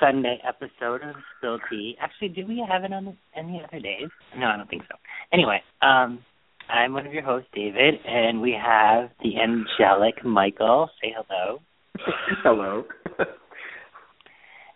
Sunday 0.00 0.40
episode 0.46 1.02
of 1.02 1.16
Spill 1.36 1.58
Tea. 1.70 1.96
Actually, 2.00 2.28
do 2.28 2.46
we 2.46 2.64
have 2.68 2.84
it 2.84 2.92
on 2.92 3.16
any 3.36 3.62
other 3.66 3.80
days? 3.80 4.08
No, 4.36 4.46
I 4.46 4.56
don't 4.56 4.68
think 4.68 4.82
so. 4.88 4.96
Anyway, 5.32 5.60
um, 5.82 6.20
I'm 6.68 6.92
one 6.92 7.06
of 7.06 7.12
your 7.12 7.22
hosts, 7.22 7.48
David, 7.54 7.94
and 8.06 8.40
we 8.40 8.52
have 8.52 9.10
the 9.22 9.32
angelic 9.40 10.24
Michael. 10.24 10.90
Say 11.02 11.14
hello. 11.16 11.60
Hello. 12.44 12.84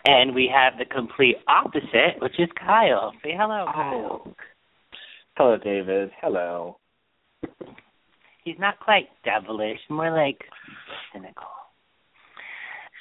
and 0.06 0.34
we 0.34 0.51
have 0.52 0.79
the 0.79 0.84
complete 0.84 1.37
opposite, 1.46 2.20
which 2.20 2.38
is 2.38 2.48
Kyle. 2.59 3.12
Say 3.23 3.34
hello, 3.38 3.66
Kyle. 3.73 4.23
Oh. 4.27 4.34
Hello, 5.37 5.57
David. 5.57 6.10
Hello. 6.20 6.79
He's 8.45 8.59
not 8.59 8.80
quite 8.80 9.09
devilish, 9.24 9.79
more 9.88 10.10
like 10.10 10.38
cynical. 11.12 11.46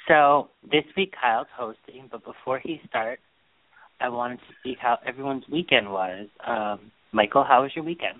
So 0.08 0.48
this 0.64 0.84
week 0.96 1.14
Kyle's 1.20 1.46
hosting, 1.56 2.08
but 2.10 2.24
before 2.24 2.58
he 2.58 2.80
starts, 2.88 3.22
I 4.00 4.08
wanted 4.08 4.38
to 4.38 4.54
see 4.62 4.76
how 4.80 4.98
everyone's 5.06 5.44
weekend 5.50 5.90
was. 5.90 6.26
Um, 6.46 6.90
Michael, 7.12 7.44
how 7.46 7.62
was 7.62 7.70
your 7.74 7.84
weekend? 7.84 8.18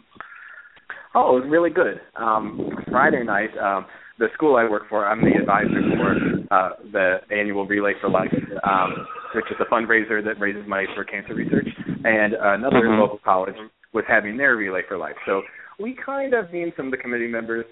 Oh, 1.14 1.36
it 1.36 1.40
was 1.40 1.48
really 1.50 1.70
good. 1.70 2.00
Um, 2.16 2.70
Friday 2.90 3.24
night, 3.24 3.50
um, 3.58 3.86
the 4.18 4.28
school 4.34 4.56
I 4.56 4.68
work 4.68 4.84
for, 4.88 5.04
I'm 5.06 5.20
the 5.20 5.36
advisor 5.38 5.82
for 5.96 6.54
uh, 6.54 6.70
the 6.92 7.16
annual 7.34 7.66
Relay 7.66 7.94
for 8.00 8.08
Life, 8.08 8.32
um, 8.64 9.06
which 9.34 9.46
is 9.50 9.56
a 9.60 9.64
fundraiser 9.72 10.24
that 10.24 10.38
raises 10.38 10.66
money 10.68 10.86
for 10.94 11.04
cancer 11.04 11.34
research. 11.34 11.68
And 12.04 12.34
another 12.34 12.82
Mhm. 12.82 12.98
local 13.00 13.18
college 13.18 13.56
was 13.92 14.04
having 14.06 14.36
their 14.36 14.56
Relay 14.56 14.82
for 14.82 14.96
Life. 14.96 15.16
So 15.26 15.42
we 15.78 15.94
kind 15.94 16.34
of, 16.34 16.52
me 16.52 16.62
and 16.62 16.72
some 16.76 16.86
of 16.86 16.92
the 16.92 16.98
committee 16.98 17.28
members, 17.28 17.66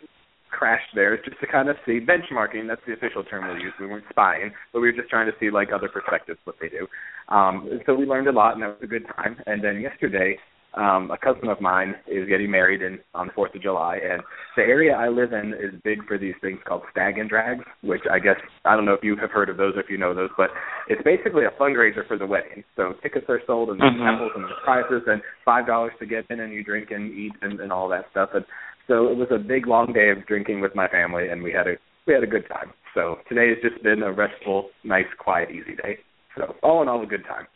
crashed 0.50 0.94
there 0.94 1.16
just 1.16 1.40
to 1.40 1.46
kind 1.46 1.68
of 1.68 1.76
see 1.86 2.00
benchmarking. 2.00 2.68
That's 2.68 2.80
the 2.86 2.92
official 2.92 3.24
term 3.24 3.52
we 3.54 3.62
use. 3.62 3.72
We 3.80 3.86
weren't 3.86 4.04
spying, 4.10 4.52
but 4.72 4.80
we 4.80 4.88
were 4.88 4.96
just 4.96 5.08
trying 5.08 5.26
to 5.26 5.36
see 5.38 5.50
like 5.50 5.68
other 5.72 5.88
perspectives 5.88 6.38
what 6.44 6.56
they 6.60 6.68
do. 6.68 6.86
Um, 7.28 7.80
so 7.86 7.94
we 7.94 8.06
learned 8.06 8.28
a 8.28 8.32
lot, 8.32 8.54
and 8.54 8.62
that 8.62 8.68
was 8.68 8.82
a 8.82 8.86
good 8.86 9.06
time. 9.16 9.36
And 9.46 9.62
then 9.62 9.80
yesterday, 9.80 10.36
um, 10.74 11.10
a 11.10 11.18
cousin 11.18 11.48
of 11.48 11.60
mine 11.60 11.96
is 12.06 12.28
getting 12.28 12.50
married 12.50 12.80
in 12.82 13.00
on 13.12 13.26
the 13.26 13.32
Fourth 13.32 13.54
of 13.54 13.62
July, 13.62 13.96
and 13.96 14.22
the 14.56 14.62
area 14.62 14.94
I 14.94 15.08
live 15.08 15.32
in 15.32 15.52
is 15.52 15.74
big 15.82 16.06
for 16.06 16.16
these 16.16 16.34
things 16.40 16.60
called 16.64 16.82
stag 16.92 17.18
and 17.18 17.28
drags, 17.28 17.64
which 17.82 18.02
I 18.10 18.20
guess 18.20 18.36
I 18.64 18.76
don't 18.76 18.84
know 18.84 18.92
if 18.94 19.02
you 19.02 19.16
have 19.16 19.32
heard 19.32 19.48
of 19.48 19.56
those 19.56 19.74
or 19.74 19.80
if 19.80 19.90
you 19.90 19.98
know 19.98 20.14
those, 20.14 20.30
but 20.36 20.50
it's 20.88 21.02
basically 21.02 21.44
a 21.44 21.50
fundraiser 21.60 22.06
for 22.06 22.16
the 22.16 22.26
wedding. 22.26 22.62
So 22.76 22.94
tickets 23.02 23.26
are 23.28 23.40
sold 23.46 23.70
and 23.70 23.80
there's 23.80 23.94
Mhm. 23.94 24.14
apples 24.14 24.32
and 24.36 24.44
there's 24.44 24.58
prizes 24.62 25.02
and 25.08 25.22
five 25.44 25.66
dollars 25.66 25.92
to 25.98 26.06
get 26.06 26.26
in 26.30 26.38
and 26.38 26.52
you 26.52 26.62
drink 26.62 26.92
and 26.92 27.12
eat 27.12 27.32
and, 27.42 27.58
and 27.58 27.72
all 27.72 27.88
that 27.88 28.08
stuff. 28.10 28.30
And 28.34 28.44
so 28.90 29.06
it 29.06 29.16
was 29.16 29.28
a 29.30 29.38
big 29.38 29.68
long 29.68 29.92
day 29.92 30.10
of 30.10 30.26
drinking 30.26 30.60
with 30.60 30.74
my 30.74 30.88
family 30.88 31.28
and 31.28 31.42
we 31.42 31.52
had 31.52 31.68
a 31.68 31.74
we 32.06 32.14
had 32.14 32.24
a 32.24 32.26
good 32.26 32.48
time. 32.48 32.72
So 32.92 33.18
today 33.28 33.50
has 33.50 33.58
just 33.62 33.80
been 33.84 34.02
a 34.02 34.12
restful, 34.12 34.70
nice, 34.82 35.06
quiet, 35.16 35.50
easy 35.50 35.76
day. 35.76 35.98
So 36.36 36.56
all 36.62 36.82
in 36.82 36.88
all 36.88 37.00
a 37.00 37.06
good 37.06 37.24
time. 37.24 37.46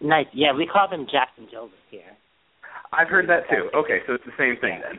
Nice. 0.00 0.26
Yeah, 0.34 0.52
we 0.56 0.66
call 0.66 0.88
them 0.90 1.06
Jack 1.10 1.28
and 1.38 1.46
Joseph 1.48 1.78
here. 1.88 2.16
I've 2.92 3.06
heard 3.06 3.28
that 3.28 3.48
too. 3.48 3.70
Okay, 3.76 3.98
so 4.08 4.14
it's 4.14 4.24
the 4.24 4.32
same 4.36 4.56
thing 4.60 4.80
then. 4.82 4.98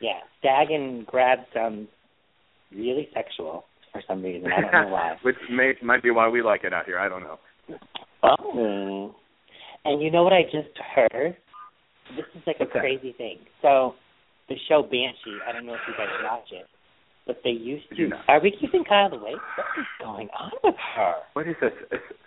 Yeah, 0.00 0.20
stag 0.38 0.70
and 0.70 1.04
grab 1.06 1.40
sounds 1.52 1.88
really 2.72 3.08
sexual 3.12 3.64
for 3.92 4.00
some 4.08 4.22
reason. 4.22 4.48
I 4.50 4.60
don't 4.62 4.72
know 4.72 4.88
why. 4.88 5.16
Which 5.22 5.36
may 5.50 5.74
might 5.82 6.02
be 6.02 6.10
why 6.10 6.28
we 6.28 6.40
like 6.40 6.64
it 6.64 6.72
out 6.72 6.86
here. 6.86 6.98
I 6.98 7.10
don't 7.10 7.22
know. 7.22 7.38
Oh. 8.22 9.14
And 9.84 10.00
you 10.00 10.10
know 10.10 10.22
what 10.22 10.32
I 10.32 10.44
just 10.44 10.78
heard? 10.94 11.36
This 12.16 12.26
is 12.34 12.42
like 12.46 12.60
What's 12.60 12.72
a 12.74 12.80
crazy 12.80 13.12
thing. 13.16 13.38
So, 13.62 13.94
the 14.48 14.56
show 14.68 14.82
Banshee, 14.82 15.38
I 15.46 15.52
don't 15.52 15.66
know 15.66 15.74
if 15.74 15.80
you 15.86 15.94
guys 15.96 16.08
watch 16.24 16.48
it, 16.52 16.66
but 17.26 17.40
they 17.44 17.50
used 17.50 17.84
to. 17.96 18.10
Are 18.28 18.40
we 18.40 18.50
keeping 18.50 18.84
Kyle 18.84 19.12
awake? 19.12 19.36
What 19.56 19.66
is 19.78 19.86
going 20.00 20.28
on 20.38 20.50
with 20.64 20.74
her? 20.96 21.14
What 21.34 21.46
is 21.46 21.56
this? 21.60 21.72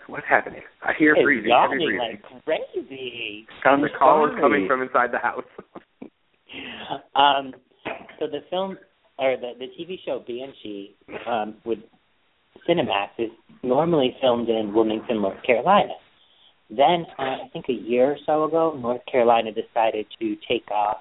What's 0.07 0.25
happening? 0.29 0.61
I 0.83 0.91
hear 0.97 1.15
She's 1.15 1.23
breathing. 1.23 1.49
Yawning 1.49 1.79
breathing. 1.79 1.97
like 1.97 2.43
crazy. 2.45 3.47
the 3.63 3.89
call 3.97 4.27
is 4.27 4.33
coming 4.39 4.67
from 4.67 4.81
inside 4.81 5.11
the 5.11 5.19
house. 5.19 5.43
um, 7.15 7.53
so 8.19 8.27
the 8.27 8.41
film 8.49 8.77
or 9.17 9.37
the 9.37 9.53
the 9.57 9.67
TV 9.79 9.97
show 10.05 10.19
Banshee 10.19 10.95
um, 11.27 11.55
with 11.65 11.79
Cinemax 12.67 13.09
is 13.17 13.31
normally 13.63 14.15
filmed 14.21 14.49
in 14.49 14.73
Wilmington, 14.73 15.21
North 15.21 15.41
Carolina. 15.43 15.93
Then 16.71 17.05
uh, 17.19 17.43
I 17.43 17.49
think 17.51 17.65
a 17.67 17.73
year 17.73 18.11
or 18.11 18.17
so 18.25 18.45
ago, 18.45 18.77
North 18.81 19.01
Carolina 19.11 19.51
decided 19.51 20.05
to 20.19 20.35
take 20.47 20.71
off 20.71 20.97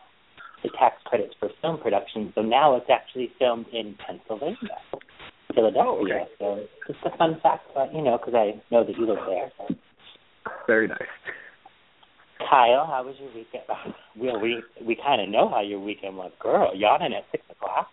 the 0.65 0.71
tax 0.79 0.97
credits 1.07 1.35
for 1.39 1.49
film 1.63 1.79
production, 1.81 2.33
so 2.35 2.43
now 2.43 2.77
it's 2.77 2.91
actually 2.91 3.31
filmed 3.39 3.67
in 3.73 3.95
Pennsylvania, 4.05 4.57
Philadelphia. 5.55 5.87
Oh, 5.87 6.05
okay. 6.05 6.25
So 6.39 6.67
just 6.87 6.99
a 7.07 7.17
fun 7.17 7.39
fact, 7.43 7.71
about, 7.71 7.95
you 7.95 8.03
know, 8.03 8.19
because 8.19 8.35
I 8.35 8.61
know 8.71 8.85
that 8.85 8.97
you 8.99 9.07
live 9.07 9.19
there. 9.27 9.51
So. 9.57 9.75
Very 10.67 10.89
nice. 10.89 10.99
Kyle, 12.39 12.87
how 12.87 13.05
was 13.05 13.15
your 13.21 13.29
weekend? 13.29 13.63
Well, 14.19 14.41
we 14.41 14.61
we 14.85 14.97
kind 14.97 15.23
of 15.23 15.29
know 15.29 15.49
how 15.49 15.61
your 15.61 15.79
weekend 15.79 16.17
was, 16.17 16.33
girl. 16.41 16.73
Yawning 16.75 17.15
at 17.15 17.25
six 17.31 17.45
o'clock. 17.49 17.87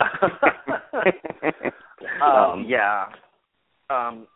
um, 2.24 2.64
yeah. 2.66 3.04
Um, 3.90 4.26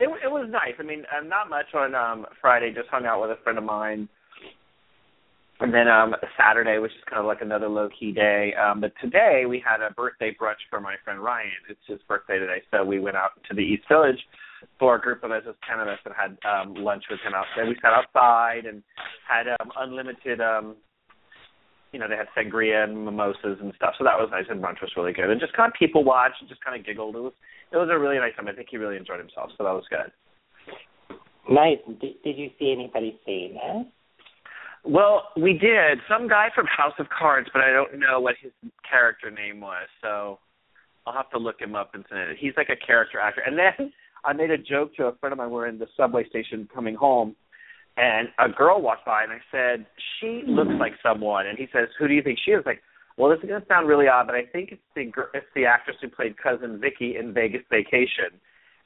it 0.00 0.08
it 0.24 0.30
was 0.30 0.48
nice. 0.50 0.74
I 0.78 0.82
mean, 0.82 1.04
uh, 1.10 1.24
not 1.24 1.50
much 1.50 1.66
on 1.74 1.94
um 1.94 2.26
Friday. 2.40 2.72
Just 2.74 2.88
hung 2.88 3.06
out 3.06 3.20
with 3.20 3.30
a 3.30 3.42
friend 3.42 3.58
of 3.58 3.64
mine, 3.64 4.08
and 5.60 5.72
then 5.72 5.88
um 5.88 6.14
Saturday 6.38 6.78
was 6.78 6.90
just 6.92 7.06
kind 7.06 7.20
of 7.20 7.26
like 7.26 7.40
another 7.40 7.68
low 7.68 7.88
key 7.98 8.12
day. 8.12 8.54
Um, 8.54 8.80
but 8.80 8.92
today 9.00 9.44
we 9.48 9.62
had 9.64 9.80
a 9.80 9.92
birthday 9.94 10.36
brunch 10.40 10.62
for 10.70 10.80
my 10.80 10.96
friend 11.04 11.20
Ryan. 11.20 11.50
It's 11.68 11.80
his 11.86 12.00
birthday 12.08 12.38
today, 12.38 12.62
so 12.70 12.84
we 12.84 13.00
went 13.00 13.16
out 13.16 13.30
to 13.48 13.54
the 13.54 13.62
East 13.62 13.84
Village 13.88 14.18
for 14.78 14.96
a 14.96 15.00
group 15.00 15.22
of 15.22 15.30
us, 15.30 15.42
just 15.44 15.58
ten 15.68 15.80
of 15.80 15.88
us, 15.88 15.98
and 16.04 16.14
had 16.14 16.38
um 16.48 16.74
lunch 16.74 17.04
with 17.10 17.20
him 17.20 17.32
outside. 17.34 17.68
We 17.68 17.76
sat 17.82 17.92
outside 17.92 18.66
and 18.66 18.82
had 19.28 19.48
um 19.48 19.72
unlimited 19.76 20.40
um 20.40 20.76
you 21.92 21.98
know, 21.98 22.06
they 22.08 22.16
had 22.16 22.28
sangria 22.36 22.84
and 22.84 23.04
mimosas 23.04 23.58
and 23.60 23.72
stuff. 23.76 23.94
So 23.98 24.04
that 24.04 24.18
was 24.18 24.28
nice 24.30 24.44
and 24.50 24.62
brunch 24.62 24.80
was 24.82 24.92
really 24.96 25.12
good. 25.12 25.30
And 25.30 25.40
just 25.40 25.54
kind 25.54 25.70
of 25.70 25.78
people 25.78 26.04
watched 26.04 26.36
and 26.40 26.48
just 26.48 26.62
kind 26.64 26.78
of 26.78 26.84
giggled. 26.84 27.16
It 27.16 27.20
was 27.20 27.32
it 27.72 27.76
was 27.76 27.88
a 27.90 27.98
really 27.98 28.18
nice 28.18 28.34
time. 28.36 28.48
I 28.48 28.52
think 28.52 28.68
he 28.70 28.76
really 28.76 28.96
enjoyed 28.96 29.18
himself, 29.18 29.50
so 29.56 29.64
that 29.64 29.72
was 29.72 29.84
good. 29.90 30.10
Nice. 31.50 31.78
Did, 32.00 32.22
did 32.22 32.36
you 32.36 32.50
see 32.58 32.72
anybody 32.72 33.18
famous? 33.24 33.86
Well, 34.84 35.28
we 35.36 35.52
did. 35.52 35.98
Some 36.08 36.28
guy 36.28 36.48
from 36.54 36.66
House 36.66 36.94
of 36.98 37.06
Cards, 37.08 37.48
but 37.52 37.62
I 37.62 37.70
don't 37.72 37.98
know 37.98 38.20
what 38.20 38.36
his 38.40 38.52
character 38.88 39.30
name 39.30 39.60
was. 39.60 39.86
So 40.02 40.38
I'll 41.06 41.14
have 41.14 41.30
to 41.30 41.38
look 41.38 41.60
him 41.60 41.74
up 41.74 41.90
and 41.94 42.04
send 42.08 42.20
it. 42.20 42.36
He's 42.38 42.52
like 42.56 42.68
a 42.68 42.86
character 42.86 43.18
actor. 43.18 43.42
And 43.44 43.58
then 43.58 43.92
I 44.24 44.32
made 44.32 44.50
a 44.50 44.58
joke 44.58 44.94
to 44.96 45.06
a 45.06 45.14
friend 45.16 45.32
of 45.32 45.38
mine. 45.38 45.50
We're 45.50 45.66
in 45.66 45.78
the 45.78 45.88
subway 45.96 46.28
station 46.28 46.68
coming 46.72 46.94
home, 46.94 47.34
and 47.98 48.28
a 48.38 48.48
girl 48.48 48.80
walked 48.80 49.04
by, 49.04 49.24
and 49.24 49.32
I 49.32 49.40
said, 49.50 49.86
"She 50.20 50.42
looks 50.46 50.70
like 50.78 50.92
someone." 51.02 51.46
And 51.46 51.58
he 51.58 51.66
says, 51.72 51.88
"Who 51.98 52.06
do 52.06 52.14
you 52.14 52.22
think 52.22 52.38
she 52.44 52.52
is?" 52.52 52.64
Like, 52.64 52.82
well, 53.16 53.30
this 53.30 53.40
is 53.42 53.48
gonna 53.48 53.66
sound 53.66 53.88
really 53.88 54.06
odd, 54.06 54.26
but 54.26 54.36
I 54.36 54.46
think 54.46 54.70
it's 54.70 54.82
the 54.94 55.10
it's 55.34 55.52
the 55.54 55.66
actress 55.66 55.96
who 56.00 56.08
played 56.08 56.36
cousin 56.38 56.78
Vicky 56.78 57.16
in 57.16 57.32
Vegas 57.34 57.62
Vacation. 57.70 58.38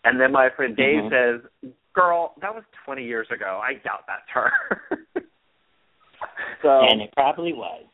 And 0.05 0.19
then 0.19 0.33
my 0.33 0.49
friend 0.57 0.75
Dave 0.75 1.05
Mhm. 1.05 1.11
says, 1.11 1.73
"Girl, 1.93 2.35
that 2.41 2.55
was 2.55 2.65
20 2.85 3.05
years 3.05 3.31
ago. 3.31 3.61
I 3.63 3.75
doubt 3.75 4.07
that's 4.07 4.29
her." 4.31 4.51
so 6.63 6.81
and 6.89 7.03
it 7.03 7.13
probably 7.13 7.53
was. 7.53 7.85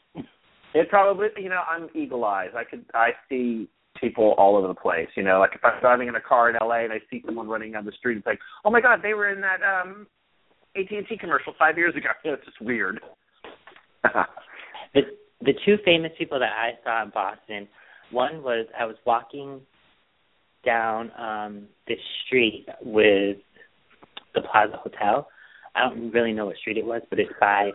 it 0.74 0.88
probably, 0.88 1.28
you 1.36 1.48
know, 1.48 1.62
I'm 1.68 1.88
eagle 1.94 2.24
eyes. 2.24 2.50
I 2.54 2.62
could, 2.64 2.84
I 2.94 3.10
see 3.28 3.68
people 3.96 4.34
all 4.38 4.54
over 4.56 4.68
the 4.68 4.74
place. 4.74 5.08
You 5.16 5.22
know, 5.24 5.40
like 5.40 5.54
if 5.54 5.64
I'm 5.64 5.80
driving 5.80 6.06
in 6.08 6.14
a 6.14 6.20
car 6.20 6.50
in 6.50 6.56
LA 6.60 6.84
and 6.84 6.92
I 6.92 7.00
see 7.10 7.22
someone 7.26 7.48
running 7.48 7.72
down 7.72 7.84
the 7.84 7.92
street, 7.92 8.18
it's 8.18 8.26
like, 8.26 8.38
oh 8.64 8.70
my 8.70 8.80
god, 8.80 9.00
they 9.02 9.14
were 9.14 9.28
in 9.30 9.40
that 9.40 9.60
um 9.62 10.06
AT&T 10.76 11.16
commercial 11.18 11.54
five 11.58 11.76
years 11.76 11.94
ago. 11.96 12.08
It's 12.24 12.44
just 12.44 12.60
weird. 12.60 13.00
The 14.94 15.02
the 15.42 15.52
two 15.66 15.76
famous 15.84 16.12
people 16.18 16.38
that 16.38 16.50
I 16.50 16.70
saw 16.82 17.02
in 17.02 17.10
Boston, 17.10 17.68
one 18.10 18.42
was 18.42 18.66
I 18.78 18.86
was 18.86 18.96
walking 19.04 19.60
down 20.64 21.12
um 21.18 21.66
this 21.86 21.98
street 22.26 22.66
with 22.82 23.36
the 24.34 24.40
Plaza 24.40 24.78
Hotel. 24.78 25.28
I 25.76 25.80
don't 25.88 26.10
really 26.10 26.32
know 26.32 26.46
what 26.46 26.56
street 26.56 26.78
it 26.78 26.86
was, 26.86 27.02
but 27.10 27.20
it's 27.20 27.30
by 27.38 27.70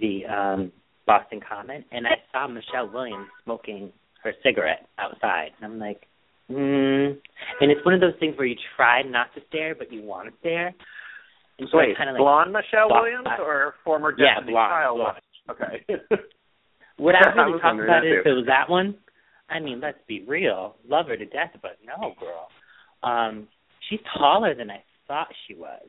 the 0.00 0.24
um 0.24 0.72
Boston 1.06 1.40
Common 1.46 1.84
and 1.92 2.06
I 2.06 2.14
saw 2.32 2.48
Michelle 2.48 2.90
Williams 2.90 3.28
smoking 3.44 3.92
her 4.24 4.32
cigarette 4.42 4.88
outside. 4.98 5.50
And 5.60 5.70
I'm 5.70 5.78
like, 5.78 6.06
Mm, 6.50 7.18
and 7.60 7.70
it's 7.70 7.84
one 7.84 7.94
of 7.94 8.00
those 8.00 8.14
things 8.20 8.36
where 8.36 8.46
you 8.46 8.56
try 8.76 9.02
not 9.02 9.32
to 9.34 9.40
stare, 9.48 9.74
but 9.74 9.92
you 9.92 10.02
want 10.02 10.28
to 10.28 10.34
stare. 10.40 10.74
So 11.70 11.78
Wait, 11.78 11.96
kind 11.96 12.10
of 12.10 12.14
like 12.14 12.20
blonde 12.20 12.52
Michelle 12.52 12.88
thought 12.88 13.02
Williams 13.02 13.28
or 13.38 13.74
former 13.84 14.14
Yeah, 14.16 14.34
Destiny 14.36 14.52
blonde, 14.52 14.70
Child? 14.70 14.98
blonde. 14.98 15.18
Okay. 15.50 16.16
What 16.98 17.14
I 17.16 17.32
really 17.34 17.58
talk 17.60 17.74
about 17.82 18.06
is 18.06 18.12
if 18.20 18.26
it 18.26 18.32
was 18.32 18.44
that 18.46 18.68
one. 18.68 18.94
I 19.48 19.58
mean, 19.58 19.80
let's 19.80 19.98
be 20.06 20.22
real, 20.28 20.76
love 20.88 21.06
her 21.06 21.16
to 21.16 21.24
death, 21.26 21.50
but 21.60 21.78
no, 21.84 22.14
girl. 22.20 22.48
Um, 23.02 23.48
she's 23.88 23.98
taller 24.16 24.54
than 24.54 24.70
I 24.70 24.82
thought 25.08 25.26
she 25.48 25.54
was. 25.54 25.82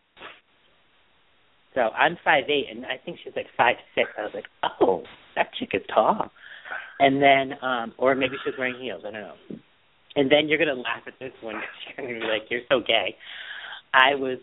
So 1.76 1.82
I'm 1.82 2.18
five 2.24 2.46
eight, 2.50 2.66
and 2.72 2.86
I 2.86 2.98
think 3.04 3.20
she's 3.24 3.34
like 3.36 3.46
five 3.58 3.76
six. 3.96 4.10
I 4.18 4.24
was 4.24 4.32
like, 4.34 4.46
oh, 4.82 5.04
that 5.36 5.48
chick 5.60 5.70
is 5.74 5.82
tall. 5.94 6.32
And 7.00 7.22
then, 7.22 7.58
um, 7.62 7.94
or 7.98 8.16
maybe 8.16 8.36
she 8.44 8.50
was 8.50 8.58
wearing 8.58 8.82
heels. 8.82 9.02
I 9.06 9.12
don't 9.12 9.22
know. 9.22 9.36
And 10.16 10.32
then 10.32 10.48
you're 10.48 10.60
gonna 10.60 10.74
laugh 10.74 11.04
at 11.06 11.14
this 11.20 11.34
one. 11.42 11.56
'cause 11.56 11.94
You're 11.98 12.08
gonna 12.08 12.20
be 12.20 12.26
like, 12.26 12.50
you're 12.50 12.62
so 12.70 12.80
gay. 12.80 13.16
I 13.94 14.16
was 14.16 14.40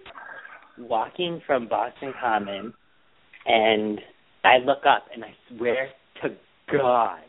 walking 0.88 1.40
from 1.46 1.68
Boston 1.68 2.12
Common, 2.20 2.72
and 3.46 4.00
I 4.44 4.58
look 4.58 4.84
up, 4.88 5.04
and 5.14 5.24
I 5.24 5.34
swear 5.48 5.88
to 6.22 6.30
God, 6.72 7.20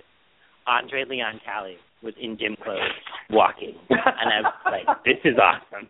Andre 0.68 1.06
Leon 1.08 1.40
Talley 1.46 1.78
was 2.04 2.14
in 2.20 2.38
gym 2.38 2.56
clothes 2.64 2.80
walking, 3.30 3.76
and 3.90 4.00
I 4.34 4.42
was 4.42 4.54
like, 4.66 4.98
"This 5.06 5.18
is 5.24 5.38
awesome." 5.38 5.88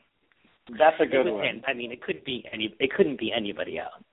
That's 0.78 0.96
a 1.02 1.06
good 1.06 1.30
one. 1.32 1.44
him. 1.44 1.62
I 1.68 1.74
mean, 1.74 1.92
it 1.92 2.02
could 2.02 2.24
be 2.24 2.46
any. 2.52 2.74
It 2.80 2.92
couldn't 2.96 3.20
be 3.20 3.32
anybody 3.36 3.78
else. 3.80 4.04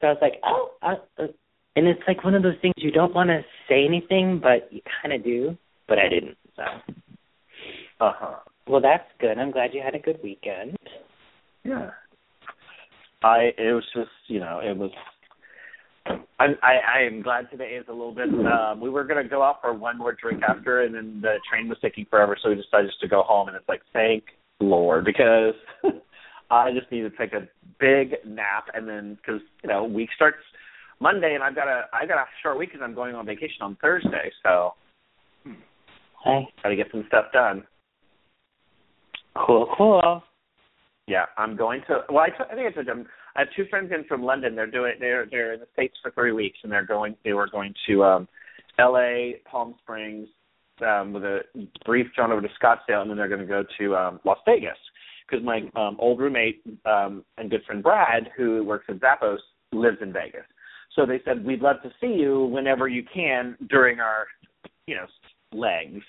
So 0.00 0.08
I 0.08 0.10
was 0.10 0.18
like, 0.22 0.34
"Oh," 0.44 0.70
uh, 0.82 0.94
uh, 1.18 1.26
and 1.76 1.86
it's 1.86 2.02
like 2.06 2.24
one 2.24 2.34
of 2.34 2.42
those 2.42 2.56
things 2.62 2.74
you 2.76 2.90
don't 2.90 3.14
want 3.14 3.28
to 3.28 3.42
say 3.68 3.84
anything, 3.84 4.40
but 4.42 4.72
you 4.72 4.80
kind 5.02 5.14
of 5.14 5.22
do. 5.24 5.56
But 5.88 5.98
I 5.98 6.08
didn't. 6.08 6.36
So, 6.56 6.62
Uh 8.00 8.12
huh. 8.16 8.36
well, 8.66 8.80
that's 8.80 9.04
good. 9.20 9.38
I'm 9.38 9.50
glad 9.50 9.74
you 9.74 9.82
had 9.82 9.94
a 9.94 9.98
good 9.98 10.18
weekend. 10.22 10.76
Yeah. 11.64 11.90
I 13.22 13.50
it 13.56 13.72
was 13.72 13.84
just 13.94 14.10
you 14.28 14.40
know 14.40 14.60
it 14.62 14.76
was. 14.76 14.90
I'm 16.38 16.56
I, 16.62 17.00
I 17.00 17.06
am 17.06 17.22
glad 17.22 17.50
today 17.50 17.76
is 17.80 17.86
a 17.88 17.92
little 17.92 18.14
bit. 18.14 18.28
Um, 18.28 18.80
we 18.80 18.90
were 18.90 19.04
gonna 19.04 19.28
go 19.28 19.42
out 19.42 19.60
for 19.60 19.72
one 19.72 19.98
more 19.98 20.12
drink 20.12 20.42
after, 20.42 20.82
and 20.82 20.94
then 20.94 21.20
the 21.20 21.36
train 21.48 21.68
was 21.68 21.78
taking 21.80 22.06
forever, 22.06 22.36
so 22.42 22.48
we 22.48 22.56
decided 22.56 22.88
just 22.88 23.00
to 23.00 23.08
go 23.08 23.22
home. 23.22 23.48
And 23.48 23.56
it's 23.56 23.68
like, 23.68 23.82
thank 23.92 24.24
Lord, 24.58 25.04
because 25.04 25.54
I 26.50 26.72
just 26.72 26.90
need 26.90 27.02
to 27.02 27.10
take 27.10 27.32
a 27.32 27.48
big 27.78 28.16
nap, 28.26 28.66
and 28.74 28.88
then 28.88 29.16
because 29.16 29.40
you 29.62 29.68
know 29.68 29.84
week 29.84 30.08
starts 30.16 30.38
Monday, 31.00 31.34
and 31.34 31.44
I've 31.44 31.54
got 31.54 31.68
a 31.68 31.84
I 31.92 32.06
got 32.06 32.18
a 32.18 32.26
short 32.42 32.58
week 32.58 32.70
because 32.72 32.82
I'm 32.82 32.94
going 32.94 33.14
on 33.14 33.24
vacation 33.24 33.62
on 33.62 33.76
Thursday, 33.80 34.32
so 34.42 34.74
Hey, 36.24 36.46
got 36.62 36.68
to 36.68 36.76
get 36.76 36.86
some 36.92 37.04
stuff 37.08 37.26
done. 37.32 37.64
cool, 39.34 39.74
cool. 39.76 40.22
Yeah, 41.06 41.24
I'm 41.36 41.56
going 41.56 41.82
to. 41.88 42.00
Well, 42.08 42.24
I, 42.24 42.28
t- 42.28 42.44
I 42.50 42.54
think 42.54 42.68
I 42.68 42.72
told 42.72 42.86
them. 42.86 43.06
I 43.34 43.40
have 43.40 43.48
two 43.56 43.64
friends 43.70 43.90
in 43.96 44.04
from 44.04 44.22
London. 44.22 44.54
They're 44.54 44.70
doing. 44.70 44.94
They're 45.00 45.26
they're 45.30 45.54
in 45.54 45.60
the 45.60 45.66
states 45.72 45.94
for 46.02 46.10
three 46.12 46.32
weeks, 46.32 46.58
and 46.62 46.70
they're 46.70 46.86
going. 46.86 47.16
They 47.24 47.32
were 47.32 47.48
going 47.48 47.74
to 47.88 48.04
um, 48.04 48.28
L.A., 48.78 49.40
Palm 49.50 49.74
Springs, 49.82 50.28
um, 50.86 51.12
with 51.12 51.24
a 51.24 51.40
brief 51.84 52.06
jaunt 52.14 52.32
over 52.32 52.40
to 52.40 52.48
Scottsdale, 52.62 53.02
and 53.02 53.10
then 53.10 53.16
they're 53.16 53.28
going 53.28 53.40
to 53.40 53.46
go 53.46 53.64
to 53.78 53.96
um, 53.96 54.20
Las 54.24 54.38
Vegas 54.46 54.78
because 55.28 55.44
my 55.44 55.62
um, 55.76 55.96
old 55.98 56.20
roommate 56.20 56.62
um, 56.84 57.24
and 57.38 57.50
good 57.50 57.64
friend 57.64 57.82
Brad, 57.82 58.30
who 58.36 58.64
works 58.64 58.86
at 58.88 59.00
Zappos, 59.00 59.38
lives 59.72 59.98
in 60.00 60.12
Vegas. 60.12 60.44
So 60.94 61.06
they 61.06 61.20
said 61.24 61.44
we'd 61.44 61.62
love 61.62 61.76
to 61.82 61.90
see 62.00 62.14
you 62.14 62.44
whenever 62.46 62.86
you 62.86 63.02
can 63.12 63.56
during 63.70 63.98
our, 64.00 64.26
you 64.86 64.94
know, 64.94 65.06
legs. 65.52 66.02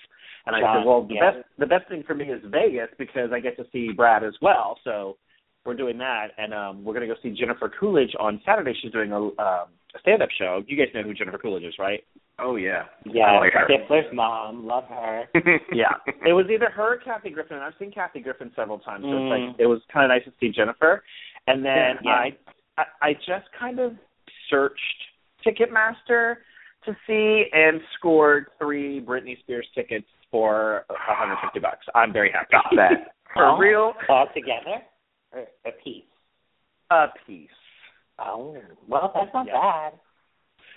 And 0.46 0.56
I 0.56 0.60
John, 0.60 0.78
said, 0.82 0.86
well, 0.88 1.04
the 1.08 1.16
yeah. 1.16 1.32
best 1.32 1.46
the 1.58 1.66
best 1.66 1.88
thing 1.88 2.04
for 2.06 2.16
me 2.16 2.26
is 2.26 2.42
Vegas 2.46 2.90
because 2.98 3.32
I 3.34 3.40
get 3.40 3.56
to 3.58 3.66
see 3.72 3.92
Brad 3.96 4.24
as 4.24 4.34
well. 4.42 4.78
So 4.84 5.18
we're 5.66 5.76
doing 5.76 5.98
that, 6.00 6.28
and 6.38 6.54
um, 6.54 6.84
we're 6.84 6.94
going 6.94 7.08
to 7.08 7.14
go 7.14 7.20
see 7.24 7.30
Jennifer 7.32 7.72
Coolidge 7.80 8.12
on 8.20 8.42
Saturday. 8.46 8.74
She's 8.82 8.92
doing 8.92 9.14
a, 9.14 9.18
um, 9.18 9.32
a 9.96 10.00
stand-up 10.02 10.28
show. 10.38 10.62
You 10.68 10.76
guys 10.76 10.88
know 10.94 11.04
who 11.04 11.14
Jennifer 11.14 11.38
Coolidge 11.38 11.64
is, 11.64 11.76
right? 11.80 12.04
Oh 12.40 12.58
yeah. 12.58 12.84
Yeah, 13.06 13.40
like. 13.40 13.54
Stifler's 13.70 14.14
mom, 14.14 14.66
love 14.68 14.84
her. 14.90 15.24
yeah, 15.72 15.94
it 16.28 16.34
was 16.34 16.48
either 16.54 16.70
her 16.72 16.96
or 16.96 16.98
Kathy 16.98 17.30
Griffin. 17.30 17.56
and 17.58 17.66
I've 17.66 17.74
seen 17.80 17.92
Kathy 17.92 18.20
Griffin 18.20 18.52
several 18.56 18.80
times, 18.80 19.04
so 19.06 19.10
it's 19.12 19.16
Mm. 19.22 19.48
like 19.50 19.60
it 19.60 19.68
was 19.68 19.80
kind 19.94 20.04
of 20.04 20.10
nice 20.10 20.26
to 20.26 20.34
see 20.40 20.52
Jennifer. 20.52 21.04
And 21.48 21.64
then 21.64 21.98
Yeah. 22.04 22.12
I, 22.12 22.38
I 22.78 22.84
I 23.02 23.14
just 23.14 23.48
kind 23.58 23.80
of 23.80 23.94
searched 24.50 24.80
Ticketmaster 25.46 26.38
to 26.86 26.96
see 27.08 27.46
and 27.54 27.80
scored 27.98 28.48
three 28.60 29.00
Britney 29.00 29.40
Spears 29.40 29.68
tickets 29.76 30.08
for 30.44 30.84
150 30.90 31.60
bucks. 31.60 31.86
I'm 31.94 32.12
very 32.12 32.32
happy. 32.32 32.48
Got 32.52 32.66
that. 32.76 33.14
for 33.36 33.46
All- 33.46 33.58
real, 33.60 33.94
All 34.10 34.28
together? 34.34 34.82
Or 35.32 35.46
a 35.66 35.72
piece? 35.84 36.04
a 36.92 37.06
piece. 37.26 37.50
Oh, 38.20 38.56
well, 38.88 39.12
that's 39.16 39.34
not 39.34 39.46
Yeah. 39.48 39.54
bad. 39.62 39.94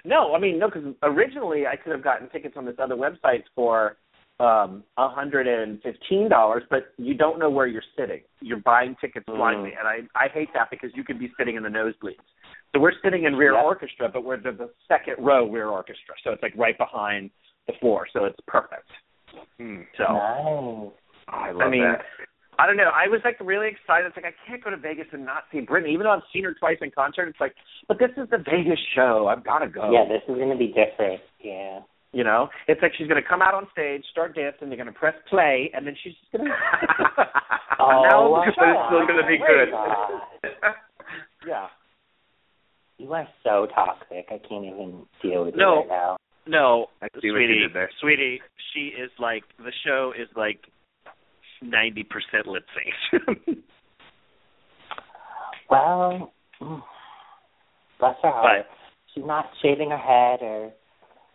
No, 0.04 0.34
I 0.34 0.38
mean 0.38 0.58
no, 0.58 0.68
because 0.68 0.94
originally 1.02 1.66
I 1.66 1.76
could 1.76 1.92
have 1.92 2.02
gotten 2.02 2.28
tickets 2.30 2.56
on 2.56 2.64
this 2.64 2.76
other 2.78 2.94
website 2.94 3.44
for 3.54 3.96
um 4.40 4.84
hundred 4.98 5.46
and 5.46 5.82
fifteen 5.82 6.28
dollars, 6.28 6.62
but 6.70 6.92
you 6.98 7.14
don't 7.14 7.38
know 7.38 7.50
where 7.50 7.66
you're 7.66 7.82
sitting. 7.96 8.22
You're 8.40 8.60
buying 8.60 8.94
tickets 9.00 9.26
Mm. 9.28 9.36
blindly, 9.36 9.72
and 9.78 9.86
I 9.88 10.02
I 10.14 10.28
hate 10.28 10.52
that 10.54 10.70
because 10.70 10.90
you 10.94 11.02
could 11.04 11.18
be 11.18 11.32
sitting 11.38 11.56
in 11.56 11.62
the 11.62 11.68
nosebleeds. 11.70 12.20
So 12.74 12.80
we're 12.80 12.98
sitting 13.02 13.24
in 13.24 13.34
rear 13.36 13.54
Yep. 13.54 13.64
orchestra, 13.64 14.08
but 14.08 14.22
we're 14.24 14.36
the, 14.38 14.52
the 14.52 14.70
second 14.88 15.16
row 15.18 15.46
rear 15.50 15.68
orchestra, 15.68 16.14
so 16.24 16.30
it's 16.32 16.42
like 16.42 16.54
right 16.56 16.76
behind 16.78 17.30
the 17.66 17.72
floor, 17.80 18.06
so 18.12 18.24
it's 18.26 18.40
perfect. 18.46 18.88
Hmm. 19.58 19.82
So 19.96 20.04
Nice. 20.04 20.92
I 21.28 21.50
love 21.52 21.62
I 21.62 21.70
mean, 21.70 21.82
that. 21.82 22.02
I 22.58 22.66
don't 22.66 22.76
know. 22.78 22.88
I 22.94 23.08
was 23.08 23.20
like 23.24 23.36
really 23.40 23.68
excited. 23.68 24.06
It's 24.06 24.16
like 24.16 24.24
I 24.24 24.34
can't 24.48 24.62
go 24.64 24.70
to 24.70 24.76
Vegas 24.78 25.06
and 25.12 25.24
not 25.26 25.44
see 25.52 25.58
Britney, 25.60 25.88
even 25.92 26.04
though 26.04 26.12
I've 26.12 26.24
seen 26.32 26.44
her 26.44 26.54
twice 26.54 26.78
in 26.80 26.90
concert. 26.90 27.28
It's 27.28 27.40
like, 27.40 27.54
but 27.88 27.98
this 27.98 28.10
is 28.16 28.30
the 28.30 28.38
Vegas 28.38 28.78
show. 28.94 29.26
I've 29.28 29.44
got 29.44 29.58
to 29.58 29.68
go. 29.68 29.90
Yeah, 29.92 30.08
this 30.08 30.22
is 30.28 30.36
going 30.36 30.50
to 30.50 30.56
be 30.56 30.68
different. 30.68 31.20
Yeah. 31.42 31.80
You 32.12 32.24
know, 32.24 32.48
it's 32.66 32.80
like 32.80 32.92
she's 32.96 33.08
going 33.08 33.20
to 33.22 33.28
come 33.28 33.42
out 33.42 33.52
on 33.52 33.66
stage, 33.72 34.02
start 34.10 34.34
dancing, 34.34 34.68
they're 34.68 34.78
going 34.78 34.86
to 34.86 34.98
press 34.98 35.12
play, 35.28 35.70
and 35.74 35.86
then 35.86 35.94
she's 36.02 36.14
just 36.14 36.32
going 36.32 36.46
to. 36.48 36.54
Oh, 37.78 38.06
no, 38.08 38.40
but 38.40 38.48
it's 38.48 38.56
still 38.88 39.04
going 39.04 39.20
to 39.20 39.28
be 39.28 39.36
good. 39.36 39.70
God. 39.70 40.10
yeah. 41.46 41.66
You 42.96 43.12
are 43.12 43.28
so 43.44 43.66
toxic. 43.74 44.26
I 44.30 44.38
can't 44.48 44.64
even 44.64 45.04
deal 45.20 45.44
with 45.44 45.56
No. 45.56 45.74
you 45.74 45.78
right 45.80 45.88
now. 45.88 46.16
No, 46.46 46.86
I 47.02 47.08
see 47.20 47.30
what 47.30 47.40
you 47.40 47.68
sweetie, 47.70 47.86
sweetie, 48.00 48.40
she 48.72 48.80
is 48.88 49.10
like 49.18 49.42
the 49.58 49.72
show 49.84 50.12
is 50.16 50.28
like 50.36 50.60
ninety 51.62 52.04
percent 52.04 52.46
lip 52.46 52.64
sync. 52.74 53.58
Well, 55.70 56.32
bless 56.60 58.14
her 58.22 58.30
heart. 58.30 58.66
She's 59.14 59.24
not 59.26 59.46
shaving 59.62 59.90
her 59.90 59.98
head 59.98 60.42
or 60.42 60.72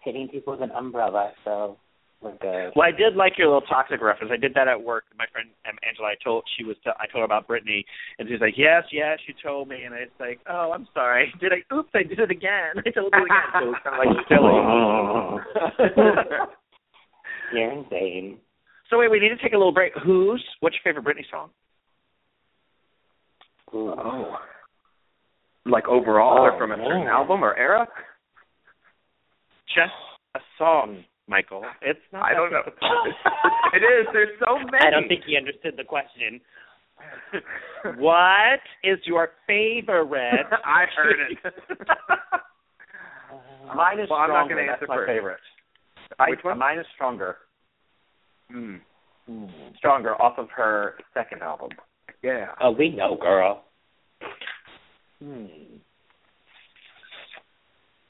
hitting 0.04 0.30
people 0.30 0.54
with 0.54 0.62
an 0.62 0.72
umbrella, 0.72 1.32
so 1.44 1.78
we're. 2.22 2.72
Well, 2.76 2.88
I 2.88 2.92
did 2.92 3.16
like 3.16 3.34
your 3.38 3.48
little 3.48 3.62
toxic 3.62 4.02
reference. 4.02 4.32
I 4.34 4.38
did 4.38 4.54
that 4.54 4.68
at 4.68 4.80
work. 4.82 5.06
My 5.18 5.26
friend 5.32 5.50
um, 5.68 5.78
Angela, 5.88 6.10
I 6.10 6.16
told 6.24 6.44
she 6.58 6.64
was. 6.64 6.76
I 6.86 7.08
told 7.08 7.22
her 7.22 7.26
about 7.26 7.48
Britney, 7.48 7.84
and 8.20 8.28
she's 8.30 8.40
like, 8.42 8.54
"Yes, 8.58 8.84
yes, 8.92 9.18
you 9.28 9.34
told 9.44 9.68
me." 9.68 9.84
And 9.84 9.94
it's 9.96 10.12
like, 10.20 10.40
"Oh, 10.50 10.72
I'm 10.74 10.88
sorry. 10.94 11.34
Did 11.42 11.52
I? 11.54 11.64
Oops, 11.74 11.90
I 11.94 12.04
did 12.04 12.20
it 12.20 12.32
again. 12.32 12.74
I 12.86 12.90
told 12.92 13.12
you 13.14 13.26
again." 13.26 13.52
So 13.60 13.70
it's 13.72 13.80
kind 13.84 13.96
of 13.96 14.00
like 14.06 14.28
silly. 14.30 14.54
You're 17.54 17.72
insane. 17.72 18.38
so 18.90 18.98
wait, 19.00 19.12
we 19.12 19.20
need 19.20 19.30
to 19.30 19.38
take 19.42 19.54
a 19.54 19.58
little 19.58 19.74
break. 19.74 19.94
Who's? 20.06 20.44
What's 20.62 20.76
your 20.84 20.94
favorite 20.94 21.06
Britney 21.18 21.26
song? 21.30 21.50
Ooh. 23.74 23.94
Oh. 23.98 24.36
Like 25.66 25.88
overall, 25.88 26.40
or 26.40 26.54
Oh, 26.54 26.58
from 26.58 26.72
a 26.72 26.76
certain 26.78 27.06
man. 27.06 27.08
album 27.08 27.44
or 27.44 27.56
era? 27.58 27.88
Just 29.68 29.94
a 30.36 30.40
song, 30.58 31.04
Michael. 31.32 31.64
It's 31.82 31.98
not. 32.12 32.24
I 32.24 32.34
don't 32.34 32.52
know. 32.52 32.60
it 33.74 33.78
is. 33.80 34.06
There's 34.12 34.38
so 34.46 34.58
many. 34.58 34.86
I 34.86 34.90
don't 34.92 35.08
think 35.08 35.24
he 35.26 35.38
understood 35.38 35.76
the 35.78 35.84
question. 35.86 36.42
what 37.98 38.60
is 38.84 39.00
your 39.06 39.30
favorite? 39.48 40.46
I 40.66 40.86
heard 40.96 41.16
it. 41.32 41.38
Mine 43.76 44.00
is 44.02 44.10
Well, 44.10 44.20
I'm 44.20 44.30
not 44.30 44.46
stronger. 44.46 44.56
gonna 44.56 44.68
That's 44.68 44.82
answer 44.82 44.86
my 44.90 44.96
first. 44.98 45.08
favorite. 45.10 45.40
Which 46.30 46.40
I, 46.44 46.48
one? 46.50 46.60
Mine 46.60 46.80
is 46.80 46.86
stronger. 46.94 47.38
Hmm. 48.52 48.76
Stronger 49.78 50.22
off 50.22 50.38
of 50.38 50.50
her 50.54 50.96
second 51.14 51.42
album. 51.42 51.70
Yeah. 52.22 52.48
Oh, 52.62 52.72
we 52.72 52.90
know, 52.90 53.16
girl. 53.16 53.64
Hmm. 55.24 55.46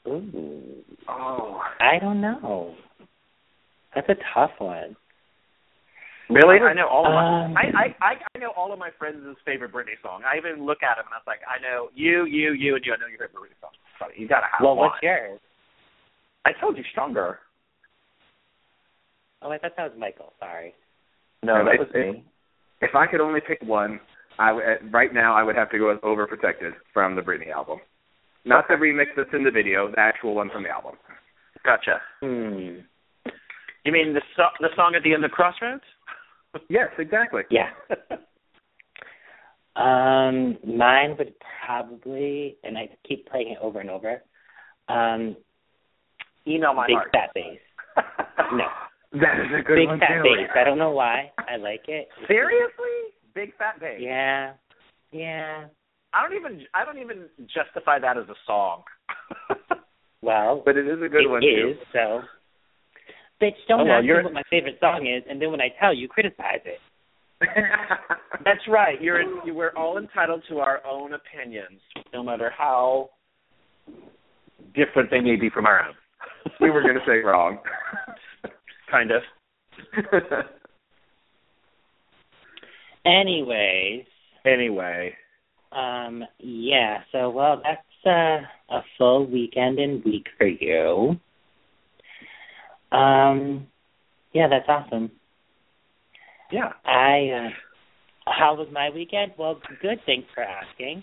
Ooh. 0.08 0.82
Oh. 1.08 1.60
I 1.80 2.00
don't 2.00 2.20
know. 2.20 2.74
That's 3.94 4.08
a 4.08 4.16
tough 4.34 4.52
one. 4.58 4.96
Really? 6.30 6.60
I 6.60 6.72
know 6.72 6.88
all 6.88 7.04
of 7.04 7.12
my. 7.12 7.44
Um, 7.44 7.54
I, 7.56 7.92
I 8.00 8.12
I 8.34 8.38
know 8.38 8.52
all 8.56 8.72
of 8.72 8.78
my 8.78 8.88
friends' 8.98 9.20
favorite 9.44 9.72
Britney 9.72 10.00
song. 10.02 10.22
I 10.24 10.38
even 10.38 10.64
look 10.64 10.82
at 10.82 10.96
them 10.96 11.04
and 11.04 11.12
I 11.12 11.18
was 11.20 11.26
like, 11.26 11.40
I 11.44 11.60
know 11.60 11.88
you, 11.94 12.24
you, 12.24 12.52
you, 12.52 12.74
and 12.76 12.84
you. 12.86 12.94
I 12.94 12.96
know 12.96 13.06
your 13.06 13.18
favorite 13.18 13.36
Britney 13.52 13.60
song. 13.60 13.72
So 13.98 14.06
you 14.16 14.28
gotta 14.28 14.46
have 14.50 14.62
Well, 14.64 14.76
one. 14.76 14.88
what's 14.88 15.02
yours? 15.02 15.40
I 16.46 16.52
told 16.58 16.76
you 16.78 16.84
stronger. 16.90 17.38
Oh, 19.42 19.50
I 19.50 19.58
thought 19.58 19.72
that 19.76 19.90
was 19.92 19.98
Michael. 19.98 20.32
Sorry. 20.38 20.72
No, 21.42 21.58
No, 21.58 21.64
that 21.66 21.78
was 21.78 21.88
me. 21.92 22.24
If 22.80 22.94
I 22.94 23.06
could 23.06 23.20
only 23.20 23.40
pick 23.46 23.60
one, 23.62 24.00
I 24.38 24.48
w- 24.48 24.66
right 24.90 25.12
now 25.12 25.34
I 25.34 25.42
would 25.42 25.56
have 25.56 25.70
to 25.70 25.78
go 25.78 25.88
with 25.92 26.00
"Overprotected" 26.00 26.72
from 26.94 27.14
the 27.14 27.20
Britney 27.22 27.50
album, 27.52 27.78
not 28.46 28.66
the 28.68 28.74
remix 28.74 29.06
that's 29.16 29.28
in 29.34 29.44
the 29.44 29.50
video, 29.50 29.90
the 29.90 29.98
actual 30.00 30.34
one 30.34 30.48
from 30.50 30.62
the 30.62 30.70
album. 30.70 30.92
Gotcha. 31.64 32.00
Hmm. 32.22 32.78
You 33.84 33.92
mean 33.92 34.14
the 34.14 34.22
so- 34.36 34.54
the 34.60 34.68
song 34.76 34.94
at 34.96 35.02
the 35.02 35.12
end 35.14 35.24
of 35.24 35.30
Crossroads? 35.30 35.82
Yes, 36.68 36.88
exactly. 36.98 37.42
Yeah. 37.50 37.70
Um, 39.74 40.58
mine 40.66 41.16
would 41.18 41.32
probably, 41.64 42.58
and 42.62 42.76
I 42.76 42.90
keep 43.08 43.26
playing 43.30 43.52
it 43.52 43.58
over 43.62 43.80
and 43.80 43.88
over. 43.88 44.22
Um, 44.88 45.34
Email 46.46 46.74
my 46.74 46.88
big 46.88 46.96
heart. 46.96 47.10
fat 47.12 47.30
bass. 47.34 47.58
No, 48.52 48.66
That 49.18 49.40
is 49.40 49.46
a 49.58 49.62
good 49.62 49.76
big 49.76 49.88
one 49.88 49.98
fat 49.98 50.08
too. 50.22 50.22
bass. 50.24 50.50
I 50.54 50.64
don't 50.64 50.76
know 50.76 50.90
why 50.90 51.30
I 51.38 51.56
like 51.56 51.84
it. 51.88 52.08
Seriously? 52.28 53.14
Big 53.34 53.56
fat 53.56 53.80
bass. 53.80 53.98
Yeah, 53.98 54.52
yeah. 55.10 55.64
I 56.12 56.22
don't 56.22 56.36
even 56.36 56.66
I 56.74 56.84
don't 56.84 56.98
even 56.98 57.30
justify 57.46 57.98
that 57.98 58.18
as 58.18 58.28
a 58.28 58.34
song. 58.46 58.82
Well, 60.20 60.62
But 60.64 60.76
it 60.76 60.86
is 60.86 60.98
a 61.02 61.08
good 61.08 61.22
it 61.24 61.30
one 61.30 61.42
is, 61.42 61.48
too. 61.48 61.74
so. 61.94 62.20
Bitch, 63.42 63.54
don't 63.66 63.80
Oh, 63.80 63.84
well, 63.84 63.94
ask 63.94 64.02
me 64.02 64.08
you're- 64.08 64.22
what 64.22 64.32
my 64.32 64.42
favorite 64.48 64.78
song 64.78 65.06
is, 65.06 65.24
and 65.28 65.42
then 65.42 65.50
when 65.50 65.60
I 65.60 65.68
tell 65.80 65.92
you, 65.92 66.06
criticize 66.08 66.60
it. 66.64 66.78
That's 68.44 68.60
right. 68.68 69.00
You're 69.02 69.22
you, 69.44 69.52
we're 69.52 69.74
all 69.76 69.98
entitled 69.98 70.44
to 70.48 70.60
our 70.60 70.80
own 70.86 71.14
opinions, 71.14 71.80
no 72.12 72.22
matter 72.22 72.50
how 72.56 73.10
different 74.74 75.10
they 75.10 75.20
may 75.20 75.34
be 75.34 75.50
from 75.50 75.66
our 75.66 75.84
own. 75.88 75.94
we 76.60 76.70
were 76.70 76.82
going 76.82 76.94
to 76.94 77.04
say 77.04 77.18
wrong. 77.18 77.58
kind 78.90 79.10
of. 79.10 79.22
Anyways, 83.04 84.04
Anyway, 84.44 85.14
um, 85.70 86.24
yeah. 86.38 86.98
So, 87.12 87.30
well, 87.30 87.62
that's 87.62 88.06
uh, 88.06 88.74
a 88.74 88.82
full 88.98 89.26
weekend 89.26 89.78
and 89.78 90.04
week 90.04 90.26
for 90.36 90.46
you. 90.46 91.18
Um, 92.92 93.66
yeah, 94.32 94.48
that's 94.48 94.66
awesome. 94.68 95.10
yeah. 96.50 96.72
I 96.84 97.30
uh 97.30 97.50
how 98.26 98.54
was 98.54 98.68
my 98.72 98.90
weekend? 98.90 99.32
Well, 99.38 99.58
good, 99.80 99.98
thanks 100.06 100.28
for 100.34 100.42
asking. 100.42 101.02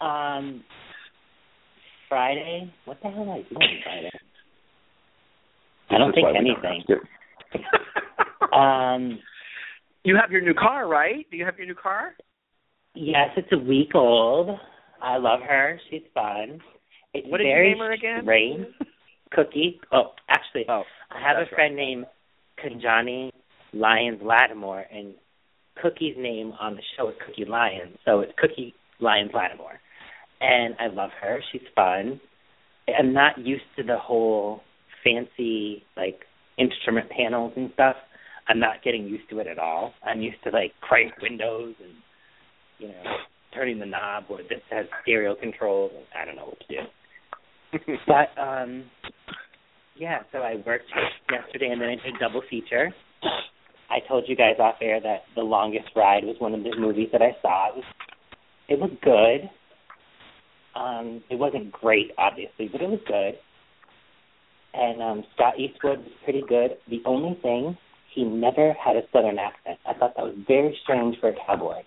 Um 0.00 0.64
Friday, 2.08 2.72
what 2.84 2.98
the 3.02 3.10
hell 3.10 3.24
did 3.24 3.30
I 3.30 3.48
do 3.48 3.54
on 3.56 3.68
Friday? 3.84 4.10
I 5.90 5.98
don't 5.98 6.12
think 6.14 6.28
anything. 6.36 6.84
Um 8.52 9.18
you 10.02 10.16
have 10.16 10.30
your 10.32 10.40
new 10.40 10.54
car, 10.54 10.88
right? 10.88 11.26
Do 11.30 11.36
you 11.36 11.44
have 11.44 11.56
your 11.58 11.66
new 11.66 11.74
car? 11.74 12.14
yes, 12.94 13.28
it's 13.36 13.52
a 13.52 13.58
week 13.58 13.94
old. 13.94 14.58
I 15.02 15.16
love 15.18 15.40
her. 15.40 15.78
She's 15.88 16.02
fun. 16.14 16.60
It's 17.14 17.26
What 17.28 17.38
did 17.38 17.46
you 17.48 17.54
name 17.54 17.78
her 17.78 17.92
again? 17.92 18.22
strange. 18.22 18.66
Cookie. 19.32 19.80
Oh, 19.92 20.12
actually, 20.28 20.64
Oh, 20.68 20.82
I 21.10 21.20
have 21.20 21.36
that's 21.38 21.50
a 21.50 21.54
friend 21.54 21.76
named 21.76 22.06
Kanjani 22.62 23.30
Lyons 23.72 24.20
Lattimore, 24.22 24.84
and 24.92 25.14
Cookie's 25.80 26.16
name 26.18 26.52
on 26.60 26.74
the 26.74 26.82
show 26.96 27.08
is 27.08 27.14
Cookie 27.26 27.48
Lyons, 27.48 27.96
so 28.04 28.20
it's 28.20 28.32
Cookie 28.38 28.74
Lyons 29.00 29.30
Lattimore. 29.34 29.80
And 30.40 30.74
I 30.78 30.86
love 30.88 31.10
her. 31.20 31.40
She's 31.52 31.62
fun. 31.74 32.20
I'm 32.98 33.12
not 33.12 33.38
used 33.38 33.64
to 33.76 33.82
the 33.82 33.98
whole 33.98 34.60
fancy 35.04 35.84
like 35.96 36.20
instrument 36.58 37.08
panels 37.10 37.52
and 37.56 37.70
stuff. 37.74 37.96
I'm 38.48 38.58
not 38.58 38.82
getting 38.82 39.04
used 39.04 39.28
to 39.30 39.38
it 39.38 39.46
at 39.46 39.58
all. 39.58 39.92
I'm 40.04 40.20
used 40.20 40.42
to 40.44 40.50
like 40.50 40.72
crank 40.80 41.12
windows 41.22 41.74
and 41.82 41.92
you 42.78 42.88
know 42.88 43.02
turning 43.54 43.78
the 43.78 43.86
knob 43.86 44.24
or 44.28 44.38
this 44.38 44.62
has 44.70 44.86
stereo 45.02 45.34
controls. 45.34 45.92
And 45.94 46.04
I 46.20 46.24
don't 46.24 46.36
know 46.36 46.46
what 46.46 46.60
to 46.60 46.66
do. 46.68 47.96
But 48.06 48.40
um 48.40 48.84
yeah, 50.00 50.20
so 50.32 50.38
I 50.38 50.54
worked 50.66 50.86
yesterday 51.30 51.68
and 51.70 51.80
then 51.80 51.90
I 51.90 51.96
did 51.96 52.16
a 52.16 52.18
double 52.18 52.42
feature. 52.48 52.90
I 53.90 53.98
told 54.08 54.24
you 54.26 54.34
guys 54.34 54.54
off 54.58 54.76
air 54.80 54.98
that 54.98 55.24
The 55.36 55.42
Longest 55.42 55.88
Ride 55.94 56.24
was 56.24 56.36
one 56.38 56.54
of 56.54 56.62
the 56.62 56.74
movies 56.78 57.08
that 57.12 57.20
I 57.20 57.36
saw. 57.42 57.68
It 57.68 57.76
was 57.76 57.84
it 58.68 58.78
was 58.78 58.90
good. 59.02 59.50
Um, 60.80 61.22
it 61.28 61.38
wasn't 61.38 61.70
great 61.70 62.12
obviously, 62.16 62.68
but 62.72 62.80
it 62.80 62.88
was 62.88 63.00
good. 63.06 63.34
And 64.72 65.02
um 65.02 65.24
Scott 65.34 65.60
Eastwood 65.60 65.98
was 65.98 66.12
pretty 66.24 66.44
good. 66.48 66.78
The 66.88 67.02
only 67.04 67.38
thing 67.42 67.76
he 68.14 68.24
never 68.24 68.72
had 68.72 68.96
a 68.96 69.02
southern 69.12 69.38
accent. 69.38 69.78
I 69.86 69.92
thought 69.92 70.14
that 70.16 70.24
was 70.24 70.34
very 70.48 70.76
strange 70.82 71.16
for 71.20 71.28
a 71.28 71.34
cowboy. 71.46 71.82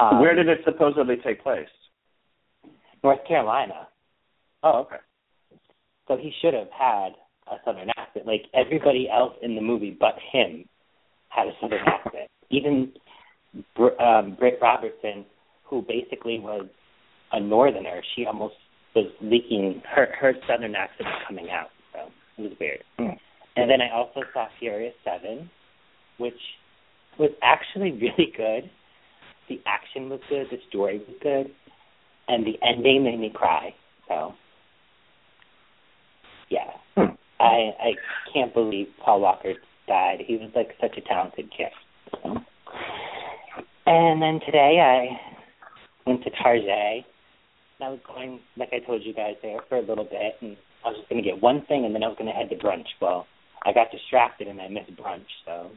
Um, 0.00 0.20
Where 0.20 0.34
did 0.34 0.48
it 0.48 0.60
supposedly 0.64 1.16
take 1.22 1.42
place? 1.42 1.68
North 3.04 3.20
Carolina. 3.28 3.88
Oh, 4.62 4.86
okay. 4.86 4.96
So 6.08 6.16
he 6.16 6.32
should 6.40 6.54
have 6.54 6.70
had 6.70 7.10
a 7.50 7.56
southern 7.64 7.90
accent. 7.96 8.26
Like 8.26 8.46
everybody 8.54 9.08
else 9.10 9.34
in 9.42 9.54
the 9.54 9.60
movie 9.60 9.96
but 9.98 10.14
him 10.32 10.64
had 11.28 11.48
a 11.48 11.52
southern 11.60 11.86
accent. 11.86 12.28
Even 12.50 12.92
Br- 13.74 14.00
um, 14.00 14.36
Britt 14.38 14.58
Robertson, 14.60 15.24
who 15.64 15.82
basically 15.82 16.38
was 16.38 16.66
a 17.32 17.40
northerner, 17.40 18.02
she 18.14 18.26
almost 18.26 18.54
was 18.94 19.06
leaking 19.20 19.82
her 19.94 20.08
her 20.18 20.34
southern 20.48 20.74
accent 20.74 21.08
was 21.08 21.22
coming 21.26 21.48
out. 21.50 21.68
So 21.92 22.10
it 22.38 22.48
was 22.48 22.52
weird. 22.58 22.84
Hmm. 22.98 23.16
And 23.56 23.70
then 23.70 23.80
I 23.80 23.94
also 23.94 24.20
saw 24.32 24.46
Furious 24.58 24.94
Seven, 25.04 25.50
which 26.18 26.34
was 27.18 27.30
actually 27.42 27.92
really 28.00 28.32
good. 28.36 28.70
The 29.48 29.60
action 29.66 30.10
was 30.10 30.20
good, 30.28 30.46
the 30.50 30.58
story 30.68 30.98
was 30.98 31.16
good, 31.22 31.52
and 32.26 32.44
the 32.44 32.58
ending 32.66 33.04
made 33.04 33.20
me 33.20 33.30
cry. 33.32 33.74
So 34.08 34.34
yeah. 36.50 36.70
Hmm. 36.96 37.14
I 37.38 37.70
I 37.80 37.92
can't 38.32 38.54
believe 38.54 38.86
Paul 39.04 39.20
Walker 39.20 39.54
died. 39.86 40.18
He 40.26 40.36
was 40.36 40.50
like 40.54 40.70
such 40.80 40.96
a 40.96 41.00
talented 41.02 41.50
kid. 41.56 41.68
So. 42.12 42.36
And 43.86 44.20
then 44.20 44.40
today 44.44 44.80
I 44.80 46.10
went 46.10 46.24
to 46.24 46.30
Target. 46.42 47.04
I 47.78 47.90
was 47.90 47.98
going, 48.06 48.40
like 48.56 48.70
I 48.72 48.84
told 48.84 49.02
you 49.04 49.12
guys, 49.12 49.34
there 49.42 49.60
for 49.68 49.76
a 49.76 49.82
little 49.82 50.04
bit, 50.04 50.36
and 50.40 50.56
I 50.84 50.88
was 50.88 50.96
just 50.98 51.08
going 51.10 51.22
to 51.22 51.28
get 51.28 51.42
one 51.42 51.64
thing, 51.66 51.84
and 51.84 51.94
then 51.94 52.02
I 52.02 52.08
was 52.08 52.16
going 52.18 52.30
to 52.30 52.32
head 52.32 52.48
to 52.48 52.56
brunch. 52.56 52.86
Well, 53.02 53.26
I 53.66 53.72
got 53.72 53.90
distracted 53.90 54.48
and 54.48 54.60
I 54.60 54.68
missed 54.68 54.96
brunch. 54.96 55.26
So, 55.44 55.70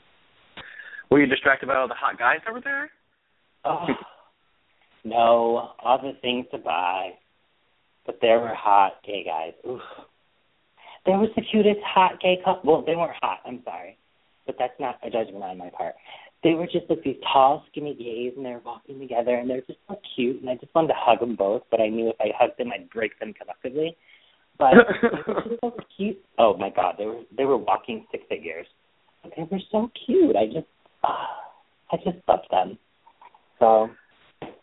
Were 1.11 1.19
you 1.19 1.25
distracted 1.25 1.67
by 1.67 1.75
all 1.75 1.88
the 1.88 1.93
hot 1.95 2.17
guys 2.17 2.39
over 2.49 2.61
there? 2.61 2.89
oh, 3.65 3.85
no, 5.03 5.71
all 5.79 5.99
the 6.01 6.13
things 6.21 6.45
to 6.51 6.57
buy, 6.57 7.09
but 8.05 8.19
there 8.21 8.39
were 8.39 8.53
hot 8.55 8.93
gay 9.05 9.23
guys. 9.25 9.53
Oof. 9.69 9.81
There 11.10 11.18
was 11.18 11.30
the 11.36 11.42
cutest 11.42 11.80
hot 11.84 12.22
gay 12.22 12.38
couple. 12.46 12.72
Well, 12.72 12.84
they 12.86 12.96
weren't 12.96 13.18
hot. 13.20 13.39
I'm 13.44 13.63
sorry, 13.66 13.98
but 14.46 14.58
that's 14.60 14.80
not 14.80 15.00
a 15.01 15.10
judgment 15.10 15.44
on 15.44 15.58
my 15.58 15.72
part. 15.72 15.96
They 16.44 16.54
were 16.54 16.68
just 16.68 16.88
like 16.88 17.01
these 17.04 17.18
tall, 17.34 17.66
skinny 17.72 17.96
gays, 17.96 18.34
and 18.38 18.46
they 18.46 18.51
were 18.51 18.62
walking 18.63 19.00
together, 19.00 19.34
and 19.34 19.50
they're 19.50 19.62
just 19.62 19.80
so 19.88 20.00
cute. 20.16 20.39
And 20.39 20.48
I 20.51 20.54
just 20.54 20.74
wanted 20.75 20.89
to 20.89 20.94
hug 20.96 21.22
them 21.22 21.36
both, 21.36 21.63
but 21.72 21.82
I 21.82 21.89
knew 21.89 22.10
if 22.10 22.16
I 22.22 22.28
hugged 22.38 22.60
them, 22.60 22.70
I'd 22.72 22.92
break 22.92 23.20
them 23.20 23.34
collectively. 23.34 23.98
But 24.60 24.74
they 25.01 25.34
were 25.34 25.42
just 25.50 25.62
so 25.62 25.78
cute. 25.98 26.20
Oh 26.38 26.56
my 26.58 26.70
God, 26.70 26.94
they 27.00 27.08
were 27.08 27.24
they 27.36 27.46
were 27.46 27.58
walking 27.58 28.06
six 28.12 28.24
figures. 28.30 28.68
But 29.24 29.32
they 29.36 29.48
were 29.50 29.62
so 29.72 29.89
cute. 30.06 30.36
I 30.36 30.46
just, 30.46 30.68
uh, 31.04 31.25
I 31.92 31.98
just 32.06 32.20
loved 32.28 32.46
them. 32.51 32.78
So 33.58 33.89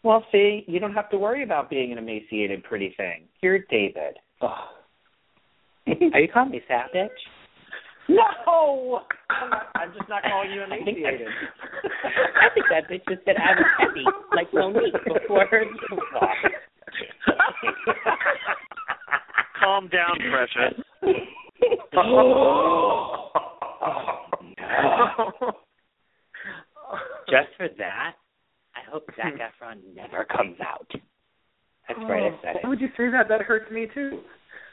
Well, 0.04 0.24
see, 0.30 0.62
you 0.68 0.78
don't 0.78 0.94
have 0.94 1.10
to 1.10 1.18
worry 1.18 1.42
about 1.42 1.70
being 1.70 1.90
an 1.90 1.98
emaciated, 1.98 2.62
pretty 2.62 2.94
thing. 2.96 3.24
You're 3.42 3.58
David. 3.58 4.18
Oh. 4.40 4.75
Are 6.14 6.20
you 6.20 6.28
calling 6.32 6.50
me 6.50 6.60
fat 6.66 6.90
bitch? 6.94 7.08
No, 8.08 9.00
I'm, 9.30 9.50
not, 9.50 9.66
I'm 9.74 9.92
just 9.96 10.08
not 10.08 10.22
calling 10.22 10.52
you 10.52 10.62
emaciated. 10.62 11.26
I 12.40 12.54
think 12.54 12.66
that 12.70 12.88
bitch 12.88 13.02
just 13.08 13.24
said 13.24 13.36
I 13.36 13.50
was 13.58 13.66
heavy, 13.78 14.04
like 14.34 14.52
Monique 14.54 14.94
before 15.04 15.46
her. 15.46 15.64
Calm 19.58 19.88
down, 19.88 20.16
precious. 20.30 20.82
Just 27.28 27.48
for 27.56 27.68
that, 27.78 28.14
I 28.76 28.90
hope 28.90 29.04
Zac 29.16 29.34
hmm. 29.34 29.40
Efron 29.40 29.78
never 29.94 30.24
comes 30.24 30.56
out. 30.60 30.86
That's 31.88 32.00
right, 32.08 32.24
I 32.24 32.28
oh. 32.28 32.38
said 32.42 32.56
Why 32.62 32.68
would 32.68 32.80
you 32.80 32.88
say 32.96 33.10
that? 33.10 33.28
That 33.28 33.42
hurts 33.42 33.70
me 33.72 33.88
too. 33.92 34.20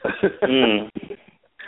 It. 0.04 0.40
Mm. 0.42 0.90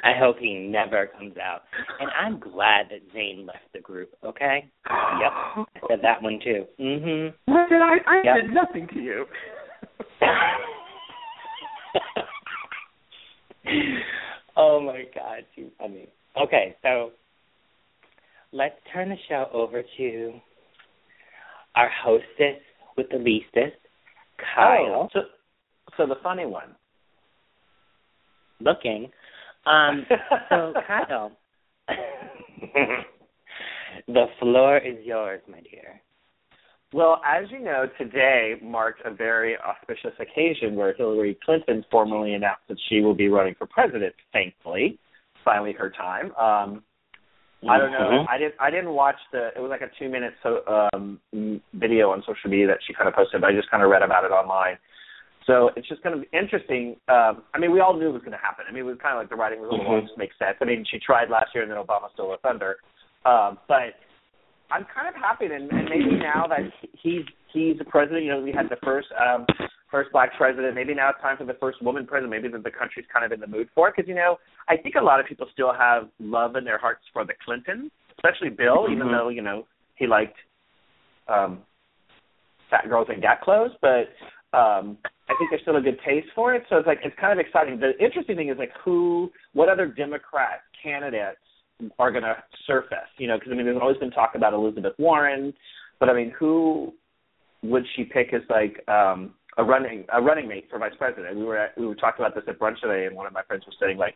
I 0.05 0.12
hope 0.19 0.38
he 0.38 0.55
never 0.55 1.07
comes 1.07 1.37
out. 1.37 1.62
And 1.99 2.11
I'm 2.11 2.38
glad 2.38 2.90
that 2.90 3.12
Zayn 3.14 3.47
left 3.47 3.73
the 3.73 3.81
group, 3.81 4.11
okay? 4.25 4.71
Yep. 4.87 5.33
I 5.33 5.64
said 5.88 5.99
that 6.02 6.23
one 6.23 6.38
too. 6.43 6.66
Mhm. 6.78 7.35
What 7.47 7.69
did 7.69 7.83
I? 7.83 7.97
I 8.07 8.23
Yep. 8.23 8.37
did 8.43 8.50
nothing 8.52 8.87
to 8.88 9.00
you. 9.00 9.26
oh 14.57 14.81
my 14.81 15.05
god, 15.14 15.45
too 15.55 15.71
funny. 15.78 16.09
Okay, 16.40 16.76
so 16.83 17.12
let's 18.52 18.76
turn 18.93 19.09
the 19.09 19.16
show 19.28 19.49
over 19.52 19.83
to 19.97 20.40
our 21.75 21.88
hostess 21.88 22.61
with 22.97 23.09
the 23.11 23.19
leastest, 23.19 23.76
Kyle. 24.55 25.05
Oh, 25.05 25.09
so, 25.12 25.21
so 25.97 26.07
the 26.07 26.16
funny 26.23 26.47
one. 26.47 26.75
Looking. 28.61 29.11
Um, 29.67 30.07
so, 30.49 30.73
Kyle, 30.87 31.33
the 34.07 34.27
floor 34.39 34.79
is 34.79 35.05
yours, 35.05 35.41
my 35.49 35.61
dear. 35.61 36.01
Well, 36.93 37.21
as 37.27 37.51
you 37.51 37.59
know, 37.59 37.87
today 37.99 38.55
marked 38.63 39.03
a 39.05 39.11
very 39.13 39.57
auspicious 39.59 40.15
occasion 40.21 40.77
where 40.77 40.95
Hillary 40.95 41.37
Clinton 41.45 41.85
formally 41.91 42.35
announced 42.35 42.63
that 42.69 42.79
she 42.89 43.01
will 43.01 43.15
be 43.15 43.29
running 43.29 43.55
for 43.59 43.67
president. 43.67 44.15
Thankfully, 44.33 44.99
finally 45.45 45.73
her 45.73 45.91
time. 45.91 46.27
Um, 46.37 46.85
I 47.69 47.79
don't 47.79 47.91
know. 47.91 48.11
Mhm. 48.11 48.29
I 48.29 48.39
didn't. 48.39 48.55
I 48.61 48.71
didn't 48.71 48.91
watch 48.91 49.17
the. 49.33 49.49
It 49.57 49.61
was 49.61 49.71
like 49.71 49.81
a 49.81 49.91
two 49.99 50.09
minute 50.09 50.35
so, 50.43 50.63
um, 50.93 51.21
video 51.75 52.11
on 52.11 52.23
social 52.23 52.51
media 52.51 52.67
that 52.69 52.79
she 52.87 52.93
kind 52.95 53.09
of 53.09 53.15
posted. 53.15 53.41
But 53.41 53.51
I 53.51 53.53
just 53.55 53.71
kind 53.71 53.83
of 53.83 53.91
read 53.91 54.03
about 54.03 54.25
it 54.25 54.31
online. 54.31 54.79
So 55.47 55.71
it's 55.76 55.88
just 55.88 56.03
going 56.03 56.17
to 56.17 56.23
be 56.23 56.29
interesting. 56.37 56.97
Um, 57.09 57.45
I 57.55 57.59
mean, 57.59 57.71
we 57.71 57.81
all 57.81 57.95
knew 57.97 58.09
it 58.11 58.12
was 58.12 58.23
going 58.23 58.33
to 58.37 58.43
happen. 58.43 58.65
I 58.69 58.73
mean, 58.73 58.83
it 58.83 58.87
was 58.87 58.99
kind 59.00 59.15
of 59.15 59.23
like 59.23 59.31
the 59.31 59.37
writing 59.37 59.61
was 59.61 59.71
a 59.71 59.75
little 59.75 59.87
Mhm. 59.87 60.03
mm-hmm. 60.11 60.19
makes 60.21 60.37
sense. 60.38 60.59
I 60.61 60.65
mean, 60.65 60.85
she 60.91 60.99
tried 60.99 61.31
last 61.31 61.55
year, 61.55 61.62
and 61.62 61.71
then 61.71 61.79
Obama 61.79 62.11
stole 62.15 62.33
her 62.33 62.37
thunder. 62.38 62.79
Um, 63.25 63.59
but 63.69 63.95
I'm 64.71 64.85
kind 64.87 65.07
of 65.09 65.15
happy, 65.15 65.47
and, 65.47 65.71
and 65.71 65.88
maybe 65.88 66.17
now 66.19 66.47
that 66.49 66.61
he's 66.93 67.25
he's 67.53 67.79
the 67.79 67.85
president, 67.85 68.25
you 68.25 68.31
know, 68.31 68.41
we 68.41 68.53
had 68.53 68.69
the 68.69 68.76
first 68.83 69.07
um, 69.15 69.47
first 69.91 70.11
black 70.11 70.31
president. 70.37 70.75
Maybe 70.75 70.95
now 70.95 71.11
it's 71.11 71.21
time 71.21 71.37
for 71.37 71.45
the 71.45 71.55
first 71.55 71.81
woman 71.81 72.07
president. 72.07 72.31
Maybe 72.31 72.49
that 72.49 72.65
the 72.65 72.71
country's 72.71 73.07
kind 73.12 73.25
of 73.25 73.31
in 73.31 73.38
the 73.38 73.47
mood 73.47 73.69
for 73.75 73.88
it, 73.88 73.95
because 73.97 74.09
you 74.09 74.17
know, 74.17 74.38
I 74.69 74.76
think 74.76 74.97
a 74.97 75.00
lot 75.00 75.21
of 75.21 75.26
people 75.26 75.47
still 75.53 75.73
have 75.73 76.09
love 76.19 76.57
in 76.57 76.65
their 76.65 76.79
hearts 76.79 77.03
for 77.12 77.25
the 77.25 77.35
Clintons, 77.45 77.93
especially 78.19 78.50
Bill, 78.50 78.88
even 78.91 79.07
Mhm. 79.07 79.12
though 79.12 79.29
you 79.29 79.43
know 79.43 79.67
he 79.95 80.09
liked 80.09 80.38
um, 81.29 81.62
fat 82.71 82.88
girls 82.88 83.09
in 83.09 83.21
gap 83.21 83.43
clothes, 83.43 83.73
but 83.81 84.11
um, 84.57 84.97
I 85.29 85.35
think 85.39 85.51
there's 85.51 85.63
still 85.63 85.77
a 85.77 85.83
good 85.83 85.99
taste 86.07 86.29
for 86.35 86.55
it. 86.55 86.65
So 86.71 86.77
it's 86.77 86.87
like 86.87 87.01
it's 87.05 87.15
kind 87.21 87.39
of 87.39 87.45
exciting. 87.45 87.79
The 87.79 87.93
interesting 88.03 88.37
thing 88.37 88.49
is 88.49 88.57
like 88.59 88.73
who, 88.83 89.31
what 89.53 89.69
other 89.69 89.87
Democrat 89.87 90.61
candidates 90.83 91.39
are 91.99 92.11
going 92.11 92.25
to 92.25 92.37
surface? 92.67 93.11
You 93.19 93.29
know, 93.29 93.37
because 93.39 93.53
I 93.53 93.57
mean, 93.57 93.67
there's 93.67 93.79
always 93.81 93.99
been 93.99 94.11
talk 94.11 94.33
about 94.35 94.55
Elizabeth 94.55 94.95
Warren, 94.99 95.53
but 96.01 96.09
I 96.09 96.15
mean, 96.15 96.33
who 96.39 96.95
would 97.63 97.85
she 97.95 98.05
pick 98.05 98.33
as 98.33 98.43
like 98.49 98.87
um, 98.89 99.35
a 99.59 99.65
running 99.65 100.05
a 100.13 100.23
running 100.23 100.49
mate 100.49 100.69
for 100.71 100.79
vice 100.79 100.95
president? 100.97 101.37
We 101.37 101.45
were 101.45 101.59
at, 101.59 101.79
we 101.79 101.87
were 101.87 101.95
talking 101.95 102.25
about 102.25 102.35
this 102.35 102.45
at 102.49 102.59
brunch 102.59 102.81
today, 102.81 103.07
and 103.07 103.15
one 103.15 103.27
of 103.27 103.35
my 103.35 103.43
friends 103.43 103.65
was 103.67 103.77
saying 103.79 103.99
like 103.99 104.15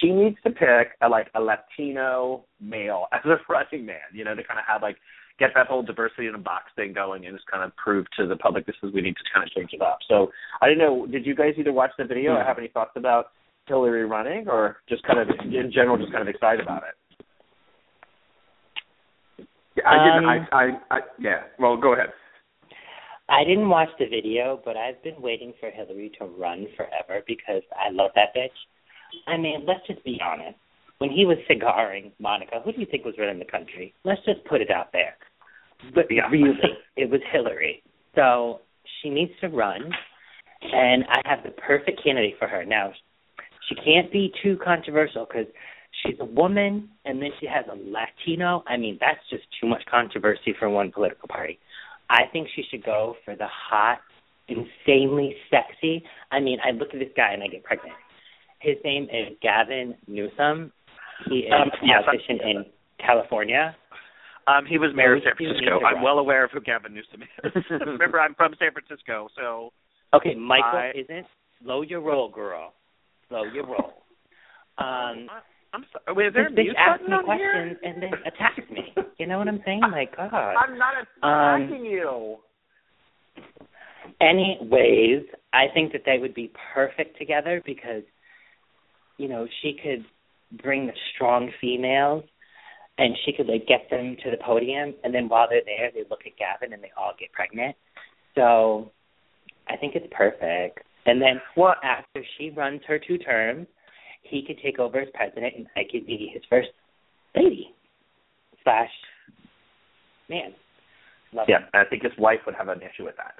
she 0.00 0.10
needs 0.10 0.36
to 0.44 0.50
pick 0.50 0.96
a 1.02 1.08
like 1.08 1.28
a 1.34 1.40
Latino 1.40 2.44
male 2.60 3.06
as 3.12 3.20
a 3.26 3.36
running 3.52 3.84
man. 3.84 4.08
You 4.14 4.24
know, 4.24 4.34
to 4.34 4.44
kind 4.44 4.58
of 4.58 4.64
have 4.66 4.80
like 4.80 4.96
get 5.38 5.50
that 5.54 5.66
whole 5.66 5.82
diversity 5.82 6.26
in 6.26 6.34
a 6.34 6.38
box 6.38 6.64
thing 6.76 6.92
going 6.92 7.26
and 7.26 7.36
just 7.36 7.50
kind 7.50 7.64
of 7.64 7.74
prove 7.76 8.06
to 8.18 8.26
the 8.26 8.36
public 8.36 8.66
this 8.66 8.76
is 8.82 8.92
we 8.92 9.00
need 9.00 9.16
to 9.16 9.24
kind 9.32 9.46
of 9.46 9.52
change 9.52 9.70
it 9.72 9.82
up. 9.82 9.98
So 10.08 10.30
I 10.60 10.68
don't 10.68 10.78
know, 10.78 11.06
did 11.06 11.26
you 11.26 11.34
guys 11.34 11.54
either 11.58 11.72
watch 11.72 11.90
the 11.98 12.04
video 12.04 12.32
or 12.32 12.44
have 12.44 12.58
any 12.58 12.68
thoughts 12.68 12.92
about 12.96 13.26
Hillary 13.66 14.06
running 14.06 14.48
or 14.48 14.78
just 14.88 15.02
kind 15.04 15.18
of 15.18 15.28
in 15.44 15.70
general 15.72 15.96
just 15.96 16.12
kind 16.12 16.22
of 16.22 16.28
excited 16.28 16.60
about 16.60 16.82
it? 16.82 16.94
Yeah, 19.76 19.88
I 19.88 20.04
didn't. 20.04 20.24
Um, 20.24 20.46
I, 20.52 20.56
I, 20.56 20.96
I, 20.96 21.00
yeah. 21.18 21.40
Well, 21.58 21.76
go 21.76 21.94
ahead. 21.94 22.10
I 23.28 23.44
didn't 23.44 23.68
watch 23.68 23.88
the 23.98 24.06
video, 24.06 24.60
but 24.64 24.76
I've 24.76 25.02
been 25.02 25.20
waiting 25.22 25.54
for 25.58 25.70
Hillary 25.70 26.12
to 26.18 26.26
run 26.26 26.66
forever 26.76 27.22
because 27.26 27.62
I 27.72 27.90
love 27.90 28.10
that 28.14 28.34
bitch. 28.36 28.50
I 29.26 29.36
mean, 29.36 29.64
let's 29.66 29.86
just 29.86 30.04
be 30.04 30.20
honest. 30.22 30.58
When 31.02 31.10
he 31.10 31.26
was 31.26 31.36
cigaring 31.50 32.12
Monica, 32.20 32.60
who 32.64 32.70
do 32.70 32.78
you 32.78 32.86
think 32.88 33.04
was 33.04 33.16
running 33.18 33.40
the 33.40 33.44
country? 33.44 33.92
Let's 34.04 34.24
just 34.24 34.44
put 34.44 34.60
it 34.60 34.70
out 34.70 34.92
there. 34.92 35.16
But 35.96 36.08
Yeah. 36.08 36.28
really, 36.30 36.78
it 36.94 37.10
was 37.10 37.20
Hillary. 37.24 37.82
So 38.14 38.60
she 39.00 39.10
needs 39.10 39.36
to 39.40 39.48
run, 39.48 39.92
and 40.62 41.04
I 41.08 41.20
have 41.24 41.42
the 41.42 41.50
perfect 41.50 42.00
candidate 42.04 42.38
for 42.38 42.46
her. 42.46 42.64
Now, 42.64 42.94
she 43.66 43.74
can't 43.74 44.12
be 44.12 44.32
too 44.44 44.56
controversial 44.58 45.26
because 45.26 45.48
she's 45.90 46.20
a 46.20 46.24
woman, 46.24 46.88
and 47.04 47.20
then 47.20 47.32
she 47.40 47.46
has 47.46 47.66
a 47.66 47.74
Latino. 47.74 48.62
I 48.68 48.76
mean, 48.76 48.96
that's 49.00 49.28
just 49.28 49.42
too 49.60 49.66
much 49.66 49.84
controversy 49.86 50.52
for 50.52 50.70
one 50.70 50.92
political 50.92 51.26
party. 51.26 51.58
I 52.10 52.26
think 52.26 52.48
she 52.54 52.62
should 52.70 52.84
go 52.84 53.16
for 53.24 53.34
the 53.34 53.48
hot, 53.48 53.98
insanely 54.46 55.36
sexy. 55.50 56.04
I 56.30 56.38
mean, 56.38 56.60
I 56.64 56.70
look 56.70 56.94
at 56.94 57.00
this 57.00 57.12
guy 57.16 57.32
and 57.32 57.42
I 57.42 57.48
get 57.48 57.64
pregnant. 57.64 57.96
His 58.60 58.76
name 58.84 59.08
is 59.10 59.36
Gavin 59.42 59.96
Newsom. 60.06 60.70
He 61.28 61.40
is 61.46 61.52
Um, 61.52 61.70
yes, 61.82 62.02
in 62.28 62.64
California. 62.98 63.76
Um, 64.46 64.66
he 64.66 64.76
was 64.78 64.90
mayor 64.94 65.14
of 65.16 65.22
San 65.22 65.36
Francisco. 65.36 65.80
I'm 65.84 66.02
well 66.02 66.18
aware 66.18 66.44
of 66.44 66.50
who 66.50 66.60
Gavin 66.60 66.94
Newsom 66.94 67.22
is. 67.22 67.52
Remember, 67.70 68.20
I'm 68.20 68.34
from 68.34 68.54
San 68.58 68.72
Francisco, 68.72 69.28
so 69.38 69.72
Okay, 70.14 70.34
Michael 70.34 70.78
I- 70.78 70.92
isn't. 70.94 71.26
Slow 71.62 71.82
your 71.82 72.00
roll, 72.00 72.28
girl. 72.28 72.74
Slow 73.28 73.44
your 73.44 73.64
roll. 73.64 74.02
Um, 74.78 75.28
I'm 75.72 75.84
sorry. 75.92 76.16
Wait, 76.16 76.26
is 76.26 76.34
there 76.34 76.48
a 76.48 76.50
mute 76.50 76.74
button 76.76 77.06
me 77.06 77.12
on 77.14 77.24
questions 77.24 77.78
and 77.84 78.02
then 78.02 78.10
attacks 78.26 78.68
me. 78.70 78.92
You 79.18 79.26
know 79.28 79.38
what 79.38 79.46
I'm 79.46 79.62
saying? 79.64 79.80
Like, 79.92 80.16
God. 80.16 80.32
I'm 80.32 80.76
not 80.76 80.94
Um, 81.22 81.62
attacking 81.62 81.84
you. 81.86 82.38
Anyways, 84.20 85.22
I 85.52 85.66
think 85.72 85.92
that 85.92 86.02
they 86.04 86.18
would 86.18 86.34
be 86.34 86.50
perfect 86.74 87.16
together 87.18 87.62
because, 87.64 88.02
you 89.18 89.28
know, 89.28 89.46
she 89.62 89.76
could 89.82 90.04
bring 90.62 90.86
the 90.86 90.92
strong 91.14 91.50
females 91.60 92.24
and 92.98 93.16
she 93.24 93.32
could 93.32 93.46
like 93.46 93.66
get 93.66 93.88
them 93.90 94.16
to 94.22 94.30
the 94.30 94.36
podium 94.44 94.94
and 95.02 95.14
then 95.14 95.28
while 95.28 95.46
they're 95.48 95.62
there 95.64 95.90
they 95.94 96.08
look 96.10 96.20
at 96.26 96.36
Gavin 96.38 96.72
and 96.74 96.82
they 96.82 96.90
all 96.96 97.12
get 97.18 97.32
pregnant. 97.32 97.74
So 98.34 98.90
I 99.68 99.76
think 99.76 99.94
it's 99.94 100.06
perfect. 100.10 100.80
And 101.06 101.20
then 101.20 101.40
What? 101.54 101.78
after 101.82 102.22
she 102.38 102.50
runs 102.50 102.80
her 102.86 102.98
two 102.98 103.18
terms, 103.18 103.66
he 104.22 104.44
could 104.46 104.58
take 104.62 104.78
over 104.78 105.00
as 105.00 105.08
president 105.14 105.54
and 105.56 105.66
I 105.76 105.82
could 105.90 106.06
be 106.06 106.30
his 106.32 106.42
first 106.48 106.68
lady. 107.34 107.74
Slash 108.62 108.90
man. 110.28 110.54
Love 111.32 111.46
Yeah. 111.48 111.66
I 111.74 111.84
think 111.88 112.02
his 112.02 112.12
wife 112.18 112.40
would 112.46 112.54
have 112.54 112.68
an 112.68 112.80
issue 112.82 113.04
with 113.04 113.16
that. 113.16 113.34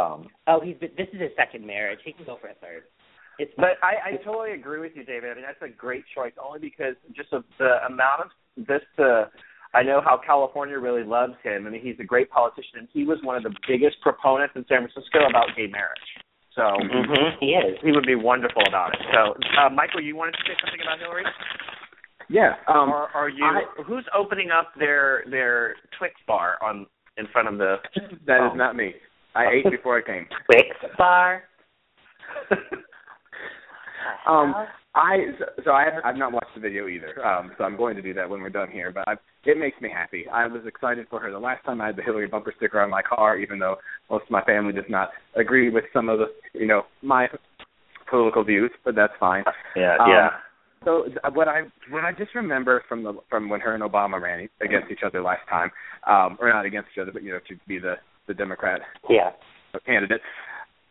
Um, 0.00 0.28
Oh, 0.46 0.60
he's 0.60 0.76
been, 0.76 0.90
this 0.96 1.08
is 1.12 1.20
his 1.20 1.30
second 1.36 1.66
marriage. 1.66 1.98
He 2.04 2.12
can 2.12 2.24
go 2.24 2.36
for 2.40 2.48
a 2.48 2.54
third. 2.54 2.84
It's 3.40 3.52
but 3.56 3.80
I, 3.82 4.12
I 4.12 4.16
totally 4.22 4.52
agree 4.52 4.80
with 4.80 4.92
you, 4.94 5.02
David. 5.02 5.30
I 5.32 5.34
mean, 5.34 5.44
that's 5.48 5.62
a 5.64 5.74
great 5.74 6.04
choice, 6.14 6.32
only 6.36 6.60
because 6.60 6.94
just 7.16 7.32
of 7.32 7.44
the 7.58 7.80
amount 7.88 8.28
of 8.28 8.66
this. 8.66 8.82
Uh, 8.98 9.32
I 9.72 9.82
know 9.82 10.02
how 10.04 10.20
California 10.20 10.78
really 10.78 11.04
loves 11.04 11.32
him. 11.42 11.66
I 11.66 11.70
mean, 11.70 11.80
he's 11.80 11.96
a 12.00 12.04
great 12.04 12.28
politician, 12.28 12.84
and 12.84 12.88
he 12.92 13.04
was 13.04 13.18
one 13.22 13.36
of 13.36 13.42
the 13.42 13.54
biggest 13.66 13.96
proponents 14.02 14.52
in 14.56 14.66
San 14.68 14.84
Francisco 14.84 15.24
about 15.28 15.56
gay 15.56 15.68
marriage. 15.68 16.10
So 16.54 16.62
mm-hmm. 16.62 17.38
he 17.40 17.56
is. 17.56 17.78
he 17.82 17.92
would 17.92 18.04
be 18.04 18.16
wonderful 18.16 18.62
about 18.68 18.92
it. 18.92 19.00
So, 19.14 19.34
uh, 19.56 19.70
Michael, 19.70 20.02
you 20.02 20.16
wanted 20.16 20.32
to 20.32 20.42
say 20.44 20.52
something 20.60 20.80
about 20.82 20.98
Hillary, 20.98 21.24
Yeah. 22.28 22.54
Um, 22.68 22.90
or 22.90 23.08
are 23.14 23.30
you? 23.30 23.44
I- 23.44 23.82
who's 23.86 24.04
opening 24.14 24.50
up 24.50 24.72
their 24.78 25.24
their 25.30 25.76
Twix 25.96 26.14
bar 26.26 26.58
on 26.60 26.86
in 27.16 27.26
front 27.32 27.48
of 27.48 27.56
the? 27.56 27.76
that 28.26 28.44
is 28.44 28.52
Oh. 28.52 28.54
not 28.54 28.76
me. 28.76 28.94
I 29.34 29.46
ate 29.48 29.70
before 29.70 29.96
I 29.96 30.02
came. 30.02 30.26
Twix 30.44 30.76
bar. 30.98 31.44
Um, 34.26 34.54
I 34.94 35.18
so 35.64 35.70
I 35.70 35.84
have, 35.84 36.02
I've 36.04 36.16
not 36.16 36.32
watched 36.32 36.54
the 36.54 36.60
video 36.60 36.88
either. 36.88 37.24
Um, 37.24 37.52
so 37.56 37.64
I'm 37.64 37.76
going 37.76 37.96
to 37.96 38.02
do 38.02 38.12
that 38.14 38.28
when 38.28 38.40
we're 38.40 38.50
done 38.50 38.70
here. 38.70 38.90
But 38.92 39.04
I've, 39.06 39.18
it 39.44 39.56
makes 39.58 39.80
me 39.80 39.88
happy. 39.88 40.24
I 40.32 40.46
was 40.46 40.62
excited 40.66 41.06
for 41.08 41.20
her 41.20 41.30
the 41.30 41.38
last 41.38 41.64
time 41.64 41.80
I 41.80 41.86
had 41.86 41.96
the 41.96 42.02
Hillary 42.02 42.26
bumper 42.26 42.52
sticker 42.56 42.80
on 42.80 42.90
my 42.90 43.02
car, 43.02 43.38
even 43.38 43.58
though 43.58 43.76
most 44.10 44.24
of 44.24 44.30
my 44.30 44.42
family 44.44 44.72
does 44.72 44.84
not 44.88 45.10
agree 45.36 45.70
with 45.70 45.84
some 45.92 46.08
of 46.08 46.18
the 46.18 46.26
you 46.58 46.66
know 46.66 46.82
my 47.02 47.28
political 48.08 48.42
views, 48.44 48.70
but 48.84 48.94
that's 48.96 49.12
fine. 49.20 49.44
yeah, 49.76 49.96
Um, 50.00 50.10
yeah. 50.10 50.28
So 50.84 51.04
what 51.34 51.46
I 51.46 51.62
what 51.90 52.04
I 52.04 52.12
just 52.12 52.34
remember 52.34 52.82
from 52.88 53.04
the 53.04 53.14
from 53.28 53.48
when 53.48 53.60
her 53.60 53.74
and 53.74 53.82
Obama 53.82 54.20
ran 54.20 54.48
against 54.62 54.90
each 54.90 55.00
other 55.04 55.22
last 55.22 55.42
time, 55.48 55.70
um, 56.06 56.38
or 56.40 56.48
not 56.48 56.64
against 56.64 56.88
each 56.94 57.00
other, 57.00 57.12
but 57.12 57.22
you 57.22 57.32
know 57.32 57.38
to 57.48 57.54
be 57.68 57.78
the 57.78 57.94
the 58.26 58.34
Democrat 58.34 58.80
Yeah. 59.08 59.30
candidate. 59.86 60.20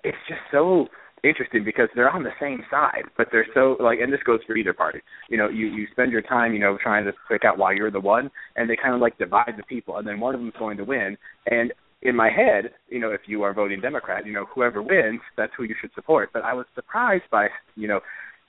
It's 0.04 0.18
just 0.28 0.42
so 0.52 0.88
interesting 1.24 1.64
because 1.64 1.90
they're 1.96 2.10
on 2.10 2.24
the 2.24 2.32
same 2.40 2.64
side, 2.70 3.04
but 3.18 3.28
they're 3.32 3.48
so 3.54 3.78
like, 3.80 4.00
and 4.00 4.12
this 4.12 4.24
goes 4.26 4.40
for 4.48 4.56
either 4.56 4.74
party. 4.74 5.00
You 5.30 5.38
know, 5.38 5.50
you 5.50 5.68
you 5.68 5.88
spend 5.92 6.12
your 6.12 6.22
time, 6.22 6.54
you 6.54 6.60
know, 6.60 6.78
trying 6.82 7.06
to 7.06 7.14
pick 7.30 7.46
out 7.46 7.58
why 7.58 7.74
you're 7.74 7.92
the 7.92 8.00
one, 8.00 8.30
and 8.56 8.70
they 8.70 8.76
kind 8.76 8.94
of 8.94 9.02
like 9.02 9.18
divide 9.18 9.54
the 9.58 9.64
people, 9.64 9.98
and 9.98 10.08
then 10.08 10.20
one 10.20 10.36
of 10.36 10.42
them's 10.42 10.54
going 10.58 10.78
to 10.78 10.84
win. 10.84 11.18
And 11.48 11.74
in 12.02 12.16
my 12.16 12.30
head, 12.30 12.72
you 12.88 13.00
know, 13.00 13.12
if 13.12 13.22
you 13.28 13.44
are 13.44 13.54
voting 13.54 13.82
Democrat, 13.82 14.26
you 14.26 14.34
know, 14.34 14.46
whoever 14.54 14.82
wins, 14.82 15.20
that's 15.36 15.52
who 15.58 15.64
you 15.64 15.76
should 15.82 15.92
support. 15.94 16.30
But 16.34 16.44
I 16.44 16.54
was 16.54 16.66
surprised 16.74 17.26
by, 17.32 17.48
you 17.76 17.88
know, 17.88 18.00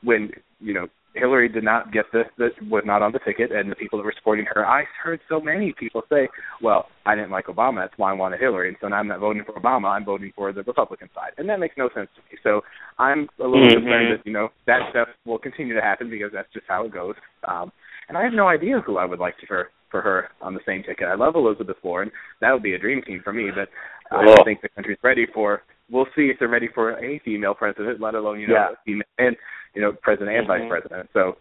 when 0.03 0.31
you 0.61 0.75
know 0.75 0.87
Hillary 1.15 1.49
did 1.49 1.65
not 1.65 1.93
get 1.93 2.05
this, 2.13 2.27
the 2.39 2.51
was 2.69 2.85
not 2.87 3.03
on 3.03 3.13
the 3.13 3.19
ticket, 3.21 3.51
and 3.51 3.71
the 3.71 3.75
people 3.75 3.99
that 3.99 4.05
were 4.05 4.15
supporting 4.17 4.47
her. 4.55 4.67
I 4.67 4.85
heard 5.03 5.21
so 5.29 5.41
many 5.41 5.73
people 5.73 6.03
say, 6.09 6.29
"Well, 6.63 6.89
I 7.05 7.15
didn't 7.15 7.31
like 7.31 7.47
Obama, 7.47 7.83
that's 7.83 7.99
why 7.99 8.11
I 8.11 8.15
wanted 8.15 8.41
Hillary, 8.41 8.69
and 8.69 8.77
so 8.81 8.89
now 8.89 8.97
I'm 8.97 9.09
not 9.09 9.19
voting 9.19 9.45
for 9.45 9.53
Obama. 9.55 9.89
I'm 9.89 10.05
voting 10.05 10.33
for 10.37 10.53
the 10.53 10.63
Republican 10.63 11.11
side," 11.15 11.33
and 11.39 11.49
that 11.49 11.59
makes 11.59 11.77
no 11.77 11.89
sense 11.91 12.09
to 12.15 12.23
me. 12.31 12.39
So 12.43 12.63
I'm 12.99 13.29
a 13.41 13.47
little 13.47 13.67
Mhm. 13.67 13.83
concerned 13.83 14.13
that 14.13 14.27
you 14.27 14.33
know 14.33 14.53
that 14.67 14.89
stuff 14.91 15.09
will 15.25 15.39
continue 15.39 15.75
to 15.75 15.83
happen 15.83 16.11
because 16.11 16.33
that's 16.33 16.53
just 16.53 16.67
how 16.69 16.85
it 16.85 16.93
goes. 16.93 17.17
Um, 17.45 17.73
and 18.09 18.17
I 18.17 18.23
have 18.23 18.33
no 18.33 18.49
idea 18.49 18.81
who 18.81 18.97
I 18.97 19.05
would 19.05 19.19
like 19.19 19.37
to 19.39 19.47
for 19.47 19.71
for 19.91 20.01
her 20.01 20.29
on 20.41 20.55
the 20.55 20.63
same 20.65 20.85
ticket. 20.85 21.09
I 21.09 21.15
love 21.15 21.35
Elizabeth 21.35 21.83
Warren. 21.83 22.13
That 22.41 22.53
would 22.53 22.63
be 22.63 22.75
a 22.75 22.79
dream 22.79 23.03
team 23.03 23.21
for 23.23 23.33
me, 23.33 23.51
but 23.51 23.69
I 24.13 24.25
don't 24.25 24.45
think 24.45 24.61
the 24.61 24.69
country's 24.69 25.03
ready 25.03 25.27
for. 25.27 25.63
We'll 25.91 26.07
see 26.17 26.31
if 26.31 26.39
they're 26.39 26.49
ready 26.49 26.69
for 26.75 26.93
a 26.99 27.19
female 27.25 27.55
president, 27.55 28.01
let 28.01 28.15
alone 28.15 28.41
you 28.41 28.49
know 28.49 28.55
Yeah. 28.55 28.71
a 28.73 28.77
female 28.85 29.07
and 29.19 29.37
you 29.75 29.83
know 29.83 29.93
president 29.93 30.37
and 30.37 30.47
vice 30.47 30.63
Mhm. 30.63 30.69
president. 30.69 31.11
So 31.13 31.37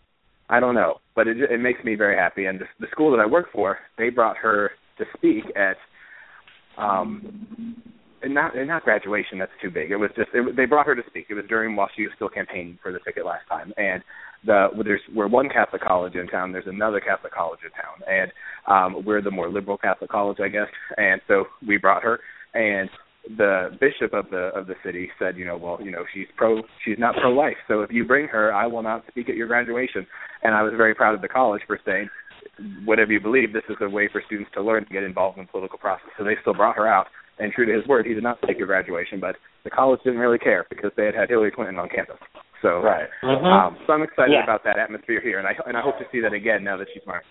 I 0.50 0.60
don't 0.60 0.76
know, 0.76 1.00
but 1.16 1.28
it 1.28 1.38
it 1.40 1.60
makes 1.60 1.84
me 1.84 1.96
very 1.96 2.16
happy. 2.16 2.46
And 2.46 2.60
the, 2.60 2.68
the 2.80 2.88
school 2.88 3.12
that 3.12 3.20
I 3.20 3.26
work 3.26 3.52
for, 3.52 3.80
they 3.98 4.10
brought 4.10 4.38
her 4.38 4.72
to 4.98 5.06
speak 5.18 5.46
at 5.56 5.78
um 6.78 7.76
and 8.22 8.34
not 8.34 8.56
and 8.56 8.68
not 8.68 8.84
graduation 8.84 9.40
that's 9.40 9.52
too 9.62 9.70
big 9.70 9.92
it 9.92 9.96
was 9.96 10.10
just 10.16 10.30
it, 10.34 10.56
they 10.56 10.66
brought 10.66 10.86
her 10.86 10.96
to 10.96 11.02
speak 11.08 11.26
it 11.30 11.34
was 11.34 11.46
during 11.48 11.76
while 11.76 11.90
she 11.96 12.04
was 12.04 12.12
still 12.16 12.30
campaigning 12.30 12.78
for 12.82 12.92
the 12.92 13.00
ticket 13.00 13.26
last 13.26 13.48
time 13.48 13.74
and 13.78 14.04
the 14.46 14.68
there's 14.84 15.02
we're 15.16 15.28
one 15.28 15.50
catholic 15.50 15.82
college 15.82 16.16
in 16.16 16.28
town 16.28 16.52
there's 16.52 16.68
another 16.68 17.00
catholic 17.00 17.34
college 17.34 17.60
in 17.64 17.72
town 17.72 18.02
and 18.10 18.32
um 18.68 19.06
we're 19.06 19.22
the 19.22 19.32
more 19.32 19.50
liberal 19.50 19.78
catholic 19.78 20.10
college 20.10 20.38
i 20.42 20.48
guess 20.48 20.68
and 20.98 21.22
so 21.28 21.46
we 21.68 21.78
brought 21.78 22.04
her 22.04 22.20
and 22.54 22.90
the 23.38 23.78
bishop 23.80 24.14
of 24.14 24.30
the 24.32 24.50
of 24.56 24.66
the 24.66 24.76
city 24.84 25.10
said 25.20 25.38
you 25.38 25.46
know 25.46 25.56
well 25.56 25.78
you 25.82 25.92
know 25.92 26.04
she's 26.14 26.26
pro 26.36 26.62
she's 26.84 26.98
not 26.98 27.16
pro 27.22 27.32
life 27.32 27.58
so 27.68 27.82
if 27.82 27.92
you 27.92 28.04
bring 28.04 28.28
her 28.28 28.52
i 28.54 28.66
will 28.66 28.82
not 28.82 29.04
speak 29.08 29.30
at 29.30 29.36
your 29.36 29.48
graduation 29.48 30.06
and 30.42 30.56
i 30.56 30.64
was 30.64 30.74
very 30.76 30.96
proud 30.96 31.14
of 31.14 31.22
the 31.22 31.28
college 31.28 31.62
for 31.68 31.80
saying 31.86 32.10
whatever 32.86 33.12
you 33.12 33.20
believe, 33.20 33.54
this 33.54 33.64
is 33.70 33.78
a 33.82 33.90
way 33.90 34.10
for 34.12 34.22
students 34.26 34.52
to 34.54 34.62
learn 34.62 34.86
to 34.86 34.94
get 34.94 35.04
involved 35.04 35.38
in 35.38 35.46
the 35.46 35.52
political 35.52 35.78
process. 35.78 36.10
So 36.18 36.24
they 36.24 36.36
still 36.42 36.54
brought 36.54 36.76
her 36.76 36.88
out, 36.88 37.08
and 37.40 37.52
true 37.54 37.66
to 37.66 37.74
his 37.74 37.88
word, 37.88 38.06
he 38.06 38.14
did 38.14 38.24
not 38.24 38.42
take 38.46 38.60
her 38.60 38.66
graduation, 38.66 39.20
but 39.20 39.36
the 39.64 39.70
college 39.70 40.00
didn't 40.04 40.20
really 40.20 40.40
care 40.40 40.66
because 40.70 40.92
they 40.98 41.06
had 41.06 41.16
had 41.16 41.30
Hillary 41.30 41.52
Clinton 41.52 41.80
on 41.80 41.90
campus. 41.90 42.18
So, 42.62 42.82
Right. 42.82 43.10
Mhm. 43.24 43.46
um, 43.46 43.78
so 43.86 43.94
I'm 43.94 44.04
excited 44.04 44.34
Yeah. 44.34 44.44
about 44.44 44.64
that 44.64 44.78
atmosphere 44.78 45.22
here, 45.22 45.40
and 45.40 45.48
I 45.48 45.56
and 45.66 45.78
I 45.78 45.82
hope 45.82 45.98
to 46.00 46.08
see 46.12 46.20
that 46.20 46.34
again 46.34 46.64
now 46.64 46.76
that 46.76 46.90
she's 46.90 47.06
married. 47.06 47.26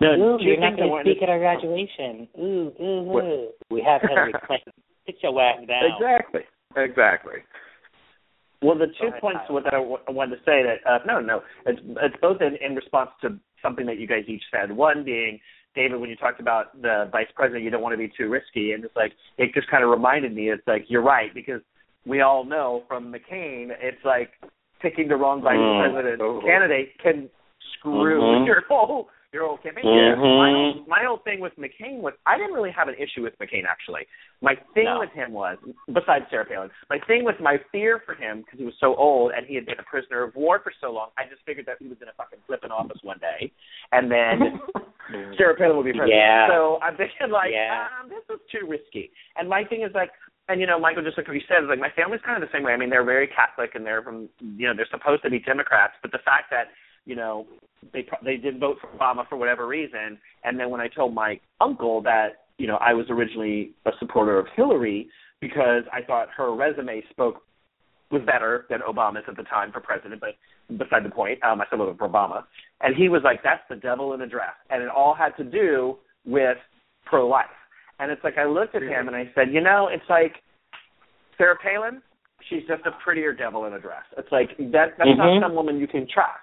No, 0.00 0.12
Ooh, 0.12 0.36
you're 0.40 0.60
not 0.60 0.76
going 0.76 1.04
to 1.04 1.10
speak 1.10 1.22
at 1.22 1.28
our 1.30 1.38
graduation. 1.38 2.28
Ooh, 2.38 2.72
ooh, 2.80 3.02
What- 3.02 3.24
ooh. 3.24 3.48
We 3.70 3.82
have 3.82 4.02
Hillary 4.02 4.32
Clinton. 4.46 4.72
Sit 5.06 5.16
your 5.22 5.40
ass 5.40 5.58
down. 5.66 5.82
Exactly. 5.96 6.40
Exactly. 6.76 7.38
Well, 8.62 8.76
the 8.76 8.86
two 9.00 9.08
ahead, 9.08 9.20
points 9.20 9.40
Tyler. 9.46 9.62
that 9.62 9.74
I, 9.74 9.78
w- 9.78 9.98
I 10.08 10.10
wanted 10.10 10.36
to 10.36 10.42
say 10.44 10.62
that 10.62 10.78
uh, 10.90 10.98
no, 11.06 11.20
no, 11.20 11.42
it's 11.66 11.78
it's 12.02 12.16
both 12.20 12.40
in, 12.40 12.56
in 12.64 12.74
response 12.74 13.10
to 13.22 13.38
something 13.62 13.86
that 13.86 13.98
you 13.98 14.06
guys 14.06 14.24
each 14.28 14.42
said. 14.50 14.74
One 14.74 15.04
being 15.04 15.38
David, 15.74 16.00
when 16.00 16.08
you 16.08 16.16
talked 16.16 16.40
about 16.40 16.80
the 16.80 17.08
vice 17.12 17.26
president, 17.34 17.64
you 17.64 17.70
don't 17.70 17.82
want 17.82 17.92
to 17.92 17.98
be 17.98 18.10
too 18.16 18.28
risky, 18.30 18.72
and 18.72 18.82
it's 18.84 18.96
like 18.96 19.12
it 19.38 19.52
just 19.54 19.70
kind 19.70 19.84
of 19.84 19.90
reminded 19.90 20.34
me. 20.34 20.48
It's 20.50 20.66
like 20.66 20.86
you're 20.88 21.02
right 21.02 21.32
because 21.34 21.60
we 22.06 22.22
all 22.22 22.44
know 22.44 22.82
from 22.88 23.12
McCain, 23.12 23.68
it's 23.80 24.02
like 24.04 24.30
picking 24.80 25.08
the 25.08 25.16
wrong 25.16 25.42
vice 25.42 25.56
Mm. 25.56 25.92
president 25.92 26.22
Oh. 26.22 26.40
candidate 26.44 26.92
can 27.02 27.28
screw 27.78 28.20
Mhm. 28.20 28.46
your 28.50 28.62
whole 28.68 29.08
campaign. 29.62 29.84
Mhm. 29.84 30.86
My 30.88 30.98
my 30.98 31.04
whole 31.04 31.18
thing 31.18 31.40
with 31.40 31.52
McCain 31.56 32.00
was 32.00 32.14
I 32.24 32.36
didn't 32.38 32.54
really 32.54 32.70
have 32.70 32.88
an 32.88 32.94
issue 32.96 33.22
with 33.22 33.36
McCain 33.38 33.64
actually. 33.68 34.06
My 34.40 34.54
thing 34.74 34.84
No. 34.84 35.00
with 35.00 35.10
him 35.12 35.32
was, 35.32 35.58
besides 35.92 36.24
Sarah 36.30 36.44
Palin, 36.44 36.70
my 36.88 36.98
thing 37.00 37.24
was 37.24 37.34
my 37.40 37.58
fear 37.72 38.00
for 38.06 38.14
him 38.14 38.40
because 38.42 38.58
he 38.58 38.64
was 38.64 38.74
so 38.80 38.94
old 38.96 39.32
and 39.32 39.46
he 39.46 39.54
had 39.54 39.66
been 39.66 39.78
a 39.78 39.82
prisoner 39.84 40.22
of 40.22 40.34
war 40.36 40.58
for 40.60 40.72
so 40.80 40.90
long. 40.92 41.10
I 41.18 41.24
just 41.26 41.42
figured 41.44 41.66
that 41.66 41.76
he 41.80 41.88
was 41.88 41.98
going 41.98 42.08
to 42.10 42.16
fucking 42.16 42.40
flip 42.46 42.64
in 42.64 42.70
office 42.70 43.02
one 43.02 43.18
day, 43.18 43.52
and 43.92 44.10
then 44.10 44.60
Sarah 45.36 45.54
Palin 45.56 45.76
would 45.76 45.84
be 45.86 45.92
president. 45.92 46.16
Yeah. 46.18 46.48
So 46.48 46.78
I'm 46.82 46.96
thinking 46.96 47.30
like, 47.30 47.52
Yeah. 47.52 47.88
um, 48.00 48.08
this 48.08 48.24
is 48.30 48.40
too 48.50 48.66
risky. 48.66 49.10
And 49.36 49.48
my 49.48 49.64
thing 49.64 49.82
is 49.82 49.92
like, 49.94 50.10
and 50.48 50.60
you 50.60 50.66
know, 50.66 50.78
Michael, 50.78 51.02
just 51.02 51.16
like 51.18 51.26
what 51.26 51.34
you 51.34 51.42
said, 51.48 51.64
is 51.64 51.68
like 51.68 51.80
my 51.80 51.90
family's 51.90 52.20
kind 52.22 52.40
of 52.40 52.48
the 52.48 52.52
same 52.56 52.62
way. 52.62 52.72
I 52.72 52.76
mean, 52.76 52.90
they're 52.90 53.04
very 53.04 53.26
Catholic 53.26 53.74
and 53.74 53.84
they're 53.84 54.02
from, 54.02 54.28
you 54.40 54.66
know, 54.68 54.74
they're 54.76 54.86
supposed 54.90 55.22
to 55.24 55.30
be 55.30 55.40
Democrats, 55.40 55.94
but 56.02 56.12
the 56.12 56.18
fact 56.24 56.50
that 56.50 56.68
you 57.04 57.14
know 57.16 57.46
they 57.92 58.02
pro- 58.02 58.18
they 58.24 58.36
did 58.36 58.58
vote 58.60 58.76
for 58.80 58.88
Obama 58.88 59.28
for 59.28 59.36
whatever 59.36 59.66
reason, 59.66 60.18
and 60.44 60.58
then 60.58 60.70
when 60.70 60.80
I 60.80 60.88
told 60.88 61.14
my 61.14 61.40
uncle 61.60 62.00
that 62.02 62.46
you 62.58 62.66
know 62.66 62.76
I 62.76 62.94
was 62.94 63.06
originally 63.10 63.72
a 63.86 63.90
supporter 63.98 64.38
of 64.38 64.46
Hillary 64.54 65.08
because 65.40 65.82
I 65.92 66.02
thought 66.02 66.28
her 66.36 66.54
resume 66.54 67.02
spoke 67.10 67.42
was 68.10 68.22
better 68.22 68.66
than 68.70 68.80
Obama's 68.80 69.24
at 69.28 69.36
the 69.36 69.42
time 69.42 69.72
for 69.72 69.80
president, 69.80 70.20
but 70.20 70.36
beside 70.78 71.04
the 71.04 71.10
point, 71.10 71.42
um, 71.42 71.60
I 71.60 71.66
still 71.66 71.78
voted 71.78 71.98
for 71.98 72.08
Obama. 72.08 72.44
And 72.80 72.94
he 72.94 73.08
was 73.08 73.22
like, 73.24 73.42
"That's 73.42 73.62
the 73.68 73.76
devil 73.76 74.14
in 74.14 74.20
a 74.22 74.26
dress," 74.26 74.54
and 74.70 74.82
it 74.82 74.88
all 74.88 75.14
had 75.14 75.36
to 75.36 75.44
do 75.44 75.98
with 76.24 76.58
pro-life. 77.04 77.46
And 77.98 78.10
it's 78.10 78.22
like 78.24 78.38
I 78.38 78.44
looked 78.44 78.74
at 78.74 78.82
him 78.82 79.08
and 79.08 79.16
I 79.16 79.30
said, 79.34 79.52
"You 79.52 79.60
know, 79.60 79.88
it's 79.88 80.08
like 80.08 80.42
Sarah 81.38 81.56
Palin. 81.56 82.02
She's 82.48 82.62
just 82.68 82.84
a 82.86 82.92
prettier 83.02 83.32
devil 83.32 83.64
in 83.66 83.72
a 83.72 83.80
dress. 83.80 84.04
It's 84.16 84.30
like 84.30 84.56
that. 84.58 84.96
That's 84.98 85.10
Mhm. 85.10 85.16
not 85.16 85.42
some 85.42 85.54
woman 85.54 85.78
you 85.78 85.86
can 85.86 86.06
trust. 86.06 86.38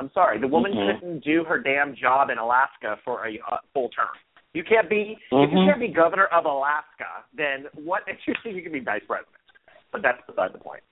I'm 0.00 0.10
sorry, 0.14 0.38
the 0.40 0.48
woman 0.48 0.72
Mhm. 0.72 0.98
couldn't 1.00 1.20
do 1.20 1.44
her 1.44 1.58
damn 1.58 1.94
job 1.94 2.30
in 2.30 2.38
Alaska 2.38 2.98
for 3.04 3.26
a 3.26 3.38
uh, 3.52 3.58
full 3.74 3.90
term. 3.90 4.08
You 4.54 4.64
can't 4.64 4.88
be 4.88 5.12
if 5.12 5.20
you 5.30 5.58
Mhm. 5.58 5.66
can't 5.68 5.80
be 5.80 5.88
governor 5.88 6.24
of 6.26 6.46
Alaska, 6.46 7.22
then 7.34 7.66
what 7.74 8.06
makes 8.06 8.22
you 8.26 8.34
think 8.42 8.56
you 8.56 8.62
can 8.62 8.72
be 8.72 8.80
vice 8.80 9.04
president? 9.06 9.36
But 9.92 10.00
that's 10.00 10.24
beside 10.26 10.54
the 10.54 10.58
point. 10.58 10.82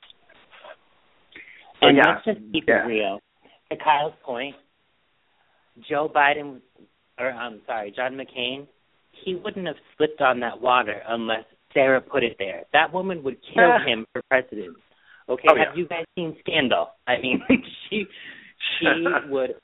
And 1.81 1.97
yeah. 1.97 2.03
let's 2.13 2.25
just 2.27 2.41
keep 2.53 2.69
Yeah. 2.69 2.85
it 2.85 2.87
real. 2.87 3.23
To 3.71 3.77
Kyle's 3.77 4.15
point, 4.23 4.57
Joe 5.89 6.09
Biden, 6.09 6.61
or 7.19 7.31
I'm 7.31 7.65
sorry, 7.65 7.91
John 7.93 8.15
McCain, 8.15 8.67
he 9.13 9.37
wouldn't 9.37 9.67
have 9.67 9.79
slipped 9.97 10.21
on 10.21 10.41
that 10.41 10.61
water 10.61 11.03
unless 11.07 11.45
Sarah 11.73 12.01
put 12.03 12.23
it 12.25 12.37
there. 12.39 12.65
That 12.73 12.93
woman 12.93 13.23
would 13.23 13.41
kill 13.55 13.79
him 13.87 14.07
for 14.13 14.21
president. 14.29 14.77
Okay, 15.29 15.49
Oh, 15.51 15.57
have 15.57 15.69
yeah. 15.69 15.75
you 15.75 15.87
guys 15.87 16.05
seen 16.15 16.37
Scandal? 16.41 16.91
I 17.07 17.19
mean, 17.19 17.43
she 17.91 18.07
she 18.81 18.87
would 19.29 19.55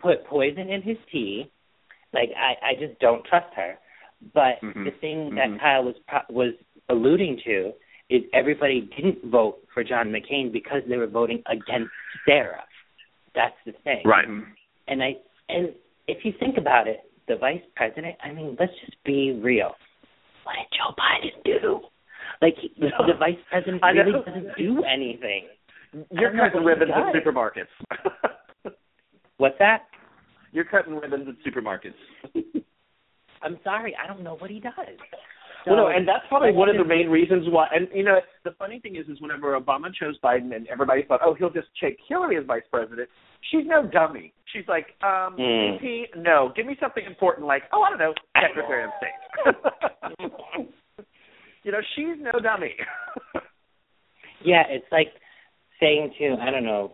put 0.00 0.24
poison 0.26 0.68
in 0.70 0.82
his 0.82 0.96
tea. 1.10 1.50
Like 2.12 2.30
I 2.36 2.70
I 2.70 2.74
just 2.78 2.98
don't 3.00 3.24
trust 3.24 3.52
her. 3.54 3.78
But 4.34 4.60
Mhm. 4.62 4.84
the 4.84 4.92
thing 5.00 5.34
that 5.34 5.58
Kyle 5.60 5.84
was 5.84 5.96
was 6.28 6.54
alluding 6.88 7.40
to 7.44 7.72
is 8.10 8.22
everybody 8.34 8.82
didn't 8.96 9.24
vote 9.24 9.58
for 9.72 9.82
John 9.82 10.12
McCain 10.12 10.52
because 10.52 10.82
they 10.88 10.96
were 10.96 11.06
voting 11.06 11.42
against 11.46 11.90
Sarah. 12.26 12.64
That's 13.34 13.56
the 13.64 13.72
thing. 13.84 14.02
Right. 14.04 14.28
And 14.88 15.02
I 15.02 15.16
and 15.48 15.74
if 16.08 16.24
you 16.24 16.32
think 16.38 16.58
about 16.58 16.88
it, 16.88 17.00
the 17.28 17.36
vice 17.36 17.62
president, 17.76 18.16
I 18.22 18.32
mean, 18.32 18.56
let's 18.58 18.72
just 18.84 19.02
be 19.04 19.32
real. 19.32 19.74
What 20.44 20.56
did 20.56 20.66
Joe 20.76 20.94
Biden 20.98 21.44
do? 21.44 21.80
Like 22.40 22.54
he, 22.60 22.72
the, 22.78 22.90
the 23.06 23.18
vice 23.18 23.38
president 23.48 23.82
really 23.82 24.12
doesn't 24.12 24.56
do 24.58 24.82
anything. 24.84 25.46
You're 26.10 26.30
don't 26.30 26.36
know 26.36 26.44
cutting 26.44 26.64
what 26.64 26.78
ribbons 26.78 26.92
at 26.94 27.14
supermarkets. 27.14 28.72
What's 29.36 29.58
that? 29.58 29.82
You're 30.52 30.64
cutting 30.64 30.94
ribbons 30.96 31.28
at 31.28 31.52
supermarkets. 31.52 31.94
I'm 33.42 33.58
sorry, 33.64 33.94
I 34.02 34.06
don't 34.06 34.22
know 34.22 34.36
what 34.36 34.50
he 34.50 34.60
does. 34.60 34.72
well, 35.66 35.76
no, 35.76 35.86
and 35.88 36.06
that's 36.06 36.24
probably 36.28 36.52
one 36.52 36.68
of 36.68 36.76
the 36.76 36.84
main 36.84 37.08
reasons 37.08 37.46
why. 37.48 37.66
And 37.74 37.88
you 37.92 38.04
know, 38.04 38.20
the 38.44 38.52
funny 38.58 38.78
thing 38.78 38.96
is, 38.96 39.06
is 39.08 39.20
whenever 39.20 39.58
Obama 39.58 39.92
chose 39.92 40.16
Biden, 40.22 40.54
and 40.54 40.68
everybody 40.68 41.02
thought, 41.02 41.20
oh, 41.24 41.34
he'll 41.34 41.50
just 41.50 41.68
take 41.80 41.96
Hillary 42.08 42.36
as 42.38 42.44
vice 42.46 42.62
president. 42.70 43.08
She's 43.50 43.64
no 43.66 43.84
dummy. 43.86 44.32
She's 44.52 44.64
like, 44.68 44.86
um, 45.02 45.36
Mm. 45.38 45.80
VP, 45.80 46.06
no, 46.18 46.52
give 46.54 46.66
me 46.66 46.76
something 46.80 47.04
important, 47.04 47.46
like, 47.46 47.62
oh, 47.72 47.82
I 47.82 47.90
don't 47.90 47.98
know, 47.98 48.14
Secretary 48.40 48.84
of 48.84 48.90
State. 48.98 50.68
you 51.64 51.72
know, 51.72 51.80
she's 51.96 52.16
no 52.20 52.38
dummy. 52.40 52.74
Yeah, 54.44 54.62
it's 54.68 54.86
like 54.92 55.08
saying 55.82 56.12
to 56.18 56.36
I 56.40 56.50
don't 56.50 56.64
know 56.64 56.92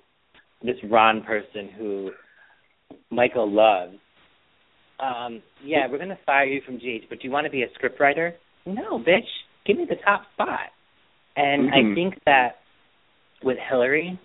this 0.63 0.77
Ron 0.91 1.23
person 1.23 1.69
who 1.77 2.11
Michael 3.11 3.51
loves. 3.51 3.97
Um, 4.99 5.43
yeah, 5.63 5.87
we're 5.89 5.99
gonna 5.99 6.19
fire 6.27 6.47
you 6.47 6.61
from 6.67 6.79
GH, 6.79 7.09
but 7.09 7.21
do 7.21 7.29
you 7.29 7.31
want 7.31 7.45
to 7.45 7.51
be 7.51 7.63
a 7.63 7.69
scriptwriter? 7.79 8.33
No, 8.67 8.99
bitch. 8.99 9.29
Give 9.67 9.77
me 9.77 9.87
the 9.89 9.97
top 10.05 10.23
spot. 10.33 10.73
And 11.37 11.71
I 11.71 11.83
Mhm. 11.83 11.95
think 11.95 12.25
that 12.25 12.59
with 13.43 13.59
Hillary, 13.59 14.19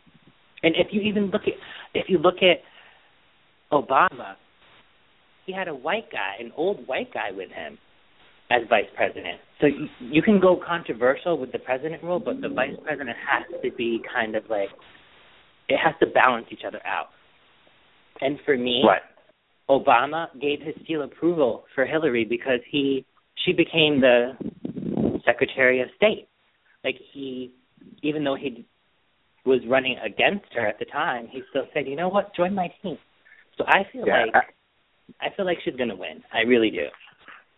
and 0.64 0.76
if 0.76 0.92
you 0.92 1.02
even 1.02 1.28
look 1.28 1.48
at 1.48 1.54
if 1.94 2.10
you 2.10 2.18
look 2.18 2.42
at 2.42 2.64
Obama, 3.72 4.36
he 5.46 5.52
had 5.52 5.68
a 5.68 5.76
white 5.76 6.10
guy, 6.10 6.38
an 6.40 6.52
old 6.56 6.88
white 6.88 7.12
guy 7.12 7.32
with 7.32 7.52
him 7.52 7.78
as 8.54 8.68
vice 8.70 8.86
president. 8.96 9.40
So 9.60 9.68
you, 9.68 9.88
you 10.00 10.22
can 10.22 10.40
go 10.40 10.60
controversial 10.66 11.38
with 11.38 11.52
the 11.52 11.60
president 11.60 12.04
role, 12.04 12.20
but 12.20 12.42
the 12.42 12.50
vice 12.50 12.76
president 12.84 13.18
has 13.30 13.62
to 13.64 13.72
be 13.76 14.02
kind 14.14 14.36
of 14.36 14.44
like 14.50 14.70
it 15.70 15.78
has 15.78 15.94
to 16.02 16.08
balance 16.08 16.48
each 16.52 16.62
other 16.68 16.86
out. 16.86 17.08
And 18.22 18.38
for 18.46 18.58
me, 18.58 18.84
right. 18.86 19.02
Obama 19.70 20.28
gave 20.40 20.60
his 20.62 20.76
seal 20.86 21.04
approval 21.04 21.64
for 21.74 21.86
Hillary 21.86 22.26
because 22.26 22.60
he 22.70 23.06
she 23.46 23.54
became 23.54 24.02
the 24.02 24.34
Secretary 25.26 25.82
of 25.82 25.88
State. 25.96 26.28
Like 26.84 26.96
he, 27.14 27.56
even 28.04 28.24
though 28.24 28.36
he 28.36 28.66
was 29.46 29.62
running 29.68 29.98
against 30.06 30.46
her 30.54 30.68
at 30.68 30.80
the 30.80 30.86
time, 30.86 31.28
he 31.32 31.42
still 31.50 31.64
said, 31.74 31.88
"You 31.88 31.96
know 31.96 32.10
what? 32.10 32.36
Join 32.36 32.54
my 32.54 32.68
team." 32.82 32.98
So 33.58 33.66
I 33.68 33.84
feel 33.92 34.06
Yeah, 34.06 34.26
like 34.26 34.56
I 35.22 35.36
feel 35.36 35.46
like 35.46 35.58
she's 35.64 35.76
gonna 35.76 35.96
win. 35.96 36.24
I 36.34 36.42
really 36.42 36.70
do. 36.70 36.88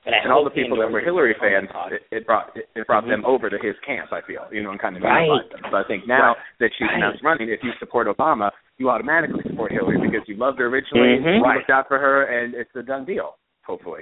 And 0.05 0.31
all 0.31 0.43
the 0.43 0.53
people 0.53 0.77
that 0.77 0.91
were 0.91 1.01
Hillary 1.01 1.35
fans, 1.39 1.67
it, 1.89 2.01
it 2.11 2.25
brought 2.27 2.55
it, 2.55 2.69
it 2.75 2.85
brought 2.85 3.03
mm-hmm. 3.03 3.23
them 3.23 3.25
over 3.25 3.49
to 3.49 3.57
his 3.57 3.73
camp. 3.85 4.13
I 4.13 4.21
feel, 4.21 4.45
you 4.51 4.61
know, 4.61 4.69
and 4.69 4.79
kind 4.79 4.95
of 4.95 5.01
right. 5.01 5.27
them. 5.49 5.61
So 5.71 5.77
I 5.77 5.83
think 5.87 6.07
now 6.07 6.37
right. 6.37 6.37
that 6.59 6.69
she's 6.77 6.85
right. 6.85 6.97
announced 6.97 7.23
running, 7.23 7.49
if 7.49 7.61
you 7.63 7.71
support 7.79 8.05
Obama, 8.05 8.51
you 8.77 8.89
automatically 8.89 9.41
support 9.49 9.71
Hillary 9.71 9.97
because 9.97 10.21
you 10.27 10.37
loved 10.37 10.59
her 10.59 10.67
originally, 10.67 11.17
mm-hmm. 11.17 11.41
you 11.41 11.53
looked 11.57 11.71
out 11.71 11.87
for 11.87 11.97
her, 11.97 12.29
and 12.29 12.53
it's 12.53 12.69
a 12.75 12.83
done 12.83 13.05
deal. 13.05 13.37
Hopefully. 13.65 14.01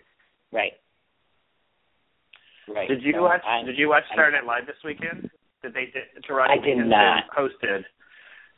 Right. 0.51 0.73
Right. 2.67 2.87
Did 2.87 3.01
you 3.01 3.13
so 3.15 3.23
watch? 3.23 3.41
I'm, 3.47 3.65
did 3.65 3.77
you 3.77 3.89
watch 3.89 4.03
I'm, 4.11 4.17
Saturday 4.17 4.37
Night 4.37 4.45
Live 4.45 4.67
this 4.67 4.75
weekend? 4.83 5.29
Did 5.61 5.73
they? 5.73 5.85
Did, 5.85 6.23
Taraji 6.29 6.49
I 6.49 6.65
did 6.65 6.77
not. 6.77 7.23
hosted. 7.31 7.83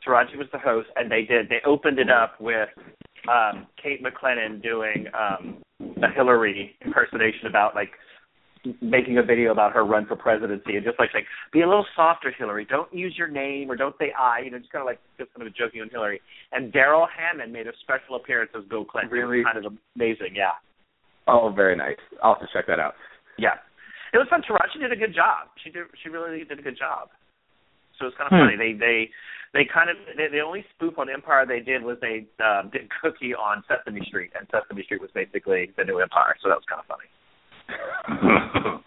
Taraji 0.06 0.36
was 0.36 0.48
the 0.52 0.58
host, 0.58 0.88
and 0.96 1.10
they 1.10 1.22
did. 1.22 1.48
They 1.48 1.60
opened 1.64 1.98
it 1.98 2.10
up 2.10 2.40
with 2.40 2.68
um 3.28 3.66
Kate 3.80 4.02
McKinnon 4.02 4.62
doing 4.62 5.06
um 5.14 5.62
a 6.02 6.10
Hillary 6.14 6.76
impersonation 6.84 7.46
about 7.48 7.74
like 7.74 7.90
making 8.82 9.16
a 9.18 9.22
video 9.22 9.52
about 9.52 9.72
her 9.72 9.84
run 9.84 10.06
for 10.06 10.16
presidency 10.16 10.74
and 10.76 10.84
just 10.84 10.98
like 10.98 11.10
like 11.14 11.24
be 11.52 11.62
a 11.62 11.66
little 11.68 11.86
softer, 11.94 12.32
Hillary. 12.36 12.66
Don't 12.68 12.92
use 12.92 13.14
your 13.16 13.28
name 13.28 13.70
or 13.70 13.76
don't 13.76 13.94
say 13.98 14.12
I. 14.18 14.40
You 14.40 14.50
know, 14.50 14.58
just 14.58 14.72
kind 14.72 14.82
of 14.82 14.86
like 14.86 14.98
just 15.18 15.32
kind 15.34 15.46
of 15.46 15.54
joking 15.54 15.80
on 15.82 15.88
Hillary. 15.90 16.20
And 16.52 16.72
Darrell 16.72 17.06
Hammond 17.06 17.52
made 17.52 17.66
a 17.66 17.72
special 17.82 18.16
appearance 18.16 18.50
as 18.56 18.64
Bill 18.64 18.84
Clinton. 18.84 19.10
Really? 19.12 19.44
kind 19.44 19.64
of 19.64 19.72
amazing. 19.96 20.34
Yeah. 20.34 20.58
Oh, 21.28 21.52
very 21.54 21.76
nice. 21.76 21.98
I'll 22.22 22.34
have 22.34 22.42
to 22.42 22.48
check 22.52 22.66
that 22.66 22.78
out. 22.80 22.94
Yeah. 23.38 23.54
It 24.12 24.18
was 24.18 24.26
fun. 24.30 24.42
Taraji 24.42 24.80
did 24.80 24.92
a 24.92 24.96
good 24.96 25.14
job. 25.14 25.48
She 25.62 25.70
did. 25.70 25.84
She 26.02 26.08
really 26.08 26.44
did 26.44 26.58
a 26.58 26.62
good 26.62 26.78
job. 26.78 27.08
So 27.98 28.06
it's 28.06 28.16
kind 28.16 28.28
of 28.28 28.36
Hmm. 28.36 28.44
funny. 28.46 28.56
They 28.56 28.72
they 28.78 29.10
they 29.52 29.64
kind 29.72 29.90
of 29.90 29.96
they, 30.16 30.28
the 30.28 30.40
only 30.40 30.64
spoof 30.74 30.98
on 30.98 31.10
Empire 31.10 31.46
they 31.46 31.60
did 31.60 31.82
was 31.82 31.96
they 32.00 32.26
um, 32.44 32.70
did 32.70 32.88
Cookie 33.02 33.34
on 33.34 33.62
Sesame 33.68 34.04
Street, 34.06 34.30
and 34.38 34.46
Sesame 34.50 34.82
Street 34.84 35.00
was 35.00 35.10
basically 35.14 35.72
the 35.76 35.84
new 35.84 35.98
Empire. 35.98 36.36
So 36.42 36.48
that 36.48 36.56
was 36.56 36.64
kind 36.68 36.80
of 36.80 36.86
funny. 36.86 37.08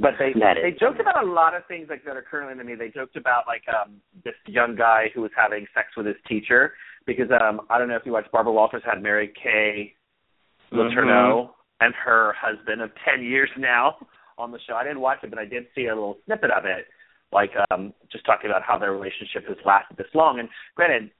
but 0.00 0.14
they 0.18 0.32
That 0.38 0.56
they 0.62 0.68
is 0.70 0.78
joked 0.78 1.00
about 1.00 1.24
a 1.24 1.26
lot 1.26 1.54
of 1.54 1.62
things 1.66 1.88
like 1.90 2.04
that 2.04 2.16
are 2.16 2.22
currently 2.22 2.52
in 2.52 2.58
the 2.58 2.64
media. 2.64 2.86
They 2.86 2.92
joked 2.92 3.16
about 3.16 3.44
like 3.46 3.62
um 3.68 4.00
this 4.24 4.34
young 4.46 4.76
guy 4.76 5.10
who 5.14 5.22
was 5.22 5.32
having 5.36 5.66
sex 5.74 5.88
with 5.96 6.06
his 6.06 6.16
teacher 6.28 6.74
because 7.06 7.28
um 7.30 7.62
I 7.68 7.78
don't 7.78 7.88
know 7.88 7.96
if 7.96 8.02
you 8.06 8.12
watched 8.12 8.32
Barbara 8.32 8.52
Walters 8.52 8.82
had 8.84 9.02
Mary 9.02 9.32
Kay 9.42 9.94
Letourneau 10.72 11.50
and 11.80 11.94
her 11.94 12.34
husband 12.40 12.80
of 12.80 12.90
ten 13.04 13.24
years 13.24 13.50
now 13.58 13.96
on 14.38 14.52
the 14.52 14.58
show. 14.66 14.74
I 14.74 14.84
didn't 14.84 15.00
watch 15.00 15.18
it, 15.22 15.30
but 15.30 15.38
I 15.38 15.44
did 15.44 15.66
see 15.74 15.86
a 15.86 15.94
little 15.94 16.18
snippet 16.26 16.50
of 16.50 16.64
it, 16.64 16.86
like 17.32 17.50
um 17.70 17.92
just 18.10 18.24
talking 18.24 18.50
about 18.50 18.62
how 18.62 18.78
their 18.78 18.92
relationship 18.92 19.46
has 19.48 19.56
lasted 19.64 19.96
this 19.96 20.06
long. 20.14 20.38
And 20.40 20.48
granted, 20.74 21.10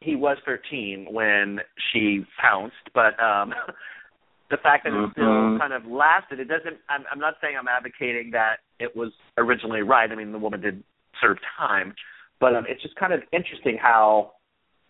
he 0.00 0.16
was 0.16 0.36
thirteen 0.44 1.06
when 1.10 1.60
she 1.92 2.24
pounced, 2.40 2.74
but 2.94 3.20
um 3.22 3.52
the 4.50 4.56
fact 4.58 4.84
that 4.84 4.92
it 4.92 5.10
still 5.12 5.58
kind 5.58 5.72
of 5.72 5.86
lasted, 5.86 6.40
it 6.40 6.48
doesn't. 6.48 6.76
I'm, 6.88 7.04
I'm 7.12 7.20
not 7.20 7.34
saying 7.40 7.54
I'm 7.58 7.68
advocating 7.68 8.30
that 8.32 8.56
it 8.80 8.94
was 8.96 9.12
originally 9.38 9.82
right. 9.82 10.10
I 10.10 10.14
mean, 10.16 10.32
the 10.32 10.38
woman 10.38 10.60
did 10.60 10.82
serve 11.20 11.36
time, 11.56 11.94
but 12.40 12.54
um, 12.56 12.64
it's 12.68 12.82
just 12.82 12.96
kind 12.96 13.12
of 13.12 13.20
interesting 13.32 13.78
how, 13.80 14.32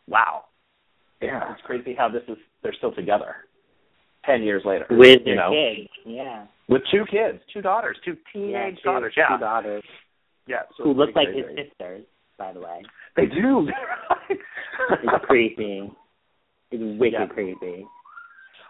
wow, 0.07 0.45
Yeah. 1.21 1.53
it's 1.53 1.61
crazy 1.67 1.95
how 1.95 2.09
this 2.09 2.23
is. 2.29 2.39
They're 2.63 2.73
still 2.75 2.93
together, 2.95 3.37
ten 4.25 4.43
years 4.43 4.63
later, 4.65 4.87
with 4.91 5.21
you 5.27 5.35
know, 5.35 5.51
kids. 5.51 5.91
Yeah. 6.07 6.47
with 6.69 6.83
two 6.91 7.05
kids, 7.11 7.41
two 7.53 7.61
daughters, 7.61 7.99
two 8.05 8.17
Yeah, 8.35 8.69
teenage 8.69 8.77
two, 8.77 8.91
daughters. 8.91 9.15
Yeah, 9.17 9.29
two 9.37 9.41
daughters 9.41 9.83
yeah. 10.51 10.63
So 10.77 10.85
who 10.85 10.91
it's 10.91 10.99
look 10.99 11.15
like 11.17 11.29
his 11.29 11.45
crazy. 11.47 11.69
sisters, 11.71 12.03
by 12.39 12.53
the 12.53 12.61
way. 12.61 12.83
They 13.17 13.27
do. 13.27 13.69
It's 14.31 15.25
creepy. 15.27 15.91
It's 16.71 17.01
wicked 17.01 17.19
Yeah. 17.21 17.27
creepy. 17.27 17.87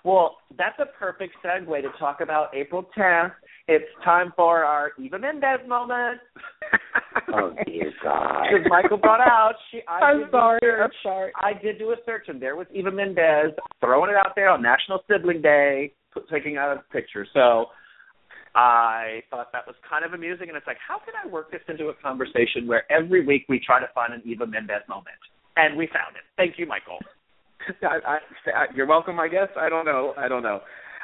Well, 0.05 0.37
that's 0.57 0.79
a 0.81 0.87
perfect 0.99 1.35
segue 1.45 1.83
to 1.83 1.89
talk 1.99 2.21
about 2.21 2.55
April 2.55 2.89
10th. 2.97 3.33
It's 3.69 3.85
time 4.05 4.33
for 4.35 4.65
our 4.65 4.93
Eva 4.99 5.19
Mendes 5.19 5.67
moment. 5.69 6.21
Oh 7.33 7.53
dear 7.67 7.93
God. 8.03 8.45
Because 8.51 8.67
Michael 8.69 8.97
brought 8.97 9.21
out, 9.21 9.55
she, 9.71 9.81
I 9.89 10.01
I'm 10.01 10.29
sorry. 10.31 10.59
search. 10.63 10.81
I'm 10.83 10.91
sorry. 11.03 11.33
I 11.41 11.53
did 11.61 11.79
do 11.79 11.91
a 11.93 11.97
search, 12.05 12.25
and 12.29 12.41
there 12.43 12.57
was 12.57 12.67
Eva 12.73 12.91
Mendes 12.91 13.53
throwing 13.81 14.11
it 14.11 14.17
out 14.17 14.33
there 14.35 14.49
on 14.49 14.63
National 14.63 15.01
Sibling 15.09 15.41
Day, 15.43 15.93
put, 16.13 16.29
taking 16.29 16.57
out 16.57 16.77
a 16.77 16.83
picture. 16.93 17.27
So 17.35 17.67
I 18.55 19.23
thought 19.31 19.53
that 19.53 19.67
was 19.67 19.77
kind 19.89 20.05
of 20.05 20.13
amusing, 20.13 20.49
and 20.49 20.57
it's 20.57 20.67
like, 20.67 20.79
how 20.87 20.99
can 20.99 21.15
I 21.15 21.27
work 21.29 21.51
this 21.53 21.61
into 21.69 21.89
a 21.89 21.95
conversation 21.95 22.67
where 22.67 22.83
every 22.91 23.25
week 23.25 23.47
we 23.49 23.61
try 23.65 23.79
to 23.81 23.87
find 23.95 24.13
an 24.13 24.23
Eva 24.25 24.47
Mendes 24.47 24.83
moment? 24.89 25.17
And 25.57 25.77
we 25.77 25.87
found 25.87 26.17
it. 26.17 26.23
Thank 26.37 26.59
you, 26.59 26.67
Michael. 26.67 26.99
I, 27.83 27.99
I, 28.07 28.19
I, 28.51 28.65
you're 28.75 28.87
welcome, 28.87 29.21
I 29.21 29.29
guess. 29.29 29.49
I 29.57 29.69
don't 29.69 29.85
know. 29.85 30.15
I 30.19 30.27
don't 30.29 30.43
know. 30.43 30.61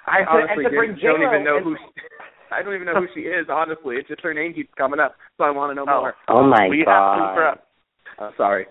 I 0.06 0.20
And 0.20 0.28
honestly 0.28 0.64
and 0.64 0.72
to 0.72 0.76
bring 0.76 0.90
didn't- 0.94 1.02
don't 1.06 1.22
even 1.22 1.44
know 1.44 1.60
who. 1.62 1.76
She, 1.76 2.02
I 2.50 2.62
don't 2.62 2.74
even 2.74 2.86
know 2.86 2.94
who 2.94 3.08
she 3.14 3.22
is. 3.26 3.46
Honestly, 3.50 3.96
it's 3.96 4.08
just 4.08 4.20
her 4.22 4.32
name 4.32 4.54
keeps 4.54 4.72
coming 4.78 5.00
up, 5.00 5.16
so 5.36 5.44
I 5.44 5.50
want 5.50 5.70
to 5.70 5.74
know 5.74 5.84
Oh. 5.88 6.00
more. 6.00 6.14
Oh 6.28 6.46
my 6.46 6.68
we 6.68 6.78
have 6.78 6.86
to 6.86 6.90
God. 6.90 7.34
for 7.34 7.46
up. 7.46 7.66
Uh, 8.18 8.30
sorry. 8.36 8.66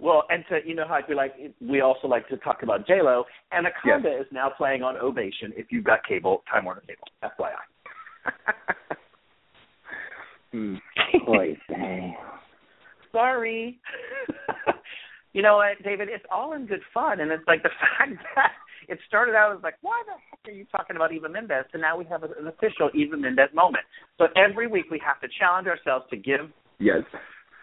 Well, 0.00 0.24
and 0.30 0.44
to 0.48 0.60
you 0.66 0.74
know 0.74 0.86
how 0.88 1.00
we 1.08 1.14
like 1.14 1.34
we 1.60 1.80
also 1.80 2.08
like 2.08 2.28
to 2.28 2.36
talk 2.38 2.62
about 2.62 2.86
J 2.86 3.02
Lo. 3.02 3.24
Anaconda 3.52 4.20
is 4.20 4.26
now 4.32 4.50
playing 4.56 4.82
on 4.82 4.96
Ovation. 4.96 5.52
If 5.56 5.66
you've 5.70 5.84
got 5.84 6.06
cable, 6.06 6.42
Time 6.50 6.64
Warner 6.64 6.82
Cable, 6.86 7.08
FYI. 7.22 7.54
hmm. 10.52 10.74
Boy, 11.26 11.56
dang. 11.68 12.16
Sorry. 13.12 13.78
you 15.32 15.42
know 15.42 15.56
what, 15.56 15.82
David? 15.84 16.08
It's 16.08 16.24
all 16.30 16.54
in 16.54 16.66
good 16.66 16.82
fun, 16.94 17.20
and 17.20 17.30
it's 17.30 17.46
like 17.46 17.62
the 17.62 17.70
fact 17.98 18.12
that 18.34 18.52
it 18.88 18.98
started 19.06 19.34
out 19.34 19.54
as 19.56 19.62
like, 19.62 19.74
why 19.82 20.02
the 20.06 20.12
heck 20.30 20.52
are 20.52 20.56
you 20.56 20.64
talking 20.72 20.96
about 20.96 21.12
Eva 21.12 21.28
Mendes? 21.28 21.66
And 21.72 21.82
now 21.82 21.96
we 21.96 22.04
have 22.06 22.22
an 22.22 22.32
official 22.46 22.90
Eva 22.94 23.16
Mendes 23.16 23.48
moment. 23.54 23.84
So 24.18 24.26
every 24.36 24.66
week 24.66 24.86
we 24.90 25.00
have 25.06 25.20
to 25.20 25.28
challenge 25.38 25.68
ourselves 25.68 26.06
to 26.10 26.16
give 26.16 26.50
Yes. 26.78 27.02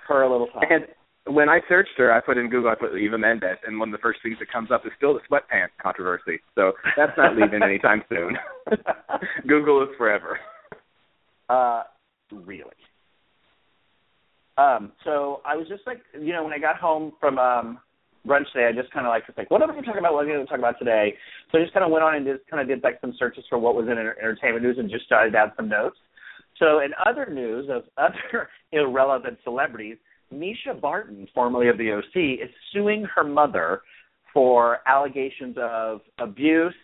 her 0.07 0.21
a 0.23 0.31
little 0.31 0.47
time. 0.47 0.63
And 0.69 0.85
when 1.29 1.49
I 1.49 1.59
searched 1.67 1.97
her, 1.97 2.11
I 2.11 2.21
put 2.21 2.37
in 2.37 2.49
Google, 2.49 2.71
I 2.71 2.75
put 2.75 2.97
Eva 2.97 3.17
Mendes, 3.17 3.57
and 3.65 3.79
one 3.79 3.89
of 3.89 3.93
the 3.93 4.01
first 4.01 4.19
things 4.23 4.37
that 4.39 4.51
comes 4.51 4.71
up 4.71 4.85
is 4.85 4.91
still 4.97 5.13
the 5.13 5.19
sweatpants 5.29 5.75
controversy. 5.81 6.39
So 6.55 6.73
that's 6.95 7.11
not 7.17 7.35
leaving 7.35 7.63
anytime 7.63 8.03
soon. 8.09 8.37
Google 9.47 9.83
is 9.83 9.89
forever. 9.97 10.39
Uh, 11.49 11.83
really. 12.31 12.71
Um, 14.57 14.91
so 15.03 15.41
I 15.45 15.55
was 15.55 15.67
just 15.67 15.83
like, 15.85 16.01
you 16.19 16.33
know, 16.33 16.43
when 16.43 16.53
I 16.53 16.59
got 16.59 16.77
home 16.77 17.13
from 17.19 17.37
um 17.37 17.79
brunch 18.25 18.51
today, 18.51 18.67
I 18.67 18.79
just 18.79 18.91
kind 18.91 19.05
of 19.05 19.11
like 19.11 19.27
was 19.27 19.37
like, 19.37 19.49
what 19.49 19.61
am 19.61 19.69
I 19.69 19.73
going 19.73 19.85
to 19.85 19.89
talk 19.89 19.99
about? 19.99 20.13
What 20.13 20.25
am 20.25 20.31
I 20.31 20.33
going 20.33 20.45
to 20.45 20.49
talk 20.49 20.59
about 20.59 20.79
today? 20.79 21.13
So 21.51 21.57
I 21.57 21.61
just 21.61 21.73
kind 21.73 21.85
of 21.85 21.91
went 21.91 22.03
on 22.03 22.15
and 22.15 22.25
just 22.25 22.47
kind 22.49 22.61
of 22.61 22.67
did 22.67 22.83
like 22.83 22.99
some 22.99 23.13
searches 23.17 23.45
for 23.49 23.57
what 23.57 23.75
was 23.75 23.85
in 23.85 23.97
entertainment 23.97 24.63
news 24.63 24.77
and 24.77 24.89
just 24.89 25.05
started 25.05 25.31
down 25.31 25.53
some 25.55 25.69
notes. 25.69 25.95
So 26.59 26.79
in 26.79 26.91
other 27.05 27.31
news 27.31 27.69
of 27.69 27.83
other 27.97 28.49
irrelevant 28.71 29.37
celebrities, 29.43 29.97
Mischa 30.33 30.79
Barton, 30.79 31.27
formerly 31.33 31.69
of 31.69 31.77
the 31.77 31.91
OC, 31.91 32.41
is 32.43 32.49
suing 32.73 33.05
her 33.15 33.23
mother 33.23 33.81
for 34.33 34.79
allegations 34.87 35.55
of 35.59 36.01
abuse, 36.19 36.75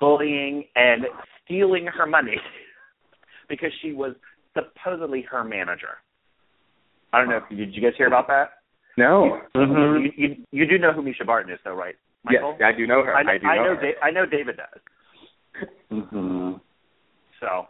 bullying, 0.00 0.64
and 0.74 1.04
stealing 1.44 1.86
her 1.86 2.06
money 2.06 2.36
because 3.48 3.70
she 3.82 3.92
was 3.92 4.14
supposedly 4.54 5.22
her 5.30 5.44
manager. 5.44 5.98
I 7.12 7.18
don't 7.18 7.28
know. 7.28 7.40
If, 7.50 7.56
did 7.56 7.74
you 7.74 7.82
guys 7.82 7.92
hear 7.96 8.06
about 8.06 8.26
that? 8.28 8.50
No. 8.96 9.40
You, 9.54 10.10
you 10.16 10.36
you 10.50 10.66
do 10.66 10.78
know 10.78 10.92
who 10.92 11.02
Mischa 11.02 11.24
Barton 11.24 11.52
is, 11.52 11.60
though, 11.64 11.74
right, 11.74 11.94
Michael? 12.24 12.56
Yes, 12.58 12.72
I 12.74 12.76
do 12.76 12.86
know 12.86 13.04
her. 13.04 13.14
I 13.14 13.22
know, 13.22 13.30
I 13.30 13.38
do 13.38 13.46
I 13.46 13.56
know, 13.56 13.74
know. 13.74 13.80
Da- 13.80 14.00
I 14.02 14.10
know 14.10 14.26
David 14.26 14.56
does. 14.56 15.68
hmm 15.90 16.52
So, 17.40 17.66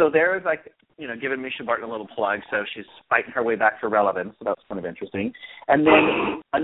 so 0.00 0.08
there 0.10 0.36
is 0.36 0.42
like 0.44 0.72
you 0.96 1.06
know 1.06 1.14
giving 1.14 1.38
Mischa 1.38 1.64
Barton 1.64 1.86
a 1.86 1.90
little 1.90 2.08
plug. 2.08 2.40
So 2.50 2.64
she's 2.74 2.86
fighting 3.08 3.32
her 3.32 3.42
way 3.42 3.54
back 3.54 3.78
for 3.80 3.88
relevance. 3.88 4.34
So 4.38 4.44
that's 4.46 4.62
kind 4.68 4.78
of 4.78 4.86
interesting. 4.86 5.32
And 5.68 5.86
then 5.86 6.40
uh, 6.54 6.58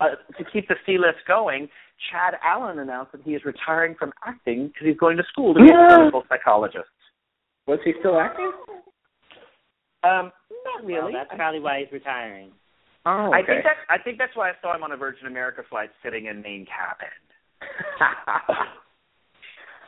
uh, 0.00 0.08
to 0.36 0.44
keep 0.52 0.68
the 0.68 0.74
C 0.84 0.98
list 0.98 1.24
going, 1.26 1.68
Chad 2.10 2.34
Allen 2.44 2.78
announced 2.78 3.12
that 3.12 3.22
he 3.24 3.32
is 3.32 3.42
retiring 3.44 3.96
from 3.98 4.12
acting 4.26 4.68
because 4.68 4.86
he's 4.86 4.98
going 4.98 5.16
to 5.16 5.24
school 5.32 5.54
to 5.54 5.60
be 5.60 5.70
a 5.70 5.88
clinical 5.88 6.24
psychologist. 6.28 6.92
Was 7.66 7.78
he 7.84 7.92
still 8.00 8.20
acting? 8.20 8.52
Um, 10.04 10.30
not 10.64 10.84
really. 10.84 11.12
Well, 11.14 11.24
that's 11.24 11.34
probably 11.34 11.60
why 11.60 11.80
he's 11.80 11.92
retiring. 11.92 12.50
Oh, 13.06 13.32
I 13.32 13.44
think 13.44 13.64
that 13.64 13.76
I 13.88 13.98
think 13.98 14.18
that's 14.18 14.34
why 14.34 14.50
I 14.50 14.52
saw 14.60 14.74
him 14.74 14.82
on 14.82 14.92
a 14.92 14.96
Virgin 14.96 15.26
America 15.26 15.62
flight 15.68 15.90
sitting 16.02 16.26
in 16.26 16.42
main 16.42 16.66
cabin. 16.66 17.08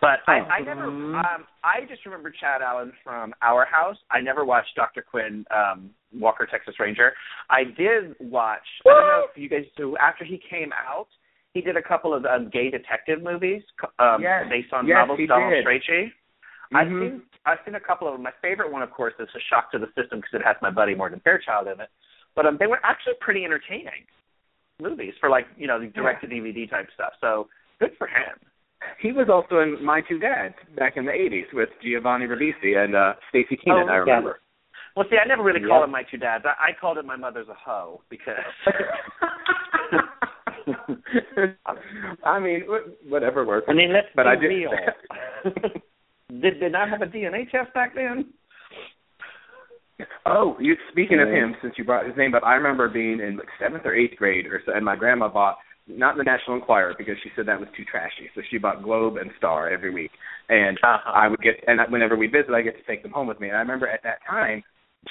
But 0.07 0.21
I, 0.33 0.39
I 0.39 0.61
never. 0.61 0.85
Um, 0.85 1.47
I 1.65 1.81
just 1.89 2.07
remember 2.07 2.31
Chad 2.31 2.63
Allen 2.63 2.93
from 3.03 3.35
Our 3.43 3.67
House. 3.67 3.97
I 4.09 4.21
never 4.21 4.45
watched 4.45 4.77
Dr. 4.77 5.03
Quinn 5.03 5.45
um, 5.51 5.91
Walker 6.15 6.47
Texas 6.49 6.77
Ranger. 6.79 7.13
I 7.51 7.65
did 7.65 8.15
watch. 8.21 8.63
I 8.87 8.91
don't 8.91 9.07
know 9.09 9.27
if 9.29 9.37
you 9.37 9.49
guys 9.49 9.65
do. 9.77 9.97
After 9.97 10.25
he 10.25 10.41
came 10.49 10.71
out, 10.73 11.09
he 11.55 11.61
did 11.61 11.77
a 11.77 11.83
couple 11.83 12.15
of 12.15 12.25
um, 12.25 12.51
gay 12.53 12.71
detective 12.71 13.21
movies 13.21 13.63
um, 13.99 14.23
Yes. 14.23 14.45
based 14.49 14.73
on 14.73 14.87
Yes, 14.87 14.95
novels 15.09 15.19
Donald 15.27 15.53
did. 15.55 15.65
Strachey. 15.67 16.13
I've 16.73 16.87
Mhm. 16.87 17.01
seen 17.01 17.23
I've 17.45 17.59
seen 17.65 17.75
a 17.75 17.81
couple 17.81 18.07
of 18.07 18.15
them. 18.15 18.23
My 18.23 18.33
favorite 18.41 18.71
one, 18.71 18.83
of 18.83 18.93
course, 18.93 19.15
is 19.19 19.29
A 19.35 19.41
Shock 19.51 19.73
to 19.73 19.79
the 19.81 19.89
System 20.01 20.21
because 20.21 20.35
it 20.35 20.45
has 20.45 20.55
my 20.63 20.71
buddy 20.71 20.95
Morgan 20.95 21.19
Fairchild 21.25 21.67
in 21.67 21.81
it. 21.81 21.91
But 22.37 22.47
um, 22.47 22.59
they 22.61 22.69
were 22.69 22.79
actually 22.85 23.15
pretty 23.21 23.45
entertaining 23.45 24.07
movies 24.81 25.15
for 25.19 25.31
like 25.31 25.49
you 25.57 25.67
know 25.67 25.81
the 25.81 25.89
direct 25.89 26.21
to 26.23 26.29
DVD 26.29 26.71
type 26.71 26.87
stuff. 26.95 27.15
So 27.21 27.49
good 27.81 27.91
for 27.99 28.07
him. 28.07 28.39
He 29.01 29.13
was 29.13 29.29
also 29.31 29.61
in 29.61 29.83
My 29.85 30.01
Two 30.09 30.19
Dads 30.19 30.55
back 30.77 30.97
in 30.97 31.05
the 31.05 31.13
'80s 31.13 31.53
with 31.53 31.69
Giovanni 31.83 32.27
Ribisi 32.27 32.77
and 32.77 32.95
uh 32.95 33.15
Staci 33.33 33.59
Keanan. 33.65 33.87
Oh, 33.89 33.93
I 33.93 33.97
remember. 33.97 34.41
Well, 34.97 35.05
see, 35.11 35.17
I 35.23 35.27
never 35.29 35.43
really 35.43 35.61
called 35.61 35.83
Yep. 35.83 35.89
it 35.89 35.93
my 35.93 36.03
two 36.11 36.17
dads. 36.17 36.45
I, 36.47 36.71
I 36.71 36.73
called 36.81 36.97
it 36.97 37.05
my 37.05 37.17
mother's 37.17 37.49
a 37.49 37.55
hoe 37.55 38.01
because. 38.09 38.35
I 42.25 42.39
mean, 42.41 42.63
whatever 43.09 43.45
works. 43.45 43.67
I 43.69 43.75
mean, 43.75 43.93
let's 43.93 44.09
But 44.15 44.25
be 44.25 44.29
I 44.31 44.35
did- 44.41 44.49
real. 44.49 44.71
did 46.41 46.61
they 46.61 46.69
not 46.69 46.89
have 46.89 47.03
a 47.03 47.07
DNA 47.07 47.51
test 47.51 47.73
back 47.75 47.95
then? 47.95 48.33
Oh, 50.27 50.57
you 50.61 50.77
speaking 50.93 51.21
of 51.21 51.29
him, 51.29 51.55
since 51.63 51.75
you 51.79 51.85
brought 51.85 52.07
his 52.07 52.17
name 52.17 52.35
up, 52.35 52.43
I 52.45 52.55
remember 52.55 52.89
being 52.89 53.21
in 53.21 53.37
like 53.37 53.49
seventh 53.61 53.87
or 53.87 53.95
eighth 53.95 54.17
grade, 54.19 54.47
or 54.47 54.61
so, 54.67 54.73
and 54.75 54.85
my 54.85 54.97
grandma 54.97 55.29
bought 55.29 55.57
not 55.87 56.17
the 56.17 56.25
National 56.25 56.57
Enquirer 56.57 56.95
because 56.99 57.15
she 57.23 57.31
said 57.37 57.47
that 57.47 57.61
was 57.61 57.69
too 57.77 57.85
trashy, 57.85 58.29
so 58.35 58.43
she 58.51 58.59
bought 58.59 58.83
Globe 58.83 59.17
and 59.17 59.31
Star 59.39 59.69
every 59.71 59.91
week, 59.93 60.11
and 60.49 60.79
Uh-huh. 60.83 61.13
I 61.15 61.29
would 61.29 61.41
get, 61.41 61.63
and 61.67 61.81
whenever 61.91 62.17
we 62.17 62.27
visit, 62.27 62.53
I 62.53 62.63
get 62.63 62.77
to 62.77 62.83
take 62.85 63.03
them 63.03 63.13
home 63.13 63.27
with 63.27 63.41
me. 63.41 63.49
And 63.49 63.57
I 63.57 63.61
remember 63.61 63.89
at 63.89 64.03
that 64.03 64.19
time, 64.29 64.63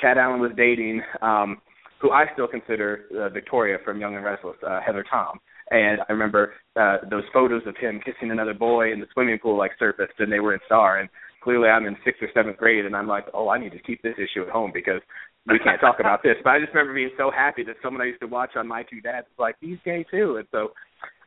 Chad 0.02 0.18
Allen 0.18 0.42
was 0.42 0.52
dating, 0.58 1.02
um, 1.22 1.62
who 2.02 2.12
I 2.12 2.26
still 2.34 2.48
consider 2.48 3.06
uh, 3.18 3.30
Victoria 3.30 3.78
from 3.86 4.00
Young 4.02 4.16
and 4.16 4.26
Restless, 4.26 4.58
uh, 4.68 4.82
Heather 4.86 5.06
Tom. 5.10 5.40
And 5.72 6.02
I 6.08 6.12
remember 6.12 6.54
uh, 6.76 6.98
those 7.10 7.24
photos 7.34 7.64
of 7.66 7.76
him 7.78 8.00
kissing 8.06 8.32
another 8.32 8.54
boy 8.54 8.92
in 8.92 9.00
the 9.00 9.08
swimming 9.14 9.40
pool 9.40 9.58
like 9.58 9.72
surfaced, 9.80 10.20
and 10.20 10.32
they 10.32 10.40
were 10.40 10.54
in 10.54 10.60
Star. 10.66 11.00
And 11.00 11.10
clearly, 11.42 11.70
I'm 11.70 11.86
in 11.86 11.96
sixth 12.04 12.22
or 12.22 12.30
seventh 12.34 12.58
grade, 12.58 12.86
and 12.86 12.96
I'm 12.96 13.08
like, 13.08 13.26
oh, 13.34 13.50
I 13.50 13.58
need 13.58 13.72
to 13.72 13.80
keep 13.80 14.02
this 14.02 14.16
issue 14.18 14.44
at 14.44 14.50
home 14.50 14.72
because 14.74 15.02
we 15.48 15.60
can't 15.60 15.80
talk 15.80 16.00
about 16.00 16.24
this. 16.24 16.36
But 16.44 16.52
I 16.52 16.60
just 16.60 16.74
remember 16.74 16.94
being 16.94 17.12
so 17.18 17.32
happy 17.32 17.64
that 17.64 17.76
someone 17.84 18.02
I 18.02 18.06
used 18.06 18.22
to 18.22 18.28
watch 18.28 18.52
on 18.56 18.68
My 18.68 18.84
Two 18.84 19.02
Dads 19.02 19.28
was 19.38 19.44
like, 19.44 19.56
he's 19.62 19.78
gay 19.86 20.06
too. 20.10 20.38
And 20.38 20.48
so 20.52 20.72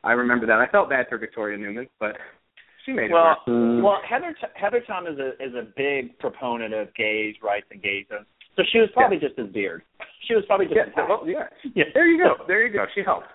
I 0.03 0.11
remember 0.11 0.45
that. 0.47 0.59
I 0.59 0.67
felt 0.67 0.89
bad 0.89 1.07
for 1.09 1.17
Victoria 1.17 1.57
Newman, 1.57 1.87
but 1.99 2.15
she 2.85 2.91
made 2.91 3.05
it 3.09 3.13
Well, 3.13 3.23
work. 3.23 3.37
Mm. 3.47 3.83
well, 3.83 4.01
Heather 4.07 4.35
Heather 4.55 4.81
Tom 4.85 5.07
is 5.07 5.17
a 5.19 5.29
is 5.43 5.53
a 5.55 5.67
big 5.75 6.17
proponent 6.19 6.73
of 6.73 6.93
gays' 6.95 7.35
rights 7.43 7.67
and 7.71 7.81
gays, 7.81 8.05
so 8.09 8.63
she 8.71 8.79
was 8.79 8.89
probably 8.93 9.17
just 9.17 9.39
as 9.39 9.47
weird. 9.53 9.83
She 10.27 10.35
was 10.35 10.43
probably 10.47 10.65
just 10.65 10.77
Yeah, 10.77 11.03
as 11.03 11.09
well, 11.09 11.23
yeah. 11.25 11.47
Yeah. 11.75 11.85
There 11.93 12.07
you 12.07 12.21
go. 12.21 12.43
There 12.47 12.65
you 12.65 12.73
go. 12.73 12.85
She 12.93 13.01
helped. 13.05 13.27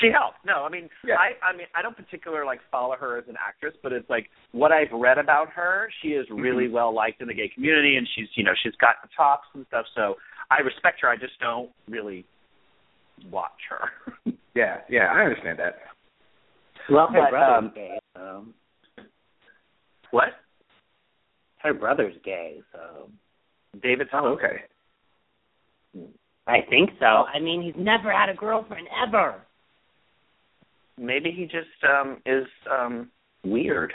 She 0.00 0.08
helped. 0.12 0.38
No, 0.44 0.64
I 0.64 0.68
mean, 0.70 0.88
Yeah. 1.04 1.14
I 1.16 1.38
I 1.46 1.56
mean, 1.56 1.66
I 1.74 1.82
don't 1.82 1.96
particularly 1.96 2.46
like 2.46 2.60
follow 2.70 2.96
her 2.96 3.16
as 3.18 3.24
an 3.28 3.36
actress, 3.38 3.74
but 3.82 3.92
it's 3.92 4.08
like 4.10 4.28
what 4.52 4.72
I've 4.72 4.90
read 4.92 5.18
about 5.18 5.50
her. 5.50 5.88
She 6.02 6.08
is 6.08 6.26
really 6.30 6.64
Mm-hmm. 6.64 6.74
well 6.74 6.92
liked 6.94 7.20
in 7.20 7.28
the 7.28 7.34
gay 7.34 7.48
community, 7.54 7.96
and 7.96 8.06
she's 8.14 8.28
you 8.34 8.42
know 8.44 8.52
she's 8.62 8.74
got 8.80 8.96
the 9.02 9.08
talks 9.16 9.46
and 9.54 9.64
stuff. 9.68 9.86
So 9.94 10.16
I 10.50 10.60
respect 10.62 11.00
her. 11.02 11.08
I 11.08 11.16
just 11.16 11.38
don't 11.40 11.70
really 11.88 12.24
watch 13.30 13.60
her. 13.70 13.90
Yeah, 14.56 14.82
yeah, 14.88 15.06
I 15.12 15.22
understand 15.22 15.58
that. 15.58 15.74
Well, 16.88 17.08
her 17.08 17.22
But, 17.22 17.30
brother's 17.30 17.58
um, 17.58 17.72
gay, 17.74 17.98
so 18.14 18.44
what? 20.12 20.28
her 21.58 21.74
brother's 21.74 22.14
gay, 22.24 22.60
so 22.72 23.08
David 23.82 24.08
Tom. 24.12 24.24
Oh, 24.26 24.28
okay. 24.34 24.62
I 26.46 26.58
think 26.70 26.90
so. 27.00 27.06
I 27.06 27.40
mean, 27.40 27.62
he's 27.62 27.74
never 27.82 28.12
had 28.12 28.28
a 28.28 28.34
girlfriend 28.34 28.86
ever. 29.04 29.42
Maybe 30.98 31.30
he 31.30 31.44
just 31.44 31.68
um 31.88 32.18
is 32.26 32.46
um 32.70 33.10
weird. 33.44 33.92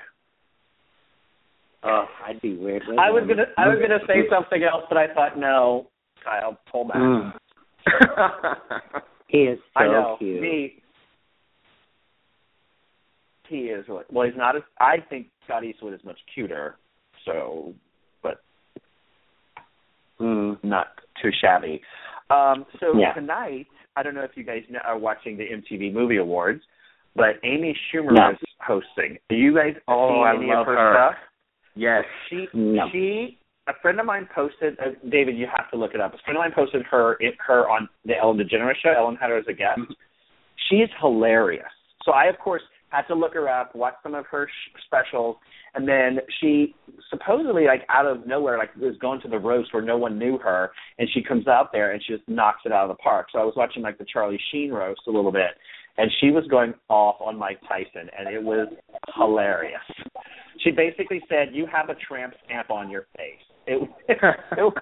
Oh, 1.84 2.06
I'd 2.28 2.42
be 2.42 2.58
weird. 2.58 2.84
With 2.88 3.00
I 3.00 3.10
was 3.10 3.24
gonna 3.28 3.46
I 3.58 3.68
was 3.68 3.80
gonna 3.82 4.00
say 4.08 4.28
something 4.30 4.64
else, 4.64 4.84
but 4.90 4.98
I 4.98 5.14
thought 5.14 5.38
no, 5.38 5.88
Kyle, 6.24 6.58
pull 6.72 6.86
back. 6.86 6.98
Mm. 6.98 7.34
He 9.28 9.38
is 9.44 9.60
so 9.76 9.80
I 9.80 9.86
know. 9.86 10.16
cute. 10.18 10.42
Me. 10.42 10.82
He 13.48 13.58
is 13.66 13.86
really 13.88 14.04
well. 14.12 14.26
He's 14.26 14.36
not 14.36 14.56
as. 14.56 14.64
I 14.80 14.96
think 15.08 15.28
Scott 15.46 15.64
Eastwood 15.64 15.94
is 15.94 16.04
much 16.04 16.18
cuter. 16.34 16.78
So, 17.26 17.74
but 18.24 18.42
Mm. 20.20 20.58
not 20.64 20.88
too 21.22 21.30
shabby. 21.40 21.82
Um, 22.32 22.66
so 22.80 22.98
Yeah. 23.00 23.14
tonight, 23.14 23.68
I 23.96 24.02
don't 24.04 24.16
know 24.16 24.24
if 24.24 24.36
you 24.36 24.44
guys 24.44 24.64
know, 24.70 24.80
are 24.84 24.98
watching 24.98 25.38
the 25.38 25.48
MTV 25.52 25.92
Movie 25.94 26.18
Awards, 26.18 26.64
but 27.20 27.36
Amy 27.48 27.78
Schumer 27.94 28.12
No. 28.14 28.32
is 28.32 28.38
hosting. 28.62 29.18
Do 29.30 29.36
you 29.36 29.54
guys 29.54 29.76
Oh, 29.88 30.10
see 30.10 30.24
I 30.28 30.36
any 30.36 30.48
love 30.48 30.60
of 30.62 30.66
her, 30.68 30.76
her. 30.76 30.94
stuff? 30.96 31.16
yes. 31.76 32.04
She 32.30 32.48
No. 32.54 32.90
she 32.92 33.38
a 33.68 33.74
friend 33.84 34.00
of 34.00 34.06
mine 34.08 34.28
posted. 34.34 34.80
Uh, 34.80 34.92
David, 35.10 35.38
you 35.38 35.46
have 35.46 35.70
to 35.70 35.78
look 35.78 35.94
it 35.94 36.02
up. 36.02 36.16
A 36.16 36.18
friend 36.20 36.38
of 36.38 36.42
mine 36.42 36.54
posted 36.56 36.82
her 36.88 37.18
it, 37.20 37.36
her 37.46 37.70
on 37.70 37.88
the 38.06 38.18
Ellen 38.18 38.38
DeGeneres 38.40 38.78
show. 38.82 38.90
Ellen 38.92 39.16
had 39.16 39.30
her 39.30 39.38
as 39.38 39.46
a 39.48 39.54
guest. 39.54 39.82
She's 40.70 40.90
hilarious. 41.00 41.70
So 42.04 42.12
I 42.12 42.26
of 42.26 42.38
course 42.40 42.64
had 42.90 43.04
to 43.04 43.14
look 43.14 43.36
her 43.36 43.48
up, 43.48 43.76
watch 43.76 43.94
some 44.02 44.16
of 44.16 44.26
her 44.28 44.48
sh- 44.48 44.82
specials, 44.88 45.38
and 45.76 45.88
then 45.88 46.20
she 46.40 46.74
supposedly 47.12 47.66
like 47.66 47.84
out 47.90 48.08
of 48.08 48.26
nowhere 48.26 48.58
like 48.58 48.76
was 48.78 48.98
going 48.98 49.22
to 49.22 49.28
the 49.28 49.38
roast 49.38 49.72
where 49.74 49.84
no 49.84 49.98
one 49.98 50.18
knew 50.18 50.40
her, 50.40 50.72
and 50.98 51.08
she 51.14 51.22
comes 51.22 51.48
out 51.48 51.72
there 51.72 51.92
and 51.92 52.02
she 52.04 52.14
just 52.16 52.28
knocks 52.28 52.62
it 52.66 52.72
out 52.72 52.90
of 52.90 52.98
the 52.98 53.02
park. 53.02 53.28
So 53.32 53.38
I 53.40 53.44
was 53.44 53.54
watching 53.56 53.84
like 53.84 54.00
the 54.00 54.06
Charlie 54.12 54.40
Sheen 54.52 54.72
roast 54.72 55.02
a 55.08 55.12
little 55.12 55.32
bit, 55.32 55.52
and 56.00 56.10
she 56.22 56.32
was 56.32 56.48
going 56.48 56.74
off 56.88 57.18
on 57.20 57.38
Mike 57.38 57.60
Tyson, 57.68 58.10
and 58.18 58.34
it 58.34 58.42
was 58.42 58.70
hilarious. 59.18 59.84
She 60.64 60.72
basically 60.72 61.22
said, 61.28 61.50
"You 61.52 61.68
have 61.68 61.90
a 61.90 61.96
tramp 61.96 62.34
stamp 62.46 62.72
on 62.72 62.90
your 62.90 63.08
face." 63.18 63.44
It, 63.68 63.90
it, 64.08 64.18
it 64.58 64.74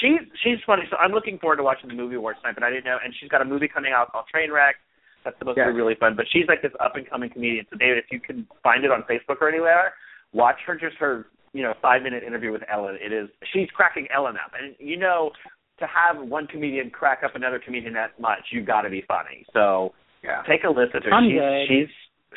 she's 0.00 0.20
she's 0.42 0.58
funny. 0.66 0.84
So 0.90 0.96
I'm 0.96 1.12
looking 1.12 1.38
forward 1.38 1.56
to 1.56 1.62
watching 1.62 1.88
the 1.88 1.94
movie 1.94 2.16
awards 2.16 2.38
tonight, 2.40 2.54
but 2.54 2.64
I 2.64 2.70
didn't 2.70 2.86
know. 2.86 2.96
And 3.04 3.12
she's 3.20 3.28
got 3.28 3.42
a 3.42 3.44
movie 3.44 3.68
coming 3.68 3.92
out 3.94 4.10
called 4.12 4.24
Trainwreck. 4.34 4.80
That's 5.24 5.38
supposed 5.38 5.58
to 5.58 5.66
be 5.66 5.72
really 5.72 5.96
fun. 6.00 6.16
But 6.16 6.24
she's 6.32 6.46
like 6.48 6.62
this 6.62 6.72
up 6.80 6.96
and 6.96 7.08
coming 7.08 7.28
comedian. 7.28 7.66
So 7.70 7.76
David, 7.76 7.98
if 7.98 8.06
you 8.10 8.20
can 8.20 8.46
find 8.62 8.84
it 8.84 8.90
on 8.90 9.02
Facebook 9.02 9.42
or 9.42 9.48
anywhere, 9.48 9.92
watch 10.32 10.56
her 10.66 10.74
just 10.74 10.96
her 10.96 11.26
you 11.52 11.62
know 11.62 11.74
five 11.82 12.02
minute 12.02 12.24
interview 12.24 12.50
with 12.50 12.62
Ellen. 12.72 12.96
It 12.98 13.12
is 13.12 13.28
she's 13.52 13.68
cracking 13.76 14.06
Ellen 14.14 14.36
up, 14.36 14.52
and 14.58 14.74
you 14.78 14.96
know 14.96 15.32
to 15.80 15.86
have 15.86 16.16
one 16.26 16.46
comedian 16.46 16.88
crack 16.88 17.20
up 17.22 17.36
another 17.36 17.60
comedian 17.62 17.92
that 17.92 18.18
much, 18.18 18.40
you've 18.50 18.66
got 18.66 18.82
to 18.82 18.88
be 18.88 19.04
funny. 19.06 19.44
So 19.52 19.92
yeah. 20.26 20.42
take 20.48 20.64
a 20.64 20.68
listen 20.68 21.00
to 21.02 21.08
her. 21.08 21.14
I'm 21.14 21.30
she's 21.30 21.38
good. 21.38 21.66
she's 21.68 21.88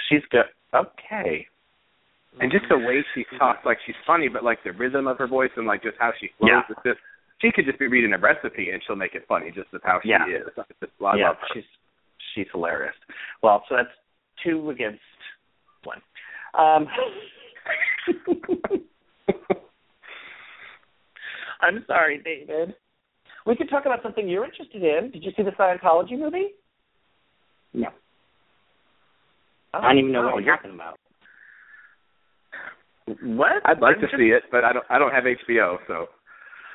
she's 0.10 0.25
good. 0.30 0.45
Okay. 0.73 1.47
And 2.39 2.52
just 2.52 2.65
the 2.69 2.78
way 2.78 3.04
she 3.15 3.25
talks, 3.38 3.65
like 3.65 3.80
she's 3.86 3.95
funny, 4.06 4.30
but 4.30 4.43
like 4.43 4.60
the 4.63 4.71
rhythm 4.71 5.08
of 5.08 5.17
her 5.17 5.28
voice 5.28 5.49
and 5.58 5.65
like 5.65 5.82
just 5.84 5.97
how 5.99 6.12
she 6.21 6.30
flows, 6.38 6.52
Yeah. 6.54 6.62
it's 6.69 6.80
just 6.86 6.99
she 7.41 7.52
could 7.52 7.65
just 7.65 7.80
be 7.80 7.88
reading 7.88 8.13
a 8.13 8.17
recipe 8.17 8.69
and 8.69 8.82
she'll 8.86 8.95
make 8.95 9.15
it 9.15 9.25
funny 9.28 9.52
just 9.52 9.71
with 9.73 9.82
how 9.84 9.99
she 10.04 10.10
Yeah. 10.10 10.25
is. 10.28 10.45
It's 10.47 10.56
just, 10.80 10.91
I 11.04 11.17
yeah, 11.17 11.28
love 11.30 11.38
her. 11.41 11.47
she's 11.54 11.63
she's 12.36 12.47
hilarious. 12.54 12.95
Well, 13.41 13.63
so 13.67 13.75
that's 13.75 13.89
two 14.43 14.69
against 14.69 15.02
one. 15.84 16.02
Um, 16.54 16.88
I'm 21.62 21.84
sorry, 21.88 22.21
David. 22.23 22.75
We 23.45 23.56
could 23.56 23.69
talk 23.69 23.86
about 23.86 24.02
something 24.04 24.28
you're 24.28 24.45
interested 24.45 24.84
in. 24.84 25.12
Did 25.12 25.23
you 25.23 25.32
see 25.36 25.43
the 25.43 25.52
Scientology 25.52 26.17
movie? 26.17 26.49
No. 27.73 27.88
Oh, 29.73 29.79
I 29.79 29.89
don't 29.89 29.99
even 29.99 30.12
know 30.12 30.21
oh, 30.21 30.25
what 30.36 30.43
you're 30.43 30.53
you're- 30.53 30.58
talking 30.58 30.73
about. 30.73 30.97
What? 33.23 33.62
I'd 33.65 33.79
like 33.82 33.95
I'm 33.95 34.01
to 34.01 34.08
just- 34.08 34.17
see 34.19 34.29
it, 34.29 34.43
but 34.51 34.63
I 34.63 34.73
don't. 34.73 34.86
I 34.89 34.99
don't 34.99 35.12
have 35.12 35.23
HBO, 35.25 35.77
so 35.88 36.08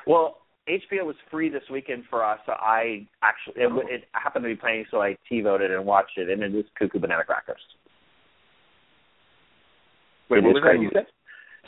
Well, 0.05 0.37
HBO 0.67 1.05
was 1.05 1.15
free 1.31 1.47
this 1.49 1.63
weekend 1.71 2.03
for 2.09 2.23
us, 2.25 2.39
so 2.45 2.53
I 2.53 3.07
actually 3.23 3.61
it, 3.63 3.71
it 3.89 4.03
happened 4.13 4.43
to 4.43 4.49
be 4.49 4.55
playing, 4.55 4.85
so 4.91 5.01
I 5.01 5.15
TiVoed 5.31 5.61
and 5.61 5.85
watched 5.85 6.17
it, 6.17 6.29
and 6.29 6.41
it 6.43 6.51
was 6.51 6.65
Cuckoo 6.77 6.99
Banana 6.99 7.23
Crackers. 7.23 7.61
wait, 10.29 10.39
It 10.39 10.43
what 10.43 10.49
is 10.49 10.53
was 10.55 10.63
that 10.63 10.69
great. 10.71 10.81
you 10.81 10.89
said? 10.93 11.05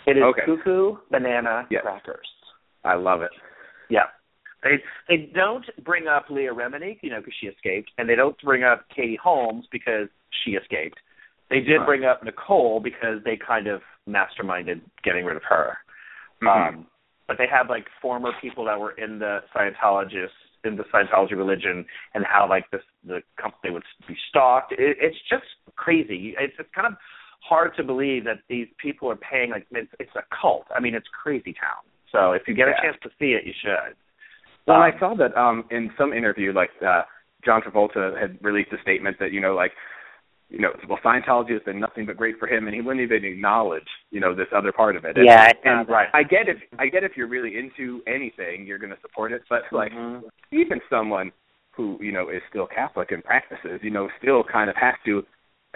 It 0.06 0.18
is 0.18 0.24
Okay. 0.24 0.42
Cuckoo 0.46 0.98
Banana 1.12 1.66
Yes. 1.70 1.84
Crackers. 1.84 2.28
I 2.84 2.96
love 2.96 3.22
it. 3.22 3.32
Yeah. 3.90 4.08
They 4.68 5.18
they 5.18 5.32
don't 5.34 5.66
bring 5.84 6.08
up 6.08 6.26
Leah 6.30 6.54
Remini, 6.54 6.98
you 7.02 7.10
know, 7.10 7.20
because 7.20 7.34
she 7.40 7.48
escaped, 7.48 7.92
and 7.98 8.08
they 8.10 8.16
don't 8.16 8.40
bring 8.42 8.64
up 8.64 8.86
Katie 8.96 9.20
Holmes 9.22 9.66
because 9.72 10.08
she 10.44 10.52
escaped. 10.52 11.00
They 11.50 11.62
did 11.62 11.78
Right. 11.78 11.86
bring 11.86 12.06
up 12.06 12.24
Nicole 12.24 12.80
because 12.80 13.24
they 13.24 13.38
kind 13.38 13.68
of 13.68 13.82
masterminded 14.08 14.82
getting 15.04 15.26
rid 15.26 15.38
of 15.38 15.44
her. 15.44 15.78
Mhm. 16.42 16.48
Um, 16.48 16.88
but 17.28 17.38
they 17.38 17.48
had 17.48 17.68
like 17.70 17.88
former 18.02 18.32
people 18.42 18.66
that 18.66 18.80
were 18.80 18.92
in 18.92 19.20
the 19.20 19.44
Scientologists 19.54 20.32
in 20.64 20.76
the 20.76 20.84
Scientology 20.86 21.32
religion, 21.32 21.86
and 22.14 22.26
how 22.26 22.48
like 22.50 22.70
this 22.72 22.84
the 23.04 23.22
company 23.38 23.72
would 23.74 23.84
be 24.08 24.18
stalked. 24.30 24.72
It, 24.74 24.98
it's 25.00 25.20
just 25.30 25.46
crazy. 25.76 26.36
It's, 26.38 26.54
it's 26.60 26.70
kind 26.74 26.88
of 26.88 26.98
hard 27.42 27.76
to 27.78 27.84
believe 27.84 28.26
that 28.26 28.40
these 28.50 28.68
people 28.78 29.10
are 29.10 29.16
paying 29.16 29.52
like 29.52 29.66
it's, 29.72 29.92
it's 30.00 30.16
a 30.16 30.24
cult. 30.36 30.66
I 30.76 30.80
mean, 30.80 30.96
it's 30.96 31.08
crazy 31.10 31.54
town. 31.54 31.84
So 32.12 32.32
if 32.34 32.48
you 32.48 32.54
get 32.54 32.68
a 32.68 32.76
chance 32.82 32.98
to 33.04 33.10
see 33.20 33.34
it, 33.34 33.46
you 33.46 33.54
should. 33.62 33.96
Well, 34.68 34.78
Um, 34.78 34.84
I 34.84 35.00
saw 35.00 35.16
that 35.16 35.36
um 35.38 35.66
in 35.72 35.92
some 35.98 36.14
interview, 36.14 36.54
like 36.54 36.70
uh 36.86 37.04
John 37.46 37.62
Travolta 37.62 38.20
had 38.20 38.38
released 38.44 38.72
a 38.74 38.82
statement 38.82 39.18
that 39.20 39.32
you 39.32 39.40
know, 39.40 39.56
like, 39.56 39.72
you 40.50 40.60
know, 40.60 40.72
well, 40.88 41.00
Scientology 41.04 41.52
has 41.54 41.62
been 41.64 41.80
nothing 41.80 42.06
but 42.06 42.18
great 42.18 42.38
for 42.38 42.48
him, 42.48 42.68
and 42.68 42.76
he 42.76 42.82
wouldn't 42.82 43.02
even 43.04 43.24
acknowledge, 43.24 43.88
you 44.12 44.20
know, 44.20 44.34
this 44.36 44.48
other 44.56 44.72
part 44.72 44.96
of 44.96 45.06
it. 45.06 45.18
And, 45.18 45.26
Yeah, 45.26 45.42
I 45.44 45.54
saw 45.64 45.80
and 45.80 45.90
right. 45.90 46.10
I 46.14 46.24
get 46.24 46.50
if 46.50 46.58
I 46.78 46.88
get 46.88 47.04
if 47.04 47.16
you're 47.16 47.28
really 47.28 47.58
into 47.58 48.02
anything, 48.08 48.66
you're 48.66 48.78
going 48.80 48.94
to 48.94 49.02
support 49.02 49.32
it, 49.32 49.44
but 49.50 49.64
like 49.72 49.94
Mhm. 49.94 50.24
even 50.52 50.82
someone 50.90 51.32
who 51.72 51.98
you 52.02 52.12
know 52.12 52.30
is 52.30 52.42
still 52.50 52.68
Catholic 52.68 53.12
and 53.12 53.24
practices, 53.24 53.80
you 53.84 53.92
know, 53.92 54.10
still 54.20 54.44
kind 54.44 54.70
of 54.70 54.76
has 54.76 54.96
to 55.06 55.26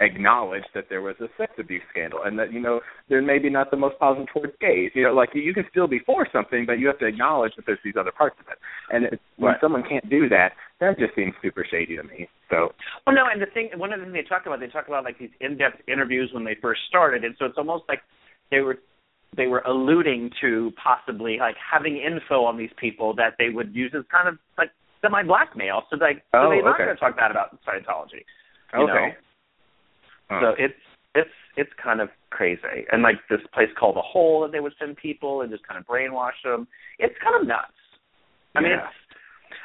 acknowledge 0.04 0.64
that 0.74 0.84
there 0.88 1.00
was 1.00 1.16
a 1.20 1.28
sex 1.38 1.52
abuse 1.58 1.82
scandal 1.90 2.20
and 2.24 2.38
that 2.38 2.52
you 2.52 2.60
know 2.60 2.80
they're 3.08 3.22
maybe 3.22 3.48
not 3.48 3.70
the 3.70 3.76
most 3.76 3.98
positive 3.98 4.28
towards 4.32 4.52
gays. 4.60 4.90
You 4.94 5.04
know, 5.04 5.14
like 5.14 5.30
you 5.34 5.54
can 5.54 5.64
still 5.70 5.86
be 5.86 6.00
for 6.04 6.26
something, 6.32 6.64
but 6.66 6.78
you 6.78 6.86
have 6.88 6.98
to 6.98 7.06
acknowledge 7.06 7.52
that 7.56 7.66
there's 7.66 7.78
these 7.84 7.94
other 7.98 8.12
parts 8.12 8.36
of 8.40 8.46
it. 8.48 8.58
And 8.90 9.04
it's, 9.06 9.22
when 9.36 9.54
someone 9.60 9.82
can't 9.88 10.08
do 10.10 10.28
that, 10.28 10.52
that 10.80 10.98
just 10.98 11.14
seems 11.14 11.32
super 11.42 11.64
shady 11.68 11.96
to 11.96 12.02
me. 12.02 12.28
So 12.50 12.74
Well, 13.06 13.14
no, 13.14 13.24
and 13.32 13.40
the 13.40 13.46
thing, 13.46 13.70
one 13.76 13.92
of 13.92 14.00
the 14.00 14.06
things 14.06 14.14
they 14.14 14.28
talk 14.28 14.46
about, 14.46 14.60
they 14.60 14.66
talk 14.66 14.88
about 14.88 15.04
like 15.04 15.18
these 15.18 15.30
in-depth 15.40 15.88
interviews 15.88 16.30
when 16.32 16.44
they 16.44 16.56
first 16.60 16.80
started, 16.88 17.24
and 17.24 17.34
so 17.38 17.46
it's 17.46 17.58
almost 17.58 17.84
like 17.88 18.00
they 18.50 18.60
were 18.60 18.78
they 19.36 19.46
were 19.46 19.60
alluding 19.60 20.30
to 20.42 20.72
possibly 20.82 21.38
like 21.38 21.56
having 21.56 21.96
info 21.96 22.44
on 22.44 22.58
these 22.58 22.72
people 22.76 23.14
that 23.14 23.34
they 23.38 23.48
would 23.48 23.74
use 23.74 23.92
as 23.96 24.04
kind 24.12 24.28
of 24.28 24.36
like 24.58 24.68
semi 25.00 25.22
blackmail. 25.22 25.82
So 25.90 25.96
like, 25.96 26.22
so 26.32 26.38
Oh, 26.38 26.50
they're 26.50 26.62
not 26.62 26.78
going 26.78 26.94
to 26.94 26.96
talk 26.96 27.16
bad 27.16 27.30
about 27.30 27.58
Scientology. 27.64 28.24
You 28.74 28.84
okay. 28.84 28.92
know? 28.92 29.08
Huh. 30.32 30.40
So 30.40 30.48
it's 30.58 30.82
it's 31.14 31.36
it's 31.56 31.70
kind 31.82 32.00
of 32.00 32.08
crazy, 32.30 32.86
and 32.90 33.02
like 33.02 33.16
this 33.28 33.40
place 33.52 33.68
called 33.78 33.96
the 33.96 34.02
Hole 34.02 34.42
that 34.42 34.52
they 34.52 34.60
would 34.60 34.72
send 34.78 34.96
people 34.96 35.42
and 35.42 35.50
just 35.50 35.66
kind 35.66 35.78
of 35.78 35.86
brainwash 35.86 36.40
them. 36.44 36.66
It's 36.98 37.14
kind 37.22 37.40
of 37.40 37.46
nuts. 37.46 37.76
I 38.54 38.60
mean, 38.60 38.72
it's, 38.72 38.96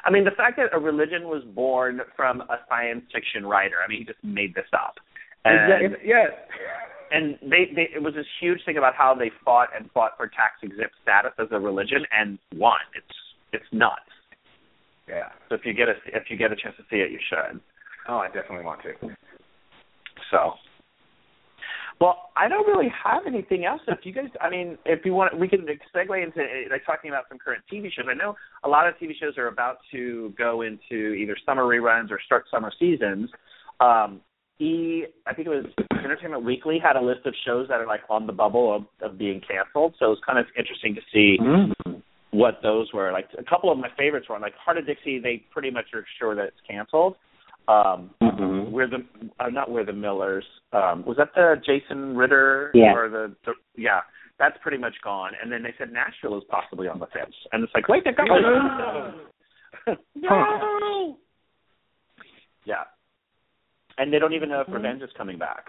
I 0.05 0.11
mean, 0.11 0.23
the 0.23 0.31
fact 0.31 0.57
that 0.57 0.75
a 0.75 0.79
religion 0.79 1.27
was 1.27 1.43
born 1.55 2.01
from 2.15 2.41
a 2.41 2.57
science 2.69 3.03
fiction 3.13 3.45
writer. 3.45 3.75
I 3.83 3.87
mean, 3.89 3.99
he 3.99 4.05
just 4.05 4.23
made 4.23 4.55
this 4.55 4.67
up. 4.73 4.95
And, 5.43 5.95
yes. 6.03 6.31
and 7.11 7.37
they, 7.41 7.71
they 7.73 7.87
it 7.95 8.01
was 8.01 8.13
this 8.13 8.25
huge 8.39 8.59
thing 8.65 8.77
about 8.77 8.95
how 8.95 9.15
they 9.15 9.31
fought 9.43 9.69
and 9.75 9.89
fought 9.91 10.11
for 10.17 10.27
tax 10.27 10.59
exempt 10.63 10.95
status 11.03 11.31
as 11.39 11.47
a 11.51 11.59
religion 11.59 12.03
and 12.11 12.39
won. 12.55 12.79
It's 12.95 13.15
it's 13.53 13.65
nuts. 13.71 14.11
Yeah. 15.07 15.29
So 15.49 15.55
if 15.55 15.61
you 15.63 15.73
get 15.73 15.87
a 15.87 15.95
if 16.07 16.29
you 16.29 16.37
get 16.37 16.51
a 16.51 16.55
chance 16.55 16.75
to 16.77 16.83
see 16.89 16.97
it, 16.97 17.11
you 17.11 17.19
should. 17.29 17.59
Oh, 18.09 18.17
I 18.17 18.27
definitely 18.27 18.65
want 18.65 18.81
to. 18.83 19.15
So, 20.31 20.53
well, 21.99 22.29
I 22.35 22.47
don't 22.47 22.67
really 22.67 22.91
have 23.03 23.23
anything 23.25 23.65
else. 23.65 23.81
If 23.87 23.99
you 24.03 24.13
guys, 24.13 24.29
I 24.41 24.49
mean, 24.49 24.77
if 24.85 25.03
you 25.05 25.13
want, 25.13 25.37
we 25.39 25.47
can 25.47 25.65
segue 25.95 26.23
into 26.23 26.41
like 26.69 26.85
talking 26.85 27.09
about 27.09 27.23
some 27.29 27.39
current 27.39 27.63
TV 27.71 27.91
shows. 27.91 28.05
I 28.09 28.13
know 28.13 28.35
a 28.63 28.69
lot 28.69 28.87
of 28.87 28.93
TV 28.95 29.11
shows 29.19 29.37
are 29.37 29.47
about 29.47 29.77
to 29.91 30.33
go 30.37 30.61
into 30.61 31.13
either 31.13 31.35
summer 31.45 31.63
reruns 31.63 32.11
or 32.11 32.19
start 32.25 32.45
summer 32.51 32.71
seasons. 32.79 33.29
Um, 33.79 34.21
E, 34.59 35.05
I 35.27 35.33
think 35.35 35.47
it 35.47 35.51
was 35.51 35.65
Entertainment 36.03 36.43
Weekly 36.43 36.79
had 36.81 36.95
a 36.95 37.01
list 37.01 37.25
of 37.25 37.33
shows 37.45 37.67
that 37.69 37.79
are 37.79 37.85
like 37.85 38.01
on 38.09 38.25
the 38.25 38.33
bubble 38.33 38.75
of, 38.75 38.85
of 39.07 39.17
being 39.17 39.39
canceled. 39.47 39.93
So 39.99 40.05
it 40.07 40.09
was 40.09 40.19
kind 40.25 40.39
of 40.39 40.45
interesting 40.57 40.95
to 40.95 41.01
see 41.13 41.37
Mm. 41.39 42.01
what 42.31 42.59
those 42.63 42.91
were. 42.93 43.11
Like 43.11 43.29
a 43.37 43.43
couple 43.43 43.71
of 43.71 43.77
my 43.77 43.89
favorites 43.97 44.27
were 44.29 44.39
like 44.39 44.53
Hart 44.55 44.77
of 44.79 44.85
Dixie. 44.87 45.19
They 45.19 45.43
pretty 45.51 45.69
much 45.69 45.85
are 45.93 46.05
sure 46.19 46.33
that 46.35 46.45
it's 46.45 46.61
canceled. 46.67 47.15
Um, 47.67 48.11
Mm-hmm. 48.21 48.71
we're 48.71 48.87
the 48.87 49.03
uh, 49.39 49.49
not 49.49 49.69
we're 49.71 49.83
the 49.85 49.93
Millers. 49.93 50.45
Um, 50.71 51.03
was 51.05 51.17
that 51.17 51.29
the 51.35 51.55
Jason 51.65 52.15
Ritter 52.15 52.71
Yeah. 52.73 52.93
or 52.93 53.09
the, 53.09 53.35
the 53.45 53.53
yeah? 53.75 54.01
That's 54.39 54.55
pretty 54.61 54.77
much 54.77 54.93
gone. 55.03 55.31
And 55.41 55.51
then 55.51 55.63
they 55.63 55.73
said 55.79 55.91
Nashville 55.91 56.37
is 56.37 56.43
possibly 56.49 56.87
on 56.87 56.99
the 56.99 57.07
fence, 57.07 57.33
and 57.51 57.63
it's 57.63 57.73
like 57.73 57.87
wait, 57.89 58.03
they 58.05 58.11
got 58.11 58.27
no. 60.15 61.15
Yeah, 62.65 62.83
and 63.97 64.11
they 64.11 64.19
don't 64.19 64.33
even 64.33 64.49
know 64.49 64.59
if 64.61 64.67
Revenge 64.71 65.01
is 65.01 65.09
coming 65.17 65.37
back. 65.39 65.67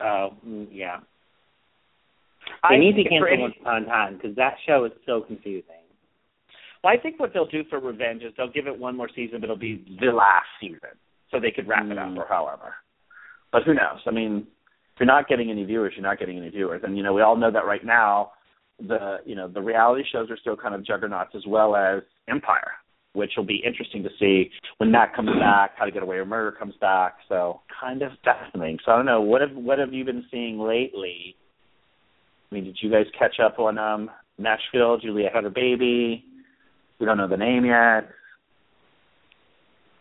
Oh, 0.00 0.30
mm, 0.46 0.66
yeah. 0.72 1.00
I 2.62 2.74
They 2.74 2.78
need 2.80 2.96
to 2.96 3.04
cancel 3.08 3.28
any- 3.30 3.42
Once 3.42 3.54
Upon 3.60 3.82
a 3.82 3.86
Time 3.86 4.16
because 4.16 4.34
that 4.36 4.54
show 4.66 4.84
is 4.86 4.92
so 5.04 5.20
confusing. 5.20 5.83
Well, 6.84 6.92
I 6.92 7.00
think 7.00 7.18
what 7.18 7.32
they'll 7.32 7.46
do 7.46 7.64
for 7.70 7.80
Revenge 7.80 8.22
is 8.22 8.34
they'll 8.36 8.52
give 8.52 8.66
it 8.66 8.78
one 8.78 8.94
more 8.94 9.08
season, 9.16 9.40
but 9.40 9.44
it'll 9.44 9.56
be 9.56 9.82
the 10.00 10.12
last 10.12 10.44
season, 10.60 10.92
so 11.30 11.40
they 11.40 11.50
could 11.50 11.66
wrap 11.66 11.86
it 11.86 11.96
up 11.96 12.08
Mm. 12.10 12.18
or 12.18 12.26
however. 12.28 12.74
But 13.52 13.62
who 13.62 13.72
knows? 13.72 14.00
I 14.06 14.10
mean, 14.10 14.46
if 14.92 15.00
you're 15.00 15.06
not 15.06 15.26
getting 15.26 15.50
any 15.50 15.64
viewers, 15.64 15.94
you're 15.96 16.02
not 16.02 16.18
getting 16.18 16.36
any 16.36 16.50
viewers, 16.50 16.82
and 16.84 16.94
you 16.94 17.02
know 17.02 17.14
we 17.14 17.22
all 17.22 17.36
know 17.36 17.50
that 17.50 17.64
right 17.64 17.84
now. 17.84 18.32
The 18.80 19.20
you 19.24 19.34
know 19.34 19.48
the 19.48 19.62
reality 19.62 20.04
shows 20.12 20.30
are 20.30 20.36
still 20.36 20.56
kind 20.56 20.74
of 20.74 20.84
juggernauts 20.84 21.34
as 21.34 21.46
well 21.46 21.74
as 21.74 22.02
Empire, 22.28 22.72
which 23.14 23.32
will 23.36 23.44
be 23.44 23.62
interesting 23.64 24.02
to 24.02 24.10
see 24.18 24.50
when 24.76 24.92
that 24.92 25.14
comes 25.14 25.30
back. 25.40 25.72
How 25.76 25.86
to 25.86 25.90
Get 25.90 26.02
Away 26.02 26.18
with 26.18 26.28
Murder 26.28 26.52
comes 26.52 26.74
back, 26.82 27.14
so 27.30 27.62
kind 27.80 28.02
of 28.02 28.12
fascinating. 28.24 28.78
So 28.84 28.92
I 28.92 28.96
don't 28.96 29.06
know 29.06 29.22
what 29.22 29.40
have 29.40 29.52
what 29.52 29.78
have 29.78 29.94
you 29.94 30.04
been 30.04 30.26
seeing 30.30 30.58
lately? 30.58 31.34
I 32.50 32.54
mean, 32.56 32.64
did 32.64 32.76
you 32.82 32.90
guys 32.90 33.06
catch 33.18 33.40
up 33.40 33.58
on 33.58 33.78
um 33.78 34.10
Nashville? 34.36 34.98
Juliet 34.98 35.32
had 35.32 35.44
her 35.44 35.50
baby. 35.50 36.26
We 36.98 37.06
don't 37.06 37.18
know 37.18 37.28
the 37.28 37.36
name 37.36 37.64
yet. 37.64 38.08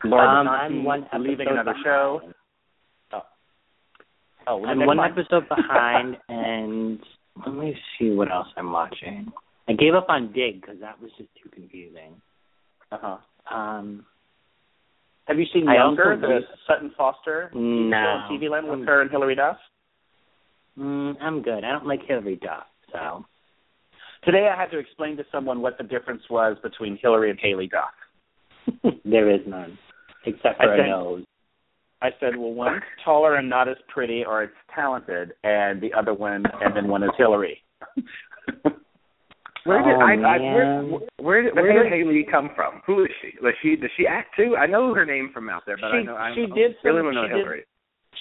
Laura 0.03 0.41
um, 0.41 0.47
I'm 0.47 0.83
one 0.83 1.05
leaving 1.19 1.47
another 1.49 1.75
show. 1.83 2.19
behind. 2.19 2.33
Oh, 4.45 4.57
well, 4.57 4.69
I'm 4.69 4.85
one 4.85 4.97
mind. 4.97 5.13
episode 5.17 5.47
behind, 5.55 6.17
and 6.27 6.99
let 7.45 7.55
me 7.55 7.75
see 7.97 8.09
what 8.11 8.31
else 8.31 8.47
I'm 8.57 8.71
watching. 8.71 9.31
I 9.67 9.73
gave 9.73 9.93
up 9.93 10.07
on 10.09 10.33
Dig 10.33 10.59
because 10.59 10.77
that 10.81 11.01
was 11.01 11.11
just 11.17 11.29
too 11.41 11.49
confusing. 11.49 12.21
Uh-huh. 12.91 13.55
Um, 13.55 14.05
Have 15.25 15.39
you 15.39 15.45
seen 15.53 15.67
I 15.67 15.75
Younger, 15.75 16.17
the 16.19 16.39
Sutton 16.67 16.91
Foster 16.97 17.49
no, 17.53 17.91
show 17.91 17.95
on 17.95 18.31
TV 18.31 18.49
Land 18.49 18.67
with 18.67 18.79
I'm, 18.79 18.85
her 18.85 19.01
and 19.01 19.11
Hilary 19.11 19.35
Duff? 19.35 19.57
mm, 20.77 21.15
I'm 21.21 21.41
good. 21.41 21.63
I 21.63 21.71
don't 21.71 21.87
like 21.87 22.01
Hilary 22.05 22.35
Duff, 22.35 22.65
so 22.91 23.25
Today 24.25 24.49
I 24.53 24.59
had 24.59 24.71
to 24.71 24.77
explain 24.79 25.17
to 25.17 25.23
someone 25.31 25.61
what 25.61 25.77
the 25.77 25.83
difference 25.83 26.23
was 26.29 26.57
between 26.63 26.97
Hilary 27.01 27.29
and 27.29 27.39
Haylie 27.39 27.69
Duff. 27.69 28.93
there 29.05 29.29
is 29.29 29.41
none 29.47 29.77
except 30.25 30.59
I 30.61 30.65
for 30.65 30.73
a 30.73 30.77
think- 30.77 30.87
nose. 30.89 31.23
I 32.01 32.09
said, 32.19 32.35
well, 32.35 32.51
one's 32.53 32.81
taller 33.05 33.35
and 33.35 33.47
not 33.49 33.69
as 33.69 33.77
pretty, 33.87 34.25
or 34.25 34.43
it's 34.43 34.53
talented, 34.75 35.31
and 35.45 35.79
the 35.79 35.93
other 35.93 36.13
one, 36.13 36.43
and 36.61 36.75
then 36.75 36.89
one 36.89 37.01
is 37.01 37.11
Hilary. 37.17 37.61
Where 39.65 39.81
did 39.81 39.93
Oh, 39.95 40.01
I, 40.01 40.11
I 40.15 40.37
where, 40.41 40.81
man. 40.81 40.99
where 41.21 41.41
did 41.43 41.55
where 41.55 41.71
did 41.83 41.89
Haylie- 41.93 42.25
Haylie 42.25 42.29
come 42.29 42.49
from? 42.53 42.81
Who 42.85 43.05
is 43.05 43.09
she? 43.21 43.31
Does 43.41 43.53
she 43.61 43.77
does 43.77 43.89
she 43.95 44.05
act 44.05 44.35
too? 44.35 44.57
I 44.57 44.65
know 44.65 44.93
her 44.93 45.05
name 45.05 45.31
from 45.33 45.47
out 45.47 45.63
there, 45.65 45.77
but 45.77 45.85
I 45.93 46.01
She- 46.01 46.05
know 46.05 46.15
I 46.17 46.35
she 46.35 46.41
I 46.51 46.53
did 46.53 46.75
some- 46.83 46.91
really 46.91 47.01
want 47.03 47.13
to 47.15 47.21
know 47.21 47.27
she 47.27 47.33
did- 47.33 47.37
Hilary. 47.39 47.63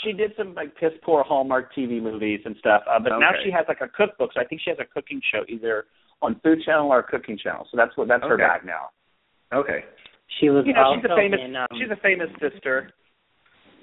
She 0.03 0.13
did 0.13 0.33
some 0.37 0.55
like 0.55 0.75
piss 0.77 0.93
poor 1.03 1.23
Hallmark 1.25 1.75
TV 1.75 2.03
movies 2.03 2.41
and 2.45 2.57
stuff, 2.59 2.83
uh, 2.91 2.99
but 2.99 3.11
now 3.19 3.31
she 3.45 3.51
has 3.51 3.65
like 3.69 3.81
a 3.81 3.89
cookbook. 3.89 4.31
So 4.35 4.41
I 4.41 4.45
think 4.45 4.61
she 4.65 4.71
has 4.71 4.79
a 4.81 4.85
cooking 4.85 5.21
show 5.33 5.43
either 5.49 5.87
on 6.21 6.39
Food 6.43 6.59
Channel 6.65 6.89
or 6.89 7.01
a 7.01 7.03
cooking 7.03 7.37
channel. 7.39 7.67
So 7.71 7.77
that's 7.77 7.97
what 7.97 8.09
that's 8.09 8.23
her 8.25 8.35
Okay. 8.35 8.43
bag 8.43 8.65
now. 8.65 8.91
Okay, 9.53 9.85
She 10.41 10.49
was 10.49 10.65
You 10.67 10.73
know, 10.73 10.81
also 10.81 11.01
she's 11.03 11.11
a 11.11 11.17
famous 11.17 11.41
in. 11.45 11.57
Um, 11.57 11.67
she's 11.79 11.91
a 11.91 12.01
famous 12.01 12.31
sister. 12.41 12.91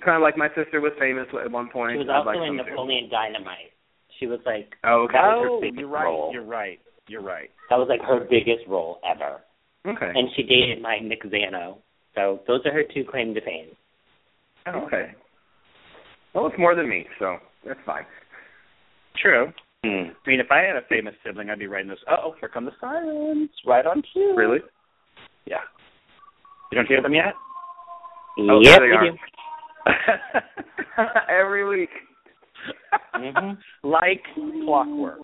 kind 0.03 0.15
of 0.15 0.21
like 0.23 0.35
my 0.37 0.47
sister 0.55 0.81
was 0.81 0.93
famous 0.99 1.27
at 1.43 1.51
one 1.51 1.69
point. 1.69 1.93
she 1.93 1.97
was 1.99 2.07
I'd 2.09 2.15
also 2.25 2.29
like 2.29 2.37
in 2.41 2.57
some 2.57 2.65
too. 2.65 2.71
Napoleon 2.71 3.09
Dynamite. 3.09 3.71
She 4.19 4.25
was 4.25 4.39
like 4.45 4.73
Oh, 4.83 5.03
okay. 5.05 5.13
That 5.13 5.37
was 5.37 5.61
her 5.61 5.67
oh, 5.67 5.71
you're 5.79 5.87
right. 5.87 6.03
role. 6.05 6.29
You're 6.33 6.43
right. 6.43 6.79
You're 7.07 7.21
right. 7.21 7.49
that 7.69 7.77
was 7.77 7.87
like 7.89 8.01
her 8.01 8.19
biggest 8.29 8.65
role 8.67 8.99
ever, 9.05 9.41
Okay. 9.85 10.11
and 10.13 10.29
she 10.35 10.43
dated 10.43 10.81
my 10.81 10.99
Nick 10.99 11.23
Zano. 11.23 11.77
So 12.15 12.41
those 12.47 12.61
are 12.65 12.71
her 12.73 12.83
two 12.93 13.03
claim 13.09 13.33
to 13.35 13.41
fame. 13.41 13.69
Oh, 14.67 14.85
okay. 14.85 15.11
Well, 16.33 16.47
it's 16.47 16.59
more 16.59 16.75
than 16.75 16.87
me, 16.89 17.05
so 17.17 17.37
that's 17.65 17.79
fine. 17.85 18.03
True. 19.21 19.51
Mm. 19.85 20.11
I 20.25 20.29
mean, 20.29 20.39
if 20.39 20.51
I 20.51 20.59
had 20.59 20.75
a 20.75 20.81
famous 20.89 21.15
sibling, 21.25 21.49
I'd 21.49 21.59
be 21.59 21.67
writing 21.67 21.89
this. 21.89 21.99
Oh, 22.09 22.35
here 22.39 22.49
come 22.49 22.65
the 22.65 22.71
sirens! 22.81 23.49
Right 23.65 23.85
on 23.85 24.03
cue. 24.13 24.33
Really? 24.35 24.59
Yeah. 25.45 25.57
You 26.71 26.75
don't 26.77 26.87
hear 26.87 27.01
them 27.01 27.13
yet? 27.13 27.33
Oh, 28.37 28.59
yep, 28.61 28.79
they 28.79 28.85
we 28.85 28.91
are. 28.91 29.11
do. 29.11 29.17
Every 31.29 31.67
week. 31.67 31.89
Mhm. 33.15 33.57
like 33.83 34.21
clockwork. 34.35 35.21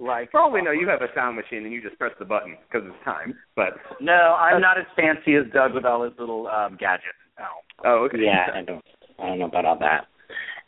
Like. 0.00 0.30
We 0.52 0.62
know, 0.62 0.70
you 0.70 0.88
have 0.88 1.02
a 1.02 1.08
sound 1.14 1.36
machine 1.36 1.64
and 1.64 1.72
you 1.72 1.82
just 1.82 1.98
press 1.98 2.12
the 2.18 2.24
button 2.24 2.56
because 2.70 2.86
it's 2.88 3.04
time. 3.04 3.34
But 3.54 3.74
No, 4.00 4.36
I'm 4.38 4.60
not 4.60 4.78
as 4.78 4.86
fancy 4.96 5.34
as 5.36 5.44
Doug 5.52 5.74
with 5.74 5.84
all 5.84 6.02
his 6.04 6.12
little 6.18 6.48
um 6.48 6.76
gadgets. 6.80 7.18
No. 7.38 7.46
oh, 7.84 8.04
okay. 8.04 8.18
Yeah, 8.24 8.46
I 8.54 8.62
don't 8.62 8.82
I 9.18 9.26
don't 9.26 9.38
know 9.38 9.46
about 9.46 9.64
all 9.64 9.78
that. 9.78 10.06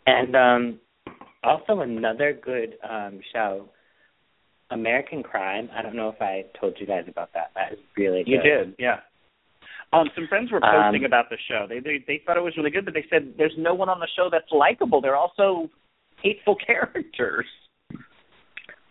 And 0.06 0.34
um 0.36 0.80
also 1.42 1.80
another 1.80 2.38
good 2.42 2.74
um 2.88 3.20
show, 3.32 3.68
American 4.70 5.22
Crime. 5.22 5.68
I 5.76 5.82
don't 5.82 5.96
know 5.96 6.08
if 6.08 6.20
I 6.20 6.44
told 6.60 6.74
you 6.78 6.86
guys 6.86 7.04
about 7.08 7.30
that. 7.34 7.50
That 7.54 7.72
is 7.72 7.78
really 7.96 8.24
good. 8.24 8.30
You 8.30 8.42
did, 8.42 8.74
yeah. 8.78 9.00
Um, 9.92 10.08
some 10.14 10.28
friends 10.28 10.52
were 10.52 10.60
posting 10.60 11.00
Um, 11.00 11.04
about 11.04 11.30
the 11.30 11.36
show. 11.48 11.66
They, 11.68 11.80
they 11.80 12.04
they 12.06 12.22
thought 12.24 12.36
it 12.36 12.42
was 12.42 12.56
really 12.56 12.70
good, 12.70 12.84
but 12.84 12.94
they 12.94 13.06
said 13.10 13.34
there's 13.36 13.56
no 13.58 13.74
one 13.74 13.88
on 13.88 13.98
the 13.98 14.08
show 14.16 14.28
that's 14.30 14.50
likable. 14.52 15.00
They're 15.00 15.16
also 15.16 15.68
hateful 16.22 16.56
characters. 16.66 17.46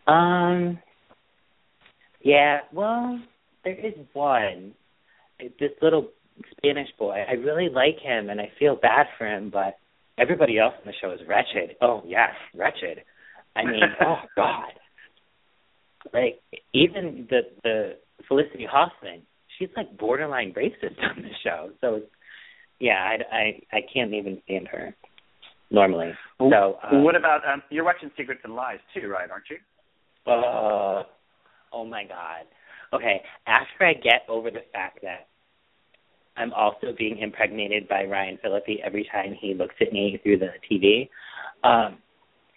Um 0.08 0.80
Yeah, 2.22 2.60
well, 2.74 3.20
there 3.64 3.76
is 3.76 3.94
one. 4.14 4.74
It's 5.40 5.58
This 5.60 5.72
little 5.82 6.10
Spanish 6.58 6.90
boy. 6.98 7.24
I 7.28 7.34
really 7.34 7.70
like 7.70 8.00
him 8.02 8.30
and 8.30 8.40
I 8.40 8.52
feel 8.60 8.76
bad 8.76 9.08
for 9.18 9.28
him, 9.28 9.50
but 9.52 9.78
everybody 10.18 10.60
else 10.60 10.74
in 10.84 10.90
the 10.90 10.96
show 11.02 11.12
is 11.12 11.20
wretched. 11.28 11.76
Oh 11.82 12.04
yes, 12.06 12.32
wretched. 12.56 13.04
I 13.56 13.64
mean, 13.66 13.82
oh 14.02 14.18
God. 14.36 14.72
Like 16.14 16.40
even 16.74 17.28
the 17.30 17.42
the 17.64 17.92
Felicity 18.28 18.68
Huffman, 18.70 19.22
she's 19.58 19.70
like 19.76 19.98
borderline 19.98 20.54
racist 20.54 21.00
on 21.02 21.24
the 21.24 21.30
show. 21.44 21.70
So 21.82 21.96
it's, 21.96 22.06
yeah, 22.80 22.94
I, 23.00 23.36
I 23.36 23.78
I 23.78 23.80
can't 23.94 24.14
even 24.14 24.42
stand 24.46 24.68
her. 24.70 24.96
normally. 25.72 26.12
So 26.40 26.78
um, 26.84 27.04
what 27.04 27.16
about 27.16 27.42
um 27.52 27.62
you're 27.70 27.86
watching 27.86 28.12
Secrets 28.18 28.42
and 28.44 28.56
Lies 28.56 28.80
too, 28.94 29.08
right, 29.08 29.30
aren't 29.30 29.46
you? 29.50 29.58
Uh, 30.32 31.04
oh 31.74 31.86
my 31.86 32.04
god. 32.04 32.46
Okay, 32.94 33.22
after 33.46 33.86
I 33.86 33.94
get 33.94 34.24
over 34.28 34.50
the 34.50 34.64
fact 34.74 35.00
that 35.04 35.28
I'm 36.40 36.54
also 36.54 36.88
being 36.98 37.20
impregnated 37.20 37.88
by 37.88 38.06
Ryan 38.06 38.40
Phillippe 38.42 38.80
every 38.84 39.08
time 39.12 39.36
he 39.40 39.54
looks 39.54 39.76
at 39.82 39.92
me 39.92 40.20
through 40.24 40.40
the 40.40 40.52
TV, 40.72 41.10
um, 41.64 41.98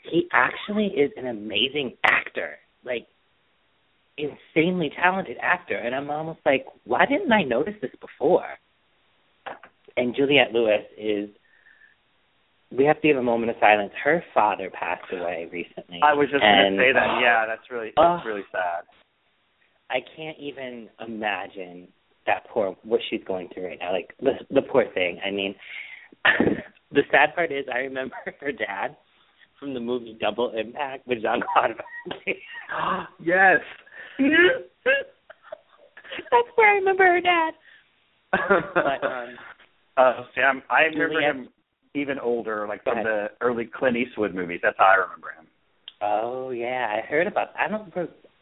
he 0.08 0.28
actually 0.32 0.86
is 0.86 1.10
an 1.16 1.26
amazing 1.26 1.96
actor. 2.04 2.58
Like 2.84 3.06
insanely 4.16 4.90
talented 5.00 5.36
actor 5.42 5.76
and 5.76 5.94
I'm 5.94 6.10
almost 6.10 6.40
like, 6.46 6.66
why 6.84 7.06
didn't 7.06 7.32
I 7.32 7.42
notice 7.42 7.74
this 7.80 7.90
before? 8.00 8.46
And 9.96 10.14
Juliette 10.14 10.52
Lewis 10.52 10.84
is 10.96 11.28
we 12.70 12.84
have 12.84 13.00
to 13.02 13.08
give 13.08 13.16
a 13.16 13.22
moment 13.22 13.50
of 13.50 13.56
silence. 13.60 13.92
Her 14.02 14.24
father 14.32 14.70
passed 14.70 15.12
away 15.12 15.48
recently. 15.52 16.00
I 16.02 16.14
was 16.14 16.28
just 16.30 16.40
gonna 16.40 16.76
say 16.78 16.92
that. 16.92 17.20
Yeah, 17.20 17.44
that's 17.46 17.70
really 17.70 17.92
that's 17.96 18.24
uh, 18.24 18.28
really 18.28 18.44
sad. 18.50 18.84
I 19.90 19.98
can't 20.16 20.38
even 20.38 20.88
imagine 21.06 21.88
that 22.26 22.46
poor 22.50 22.76
what 22.84 23.00
she's 23.10 23.22
going 23.26 23.48
through 23.52 23.66
right 23.66 23.78
now. 23.80 23.92
Like 23.92 24.14
the 24.20 24.32
the 24.50 24.62
poor 24.62 24.84
thing. 24.94 25.18
I 25.26 25.30
mean, 25.30 25.54
the 26.92 27.02
sad 27.10 27.34
part 27.34 27.50
is 27.52 27.64
I 27.72 27.78
remember 27.78 28.14
her 28.40 28.52
dad 28.52 28.96
from 29.58 29.74
the 29.74 29.80
movie 29.80 30.16
Double 30.20 30.52
Impact 30.58 31.06
with 31.06 31.22
Jean 31.22 31.40
Claude 31.52 31.76
Van 32.26 32.34
yes. 33.20 33.60
That's 36.30 36.48
where 36.56 36.70
I 36.70 36.74
remember 36.76 37.04
her 37.04 37.20
dad. 37.20 37.54
But 38.74 39.06
um 39.06 39.36
Uh, 39.96 40.24
Sam, 40.34 40.62
I 40.70 40.82
remember 40.84 41.08
Juliette- 41.20 41.36
him 41.36 41.48
even 41.94 42.18
older, 42.18 42.66
like 42.66 42.82
from 42.84 43.02
the 43.04 43.26
early 43.42 43.66
Clint 43.66 43.96
Eastwood 43.98 44.34
movies. 44.34 44.60
That's 44.62 44.76
how 44.78 44.86
I 44.86 44.94
remember 44.96 45.28
him. 45.38 45.46
Oh 46.00 46.50
yeah, 46.50 46.88
I 46.90 47.06
heard 47.06 47.26
about. 47.26 47.48
I 47.58 47.68
don't. 47.68 47.92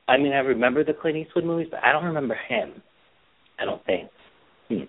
I 0.08 0.16
mean, 0.16 0.32
I 0.32 0.38
remember 0.38 0.84
the 0.84 0.92
Clint 0.94 1.16
Eastwood 1.16 1.44
movies, 1.44 1.66
but 1.70 1.80
I 1.82 1.90
don't 1.92 2.04
remember 2.04 2.36
him. 2.48 2.82
I 3.60 3.64
don't 3.64 3.84
think. 3.84 4.10
Hmm. 4.68 4.84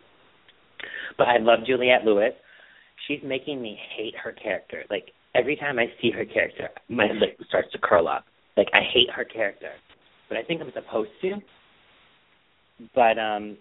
But 1.17 1.28
I 1.28 1.38
love 1.39 1.59
Juliette 1.65 2.05
Lewis. 2.05 2.34
She's 3.07 3.19
making 3.24 3.61
me 3.61 3.78
hate 3.97 4.13
her 4.24 4.32
character. 4.32 4.84
Like 4.89 5.11
every 5.36 5.55
time 5.55 5.80
I 5.80 5.86
see 6.01 6.11
her 6.11 6.26
character, 6.26 6.69
my 6.89 7.05
lip 7.05 7.38
starts 7.47 7.72
to 7.74 7.80
curl 7.80 8.07
up. 8.07 8.26
Like 8.57 8.67
I 8.74 8.82
hate 8.93 9.09
her 9.15 9.24
character, 9.26 9.72
but 10.30 10.38
I 10.38 10.43
think 10.43 10.61
I'm 10.61 10.72
supposed 10.74 11.09
to. 11.22 11.36
But 12.95 13.17
um, 13.19 13.57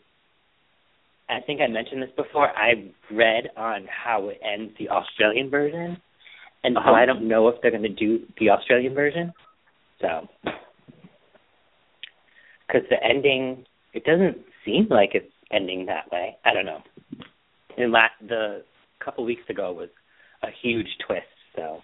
I 1.28 1.40
think 1.46 1.60
I 1.60 1.66
mentioned 1.68 2.02
this 2.02 2.10
before. 2.16 2.48
I 2.48 2.90
read 3.12 3.50
on 3.56 3.86
how 3.88 4.28
it 4.28 4.40
ends 4.42 4.72
the 4.78 4.88
Australian 4.88 5.50
version, 5.50 5.96
and 6.64 6.74
so 6.74 6.80
Uh-huh. 6.80 6.92
I 6.92 7.06
don't 7.06 7.28
know 7.28 7.48
if 7.48 7.60
they're 7.60 7.70
going 7.70 7.82
to 7.82 7.88
do 7.88 8.20
the 8.38 8.50
Australian 8.50 8.94
version. 8.94 9.32
So, 10.00 10.26
because 12.66 12.88
the 12.88 12.96
ending, 13.02 13.64
it 13.92 14.04
doesn't 14.04 14.38
seem 14.64 14.86
like 14.90 15.10
it's 15.14 15.32
ending 15.52 15.86
that 15.86 16.10
way. 16.12 16.36
I 16.44 16.54
don't 16.54 16.66
know. 16.66 16.80
And 17.76 17.92
la- 17.92 18.08
the 18.26 18.62
couple 19.04 19.24
weeks 19.24 19.42
ago 19.48 19.72
was 19.72 19.88
a 20.42 20.48
huge 20.62 20.88
twist. 21.06 21.22
So, 21.56 21.80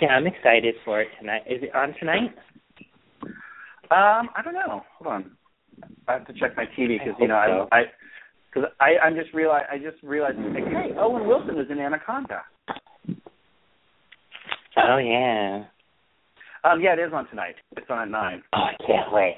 yeah, 0.00 0.08
I'm 0.08 0.26
excited 0.26 0.74
for 0.84 1.00
it 1.00 1.08
tonight. 1.18 1.42
Is 1.46 1.62
it 1.62 1.74
on 1.74 1.94
tonight? 1.98 2.34
Um, 3.90 4.30
I 4.34 4.42
don't 4.44 4.54
know. 4.54 4.82
Hold 4.98 5.14
on. 5.14 5.30
I 6.08 6.14
have 6.14 6.26
to 6.26 6.32
check 6.34 6.56
my 6.56 6.64
TV 6.78 6.98
because 6.98 7.14
you 7.20 7.28
know 7.28 7.40
hope 7.46 7.68
I 7.72 7.76
I 7.76 7.82
because 8.52 8.70
I 8.80 9.04
I'm 9.04 9.14
just 9.14 9.32
realize 9.34 9.64
I 9.70 9.78
just 9.78 10.02
realized 10.02 10.38
like, 10.38 10.64
hey 10.64 10.92
Owen 10.98 11.26
Wilson 11.26 11.58
is 11.58 11.66
in 11.70 11.78
Anaconda. 11.78 12.42
Oh 14.76 14.98
yeah. 14.98 15.64
Um, 16.64 16.80
yeah, 16.80 16.92
it 16.92 17.00
is 17.00 17.12
on 17.12 17.28
tonight. 17.28 17.56
It's 17.76 17.86
on 17.90 18.02
at 18.02 18.08
nine. 18.08 18.42
Oh, 18.52 18.58
I 18.58 18.74
can't 18.86 19.12
wait. 19.12 19.36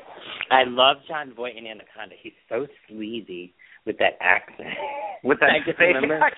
I 0.55 0.65
love 0.69 0.99
Jon 1.09 1.35
Voight 1.35 1.57
in 1.57 1.67
Anaconda. 1.67 2.15
He's 2.23 2.33
so 2.49 2.67
sleazy 2.89 3.55
with 3.87 3.99
that 3.99 4.17
accent. 4.21 4.69
With 5.25 5.41
that 5.41 5.51
I 5.51 5.59
just 5.65 5.79
fake 5.79 5.95
remember. 5.95 6.21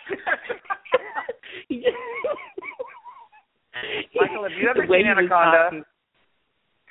Michael, 4.14 4.42
have 4.44 4.52
you 4.52 4.68
ever 4.70 4.86
seen 4.88 5.06
Anaconda? 5.06 5.58
talking- 5.64 5.84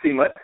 Seen 0.04 0.18
what? 0.18 0.36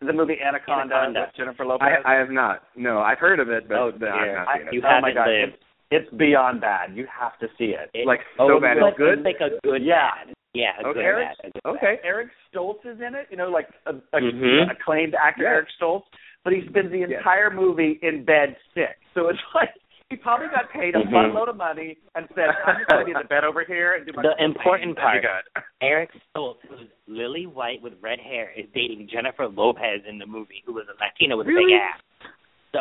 The 0.00 0.12
movie 0.12 0.36
Anaconda, 0.40 0.94
Anaconda. 0.94 1.20
with 1.26 1.36
Jennifer 1.36 1.64
Lopez. 1.66 1.86
I 2.06 2.14
I 2.14 2.18
have 2.18 2.30
not. 2.30 2.62
No, 2.76 3.00
I've 3.00 3.18
heard 3.18 3.38
of 3.40 3.50
it, 3.50 3.68
but 3.68 3.76
Oh, 3.76 3.90
but 3.92 4.08
I've 4.08 4.24
dear. 4.24 4.36
not 4.36 4.48
I- 4.48 4.58
seen 4.58 4.68
it. 4.68 4.72
You 4.74 4.80
oh 4.80 4.88
my 5.02 5.08
haven't 5.10 5.14
god, 5.14 5.28
lived. 5.28 5.52
it's, 5.90 6.06
it's 6.08 6.14
beyond 6.16 6.60
bad. 6.62 6.96
You 6.96 7.06
have 7.12 7.36
to 7.40 7.48
see 7.58 7.74
it. 7.76 7.90
It- 7.92 8.06
like 8.06 8.20
oh, 8.38 8.48
so 8.48 8.60
bad 8.60 8.78
but 8.80 8.88
it's 8.90 8.96
good. 8.98 9.18
It's 9.18 9.24
like 9.26 9.40
a 9.42 9.50
good 9.66 9.82
Yeah. 9.82 10.08
bad. 10.24 10.34
Yeah, 10.52 10.72
Okay. 10.80 10.92
good 10.94 11.04
Eric- 11.04 11.28
bad. 11.42 11.52
Okay. 11.64 12.00
Eric 12.02 12.28
Stoltz 12.52 12.84
is 12.84 13.00
in 13.00 13.14
it. 13.14 13.28
You 13.30 13.36
know, 13.36 13.48
like 13.50 13.68
a, 13.86 13.94
a 14.12 14.20
Mhm. 14.20 14.70
acclaimed 14.70 15.14
actor 15.14 15.44
Yes. 15.44 15.50
Eric 15.50 15.68
Stoltz, 15.80 16.04
but 16.44 16.52
he 16.52 16.66
spends 16.68 16.90
the 16.90 16.98
Yes. 16.98 17.10
entire 17.18 17.50
movie 17.50 17.98
in 18.02 18.24
bed 18.24 18.56
sick. 18.74 18.98
So 19.14 19.28
it's 19.28 19.38
like 19.54 19.70
he 20.10 20.16
probably 20.16 20.48
got 20.48 20.68
paid 20.70 20.96
a 20.96 21.02
Mhm. 21.04 21.10
buttload 21.12 21.48
of 21.48 21.56
money 21.56 21.98
and 22.16 22.26
said, 22.34 22.48
"I'm 22.66 22.78
just 22.78 22.88
going 22.90 23.00
to 23.02 23.04
be 23.06 23.12
in 23.12 23.18
the 23.18 23.28
bed 23.28 23.44
over 23.44 23.62
here 23.62 23.94
and 23.94 24.04
do 24.06 24.12
my." 24.12 24.22
The 24.22 24.42
important 24.42 24.96
part. 24.98 25.22
good. 25.22 25.62
Eric 25.82 26.10
Stoltz, 26.34 26.58
who's 26.68 26.88
Lily 27.06 27.46
White 27.46 27.80
with 27.80 27.94
red 28.02 28.18
hair, 28.18 28.50
is 28.56 28.66
dating 28.74 29.06
Jennifer 29.06 29.46
Lopez 29.46 30.04
in 30.08 30.18
the 30.18 30.26
movie, 30.26 30.62
who 30.66 30.72
was 30.72 30.88
a 30.88 30.94
Latina 31.00 31.36
with 31.36 31.46
a 31.46 31.50
big 31.50 31.70
ass. 31.72 32.00
So 32.72 32.80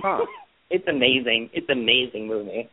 Huh. 0.00 0.26
it's 0.70 0.86
amazing. 0.86 1.50
It's 1.52 1.68
an 1.68 1.80
amazing 1.80 2.28
movie. 2.28 2.68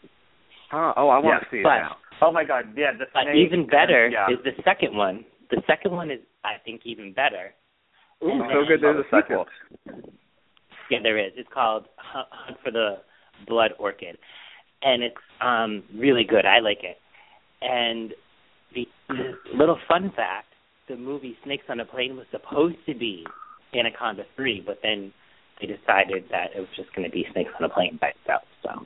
Huh. 0.69 0.93
Oh, 0.95 1.09
I 1.09 1.17
want 1.17 1.25
Yeah, 1.25 1.39
to 1.39 1.49
see 1.49 1.59
it 1.61 1.63
but- 1.63 1.77
now. 1.79 1.97
Oh 2.21 2.31
my 2.31 2.43
God! 2.43 2.65
Yeah, 2.75 2.91
the 2.93 3.05
But 3.13 3.23
snake 3.23 3.35
even 3.35 3.67
better 3.67 4.09
yeah. 4.09 4.27
is 4.29 4.39
the 4.43 4.51
second 4.63 4.95
one. 4.95 5.25
The 5.51 5.61
second 5.67 5.91
one 5.91 6.11
is, 6.11 6.19
I 6.43 6.53
think, 6.63 6.81
even 6.85 7.13
better. 7.13 7.53
Ooh, 8.23 8.31
And 8.31 8.43
so 8.51 8.65
good. 8.67 8.81
There's 8.81 9.05
a 9.05 9.15
sequel. 9.15 9.45
Yeah, 10.89 10.99
there 11.03 11.17
is. 11.17 11.31
It's 11.35 11.49
called 11.53 11.85
Hunt 11.97 12.27
Hunt 12.31 12.57
for 12.63 12.71
the 12.71 12.97
Blood 13.47 13.71
Orchid, 13.79 14.17
and 14.81 15.03
it's 15.03 15.15
um 15.41 15.83
really 15.95 16.23
good. 16.23 16.45
I 16.45 16.59
like 16.59 16.83
it. 16.83 16.97
And 17.61 18.13
the, 18.73 18.87
the 19.09 19.57
little 19.57 19.77
fun 19.87 20.11
fact: 20.15 20.47
the 20.89 20.95
movie 20.95 21.37
Snakes 21.43 21.65
on 21.69 21.79
a 21.79 21.85
Plane 21.85 22.15
was 22.17 22.25
supposed 22.31 22.77
to 22.87 22.95
be 22.95 23.25
Anaconda 23.73 24.23
three, 24.35 24.63
but 24.65 24.79
then 24.81 25.13
they 25.59 25.67
decided 25.67 26.25
that 26.31 26.51
it 26.55 26.59
was 26.59 26.69
just 26.75 26.93
going 26.95 27.07
to 27.07 27.11
be 27.11 27.25
Snakes 27.33 27.51
on 27.59 27.65
a 27.65 27.69
Plane 27.73 27.97
by 28.01 28.11
itself. 28.21 28.43
So. 28.63 28.85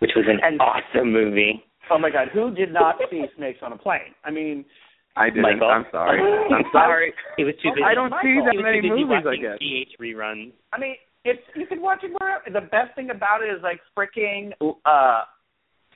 Which 0.00 0.12
was 0.16 0.26
an 0.28 0.40
And- 0.42 0.60
awesome 0.60 1.12
movie. 1.12 1.64
Oh 1.90 1.98
my 1.98 2.10
God! 2.10 2.28
Who 2.32 2.50
did 2.54 2.72
not 2.72 2.96
see 3.10 3.24
Snakes 3.36 3.58
on 3.62 3.72
a 3.72 3.76
Plane? 3.78 4.14
I 4.24 4.30
mean, 4.30 4.64
I 5.16 5.28
didn't. 5.30 5.42
Michael? 5.42 5.68
I'm 5.72 5.86
sorry. 5.90 6.20
I'm 6.20 6.64
sorry. 6.72 7.12
It 7.38 7.44
was 7.44 7.54
too 7.62 7.70
busy. 7.74 7.82
I 7.82 7.94
don't 7.94 8.12
see 8.22 8.38
that 8.44 8.54
many 8.62 8.82
movies. 8.88 9.06
I 9.10 9.24
watching 9.24 9.42
guess. 9.42 9.58
GH 9.58 10.00
reruns. 10.00 10.52
I 10.72 10.78
mean, 10.78 10.94
it's 11.24 11.42
you 11.56 11.66
can 11.66 11.80
watch 11.82 12.04
it 12.04 12.12
wherever. 12.20 12.42
The 12.46 12.60
best 12.70 12.94
thing 12.94 13.10
about 13.10 13.42
it 13.42 13.46
is 13.50 13.60
like 13.62 13.80
freaking 13.96 14.52
uh, 14.84 15.22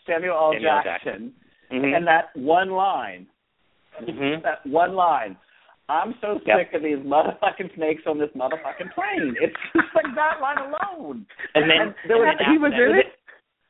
Samuel 0.07 0.35
L. 0.35 0.53
Samuel 0.55 0.81
Jackson 0.83 1.33
Mhm. 1.73 1.97
and 1.97 2.07
that 2.07 2.35
one 2.35 2.71
line. 2.71 3.27
Mhm. 4.03 4.43
That 4.43 4.67
one 4.67 4.95
line. 4.97 5.37
I'm 5.89 6.15
so 6.21 6.41
Yep. 6.45 6.59
sick 6.59 6.75
of 6.75 6.83
these 6.83 6.99
motherfucking 6.99 7.75
snakes 7.77 8.03
on 8.07 8.19
this 8.19 8.31
motherfucking 8.35 8.93
plane. 8.95 9.37
It's 9.41 9.55
just 9.77 9.95
like 9.95 10.13
that 10.17 10.41
line 10.41 10.59
alone. 10.59 11.27
And 11.55 11.71
then 11.71 11.95
there 12.09 12.17
was, 12.19 12.35
and 12.41 12.51
he 12.53 12.59
was 12.59 12.73
after 12.73 12.87
in 12.87 12.93
that- 12.97 13.07
it 13.07 13.19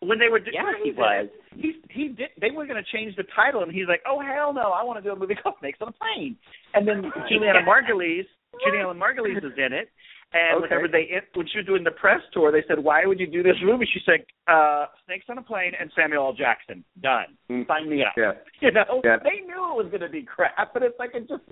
when 0.07 0.19
they 0.19 0.29
were. 0.29 0.39
do- 0.41 0.51
Yeah, 0.53 0.73
he 0.83 0.91
he 0.91 0.97
was. 0.97 1.29
He 1.57 1.73
he 1.91 2.09
did. 2.09 2.31
They 2.41 2.51
were 2.51 2.67
going 2.67 2.83
to 2.83 2.91
change 2.97 3.17
the 3.17 3.25
title, 3.35 3.63
and 3.63 3.73
he's 3.73 3.87
like, 3.89 4.03
"Oh 4.07 4.21
hell 4.21 4.53
no! 4.53 4.71
I 4.73 4.83
want 4.85 4.99
to 4.99 5.03
do 5.03 5.13
a 5.13 5.17
movie 5.19 5.35
called 5.43 5.57
Snakes 5.61 5.79
on 5.81 5.89
a 5.89 5.93
Plane." 5.93 6.37
And 6.75 6.87
then 6.87 7.03
Julianna 7.29 7.61
Margulies, 7.67 8.25
Julianna 8.65 8.95
Margulies 8.95 9.39
is 9.39 9.57
in 9.57 9.73
it. 9.73 9.89
And 10.33 10.59
Okay. 10.59 10.75
whenever 10.75 10.89
they 10.89 11.09
when 11.35 11.47
she 11.47 11.59
was 11.59 11.67
doing 11.67 11.85
the 11.85 11.93
press 11.93 12.21
tour, 12.33 12.51
they 12.51 12.65
said, 12.67 12.79
"Why 12.83 13.07
would 13.07 13.21
you 13.21 13.27
do 13.29 13.43
this 13.43 13.55
movie?" 13.63 13.87
She 13.93 14.01
said, 14.05 14.25
uh, 14.53 14.87
"Snakes 15.07 15.27
on 15.29 15.39
a 15.39 15.43
Plane 15.43 15.73
and 15.79 15.93
Samuel 15.95 16.27
L. 16.27 16.33
Jackson. 16.33 16.83
Done. 17.01 17.37
Mm. 17.51 17.67
Sign 17.69 17.89
me 17.89 18.03
up." 18.03 18.15
Yeah. 18.17 18.33
You 18.61 18.73
know, 18.73 19.01
Yeah. 19.05 19.19
they 19.23 19.45
knew 19.47 19.63
it 19.71 19.77
was 19.85 19.87
going 19.91 20.01
to 20.01 20.09
be 20.09 20.23
crap, 20.23 20.73
but 20.75 20.83
it's 20.83 20.99
like 20.99 21.11
it 21.15 21.29
just 21.29 21.43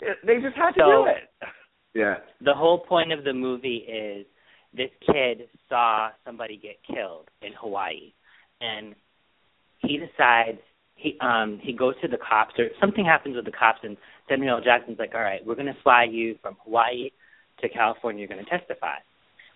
it, 0.00 0.16
they 0.26 0.36
just 0.40 0.56
had 0.56 0.70
to 0.72 0.80
So- 0.80 1.04
do 1.04 1.10
it. 1.10 1.28
Yeah. 1.94 2.14
the 2.40 2.54
whole 2.54 2.78
point 2.78 3.12
of 3.12 3.22
the 3.24 3.34
movie 3.34 3.84
is 3.86 4.24
this 4.74 4.90
kid 5.06 5.48
saw 5.68 6.10
somebody 6.24 6.56
get 6.56 6.76
killed 6.86 7.28
in 7.42 7.52
Hawaii 7.60 8.12
and 8.60 8.94
he 9.78 9.98
decides 9.98 10.58
he 10.96 11.16
um 11.20 11.58
he 11.62 11.72
goes 11.72 11.94
to 12.00 12.08
the 12.08 12.16
cops 12.16 12.54
or 12.58 12.68
something 12.80 13.04
happens 13.04 13.36
with 13.36 13.44
the 13.44 13.52
cops 13.52 13.80
and 13.82 13.96
Samuel 14.28 14.56
L. 14.56 14.64
Jackson's 14.64 14.98
like, 14.98 15.14
All 15.14 15.20
right, 15.20 15.44
we're 15.44 15.56
gonna 15.56 15.76
fly 15.82 16.04
you 16.10 16.36
from 16.40 16.56
Hawaii 16.64 17.10
to 17.60 17.68
California, 17.68 18.20
you're 18.20 18.28
gonna 18.28 18.48
testify. 18.48 18.96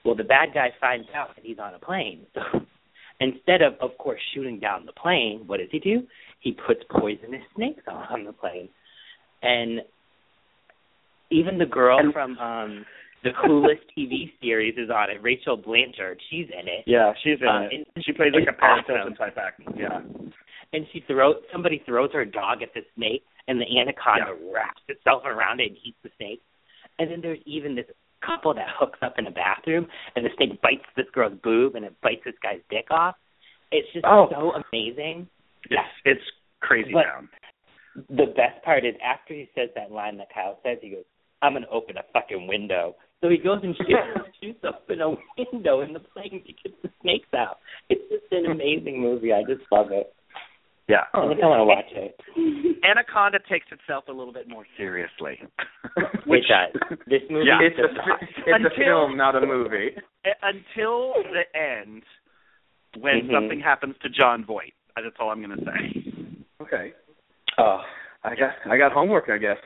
Well 0.04 0.14
the 0.14 0.24
bad 0.24 0.50
guy 0.52 0.68
finds 0.80 1.08
out 1.14 1.34
that 1.36 1.44
he's 1.44 1.58
on 1.58 1.74
a 1.74 1.78
plane. 1.78 2.26
So 2.34 2.40
instead 3.20 3.62
of 3.62 3.74
of 3.80 3.96
course 3.98 4.20
shooting 4.34 4.58
down 4.58 4.86
the 4.86 4.92
plane, 4.92 5.44
what 5.46 5.58
does 5.58 5.68
he 5.70 5.78
do? 5.78 6.02
He 6.40 6.52
puts 6.52 6.80
poisonous 6.90 7.42
snakes 7.54 7.82
on 7.88 8.24
the 8.24 8.32
plane. 8.32 8.68
And 9.42 9.80
even 11.30 11.58
the 11.58 11.66
girl 11.66 12.00
from 12.12 12.38
um 12.38 12.84
the 13.26 13.48
Clueless 13.48 13.80
TV 13.98 14.32
series 14.40 14.74
is 14.78 14.90
on 14.90 15.10
it. 15.10 15.22
Rachel 15.22 15.56
Blanchard, 15.56 16.20
she's 16.30 16.46
in 16.48 16.66
it. 16.68 16.84
Yeah, 16.86 17.12
she's 17.22 17.40
in 17.40 17.48
Uh, 17.48 17.68
it. 17.70 17.86
and 17.94 18.04
She 18.04 18.12
plays 18.12 18.32
like 18.34 18.46
a 18.48 18.56
awesome. 18.64 18.84
Hilton 18.94 19.14
type 19.16 19.36
actor. 19.36 19.64
Yeah. 19.76 20.00
And 20.72 20.86
she 20.92 21.00
throws 21.06 21.36
somebody 21.52 21.82
throws 21.86 22.10
her 22.12 22.24
dog 22.24 22.62
at 22.62 22.74
the 22.74 22.82
snake, 22.96 23.22
and 23.48 23.60
the 23.60 23.66
anaconda 23.78 24.34
wraps 24.52 24.82
itself 24.88 25.22
around 25.24 25.60
it 25.60 25.68
and 25.68 25.76
eats 25.84 25.98
the 26.02 26.10
snake. 26.16 26.42
And 26.98 27.10
then 27.10 27.20
there's 27.20 27.38
even 27.46 27.74
this 27.74 27.86
couple 28.24 28.52
that 28.54 28.66
hooks 28.78 28.98
up 29.02 29.14
in 29.18 29.26
a 29.26 29.30
bathroom, 29.30 29.86
and 30.16 30.24
the 30.24 30.30
snake 30.36 30.60
bites 30.62 30.84
this 30.96 31.06
girl's 31.12 31.38
boob, 31.44 31.76
and 31.76 31.84
it 31.84 31.94
bites 32.02 32.22
this 32.24 32.34
guy's 32.42 32.60
dick 32.70 32.86
off. 32.90 33.14
It's 33.70 33.86
just 33.92 34.04
Oh. 34.06 34.28
so 34.30 34.52
amazing. 34.72 35.28
It's 35.70 35.80
it's 36.04 36.24
crazy 36.60 36.92
But-. 36.92 37.06
The 38.10 38.26
best 38.36 38.62
part 38.62 38.84
is 38.84 38.94
after 39.02 39.32
he 39.34 39.48
says 39.54 39.70
that 39.74 39.90
line 39.90 40.18
that 40.18 40.28
Kyle 40.34 40.58
says, 40.62 40.78
he 40.82 40.90
goes, 40.90 41.04
"I'm 41.42 41.54
gonna 41.54 41.66
open 41.70 41.96
a 41.96 42.02
fucking 42.12 42.46
window." 42.46 42.94
So 43.22 43.28
he 43.30 43.38
goes 43.38 43.60
and 43.62 43.74
shoots, 43.76 43.90
shoots 44.42 44.60
open 44.64 45.00
a 45.00 45.10
window 45.52 45.80
in 45.80 45.92
the 45.92 46.00
plane 46.00 46.42
to 46.46 46.52
get 46.68 46.82
the 46.82 46.90
snakes 47.02 47.28
out. 47.34 47.58
It's 47.88 48.02
just 48.10 48.30
an 48.32 48.50
amazing 48.50 49.00
movie. 49.00 49.32
I 49.32 49.42
just 49.42 49.62
love 49.72 49.88
it. 49.90 50.12
Yeah. 50.88 51.02
I 51.14 51.26
think 51.26 51.40
I 51.42 51.46
want 51.46 51.60
to 51.60 51.64
watch 51.64 51.90
it. 51.90 52.14
Anaconda 52.84 53.38
takes 53.50 53.66
itself 53.72 54.04
a 54.08 54.12
little 54.12 54.32
bit 54.32 54.48
more 54.48 54.64
seriously. 54.76 55.40
it 55.96 56.44
does. 56.46 56.98
This 57.08 57.22
movie 57.28 57.46
Yeah. 57.48 57.58
is 57.66 57.72
It's 57.76 57.78
a 57.80 57.94
just 57.94 58.32
it's 58.46 58.64
a 58.64 58.78
film, 58.78 59.16
not 59.16 59.34
a 59.34 59.44
movie. 59.44 59.90
Until 60.42 61.14
the 61.32 61.42
end, 61.58 62.02
when 63.00 63.22
Mhm. 63.28 63.32
something 63.34 63.60
happens 63.60 63.96
to 64.02 64.08
Jon 64.08 64.44
Voight. 64.44 64.74
That's 64.94 65.16
all 65.18 65.30
I'm 65.30 65.42
going 65.42 65.58
to 65.58 65.64
say. 65.64 66.12
Okay. 66.62 66.92
Oh, 67.58 67.80
I 68.24 68.34
got 68.36 68.52
I 68.70 68.78
got 68.78 68.92
homework, 68.92 69.28
I 69.28 69.38
guess. 69.38 69.58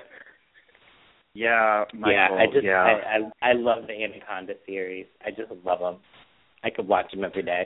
Yeah, 1.35 1.85
Michael, 1.95 2.12
yeah. 2.12 2.28
I 2.33 2.47
just 2.53 2.64
yeah. 2.64 2.83
I, 2.83 3.49
I 3.49 3.51
I 3.51 3.53
love 3.55 3.87
the 3.87 3.93
Anaconda 4.05 4.55
series. 4.66 5.07
I 5.24 5.31
just 5.31 5.51
love 5.64 5.78
them. 5.78 5.99
I 6.64 6.70
could 6.70 6.89
watch 6.89 7.11
them 7.12 7.24
every 7.24 7.43
day. 7.43 7.64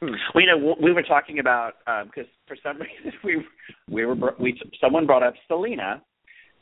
Hmm. 0.00 0.12
Well, 0.34 0.44
you 0.44 0.46
know, 0.46 0.76
we 0.82 0.92
were 0.92 1.02
talking 1.02 1.38
about 1.38 1.72
because 2.04 2.26
for 2.46 2.56
some 2.62 2.78
reason 2.80 3.12
we 3.24 3.44
we 3.88 4.04
were 4.04 4.34
we 4.38 4.60
someone 4.80 5.06
brought 5.06 5.22
up 5.22 5.34
Selena, 5.48 6.02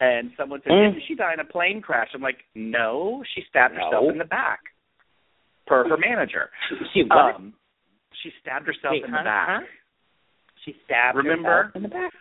and 0.00 0.30
someone 0.36 0.60
said, 0.62 0.70
Mm. 0.72 0.92
"Didn't 0.92 1.02
she 1.08 1.14
die 1.16 1.32
in 1.34 1.40
a 1.40 1.44
plane 1.44 1.82
crash?" 1.82 2.08
I'm 2.14 2.22
like, 2.22 2.38
"No, 2.54 3.24
she 3.34 3.42
stabbed 3.50 3.74
No. 3.74 3.84
herself 3.86 4.04
in 4.12 4.18
the 4.18 4.24
back." 4.24 4.60
Per 5.66 5.88
her 5.88 5.96
manager, 5.96 6.50
She 6.92 7.02
what? 7.04 7.34
um, 7.36 7.54
she 8.22 8.30
stabbed 8.42 8.66
herself 8.66 8.92
Wait, 8.92 9.04
in 9.04 9.10
huh? 9.10 9.18
the 9.18 9.24
back. 9.24 9.48
Huh? 9.48 9.60
She 10.64 10.76
stabbed 10.84 11.16
Remember? 11.16 11.48
herself 11.72 11.76
in 11.76 11.82
the 11.82 11.88
back. 11.88 12.12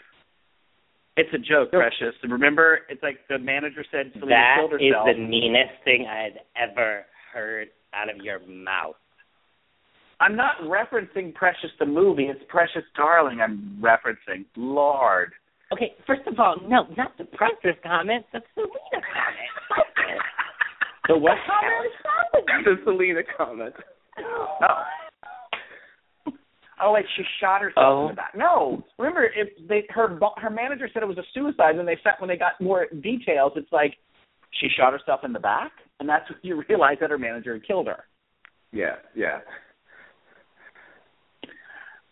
It's 1.16 1.30
a 1.34 1.38
joke, 1.38 1.72
Precious. 1.72 2.16
And 2.24 2.32
remember, 2.32 2.80
it's 2.90 3.04
like 3.04 3.20
the 3.30 3.38
manager 3.38 3.86
said 3.92 4.12
Selena 4.20 4.56
killed 4.58 4.82
is 4.82 4.94
the 5.06 5.22
meanest 5.22 5.74
thing 5.86 6.08
I've 6.10 6.40
ever 6.58 7.06
heard 7.32 7.68
out 7.94 8.10
of 8.10 8.18
your 8.24 8.40
mouth. 8.48 8.96
I'm 10.20 10.36
not 10.36 10.56
referencing 10.64 11.34
Precious 11.34 11.70
the 11.80 11.86
movie. 11.86 12.26
It's 12.26 12.40
Precious 12.50 12.84
Darling 12.96 13.42
I'm 13.42 13.80
referencing. 13.82 14.46
Lord. 14.56 15.34
Okay, 15.72 15.94
first 16.08 16.22
of 16.28 16.40
all, 16.40 16.56
no, 16.68 16.86
not 16.98 17.18
the 17.18 17.26
Precious 17.26 17.78
comment, 17.84 18.26
the 18.34 18.42
Selena 18.56 18.72
comment. 18.92 20.20
The 21.10 21.18
what 21.18 21.36
the 22.64 22.76
Selena 22.86 23.22
comment. 23.38 23.74
Oh. 24.16 24.58
Oh, 24.62 24.84
Oh, 26.84 26.92
like 26.92 27.06
she 27.16 27.24
shot 27.40 27.62
herself 27.62 27.78
Oh. 27.78 28.10
in 28.10 28.16
the 28.16 28.22
oh. 28.22 28.24
back. 28.26 28.36
No, 28.36 28.84
remember, 29.00 29.24
if 29.26 29.50
they 29.70 29.86
her 29.90 30.20
her 30.38 30.50
manager 30.50 30.90
said 30.94 31.02
it 31.04 31.08
was 31.08 31.18
a 31.18 31.24
suicide, 31.34 31.76
and 31.76 31.88
they 31.88 31.98
sent 32.04 32.20
when 32.20 32.28
they 32.28 32.38
got 32.38 32.60
more 32.60 32.88
details, 33.02 33.54
it's 33.56 33.72
like 33.72 33.96
she 34.60 34.68
shot 34.78 34.92
herself 34.94 35.22
in 35.24 35.32
the 35.34 35.40
back, 35.40 35.72
and 36.00 36.10
that's 36.10 36.30
when 36.30 36.40
you 36.44 36.62
realize 36.68 36.98
that 37.00 37.10
her 37.10 37.18
manager 37.18 37.54
had 37.54 37.66
killed 37.66 37.88
her. 37.88 38.04
Yeah, 38.72 38.96
yeah. 39.16 39.40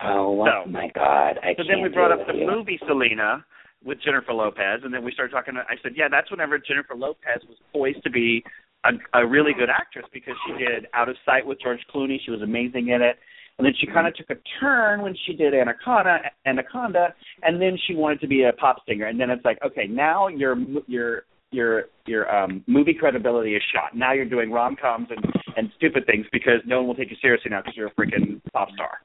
Oh 0.04 0.46
So- 0.46 0.70
my 0.70 0.90
God! 0.96 1.38
I 1.44 1.52
So 1.54 1.58
can't 1.58 1.68
then 1.70 1.82
we 1.84 1.90
brought 1.90 2.12
up 2.12 2.26
the 2.26 2.34
you. 2.34 2.48
movie 2.48 2.80
Selena 2.88 3.46
with 3.84 4.00
Jennifer 4.04 4.34
Lopez, 4.34 4.82
and 4.84 4.94
then 4.94 5.04
we 5.04 5.12
started 5.12 5.32
talking. 5.32 5.56
I 5.58 5.76
said, 5.84 5.94
yeah, 5.96 6.08
that's 6.10 6.30
whenever 6.32 6.58
Jennifer 6.58 6.96
Lopez 6.96 7.42
was 7.48 7.58
poised 7.74 8.04
to 8.04 8.10
be 8.10 8.44
a, 8.86 8.92
a 9.20 9.28
really 9.28 9.54
good 9.54 9.70
actress 9.70 10.06
because 10.14 10.36
she 10.46 10.54
did 10.64 10.88
Out 10.94 11.10
of 11.10 11.16
Sight 11.26 11.46
with 11.46 11.60
George 11.62 11.80
Clooney. 11.94 12.18
She 12.24 12.32
was 12.32 12.42
amazing 12.42 12.90
in 12.90 13.02
it. 13.02 13.18
And 13.62 13.68
then 13.68 13.76
she 13.80 13.86
kind 13.86 14.08
of 14.08 14.16
took 14.16 14.32
a 14.32 14.42
turn 14.60 15.04
when 15.04 15.16
she 15.28 15.34
did 15.34 15.54
Anaconda, 15.54 16.18
Anaconda, 16.48 17.14
and 17.44 17.62
then 17.62 17.78
she 17.86 17.94
wanted 17.94 18.20
to 18.22 18.28
be 18.28 18.42
a 18.42 18.54
pop 18.54 18.78
singer. 18.90 19.06
And 19.06 19.20
then 19.20 19.30
it's 19.30 19.46
like, 19.46 19.60
okay, 19.64 19.86
now 19.86 20.30
your 20.30 20.58
your 20.88 21.26
your 21.52 21.84
your 22.08 22.36
um 22.36 22.64
movie 22.66 22.96
credibility 23.00 23.54
is 23.54 23.62
shot. 23.72 23.96
Now 23.96 24.14
you're 24.14 24.26
doing 24.26 24.50
rom 24.50 24.76
coms 24.82 25.10
and 25.12 25.24
and 25.56 25.70
stupid 25.78 26.08
things 26.08 26.26
because 26.32 26.58
no 26.66 26.78
one 26.78 26.88
will 26.88 26.96
take 26.96 27.12
you 27.12 27.18
seriously 27.22 27.52
now 27.52 27.62
because 27.62 27.76
you're 27.78 27.90
a 27.90 27.94
freaking 27.94 28.42
pop 28.52 28.70
star. 28.74 28.98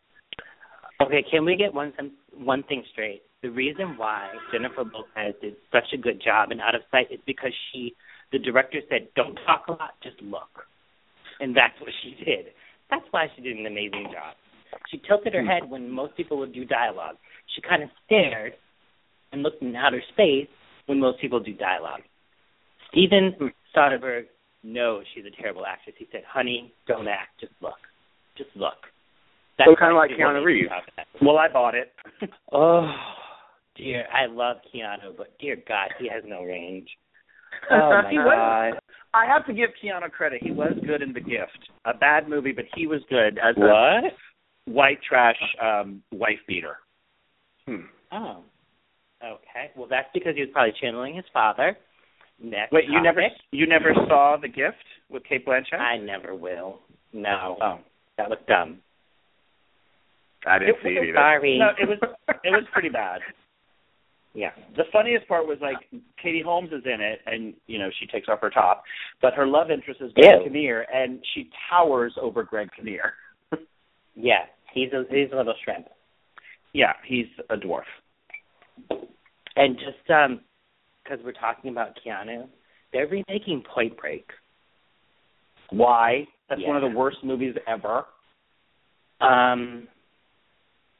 Okay, 1.02 1.22
can 1.30 1.44
we 1.44 1.54
get 1.56 1.74
one 1.74 1.92
some, 1.94 2.12
one 2.32 2.62
thing 2.62 2.82
straight? 2.92 3.24
The 3.42 3.50
reason 3.50 3.98
why 3.98 4.30
Jennifer 4.50 4.84
Lopez 4.84 5.34
did 5.42 5.56
such 5.70 5.92
a 5.92 5.98
good 5.98 6.22
job 6.24 6.50
in 6.50 6.60
Out 6.60 6.74
of 6.74 6.80
Sight 6.90 7.08
is 7.12 7.20
because 7.26 7.52
she, 7.70 7.94
the 8.32 8.38
director 8.38 8.80
said, 8.88 9.08
"Don't 9.16 9.38
talk 9.44 9.66
a 9.68 9.72
lot, 9.72 10.00
just 10.02 10.16
look," 10.22 10.64
and 11.40 11.54
that's 11.54 11.78
what 11.78 11.90
she 12.02 12.24
did. 12.24 12.46
That's 12.88 13.04
why 13.10 13.26
she 13.36 13.42
did 13.42 13.58
an 13.58 13.66
amazing 13.66 14.08
job. 14.12 14.34
She 14.90 15.00
tilted 15.06 15.34
her 15.34 15.42
hmm. 15.42 15.48
head 15.48 15.70
when 15.70 15.90
most 15.90 16.16
people 16.16 16.38
would 16.38 16.52
do 16.52 16.64
dialogue. 16.64 17.16
She 17.54 17.60
kind 17.62 17.82
of 17.82 17.88
stared 18.04 18.54
and 19.32 19.42
looked 19.42 19.62
in 19.62 19.74
outer 19.76 20.02
space 20.12 20.48
when 20.86 21.00
most 21.00 21.20
people 21.20 21.40
do 21.40 21.52
dialogue. 21.52 22.02
Steven 22.90 23.34
Soderbergh 23.74 24.26
knows 24.62 25.04
she's 25.14 25.24
a 25.24 25.42
terrible 25.42 25.64
actress. 25.66 25.96
He 25.98 26.06
said, 26.10 26.22
"Honey, 26.26 26.72
don't 26.86 27.08
act, 27.08 27.40
just 27.40 27.52
look, 27.60 27.78
just 28.36 28.50
look." 28.56 28.86
That's 29.58 29.70
So 29.70 29.76
kinda 29.76 29.94
like 29.94 30.10
she 30.10 30.22
wanted 30.22 30.40
Keanu 30.40 30.44
Reeves. 30.44 30.70
Well, 31.22 31.38
I 31.38 31.48
bought 31.48 31.74
it. 31.74 31.92
Oh 32.52 32.90
dear, 33.76 34.06
I 34.12 34.26
love 34.26 34.58
Keanu, 34.72 35.16
but 35.16 35.38
dear 35.38 35.56
God, 35.68 35.90
he 35.98 36.08
has 36.08 36.22
no 36.26 36.42
range. 36.42 36.88
Oh 37.70 38.02
my 38.04 38.12
was- 38.12 38.72
God, 38.72 38.80
I 39.14 39.26
have 39.26 39.46
to 39.46 39.52
give 39.52 39.70
Keanu 39.82 40.10
credit. 40.10 40.42
He 40.42 40.50
was 40.50 40.72
good 40.86 41.02
in 41.02 41.12
The 41.12 41.20
Gift. 41.20 41.70
A 41.84 41.94
bad 41.94 42.28
movie, 42.28 42.52
but 42.52 42.66
he 42.74 42.86
was 42.86 43.00
good 43.08 43.38
as 43.38 43.56
a 43.56 43.60
what? 43.60 44.12
White 44.66 44.98
trash 45.08 45.36
um 45.62 46.02
wife 46.12 46.38
beater. 46.46 46.76
Hmm. 47.66 47.86
Oh, 48.12 48.42
okay. 49.22 49.70
Well, 49.76 49.88
that's 49.88 50.08
because 50.14 50.34
he 50.34 50.42
was 50.42 50.50
probably 50.52 50.74
channeling 50.80 51.16
his 51.16 51.24
father. 51.32 51.76
Next 52.42 52.72
Wait, 52.72 52.84
you 52.88 53.02
never 53.02 53.22
you 53.50 53.66
never 53.66 53.94
saw 54.08 54.36
The 54.40 54.48
Gift 54.48 54.76
with 55.08 55.24
Cate 55.24 55.46
Blanchett? 55.46 55.80
I 55.80 55.96
never 55.98 56.34
will. 56.34 56.80
No, 57.12 57.56
oh. 57.62 57.78
that 58.18 58.28
was 58.28 58.38
dumb. 58.46 58.78
I 60.46 60.58
didn't 60.58 60.76
see 60.82 60.90
it 60.90 61.08
either. 61.08 61.14
Sorry. 61.16 61.58
No, 61.58 61.70
it 61.78 61.88
was 61.88 61.98
it 62.44 62.50
was 62.50 62.64
pretty 62.72 62.90
bad. 62.90 63.20
Yeah. 64.36 64.50
The 64.76 64.82
funniest 64.92 65.26
part 65.28 65.46
was 65.46 65.56
like 65.62 65.78
Katie 66.22 66.42
Holmes 66.44 66.68
is 66.70 66.82
in 66.84 67.00
it, 67.00 67.20
and 67.24 67.54
you 67.66 67.78
know 67.78 67.88
she 67.98 68.06
takes 68.06 68.28
off 68.28 68.42
her 68.42 68.50
top, 68.50 68.84
but 69.22 69.32
her 69.32 69.46
love 69.46 69.70
interest 69.70 70.02
is 70.02 70.12
Greg 70.12 70.42
Ew. 70.42 70.44
Kinnear, 70.44 70.84
and 70.92 71.20
she 71.34 71.48
towers 71.70 72.12
over 72.20 72.44
Greg 72.44 72.68
Kinnear. 72.76 73.14
Yeah, 74.18 74.44
he's 74.76 74.92
a 74.92 75.04
he's 75.10 75.32
a 75.32 75.36
little 75.36 75.54
shrimp. 75.64 75.86
yeah, 76.72 76.92
he's 77.04 77.26
a 77.50 77.56
dwarf. 77.56 77.82
And 79.56 79.76
just 79.76 80.10
um, 80.10 80.40
because 81.02 81.18
we're 81.24 81.32
talking 81.32 81.70
about 81.70 81.98
Keanu, 82.04 82.46
they're 82.92 83.06
remaking 83.08 83.62
Point 83.74 83.96
Break. 83.96 84.26
Why? 85.70 86.26
That's 86.48 86.60
Yeah. 86.60 86.68
one 86.68 86.76
of 86.76 86.82
the 86.82 86.96
worst 86.96 87.18
movies 87.24 87.54
ever. 87.66 88.04
Um, 89.20 89.88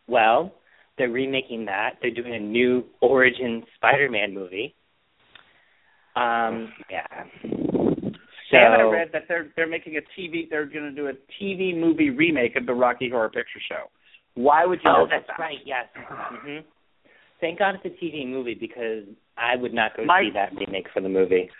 well, 0.08 0.54
they're 0.96 1.10
remaking 1.10 1.66
that. 1.66 1.98
They're 2.00 2.10
doing 2.10 2.34
a 2.34 2.38
new 2.40 2.84
origin 3.00 3.64
Spider-Man 3.76 4.32
movie. 4.32 4.74
Um, 6.16 6.72
yeah. 6.90 7.24
So 8.50 8.56
Sam 8.56 8.72
and 8.72 8.82
I 8.82 8.84
read 8.84 9.08
that 9.12 9.22
they're 9.28 9.48
they're 9.56 9.66
making 9.66 9.96
a 9.96 10.20
TV. 10.20 10.48
They're 10.48 10.66
going 10.66 10.84
to 10.84 10.92
do 10.92 11.08
a 11.08 11.12
TV 11.42 11.76
movie 11.78 12.10
remake 12.10 12.54
of 12.56 12.66
the 12.66 12.74
Rocky 12.74 13.08
Horror 13.10 13.28
Picture 13.28 13.60
Show. 13.68 13.90
Why 14.34 14.64
would 14.66 14.80
you? 14.84 14.90
oh, 14.90 15.02
look 15.02 15.10
at 15.12 15.24
that's 15.26 15.38
that? 15.38 15.42
right. 15.42 15.58
Yes. 15.64 15.86
hmm 15.96 16.58
Thank 17.40 17.58
God 17.58 17.74
it's 17.82 17.84
a 17.84 18.04
TV 18.04 18.26
movie 18.26 18.54
because 18.54 19.04
I 19.36 19.56
would 19.56 19.74
not 19.74 19.96
go 19.96 20.04
My- 20.04 20.22
see 20.22 20.30
that 20.34 20.52
remake 20.56 20.86
for 20.94 21.00
the 21.02 21.08
movie. 21.08 21.50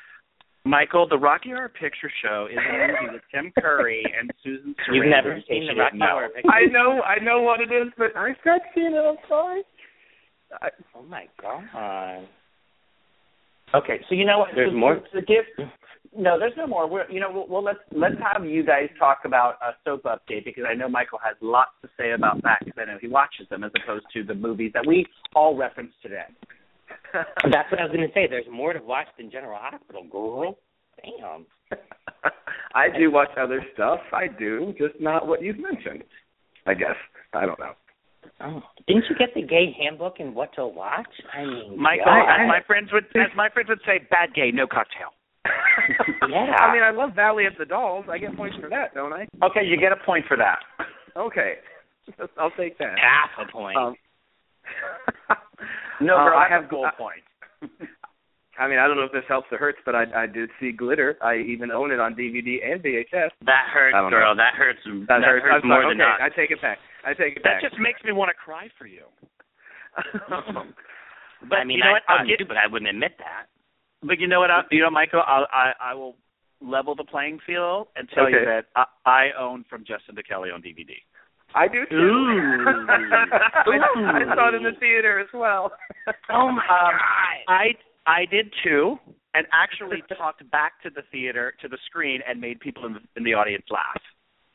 Michael, 0.64 1.07
the 1.09 1.18
Rocky 1.18 1.51
Horror 1.51 1.68
Picture 1.68 2.11
Show 2.22 2.49
is 2.51 2.59
a 2.59 2.72
movie 2.72 3.12
with 3.14 3.22
Tim 3.32 3.53
Curry 3.61 4.03
and 4.18 4.30
Susan 4.43 4.74
Sarandon. 4.89 4.95
You've 4.97 5.07
never 5.07 5.39
seen 5.49 5.66
the 5.68 5.74
Rocky 5.80 5.99
didn't. 5.99 6.09
Horror 6.11 6.28
Picture 6.30 6.49
Show. 6.51 6.55
I 6.55 6.66
know, 6.72 7.03
I 7.03 7.22
know 7.22 7.43
what 7.43 7.61
it 7.61 7.70
is, 7.72 7.93
but 7.97 8.16
I've 8.16 8.34
not 8.45 8.61
seen 8.74 8.95
it. 8.95 8.99
I'm 8.99 9.16
sorry. 9.28 9.62
I, 10.61 10.68
Oh 10.97 11.03
my 11.03 11.26
God. 11.41 12.26
Okay, 13.74 14.01
so 14.09 14.14
you 14.14 14.24
know 14.24 14.39
what? 14.39 14.49
There's 14.55 14.70
So- 14.72 14.76
more? 14.76 15.03
so 15.12 15.20
give, 15.20 15.45
no, 16.17 16.39
there's 16.39 16.57
no 16.57 16.67
more. 16.67 16.89
We're, 16.89 17.11
you 17.11 17.21
know, 17.21 17.31
we'll, 17.33 17.47
we'll 17.49 17.65
let's 17.65 17.79
let's 17.93 18.17
have 18.33 18.45
you 18.45 18.65
guys 18.65 18.89
talk 18.99 19.21
about 19.25 19.55
a 19.63 19.73
soap 19.85 20.03
update 20.05 20.45
because 20.45 20.65
I 20.69 20.75
know 20.75 20.89
Michael 20.89 21.19
has 21.25 21.37
lots 21.41 21.71
to 21.83 21.89
say 21.99 22.13
about 22.13 22.43
that 22.43 22.59
because 22.65 22.79
I 22.81 22.85
know 22.85 22.99
he 23.01 23.09
watches 23.09 23.49
them 23.51 23.65
as 23.65 23.71
opposed 23.83 24.07
to 24.15 24.23
the 24.25 24.35
movies 24.35 24.73
that 24.75 24.87
we 24.87 25.07
all 25.35 25.57
reference 25.57 25.93
today. 26.03 26.27
That's 27.13 27.71
what 27.71 27.81
I 27.81 27.85
was 27.85 27.93
going 27.95 28.07
to 28.07 28.15
say. 28.15 28.27
There's 28.29 28.47
more 28.51 28.73
to 28.73 28.81
watch 28.81 29.07
than 29.17 29.31
General 29.31 29.59
Hospital, 29.61 30.05
girl. 30.11 30.59
Damn. 31.03 31.47
I 32.75 32.89
do 32.97 33.11
watch 33.11 33.31
other 33.41 33.65
stuff. 33.75 34.01
I 34.13 34.27
do, 34.29 34.75
just 34.79 35.01
not 35.01 35.27
what 35.27 35.43
you've 35.43 35.59
mentioned. 35.59 36.05
I 36.67 36.75
guess 36.75 36.97
I 37.33 37.47
don't 37.47 37.59
know. 37.59 37.73
Oh, 38.41 38.61
didn't 38.87 39.05
you 39.09 39.17
get 39.17 39.35
the 39.35 39.43
gay 39.43 39.75
handbook 39.79 40.17
and 40.19 40.35
what 40.35 40.53
to 40.55 40.67
watch? 40.67 41.07
I 41.33 41.45
mean, 41.45 41.81
Michael, 41.81 42.05
God. 42.05 42.43
as 42.43 42.49
my 42.49 42.61
friends 42.67 42.91
would, 42.93 43.05
as 43.15 43.31
my 43.37 43.49
friends 43.49 43.69
would 43.69 43.81
say, 43.87 44.05
bad 44.11 44.35
gay, 44.35 44.51
no 44.53 44.67
cocktail. 44.67 45.16
Yeah. 46.29 46.57
I 46.59 46.73
mean, 46.73 46.83
I 46.83 46.91
love 46.91 47.15
Valley 47.15 47.47
of 47.47 47.53
the 47.59 47.65
Dolls. 47.65 48.07
I 48.11 48.19
get 48.19 48.37
points 48.37 48.57
for 48.61 48.69
that, 48.69 48.93
don't 48.95 49.13
I? 49.13 49.27
Okay, 49.45 49.63
you 49.65 49.79
get 49.79 49.93
a 49.93 50.05
point 50.05 50.25
for 50.27 50.37
that. 50.37 50.59
Okay, 51.17 51.55
I'll 52.39 52.51
take 52.59 52.77
that. 52.79 52.97
half 52.99 53.31
a 53.47 53.51
point. 53.51 53.77
Um, 53.77 53.95
No, 56.01 56.17
uh, 56.19 56.25
girl, 56.25 56.39
I 56.39 56.47
I 56.47 56.49
have 56.51 56.63
have 56.63 56.71
gold 56.71 56.87
I- 56.93 56.97
points. 56.99 57.27
I 58.59 58.67
mean, 58.69 58.79
I 58.79 58.89
don't 58.89 58.97
know 58.97 59.05
if 59.05 59.13
this 59.13 59.23
helps 59.29 59.47
or 59.53 59.59
hurts, 59.59 59.79
but 59.85 59.95
I 59.95 60.25
I 60.25 60.27
did 60.27 60.49
see 60.59 60.73
Glitter. 60.73 61.17
I 61.23 61.37
even 61.37 61.71
own 61.71 61.93
it 61.93 62.01
on 62.01 62.15
DVD 62.17 62.65
and 62.65 62.83
VHS. 62.83 63.31
That 63.45 63.69
hurts, 63.73 63.95
I 63.95 64.01
don't 64.01 64.11
know. 64.11 64.17
girl. 64.19 64.35
That 64.35 64.55
hurts. 64.57 64.81
That, 65.09 65.23
hurts. 65.23 65.45
I'm 65.47 65.69
more 65.69 65.83
sorry. 65.83 65.95
than 65.95 66.01
okay, 66.01 66.11
not. 66.11 66.21
I 66.25 66.29
take 66.35 66.51
it 66.51 66.61
back. 66.63 66.79
I 67.05 67.13
take 67.13 67.37
it 67.37 67.43
That 67.45 67.61
back. 67.61 67.63
That 67.63 67.69
just 67.71 67.81
makes 67.81 68.03
me 68.03 68.13
want 68.13 68.31
to 68.31 68.35
cry 68.35 68.69
for 68.79 68.87
you. 68.87 69.05
But 71.49 71.59
I 71.59 71.65
mean, 71.65 71.79
you 71.79 71.85
know 71.85 71.91
I, 71.91 71.93
what? 71.93 72.03
I 72.09 72.17
I'll 72.21 72.27
get, 72.27 72.39
do, 72.39 72.47
but 72.49 72.57
I 72.57 72.67
wouldn't 72.67 72.89
admit 72.91 73.13
that. 73.19 73.47
But 74.03 74.19
you 74.21 74.27
know 74.27 74.41
what? 74.41 74.51
I, 74.51 74.63
you 74.71 74.81
know, 74.81 74.91
Michael, 74.91 75.23
I'll, 75.27 75.47
I 75.53 75.73
I 75.81 75.95
will 75.95 76.17
level 76.61 76.95
the 76.95 77.05
playing 77.05 77.39
field 77.47 77.89
and 77.97 78.09
tell 78.15 78.31
you 78.31 78.39
that 78.45 78.67
I, 78.75 78.85
I 79.05 79.25
own 79.39 79.65
from 79.69 79.85
Justin 79.87 80.17
to 80.17 80.23
Kelly 80.23 80.51
on 80.51 80.63
DVD. 80.63 80.93
I 81.55 81.69
do 81.69 81.85
too. 81.89 81.97
Ooh. 81.97 82.87
I, 82.89 84.31
I 84.31 84.35
saw 84.35 84.49
it 84.49 84.55
in 84.55 84.63
the 84.63 84.79
theater 84.79 85.21
as 85.21 85.29
well. 85.33 85.73
oh 86.31 86.51
my 86.51 86.63
Um, 86.63 86.93
God. 86.93 86.95
I 87.49 87.67
I 88.07 88.25
did 88.27 88.53
too, 88.65 88.97
and 89.35 89.47
actually 89.53 90.03
talked 90.19 90.49
back 90.51 90.83
to 90.83 90.91
the 90.91 91.03
theater 91.13 91.55
to 91.63 91.69
the 91.69 91.79
screen 91.87 92.21
and 92.29 92.41
made 92.41 92.61
people 92.61 92.87
in 92.87 92.95
the, 92.95 93.01
in 93.17 93.25
the 93.25 93.35
audience 93.35 93.65
laugh 93.71 94.03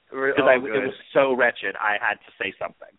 because 0.10 0.44
oh, 0.44 0.48
I 0.48 0.56
it 0.56 0.84
was 0.84 0.94
so 1.14 1.34
wretched. 1.34 1.76
I 1.80 1.98
had 2.00 2.16
to 2.16 2.32
say 2.42 2.54
something. 2.60 2.92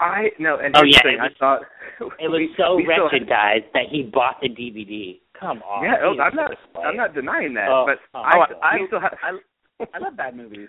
I 0.00 0.28
no, 0.38 0.58
and 0.58 0.76
Oh, 0.76 0.82
yeah, 0.84 1.02
thing, 1.02 1.18
was- 1.18 1.32
I 1.34 1.38
thought 1.38 1.60
It 2.20 2.28
was 2.30 2.38
we- 2.38 2.54
so 2.56 2.76
we 2.76 2.86
wretched, 2.86 3.28
guys, 3.28 3.62
that 3.74 3.86
he 3.90 4.02
bought 4.02 4.40
the 4.40 4.48
DVD. 4.48 5.18
Come 5.38 5.62
on. 5.62 5.84
Yeah, 5.84 5.94
oh, 6.02 6.12
Jesus 6.14 6.24
I'm 6.26 6.36
not. 6.36 6.50
I'm 6.84 6.96
not 6.96 7.14
denying 7.14 7.54
that, 7.54 7.68
Oh, 7.70 7.86
but 7.86 7.98
oh, 8.14 8.22
I, 8.22 8.36
oh, 8.38 8.58
I- 8.62 8.76
we 8.80 8.86
still 8.86 9.00
have. 9.00 9.16
I 9.22 9.84
I 9.94 9.98
love 9.98 10.16
bad 10.16 10.36
movies. 10.36 10.68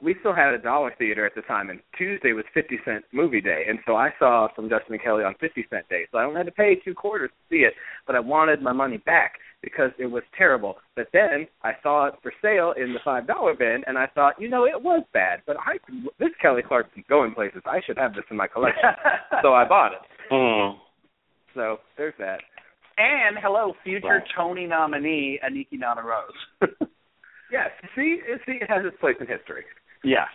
we 0.00 0.14
still 0.20 0.34
had 0.34 0.54
a 0.54 0.58
dollar 0.58 0.94
theater 0.98 1.26
at 1.26 1.34
the 1.34 1.42
time, 1.42 1.70
and 1.70 1.80
Tuesday 1.98 2.32
was 2.32 2.44
fifty 2.54 2.78
cent 2.84 3.04
movie 3.12 3.40
day, 3.40 3.64
and 3.68 3.78
so 3.86 3.96
I 3.96 4.10
saw 4.18 4.48
some 4.56 4.68
Justin 4.68 4.94
and 4.94 5.02
Kelly 5.02 5.24
on 5.24 5.34
fifty 5.40 5.66
cent 5.70 5.88
day. 5.88 6.06
So 6.12 6.18
I 6.18 6.24
only 6.24 6.36
had 6.38 6.46
to 6.46 6.52
pay 6.52 6.76
two 6.84 6.94
quarters 6.94 7.30
to 7.30 7.54
see 7.54 7.62
it, 7.62 7.74
but 8.06 8.14
I 8.16 8.20
wanted 8.20 8.62
my 8.62 8.72
money 8.72 8.98
back 8.98 9.34
because 9.62 9.90
it 9.98 10.06
was 10.06 10.22
terrible. 10.36 10.76
But 10.96 11.08
then 11.12 11.46
I 11.62 11.72
saw 11.82 12.06
it 12.06 12.14
for 12.22 12.32
sale 12.42 12.72
in 12.76 12.92
the 12.92 12.98
five 13.04 13.26
dollar 13.26 13.54
bin, 13.54 13.82
and 13.86 13.98
I 13.98 14.06
thought, 14.14 14.40
you 14.40 14.48
know, 14.48 14.64
it 14.64 14.80
was 14.82 15.04
bad, 15.12 15.40
but 15.46 15.56
I 15.58 15.78
this 16.18 16.30
Kelly 16.40 16.62
Clarkson's 16.66 17.04
going 17.08 17.34
places. 17.34 17.62
I 17.66 17.80
should 17.86 17.98
have 17.98 18.14
this 18.14 18.24
in 18.30 18.36
my 18.36 18.46
collection, 18.46 18.82
so 19.42 19.52
I 19.54 19.66
bought 19.68 19.92
it. 19.92 20.00
Mm. 20.32 20.74
So 21.54 21.78
there's 21.96 22.14
that. 22.18 22.40
And 22.98 23.36
hello, 23.42 23.72
future 23.82 24.06
Right. 24.06 24.22
Tony 24.36 24.66
nominee 24.66 25.38
Anika 25.44 25.78
Noni 25.78 26.00
Rose. 26.02 26.70
Yes, 27.52 27.70
see, 27.96 28.20
see, 28.46 28.58
it 28.62 28.70
has 28.70 28.84
its 28.86 28.96
place 29.00 29.16
in 29.20 29.26
history. 29.26 29.64
yes. 30.04 30.28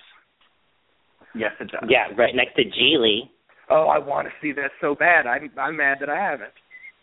Yes, 1.33 1.51
it 1.61 1.71
does. 1.71 1.83
Yeah, 1.87 2.07
right 2.17 2.35
next 2.35 2.55
to 2.55 2.63
Gigli. 2.63 3.29
Oh, 3.69 3.87
I 3.87 3.99
want 3.99 4.27
to 4.27 4.33
see 4.41 4.51
that 4.53 4.71
so 4.81 4.95
bad. 4.95 5.25
I'm 5.25 5.49
I'm 5.57 5.77
mad 5.77 5.97
that 6.01 6.09
I 6.09 6.17
haven't. 6.17 6.51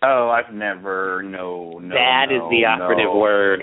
Oh, 0.03 0.31
I've 0.31 0.53
never. 0.53 1.23
No, 1.23 1.79
no. 1.79 1.95
that 1.95 2.27
is 2.31 2.41
no, 2.41 2.51
the 2.51 2.65
operative 2.65 3.13
no. 3.13 3.19
word. 3.19 3.61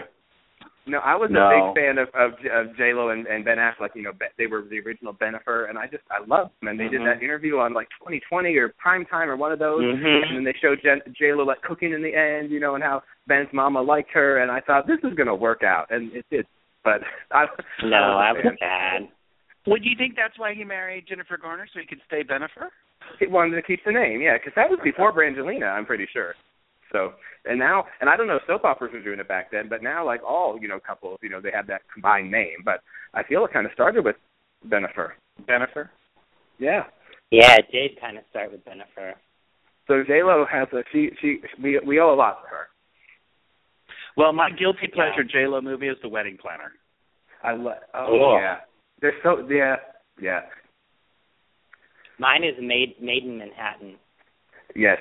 No, 0.87 0.97
I 0.99 1.15
was 1.15 1.29
No. 1.29 1.45
a 1.45 1.73
big 1.73 1.83
fan 1.83 1.97
of 1.99 2.07
of, 2.15 2.31
of 2.51 2.75
J 2.75 2.93
Lo 2.93 3.09
and, 3.09 3.27
and 3.27 3.45
Ben 3.45 3.57
Affleck. 3.57 3.89
You 3.93 4.03
know, 4.03 4.11
they 4.37 4.47
were 4.47 4.63
the 4.63 4.79
original 4.79 5.13
Bennifer, 5.13 5.69
and 5.69 5.77
I 5.77 5.85
just 5.85 6.03
I 6.09 6.25
loved 6.25 6.51
them. 6.61 6.69
And 6.69 6.79
they 6.79 6.87
did 6.87 7.01
Mhm. 7.01 7.13
that 7.13 7.23
interview 7.23 7.59
on 7.59 7.73
like 7.73 7.89
2020 7.99 8.55
or 8.57 8.69
Prime 8.69 9.05
Time 9.05 9.29
or 9.29 9.35
one 9.35 9.51
of 9.51 9.59
those. 9.59 9.83
Mhm. 9.83 10.27
And 10.27 10.37
then 10.37 10.43
they 10.43 10.53
showed 10.59 10.81
J 10.81 11.33
Lo 11.33 11.43
like 11.43 11.61
cooking 11.61 11.93
in 11.93 12.01
the 12.01 12.15
end, 12.15 12.49
you 12.49 12.59
know, 12.59 12.73
and 12.75 12.83
how 12.83 13.03
Ben's 13.27 13.51
mama 13.53 13.81
liked 13.81 14.11
her. 14.13 14.37
And 14.39 14.49
I 14.49 14.61
thought 14.61 14.87
this 14.87 14.99
is 15.03 15.13
gonna 15.13 15.35
work 15.35 15.61
out, 15.61 15.91
and 15.91 16.11
it 16.15 16.25
did. 16.31 16.47
But 16.83 17.03
I 17.31 17.45
No, 17.83 18.17
I 18.17 18.29
I 18.29 18.31
was 18.33 18.55
bad. 18.59 19.09
Would 19.67 19.85
you 19.85 19.95
think 19.97 20.15
that's 20.15 20.39
why 20.39 20.53
he 20.55 20.63
married 20.63 21.05
Jennifer 21.05 21.37
Garner 21.37 21.67
so 21.67 21.79
he 21.79 21.85
could 21.85 22.01
stay 22.07 22.23
Bennifer? 22.23 22.71
He 23.19 23.27
wanted 23.27 23.55
to 23.55 23.61
keep 23.61 23.83
the 23.85 23.91
name, 23.91 24.21
yeah, 24.21 24.37
because 24.37 24.53
that 24.55 24.69
was 24.69 24.79
before 24.83 25.13
Brangelina, 25.13 25.71
I'm 25.71 25.85
pretty 25.85 26.07
sure. 26.11 26.35
So, 26.91 27.13
and 27.45 27.59
now, 27.59 27.85
and 28.01 28.09
I 28.09 28.17
don't 28.17 28.27
know, 28.27 28.37
if 28.37 28.41
soap 28.47 28.63
operas 28.65 28.91
were 28.93 29.01
doing 29.03 29.19
it 29.19 29.27
back 29.27 29.51
then, 29.51 29.69
but 29.69 29.83
now, 29.83 30.05
like 30.05 30.21
all 30.23 30.57
you 30.59 30.67
know 30.67 30.79
couples, 30.79 31.19
you 31.21 31.29
know, 31.29 31.39
they 31.41 31.51
have 31.53 31.67
that 31.67 31.81
combined 31.93 32.31
name. 32.31 32.57
But 32.65 32.81
I 33.13 33.23
feel 33.23 33.45
it 33.45 33.53
kind 33.53 33.65
of 33.65 33.71
started 33.73 34.03
with 34.03 34.15
Bennifer. 34.67 35.11
Bennifer. 35.47 35.89
Yeah. 36.57 36.83
Yeah, 37.31 37.55
it 37.57 37.65
did 37.71 38.01
kind 38.01 38.17
of 38.17 38.23
start 38.31 38.51
with 38.51 38.65
Jennifer. 38.65 39.13
So 39.87 40.03
J 40.07 40.23
Lo 40.23 40.45
has 40.51 40.67
a 40.73 40.83
she 40.91 41.11
she 41.21 41.41
we 41.61 41.79
we 41.85 41.99
owe 41.99 42.13
a 42.13 42.15
lot 42.15 42.41
to 42.43 42.49
her. 42.49 42.67
Well, 44.17 44.33
my 44.33 44.49
guilty 44.49 44.87
pleasure 44.93 45.23
J 45.23 45.47
Lo 45.47 45.61
movie 45.61 45.87
is 45.87 45.97
The 46.01 46.09
Wedding 46.09 46.37
Planner. 46.41 46.71
I 47.43 47.53
love. 47.53 47.77
Oh 47.93 48.07
Cool. 48.07 48.39
yeah. 48.41 48.57
They're 49.01 49.13
so 49.23 49.47
yeah 49.49 49.75
yeah 50.21 50.41
Mine 52.19 52.43
is 52.43 52.55
Made 52.61 52.95
Made 53.01 53.23
in 53.23 53.37
Manhattan, 53.37 53.95
yes. 54.75 54.97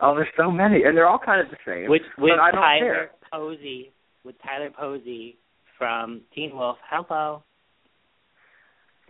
Oh, 0.00 0.14
there's 0.14 0.28
so 0.36 0.50
many, 0.50 0.84
and 0.84 0.96
they're 0.96 1.08
all 1.08 1.18
kind 1.18 1.40
of 1.40 1.48
the 1.50 1.56
same. 1.66 1.90
with 1.90 2.02
with 2.18 2.32
but 2.36 2.40
I 2.40 2.50
don't 2.50 2.60
Tyler 2.60 2.94
care. 2.94 3.10
Posey, 3.32 3.92
with 4.24 4.36
Tyler 4.42 4.70
Posey 4.70 5.36
from 5.76 6.22
Teen 6.34 6.54
Wolf. 6.54 6.78
Hello. 6.88 7.42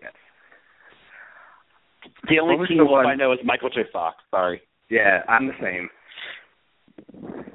Yes. 0.01 0.12
The 2.28 2.39
only 2.41 2.66
Teen 2.66 2.78
the 2.78 2.84
Wolf 2.84 3.05
one- 3.05 3.07
I 3.07 3.14
know 3.14 3.32
is 3.32 3.39
Michael 3.45 3.70
J. 3.70 3.82
Fox. 3.93 4.16
Sorry. 4.30 4.61
Yeah, 4.91 5.22
I'm 5.28 5.47
the 5.47 5.53
same. 5.61 5.89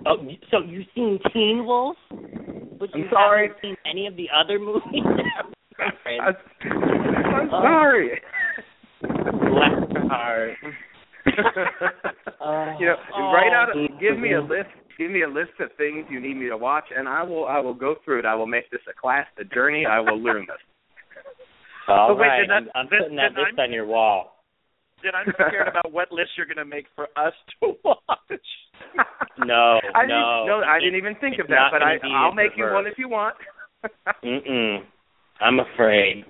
Oh, 0.05 0.17
y- 0.21 0.38
so 0.51 0.59
you've 0.59 0.86
seen 0.95 1.19
Teen 1.34 1.65
Wolf, 1.65 1.97
but 2.79 2.93
you 2.95 3.05
I'm 3.05 3.09
sorry. 3.11 3.47
haven't 3.47 3.61
seen 3.61 3.75
any 3.86 4.07
of 4.07 4.15
the 4.15 4.29
other 4.34 4.59
movies. 4.59 5.03
I'm, 5.79 6.36
I'm 6.65 7.49
Oh. 7.51 7.61
sorry. 7.61 8.21
Her 9.03 10.07
heart. 10.09 10.51
Oh, 12.41 12.75
you 12.79 12.85
know, 12.87 12.95
oh, 13.13 13.17
oh, 13.17 13.31
write 13.33 13.53
out. 13.53 13.69
A, 13.75 13.87
dude. 13.87 13.99
give 13.99 14.19
me 14.19 14.33
a 14.33 14.41
list. 14.41 14.69
Give 14.97 15.09
me 15.09 15.23
a 15.23 15.27
list 15.27 15.51
of 15.59 15.69
things 15.77 16.05
you 16.09 16.19
need 16.19 16.35
me 16.35 16.49
to 16.49 16.57
watch, 16.57 16.85
and 16.95 17.07
I 17.07 17.23
will. 17.23 17.45
I 17.45 17.59
will 17.59 17.73
go 17.73 17.95
through 18.05 18.19
it. 18.19 18.25
I 18.25 18.35
will 18.35 18.47
make 18.47 18.69
this 18.71 18.81
a 18.89 18.93
class, 18.99 19.25
a 19.39 19.43
journey. 19.43 19.85
I 19.85 19.99
will 19.99 20.21
learn 20.21 20.41
this. 20.47 20.57
All 21.87 22.15
wait, 22.15 22.27
right, 22.27 22.39
did 22.41 22.51
I'm, 22.51 22.67
I'm 22.75 22.87
putting 22.87 23.15
that 23.17 23.31
I- 23.35 23.39
list 23.49 23.59
on 23.59 23.71
your 23.71 23.85
wall. 23.85 24.29
Then 25.03 25.11
I'm 25.15 25.33
scared 25.33 25.67
about 25.67 25.91
what 25.91 26.13
list 26.13 26.29
you're 26.37 26.45
going 26.45 26.55
to 26.55 26.63
make 26.63 26.85
for 26.95 27.09
us 27.17 27.33
to 27.61 27.73
watch. 27.83 27.97
No, 29.37 29.81
I 29.93 30.05
no, 30.05 30.45
no, 30.45 30.61
I 30.65 30.77
It- 30.77 30.81
didn't 30.81 30.95
even 30.95 31.15
think 31.19 31.39
of 31.39 31.47
that, 31.47 31.69
but 31.73 31.81
I, 31.83 31.97
I'll 32.15 32.33
make 32.33 32.51
you 32.55 32.63
one 32.71 32.87
if 32.87 32.97
you 32.97 33.09
want. 33.09 33.35
Mm-mm. 34.23 34.77
I'm 35.41 35.59
afraid. 35.59 36.23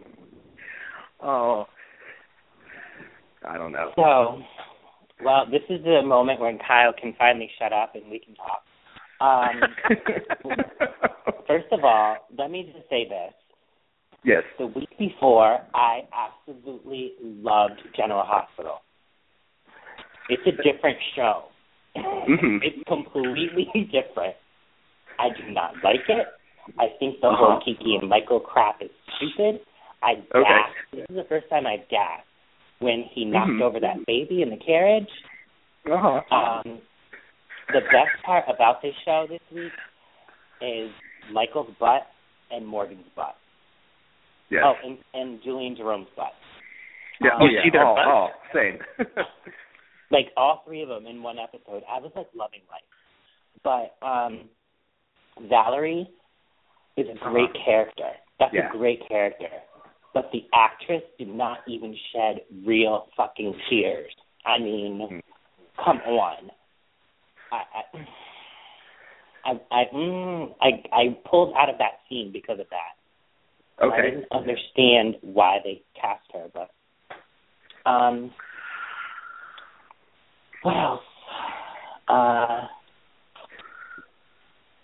oh, 1.22 1.66
I 3.48 3.58
don't 3.58 3.72
know. 3.72 3.92
So, 3.96 4.42
well, 5.24 5.46
this 5.50 5.62
is 5.70 5.84
the 5.84 6.02
moment 6.04 6.40
when 6.40 6.60
Kyle 6.60 6.94
can 6.94 7.14
finally 7.18 7.50
shut 7.60 7.74
up 7.74 7.96
and 7.96 8.10
we 8.10 8.20
can 8.20 8.36
talk. 8.36 8.64
Um, 9.22 9.62
first 11.48 11.68
of 11.72 11.84
all, 11.84 12.28
let 12.38 12.52
me 12.52 12.72
just 12.74 12.90
say 12.90 13.08
this. 13.08 13.34
yes. 14.24 14.44
The 14.58 14.68
week 14.68 14.90
before, 14.98 15.60
I 15.74 16.02
absolutely 16.14 17.14
loved 17.22 17.80
General 17.96 18.24
Hospital. 18.26 18.80
It's 20.30 20.44
a 20.48 20.52
different 20.64 20.98
show. 21.16 21.44
Mhm. 21.96 22.60
It's 22.64 22.82
completely 22.88 23.68
different. 23.92 24.36
I 25.20 25.30
do 25.30 25.52
not 25.52 25.74
like 25.84 26.08
it. 26.08 26.28
I 26.80 26.88
think 26.98 27.20
the 27.22 27.28
Uh-huh. 27.28 27.46
whole 27.54 27.62
Kiki 27.64 27.96
and 28.00 28.10
Michael 28.10 28.40
crap 28.40 28.82
is 28.82 28.90
stupid. 29.18 29.62
I 30.02 30.16
gasped. 30.16 30.36
Okay. 30.36 30.62
This 30.94 31.06
is 31.10 31.16
the 31.16 31.26
first 31.30 31.50
time 31.50 31.68
I 31.68 31.78
gasped 31.90 32.28
when 32.84 33.04
he 33.14 33.26
knocked 33.26 33.52
Mhm. 33.52 33.62
over 33.62 33.80
that 33.80 34.06
baby 34.06 34.42
in 34.42 34.50
the 34.50 34.58
carriage. 34.58 35.10
Uh-huh. 35.86 36.22
Um, 36.36 36.82
the 37.70 37.82
best 37.82 38.22
part 38.26 38.46
about 38.48 38.82
this 38.82 38.96
show 39.06 39.26
this 39.28 39.42
week 39.52 39.72
is 40.62 40.92
Michael's 41.32 41.74
butt 41.80 42.08
and 42.52 42.66
Morgan's 42.68 43.08
butt. 43.16 43.36
yes. 44.50 44.64
Oh, 44.66 44.76
and, 44.84 44.98
and 45.14 45.42
Julian 45.44 45.76
Jerome's 45.76 46.10
butt. 46.16 46.34
yeah. 47.20 47.32
um, 47.36 47.42
Oh, 47.42 47.46
You 47.46 47.52
yeah. 47.58 47.64
see 47.64 47.70
their 47.70 47.86
all, 47.86 47.98
all 47.98 48.32
same. 48.54 48.80
like 50.12 50.32
all 50.38 50.64
three 50.66 50.82
of 50.84 50.90
them 50.90 51.08
in 51.08 51.24
one 51.24 51.40
episode. 51.40 51.84
I 51.90 52.00
was 52.00 52.12
like 52.16 52.28
loving 52.36 52.62
life. 52.70 52.84
But 53.64 53.96
um 54.06 54.50
Valerie 55.50 56.08
is 56.98 57.08
a 57.10 57.16
great 57.30 57.50
character. 57.66 58.12
That's 58.40 58.54
Yeah. 58.54 58.70
a 58.70 58.78
great 58.78 59.08
character. 59.08 59.50
But 60.14 60.30
the 60.32 60.46
actress 60.54 61.02
did 61.18 61.28
not 61.28 61.60
even 61.68 61.96
shed 62.14 62.42
real 62.66 63.08
fucking 63.18 63.54
tears. 63.70 64.14
I 64.46 64.60
mean, 64.60 65.00
Mhm. 65.00 65.22
come 65.78 66.02
on. 66.02 66.52
I 67.52 67.64
I 67.74 68.08
I 69.46 69.60
I, 69.72 69.86
mm, 69.94 70.56
I 70.62 70.84
I 70.92 71.18
pulled 71.26 71.54
out 71.56 71.70
of 71.70 71.78
that 71.80 72.00
scene 72.08 72.32
because 72.32 72.60
of 72.60 72.70
that. 72.70 72.96
Okay. 73.86 73.96
I 73.96 74.02
didn't 74.02 74.32
understand 74.32 75.18
why 75.22 75.60
they 75.64 75.82
cast 76.00 76.32
her, 76.34 76.50
but 76.54 76.70
um, 77.86 78.32
what 80.62 80.76
else? 80.78 81.02
Uh, 82.08 82.68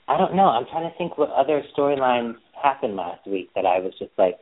I 0.07 0.17
don't 0.17 0.35
know. 0.35 0.49
I'm 0.49 0.65
trying 0.65 0.89
to 0.89 0.97
think 0.97 1.17
what 1.17 1.29
other 1.29 1.63
storylines 1.77 2.35
happened 2.61 2.95
last 2.95 3.25
week 3.27 3.49
that 3.55 3.65
I 3.65 3.79
was 3.79 3.93
just 3.99 4.11
like, 4.17 4.37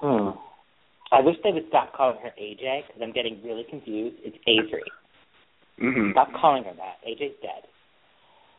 hmm. 0.00 0.30
I 1.10 1.20
wish 1.20 1.36
they 1.42 1.52
would 1.52 1.66
stop 1.68 1.94
calling 1.94 2.18
her 2.22 2.30
AJ 2.40 2.86
because 2.86 3.00
I'm 3.02 3.12
getting 3.12 3.40
really 3.42 3.64
confused. 3.68 4.16
It's 4.22 4.36
Avery. 4.46 4.84
Mhm. 5.80 6.12
Stop 6.12 6.32
calling 6.38 6.64
her 6.64 6.74
that. 6.74 6.98
AJ's 7.08 7.36
dead. 7.40 7.64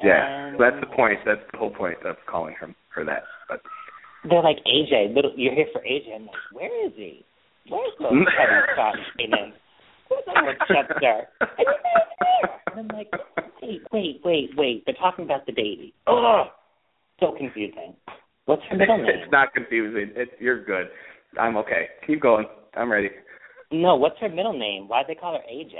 Yeah, 0.01 0.47
And 0.47 0.57
so 0.57 0.63
that's 0.63 0.79
the 0.79 0.87
point. 0.95 1.19
That's 1.25 1.41
the 1.51 1.57
whole 1.57 1.69
point 1.71 1.97
of 2.05 2.15
calling 2.25 2.55
her 2.55 2.73
her 2.95 3.03
that. 3.05 3.23
But 3.49 3.61
They're 4.23 4.41
like 4.41 4.57
AJ. 4.65 5.13
Little, 5.13 5.33
you're 5.35 5.53
here 5.53 5.67
for 5.73 5.81
AJ. 5.81 6.15
I'm 6.15 6.25
like, 6.25 6.35
where 6.53 6.85
is 6.87 6.93
he? 6.95 7.23
Where's 7.69 7.91
the 7.99 8.07
Kevin 8.37 8.63
Scott 8.73 8.95
in? 9.19 9.53
Where's 10.07 10.25
the 10.25 10.65
Chester? 10.73 11.27
And 11.41 11.49
he's 11.57 11.67
not 11.67 12.07
there. 12.19 12.61
And 12.71 12.79
I'm 12.79 12.87
like, 12.97 13.11
wait, 13.61 13.81
wait, 13.91 14.21
wait, 14.23 14.49
wait. 14.57 14.83
They're 14.85 14.95
talking 14.95 15.25
about 15.25 15.45
the 15.45 15.51
baby. 15.51 15.93
Ugh, 16.07 16.47
so 17.19 17.35
confusing. 17.37 17.93
What's 18.45 18.63
her 18.69 18.77
middle 18.77 18.97
name? 18.97 19.07
it's 19.09 19.31
not 19.31 19.53
confusing. 19.53 20.11
It, 20.15 20.29
you're 20.39 20.63
good. 20.63 20.87
I'm 21.37 21.57
okay. 21.57 21.87
Keep 22.07 22.21
going. 22.21 22.45
I'm 22.75 22.91
ready. 22.91 23.09
No, 23.71 23.95
what's 23.95 24.19
her 24.19 24.29
middle 24.29 24.57
name? 24.57 24.87
Why'd 24.87 25.05
they 25.07 25.15
call 25.15 25.33
her 25.33 25.43
AJ? 25.51 25.75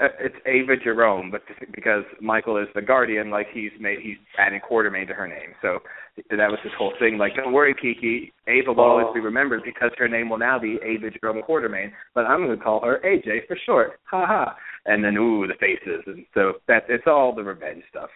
Uh, 0.00 0.08
it's 0.20 0.34
Ava 0.46 0.74
Jerome, 0.82 1.30
but 1.30 1.42
because 1.74 2.02
Michael 2.20 2.56
is 2.56 2.66
the 2.74 2.82
guardian, 2.82 3.30
like 3.30 3.46
he's 3.52 3.70
made, 3.78 3.98
he's 4.02 4.16
adding 4.38 4.60
Quartermaine 4.60 5.06
to 5.06 5.14
her 5.14 5.28
name. 5.28 5.54
So 5.60 5.78
that 6.16 6.50
was 6.50 6.58
his 6.62 6.72
whole 6.76 6.92
thing. 6.98 7.18
Like, 7.18 7.36
don't 7.36 7.52
worry, 7.52 7.74
Kiki. 7.74 8.32
Ava 8.48 8.72
will 8.72 8.84
always 8.84 9.14
be 9.14 9.20
remembered 9.20 9.62
because 9.64 9.90
her 9.98 10.08
name 10.08 10.28
will 10.28 10.38
now 10.38 10.58
be 10.58 10.78
Ava 10.82 11.10
Jerome 11.20 11.42
Quartermaine. 11.42 11.92
But 12.14 12.24
I'm 12.26 12.44
going 12.44 12.58
to 12.58 12.62
call 12.62 12.80
her 12.82 13.00
AJ 13.04 13.46
for 13.46 13.56
short. 13.64 14.00
Ha 14.10 14.26
ha. 14.26 14.56
And 14.86 15.04
then 15.04 15.16
ooh, 15.16 15.46
the 15.46 15.54
faces, 15.60 16.02
and 16.06 16.26
so 16.34 16.54
that 16.66 16.84
it's 16.88 17.04
all 17.06 17.34
the 17.34 17.44
revenge 17.44 17.84
stuff. 17.88 18.10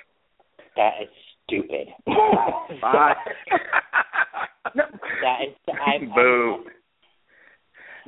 That 0.74 0.93
is 1.03 1.09
stupid. 1.47 1.89
Bye. 2.82 3.14
no. 4.75 4.85
That 5.23 5.39
is. 5.49 5.55
I, 5.69 6.05
Boo. 6.14 6.64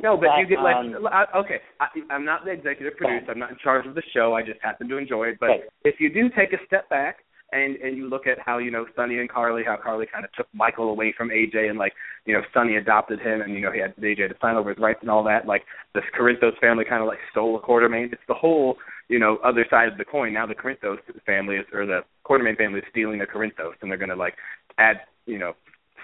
No, 0.00 0.16
but, 0.16 0.28
But, 0.28 0.38
you 0.38 0.46
get 0.46 0.60
like 0.60 0.76
um, 0.76 0.94
okay. 1.36 1.58
I, 1.80 1.86
I'm 2.10 2.24
not 2.24 2.44
the 2.44 2.52
executive 2.52 2.96
producer. 2.96 3.32
I'm 3.32 3.38
not 3.38 3.50
in 3.50 3.56
charge 3.62 3.86
of 3.86 3.94
the 3.94 4.02
show. 4.14 4.34
I 4.34 4.42
just 4.42 4.60
happen 4.62 4.88
to 4.88 4.96
enjoy 4.96 5.28
it. 5.28 5.38
But 5.40 5.46
Right. 5.46 5.60
if 5.84 5.96
you 5.98 6.12
do 6.12 6.28
take 6.36 6.52
a 6.52 6.64
step 6.66 6.88
back 6.88 7.18
and 7.52 7.76
and 7.76 7.96
you 7.96 8.08
look 8.08 8.26
at 8.26 8.38
how 8.38 8.58
you 8.58 8.70
know 8.70 8.86
Sonny 8.94 9.18
and 9.18 9.28
Carly, 9.28 9.62
how 9.64 9.76
Carly 9.76 10.06
kind 10.06 10.24
of 10.24 10.32
took 10.32 10.46
Michael 10.52 10.90
away 10.90 11.12
from 11.16 11.30
AJ, 11.30 11.68
and 11.68 11.78
like 11.78 11.94
you 12.26 12.34
know 12.34 12.42
Sonny 12.54 12.76
adopted 12.76 13.20
him, 13.20 13.40
and 13.40 13.54
you 13.54 13.60
know 13.60 13.72
he 13.72 13.80
had 13.80 13.96
AJ 13.96 14.28
to 14.28 14.34
sign 14.40 14.56
over 14.56 14.70
his 14.70 14.78
rights 14.78 15.00
and 15.00 15.10
all 15.10 15.24
that. 15.24 15.46
Like 15.46 15.64
this 15.94 16.04
Corinthos 16.18 16.58
family 16.60 16.84
kind 16.84 17.02
of 17.02 17.08
like 17.08 17.18
stole 17.30 17.56
a 17.56 17.60
Quartermaine. 17.60 18.12
It's 18.12 18.22
the 18.28 18.34
whole 18.34 18.76
you 19.08 19.18
know 19.18 19.38
other 19.44 19.66
side 19.68 19.88
of 19.88 19.98
the 19.98 20.04
coin. 20.04 20.32
Now 20.32 20.46
the 20.46 20.54
Corinthos 20.54 20.98
family 21.26 21.56
is 21.56 21.66
or 21.72 21.86
the 21.86 22.00
Quartermaine 22.24 22.56
family 22.56 22.80
is 22.80 22.84
stealing 22.90 23.18
the 23.18 23.26
Corinthos, 23.26 23.74
and 23.82 23.90
they're 23.90 23.98
going 23.98 24.10
to 24.10 24.16
like 24.16 24.34
add 24.78 24.98
you 25.26 25.38
know 25.38 25.54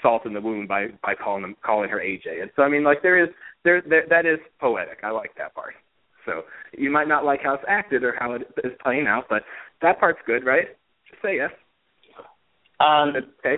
salt 0.04 0.26
in 0.26 0.34
the 0.34 0.40
wound 0.40 0.68
by 0.68 0.88
by 1.02 1.14
calling 1.14 1.42
them 1.42 1.56
calling 1.64 1.88
her 1.88 1.98
AJ. 1.98 2.42
And 2.42 2.50
so 2.54 2.62
I 2.62 2.68
mean 2.68 2.84
like 2.84 3.00
there 3.02 3.22
is 3.22 3.30
there, 3.64 3.82
there 3.88 4.04
that 4.10 4.26
is 4.26 4.38
poetic. 4.60 4.98
I 5.02 5.10
like 5.10 5.30
that 5.38 5.54
part. 5.54 5.74
So 6.26 6.42
you 6.76 6.90
might 6.90 7.08
not 7.08 7.24
like 7.24 7.40
how 7.42 7.54
it's 7.54 7.64
acted 7.66 8.04
or 8.04 8.14
how 8.18 8.32
it 8.32 8.42
is 8.62 8.72
playing 8.82 9.06
out, 9.06 9.24
but 9.28 9.42
that 9.82 9.98
part's 9.98 10.20
good, 10.26 10.44
right? 10.44 10.66
Just 11.10 11.22
say 11.22 11.36
yes. 11.36 11.50
Um, 12.80 13.14
Okay. 13.40 13.56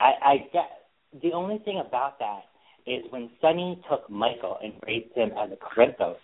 I, 0.00 0.10
I 0.24 0.36
get 0.52 1.22
the 1.22 1.32
only 1.32 1.58
thing 1.64 1.82
about 1.86 2.18
that 2.18 2.42
is 2.86 3.04
when 3.10 3.30
Sonny 3.40 3.80
took 3.88 4.08
Michael 4.10 4.58
and 4.62 4.72
raised 4.86 5.14
him 5.14 5.30
as 5.38 5.50
a 5.52 5.56
Corinthos. 5.56 6.16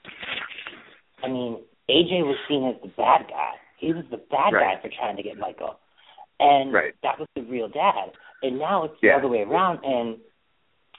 I 1.22 1.28
mean, 1.28 1.58
AJ 1.88 2.24
was 2.26 2.36
seen 2.48 2.66
as 2.68 2.80
the 2.82 2.88
bad 2.96 3.26
guy. 3.28 3.52
He 3.78 3.92
was 3.92 4.04
the 4.10 4.16
bad 4.30 4.52
Right. 4.52 4.76
guy 4.76 4.82
for 4.82 4.88
trying 4.96 5.16
to 5.16 5.22
get 5.22 5.38
Michael, 5.38 5.78
and 6.40 6.72
Right. 6.72 6.94
that 7.02 7.18
was 7.18 7.28
the 7.34 7.42
real 7.42 7.68
dad. 7.68 8.12
And 8.42 8.58
now 8.58 8.84
it's 8.84 8.94
Yeah. 9.02 9.12
the 9.12 9.18
other 9.18 9.28
way 9.28 9.42
around, 9.42 9.84
and 9.84 10.18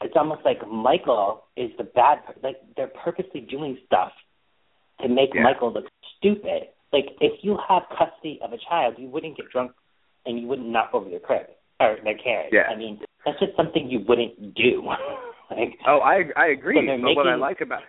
it's 0.02 0.16
almost 0.16 0.44
like 0.46 0.66
Michael 0.68 1.46
is 1.56 1.76
the 1.78 1.84
bad. 1.84 2.20
Like 2.42 2.58
they're 2.76 2.88
purposely 2.88 3.42
doing 3.42 3.78
stuff 3.86 4.12
to 5.02 5.08
make 5.08 5.34
Yeah. 5.34 5.44
Michael 5.44 5.72
look 5.72 5.90
stupid. 6.18 6.70
Like 6.92 7.16
if 7.22 7.44
you 7.44 7.58
have 7.58 7.88
custody 7.90 8.40
of 8.42 8.52
a 8.54 8.58
child, 8.58 8.98
you 8.98 9.08
wouldn't 9.08 9.38
get 9.38 9.50
drunk 9.50 9.72
and 10.26 10.40
you 10.40 10.48
wouldn't 10.48 10.68
knock 10.70 10.94
over 10.94 11.10
their 11.10 11.20
crib 11.20 11.48
or 11.80 11.98
their 12.04 12.16
carriage. 12.18 12.52
Yeah. 12.52 12.68
I 12.70 12.76
mean, 12.76 13.00
that's 13.26 13.40
just 13.40 13.56
something 13.56 13.90
you 13.90 14.00
wouldn't 14.00 14.54
do. 14.56 14.82
like, 15.52 15.78
Oh, 15.86 16.00
I 16.00 16.32
I 16.36 16.48
agree. 16.48 16.76
So 16.86 16.98
but 17.02 17.16
what 17.16 17.28
I 17.28 17.36
like 17.36 17.62
about 17.62 17.84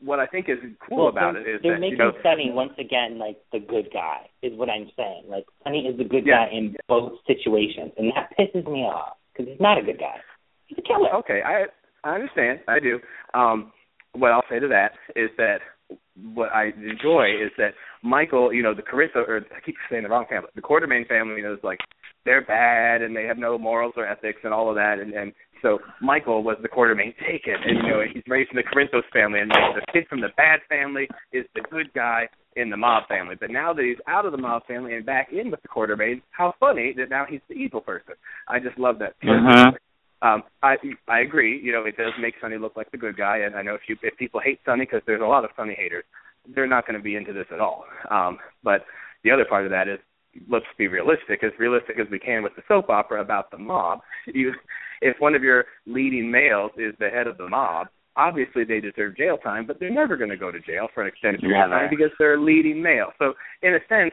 what 0.00 0.20
I 0.20 0.26
think 0.26 0.48
is 0.48 0.58
cool 0.88 0.98
well, 0.98 1.08
about 1.08 1.36
it 1.36 1.48
is 1.48 1.60
they're 1.62 1.74
that 1.74 1.80
making 1.80 1.98
you 1.98 2.04
know 2.04 2.12
Sonny 2.22 2.50
once 2.52 2.72
again 2.78 3.18
like 3.18 3.38
the 3.52 3.60
good 3.60 3.88
guy 3.92 4.28
is 4.42 4.52
what 4.54 4.68
I'm 4.68 4.90
saying. 4.96 5.24
Like 5.28 5.44
Sonny 5.64 5.86
is 5.86 5.96
the 5.96 6.04
good 6.04 6.26
Yeah. 6.26 6.46
guy 6.46 6.52
in 6.52 6.76
both 6.88 7.12
situations, 7.26 7.92
and 7.96 8.12
that 8.14 8.30
pisses 8.38 8.70
me 8.70 8.80
off 8.80 9.16
because 9.32 9.50
he's 9.50 9.60
not 9.60 9.78
a 9.78 9.82
good 9.82 9.98
guy. 9.98 10.16
He's 10.66 10.78
a 10.78 10.82
killer. 10.82 11.14
Okay, 11.16 11.40
I 11.44 11.64
I 12.04 12.14
understand. 12.14 12.60
I 12.68 12.78
do. 12.80 13.00
Um 13.34 13.72
what 14.12 14.32
I'll 14.32 14.44
say 14.50 14.58
to 14.58 14.68
that 14.68 14.92
is 15.14 15.30
that 15.36 15.58
what 16.34 16.50
I 16.52 16.72
enjoy 16.76 17.26
is 17.30 17.52
that 17.58 17.74
Michael, 18.02 18.52
you 18.52 18.62
know, 18.62 18.74
the 18.74 18.82
Carissa 18.82 19.16
or 19.16 19.44
I 19.54 19.60
keep 19.64 19.76
saying 19.90 20.02
the 20.02 20.08
wrong 20.08 20.26
family. 20.28 20.48
The 20.54 20.62
Quartermaine 20.62 21.06
family 21.06 21.42
is 21.42 21.58
like 21.62 21.78
they're 22.24 22.44
bad 22.44 23.02
and 23.02 23.14
they 23.14 23.24
have 23.24 23.38
no 23.38 23.58
morals 23.58 23.94
or 23.96 24.06
ethics 24.06 24.40
and 24.42 24.52
all 24.52 24.68
of 24.68 24.76
that 24.76 24.98
and, 24.98 25.12
and 25.14 25.32
so 25.62 25.78
Michael 26.00 26.42
was 26.42 26.56
the 26.62 26.68
Quartermaine 26.68 27.14
taken 27.20 27.54
and 27.54 27.78
you 27.78 27.90
know 27.90 28.02
he's 28.12 28.22
raised 28.26 28.50
in 28.50 28.56
the 28.56 28.62
Corinthos 28.62 29.04
family 29.12 29.40
and 29.40 29.50
like, 29.50 29.74
the 29.74 29.92
kid 29.92 30.06
from 30.08 30.20
the 30.20 30.28
bad 30.36 30.60
family 30.68 31.08
is 31.32 31.44
the 31.54 31.62
good 31.70 31.92
guy 31.94 32.28
in 32.56 32.70
the 32.70 32.76
mob 32.76 33.06
family. 33.08 33.34
But 33.38 33.50
now 33.50 33.72
that 33.72 33.84
he's 33.84 34.00
out 34.06 34.24
of 34.24 34.32
the 34.32 34.38
mob 34.38 34.66
family 34.66 34.94
and 34.94 35.04
back 35.04 35.28
in 35.32 35.50
with 35.50 35.62
the 35.62 35.68
Quartermaine, 35.68 36.22
how 36.30 36.54
funny 36.58 36.94
that 36.96 37.10
now 37.10 37.26
he's 37.28 37.40
the 37.48 37.54
evil 37.54 37.80
person. 37.80 38.14
I 38.48 38.58
just 38.58 38.78
love 38.78 38.98
that. 39.00 39.14
Mhm. 39.20 39.76
Um, 40.22 40.42
I 40.62 40.76
I 41.08 41.20
agree. 41.20 41.60
You 41.60 41.72
know, 41.72 41.84
it 41.84 41.96
does 41.96 42.12
make 42.18 42.34
Sonny 42.40 42.56
look 42.56 42.76
like 42.76 42.90
the 42.90 42.96
good 42.96 43.16
guy, 43.16 43.38
and 43.38 43.54
I 43.54 43.62
know 43.62 43.74
if 43.74 43.82
you 43.88 43.96
if 44.02 44.16
people 44.16 44.40
hate 44.40 44.60
Sonny 44.64 44.84
because 44.86 45.02
there's 45.06 45.20
a 45.20 45.26
lot 45.26 45.44
of 45.44 45.50
Sonny 45.56 45.74
haters, 45.74 46.04
they're 46.54 46.66
not 46.66 46.86
going 46.86 46.98
to 46.98 47.02
be 47.02 47.16
into 47.16 47.32
this 47.32 47.46
at 47.52 47.60
all. 47.60 47.84
Um, 48.10 48.38
but 48.64 48.86
the 49.24 49.30
other 49.30 49.44
part 49.44 49.66
of 49.66 49.70
that 49.72 49.88
is 49.88 49.98
let's 50.48 50.66
be 50.78 50.88
realistic, 50.88 51.42
as 51.44 51.52
realistic 51.58 51.98
as 51.98 52.06
we 52.10 52.18
can 52.18 52.42
with 52.42 52.54
the 52.56 52.62
soap 52.68 52.88
opera 52.88 53.20
about 53.20 53.50
the 53.50 53.58
mob. 53.58 54.00
You, 54.26 54.52
if 55.00 55.16
one 55.18 55.34
of 55.34 55.42
your 55.42 55.64
leading 55.86 56.30
males 56.30 56.72
is 56.76 56.94
the 56.98 57.08
head 57.08 57.26
of 57.26 57.38
the 57.38 57.48
mob, 57.48 57.88
obviously 58.16 58.64
they 58.64 58.80
deserve 58.80 59.16
jail 59.16 59.36
time, 59.36 59.66
but 59.66 59.78
they're 59.78 59.90
never 59.90 60.16
going 60.16 60.30
to 60.30 60.36
go 60.36 60.50
to 60.50 60.60
jail 60.60 60.88
for 60.94 61.02
an 61.02 61.08
extended 61.08 61.40
period 61.40 61.64
of 61.64 61.70
time 61.70 61.90
because 61.90 62.10
they're 62.18 62.34
a 62.34 62.42
leading 62.42 62.82
male. 62.82 63.12
So 63.18 63.34
in 63.62 63.74
a 63.74 63.80
sense, 63.88 64.12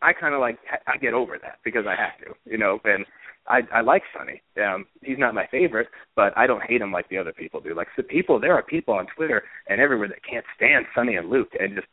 I 0.00 0.12
kind 0.12 0.34
of 0.34 0.40
like 0.40 0.58
I 0.86 0.96
get 0.96 1.14
over 1.14 1.38
that 1.40 1.58
because 1.64 1.84
I 1.86 1.94
have 1.94 2.18
to, 2.26 2.34
you 2.50 2.58
know, 2.58 2.80
and 2.84 3.06
I 3.46 3.60
I 3.72 3.80
like 3.80 4.02
Sonny. 4.16 4.42
Um, 4.62 4.86
he's 5.02 5.18
not 5.18 5.34
my 5.34 5.46
favorite, 5.50 5.88
but 6.16 6.36
I 6.36 6.46
don't 6.46 6.62
hate 6.62 6.80
him 6.80 6.92
like 6.92 7.08
the 7.08 7.18
other 7.18 7.32
people 7.32 7.60
do. 7.60 7.74
Like 7.74 7.88
the 7.96 8.02
people, 8.02 8.40
there 8.40 8.54
are 8.54 8.62
people 8.62 8.94
on 8.94 9.06
Twitter 9.14 9.44
and 9.68 9.80
everywhere 9.80 10.08
that 10.08 10.24
can't 10.28 10.44
stand 10.56 10.86
Sonny 10.94 11.16
and 11.16 11.30
Luke, 11.30 11.50
and 11.58 11.76
just 11.76 11.86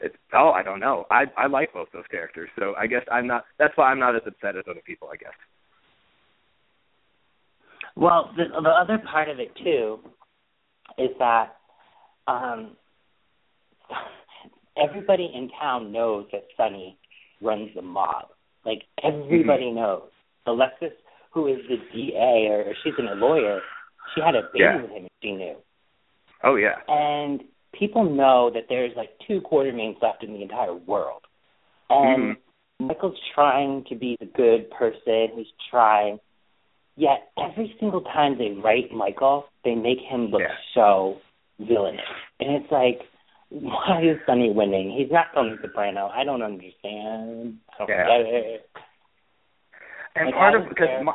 it's 0.00 0.16
oh 0.32 0.50
I 0.50 0.62
don't 0.62 0.80
know. 0.80 1.06
I 1.10 1.24
I 1.36 1.46
like 1.46 1.72
both 1.72 1.88
those 1.92 2.06
characters, 2.10 2.50
so 2.58 2.74
I 2.76 2.86
guess 2.86 3.02
I'm 3.10 3.26
not. 3.26 3.44
That's 3.58 3.76
why 3.76 3.90
I'm 3.90 4.00
not 4.00 4.16
as 4.16 4.22
upset 4.26 4.56
as 4.56 4.64
other 4.68 4.82
people. 4.84 5.08
I 5.12 5.16
guess. 5.16 5.34
Well, 7.96 8.30
the, 8.36 8.44
the 8.60 8.68
other 8.68 8.98
part 8.98 9.28
of 9.28 9.38
it 9.38 9.52
too 9.62 9.98
is 10.98 11.10
that 11.18 11.56
um, 12.26 12.76
everybody 14.76 15.30
in 15.34 15.50
town 15.60 15.92
knows 15.92 16.26
that 16.32 16.44
Sonny 16.56 16.98
runs 17.40 17.70
the 17.74 17.82
mob. 17.82 18.26
Like 18.64 18.82
everybody 19.02 19.70
knows. 19.70 20.08
Alexis, 20.46 20.92
who 21.32 21.46
is 21.46 21.58
the 21.68 21.76
DA 21.92 22.48
or 22.50 22.60
or 22.62 22.74
she's 22.82 22.94
a 22.98 23.14
lawyer, 23.14 23.60
she 24.14 24.20
had 24.20 24.34
a 24.34 24.42
baby 24.52 24.64
Yeah. 24.64 24.82
with 24.82 24.90
him. 24.90 25.08
She 25.22 25.32
knew, 25.32 25.56
Oh 26.42 26.56
yeah. 26.56 26.76
and 26.88 27.42
people 27.78 28.04
know 28.04 28.50
that 28.52 28.64
there's 28.68 28.92
like 28.96 29.10
two 29.26 29.40
Quartermaines 29.40 30.00
left 30.02 30.22
in 30.22 30.32
the 30.32 30.42
entire 30.42 30.74
world, 30.74 31.22
and 31.90 32.36
Michael's 32.80 33.18
trying 33.34 33.84
to 33.88 33.94
be 33.94 34.16
the 34.20 34.26
good 34.26 34.70
person. 34.70 35.28
He's 35.36 35.46
trying. 35.70 36.18
Yet 36.96 37.30
every 37.38 37.74
single 37.80 38.02
time 38.02 38.38
they 38.38 38.50
write 38.62 38.92
Michael, 38.92 39.46
they 39.64 39.74
make 39.74 39.98
him 40.00 40.26
look 40.26 40.40
Yeah. 40.42 40.54
so 40.74 41.20
villainous. 41.58 42.04
And 42.40 42.62
it's 42.62 42.70
like, 42.70 43.00
why 43.50 44.02
is 44.02 44.18
Sonny 44.26 44.50
winning? 44.52 44.92
He's 44.96 45.10
not 45.10 45.26
Tony 45.34 45.56
Soprano. 45.60 46.08
I 46.08 46.24
don't 46.24 46.42
understand. 46.42 47.58
I 47.72 47.78
don't 47.78 47.88
Yeah. 47.88 48.06
get 48.06 48.20
it. 48.26 48.70
And 50.16 50.26
Like, 50.26 50.34
part 50.34 50.54
of 50.54 50.68
because 50.68 51.02
my, 51.02 51.14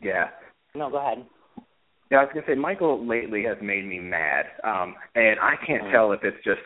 yeah. 0.00 0.28
No, 0.74 0.90
go 0.90 0.98
ahead. 0.98 1.24
Yeah, 2.10 2.18
I 2.18 2.24
was 2.24 2.30
gonna 2.34 2.46
say 2.46 2.54
Michael 2.54 3.04
lately 3.04 3.42
has 3.44 3.56
made 3.60 3.84
me 3.86 3.98
mad, 3.98 4.46
um, 4.62 4.94
and 5.14 5.40
I 5.40 5.56
can't 5.56 5.82
Mm. 5.84 5.90
tell 5.90 6.12
if 6.12 6.22
it's 6.22 6.42
just 6.44 6.60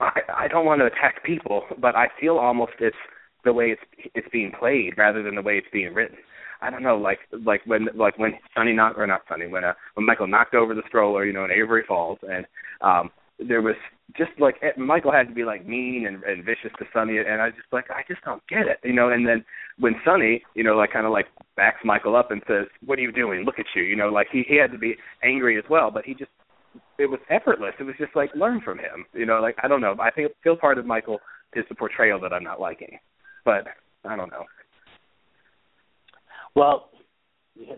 I 0.00 0.22
I 0.28 0.48
don't 0.48 0.64
want 0.64 0.80
to 0.80 0.86
attack 0.86 1.22
people, 1.22 1.64
but 1.78 1.94
I 1.96 2.08
feel 2.18 2.38
almost 2.38 2.72
it's 2.80 2.96
the 3.44 3.52
way 3.52 3.70
it's 3.72 3.82
it's 4.14 4.28
being 4.28 4.52
played 4.52 4.96
rather 4.96 5.22
than 5.22 5.34
the 5.34 5.42
way 5.42 5.58
it's 5.58 5.68
being 5.70 5.92
written. 5.92 6.16
I 6.62 6.70
don't 6.70 6.82
know, 6.82 6.96
like 6.96 7.18
like 7.44 7.60
when 7.66 7.88
like 7.94 8.18
when 8.18 8.32
Sonny 8.54 8.72
knocked 8.72 8.98
or 8.98 9.06
not 9.06 9.22
Sonny 9.28 9.48
when 9.48 9.64
uh, 9.64 9.74
when 9.94 10.06
Michael 10.06 10.28
knocked 10.28 10.54
over 10.54 10.74
the 10.74 10.82
stroller, 10.86 11.24
you 11.26 11.32
know, 11.32 11.44
in 11.44 11.50
Avery 11.50 11.82
Falls, 11.86 12.18
and 12.22 12.46
um 12.80 13.10
there 13.48 13.62
was 13.62 13.74
just 14.16 14.30
like 14.38 14.56
eh, 14.62 14.78
Michael 14.78 15.12
had 15.12 15.28
to 15.28 15.34
be 15.34 15.44
like 15.44 15.66
mean 15.66 16.06
and, 16.06 16.22
and 16.24 16.44
vicious 16.44 16.70
to 16.78 16.84
Sonny, 16.92 17.18
and 17.18 17.42
I 17.42 17.50
just 17.50 17.72
like 17.72 17.90
I 17.90 18.02
just 18.08 18.22
don't 18.24 18.42
get 18.48 18.66
it, 18.66 18.78
you 18.84 18.92
know. 18.92 19.10
And 19.10 19.26
then 19.26 19.44
when 19.78 19.94
Sonny, 20.04 20.42
you 20.54 20.62
know, 20.62 20.76
like 20.76 20.92
kind 20.92 21.06
of 21.06 21.12
like 21.12 21.26
backs 21.56 21.80
Michael 21.84 22.16
up 22.16 22.30
and 22.30 22.42
says, 22.46 22.66
"What 22.84 22.98
are 22.98 23.02
you 23.02 23.12
doing? 23.12 23.44
Look 23.44 23.58
at 23.58 23.66
you," 23.74 23.82
you 23.82 23.96
know, 23.96 24.08
like 24.08 24.28
he 24.30 24.44
he 24.46 24.56
had 24.56 24.72
to 24.72 24.78
be 24.78 24.96
angry 25.22 25.58
as 25.58 25.64
well, 25.68 25.90
but 25.90 26.04
he 26.04 26.14
just 26.14 26.30
it 26.98 27.06
was 27.06 27.20
effortless. 27.30 27.74
It 27.80 27.84
was 27.84 27.96
just 27.98 28.14
like 28.14 28.30
learn 28.34 28.60
from 28.60 28.78
him, 28.78 29.06
you 29.12 29.26
know. 29.26 29.40
Like 29.40 29.56
I 29.62 29.68
don't 29.68 29.80
know, 29.80 29.96
I 30.00 30.10
think 30.10 30.32
feel 30.44 30.56
part 30.56 30.78
of 30.78 30.86
Michael 30.86 31.18
is 31.54 31.64
the 31.68 31.74
portrayal 31.74 32.20
that 32.20 32.32
I'm 32.32 32.44
not 32.44 32.60
liking, 32.60 32.98
but 33.44 33.66
I 34.04 34.16
don't 34.16 34.30
know. 34.30 34.44
Well, 36.54 36.90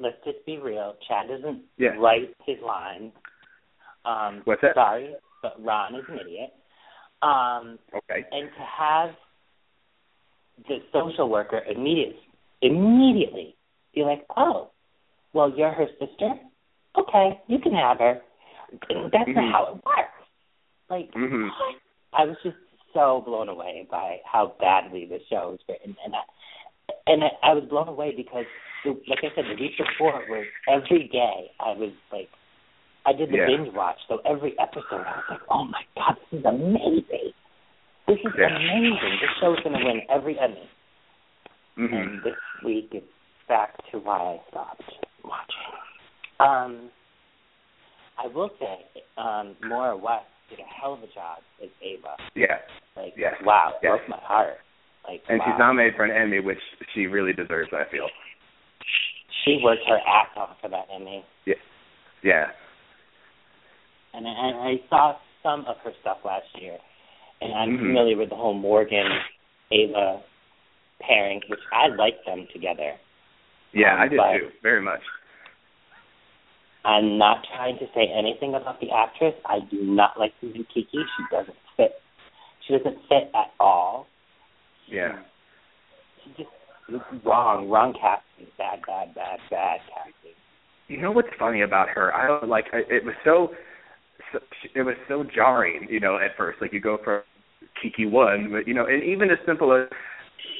let's 0.00 0.16
just 0.24 0.44
be 0.46 0.58
real. 0.58 0.94
Chad 1.08 1.28
doesn't 1.28 1.62
yeah. 1.78 1.90
write 1.90 2.34
his 2.46 2.56
lines. 2.64 3.12
Um, 4.04 4.42
What's 4.44 4.62
that? 4.62 4.74
Sorry, 4.74 5.14
but 5.42 5.62
Ron 5.62 5.94
is 5.94 6.04
an 6.08 6.18
idiot. 6.20 6.52
Um, 7.22 7.78
okay. 7.94 8.26
And 8.30 8.50
to 8.50 8.64
have 8.78 9.10
the 10.68 10.78
social 10.92 11.28
worker 11.28 11.60
immediately 11.68 12.18
immediately 12.62 13.56
be 13.94 14.02
like, 14.02 14.24
"Oh, 14.36 14.70
well, 15.32 15.52
you're 15.54 15.72
her 15.72 15.86
sister. 15.98 16.34
Okay, 16.98 17.40
you 17.46 17.58
can 17.58 17.72
have 17.72 17.98
her." 17.98 18.20
That's 18.70 18.92
mm-hmm. 18.92 19.34
not 19.34 19.52
how 19.52 19.74
it 19.74 19.84
works. 19.84 20.10
Like, 20.90 21.12
mm-hmm. 21.12 21.48
I 22.12 22.24
was 22.24 22.36
just 22.42 22.56
so 22.92 23.22
blown 23.24 23.48
away 23.48 23.86
by 23.90 24.18
how 24.30 24.54
badly 24.60 25.06
the 25.06 25.18
show 25.28 25.50
was 25.50 25.60
written, 25.68 25.96
and 26.04 26.14
I, 26.14 26.20
and 27.06 27.24
I, 27.24 27.50
I 27.50 27.54
was 27.54 27.64
blown 27.68 27.88
away 27.88 28.14
because, 28.16 28.46
the, 28.84 28.90
like 29.08 29.20
I 29.20 29.34
said, 29.34 29.44
the 29.44 29.60
week 29.60 29.72
before 29.78 30.22
was 30.28 30.46
every 30.68 31.08
day. 31.08 31.50
I 31.60 31.72
was 31.72 31.92
like, 32.12 32.28
I 33.06 33.12
did 33.12 33.30
the 33.30 33.36
yeah. 33.36 33.46
binge 33.46 33.74
watch, 33.74 33.98
so 34.08 34.18
every 34.24 34.54
episode 34.58 35.04
I 35.04 35.16
was 35.16 35.24
like, 35.30 35.40
oh 35.50 35.64
my 35.64 35.82
god, 35.94 36.16
this 36.30 36.40
is 36.40 36.44
amazing. 36.44 37.32
This 38.08 38.18
is 38.24 38.32
yeah. 38.38 38.56
amazing. 38.56 39.18
This 39.20 39.30
show's 39.40 39.60
gonna 39.62 39.84
win 39.84 40.00
every 40.10 40.38
Emmy. 40.38 40.68
Mm-hmm. 41.78 41.94
And 41.94 42.22
this 42.22 42.38
week 42.64 42.88
it's 42.92 43.06
back 43.48 43.76
to 43.90 43.98
why 43.98 44.18
I 44.18 44.50
stopped 44.50 44.82
watching. 45.24 45.74
Um, 46.40 46.90
I 48.18 48.28
will 48.28 48.50
say, 48.58 49.02
um, 49.18 49.56
Maura 49.68 49.96
West 49.96 50.26
did 50.48 50.60
a 50.60 50.62
hell 50.62 50.94
of 50.94 51.00
a 51.00 51.06
job 51.06 51.38
as 51.62 51.70
Ava. 51.82 52.16
Yeah. 52.34 52.58
Like, 52.96 53.14
yes. 53.16 53.34
wow, 53.44 53.72
yes. 53.82 53.90
broke 53.90 54.08
my 54.08 54.20
heart. 54.22 54.54
Like, 55.06 55.22
and 55.28 55.38
wow. 55.38 55.44
she's 55.46 55.58
nominated 55.58 55.94
for 55.96 56.04
an 56.04 56.10
Emmy, 56.10 56.40
which 56.40 56.58
she 56.94 57.06
really 57.06 57.32
deserves. 57.32 57.70
I 57.72 57.90
feel. 57.90 58.08
She 59.44 59.60
worked 59.62 59.82
her 59.86 59.98
ass 59.98 60.28
off 60.36 60.56
for 60.60 60.70
that 60.70 60.86
Emmy. 60.94 61.24
Yeah. 61.44 61.54
Yeah. 62.22 62.46
And 64.14 64.26
I, 64.26 64.30
I 64.30 64.74
saw 64.88 65.16
some 65.42 65.66
of 65.66 65.76
her 65.84 65.92
stuff 66.00 66.18
last 66.24 66.46
year, 66.60 66.78
and 67.40 67.52
I'm 67.52 67.70
mm-hmm. 67.70 67.86
familiar 67.86 68.16
with 68.16 68.30
the 68.30 68.36
whole 68.36 68.54
Morgan 68.54 69.08
Ava 69.70 70.22
pairing, 71.00 71.42
which 71.48 71.60
I 71.72 71.94
like 71.94 72.24
them 72.24 72.46
together. 72.52 72.94
Yeah, 73.72 73.94
um, 73.94 74.00
I 74.00 74.08
did 74.08 74.18
too, 74.18 74.48
very 74.62 74.80
much. 74.80 75.00
I'm 76.84 77.18
not 77.18 77.44
trying 77.54 77.78
to 77.78 77.86
say 77.94 78.08
anything 78.16 78.54
about 78.54 78.80
the 78.80 78.88
actress. 78.90 79.34
I 79.46 79.58
do 79.70 79.82
not 79.82 80.18
like 80.18 80.32
Susan 80.40 80.66
Kiki. 80.72 80.88
She 80.92 81.24
doesn't 81.30 81.56
fit. 81.76 81.92
She 82.66 82.76
doesn't 82.76 82.98
fit 83.08 83.30
at 83.34 83.52
all. 83.58 84.06
Yeah. 84.90 85.18
She 86.24 86.44
just 86.44 87.04
wrong, 87.24 87.68
wrong 87.68 87.92
casting. 87.94 88.52
Bad, 88.58 88.80
bad, 88.86 89.14
bad, 89.14 89.38
bad 89.50 89.80
casting. 89.88 90.36
You 90.88 91.00
know 91.00 91.10
what's 91.10 91.28
funny 91.38 91.62
about 91.62 91.88
her? 91.88 92.14
I 92.14 92.26
don't 92.26 92.48
like. 92.48 92.66
It 92.72 93.04
was 93.04 93.14
so, 93.24 93.48
so. 94.32 94.38
It 94.74 94.82
was 94.82 94.96
so 95.08 95.24
jarring. 95.34 95.86
You 95.88 96.00
know, 96.00 96.16
at 96.16 96.36
first, 96.36 96.60
like 96.60 96.72
you 96.72 96.80
go 96.80 96.98
for 97.02 97.24
Kiki 97.82 98.06
one, 98.06 98.50
but 98.52 98.68
you 98.68 98.74
know, 98.74 98.86
and 98.86 99.02
even 99.02 99.30
as 99.30 99.38
simple 99.46 99.72
as 99.72 99.88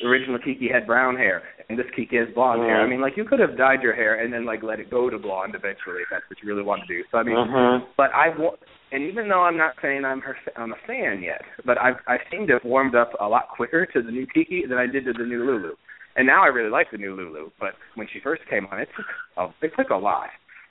original 0.05 0.39
Kiki 0.39 0.69
had 0.73 0.87
brown 0.87 1.17
hair 1.17 1.43
and 1.69 1.79
this 1.79 1.87
Kiki 1.95 2.17
has 2.17 2.29
blonde 2.35 2.61
mm-hmm. 2.61 2.69
hair. 2.69 2.81
I 2.83 2.89
mean, 2.89 3.01
like 3.01 3.17
you 3.17 3.25
could 3.25 3.41
have 3.41 3.57
dyed 3.57 3.83
your 3.83 3.95
hair 3.95 4.23
and 4.23 4.33
then 4.33 4.45
like 4.45 4.63
let 4.63 4.81
it 4.81 4.91
go 4.91 5.09
to 5.11 5.19
blonde 5.19 5.55
eventually 5.55 6.03
if 6.03 6.09
that's 6.11 6.25
what 6.29 6.39
you 6.43 6.49
really 6.49 6.65
want 6.65 6.83
to 6.87 6.89
do. 6.89 7.03
So 7.11 7.19
I 7.19 7.23
mean, 7.23 7.37
mm-hmm. 7.37 7.85
but 7.97 8.11
I 8.13 8.29
want, 8.37 8.59
and 8.95 9.11
even 9.11 9.29
though 9.29 9.43
I'm 9.43 9.57
not 9.57 9.75
saying 9.83 10.05
I'm 10.05 10.21
her, 10.21 10.37
I'm 10.57 10.73
a 10.73 10.87
fan 10.87 11.21
yet, 11.21 11.43
but 11.67 11.77
I've 11.79 11.97
I 12.07 12.19
seem 12.31 12.47
to 12.47 12.53
have 12.55 12.65
warmed 12.65 12.95
up 12.95 13.11
a 13.21 13.27
lot 13.27 13.49
quicker 13.49 13.87
to 13.87 14.03
the 14.03 14.11
new 14.11 14.25
Kiki 14.33 14.63
than 14.69 14.79
I 14.79 14.87
did 14.87 15.05
to 15.07 15.13
the 15.13 15.25
new 15.25 15.45
Lulu. 15.45 15.73
And 16.17 16.29
now 16.29 16.45
I 16.45 16.47
really 16.47 16.71
like 16.71 16.93
the 16.93 16.99
new 16.99 17.17
Lulu, 17.17 17.51
but 17.59 17.75
when 17.97 18.07
she 18.13 18.21
first 18.21 18.43
came 18.49 18.67
on, 18.71 18.79
it 18.79 18.89
took 18.97 19.07
a, 19.37 19.67
it 19.67 19.73
took 19.77 19.91
a 19.91 19.97
lot. 19.97 20.29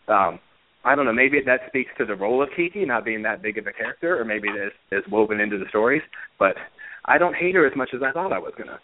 Um, 0.08 0.40
I 0.86 0.96
don't 0.96 1.06
know. 1.06 1.12
Maybe 1.12 1.40
that 1.46 1.62
speaks 1.68 1.92
to 1.98 2.06
the 2.06 2.16
role 2.16 2.42
of 2.42 2.48
Kiki 2.56 2.86
not 2.86 3.04
being 3.04 3.24
that 3.24 3.42
big 3.42 3.58
of 3.58 3.68
a 3.68 3.74
character, 3.74 4.20
or 4.20 4.24
maybe 4.24 4.48
it 4.48 4.68
is, 4.68 4.72
is 4.92 5.12
woven 5.12 5.42
into 5.42 5.58
the 5.58 5.66
stories. 5.68 6.02
But 6.40 6.56
I 7.04 7.18
don't 7.18 7.36
hate 7.36 7.56
her 7.56 7.68
as 7.68 7.76
much 7.76 7.90
as 7.94 8.02
I 8.02 8.14
thought 8.14 8.32
I 8.32 8.40
was 8.40 8.54
gonna. 8.58 8.80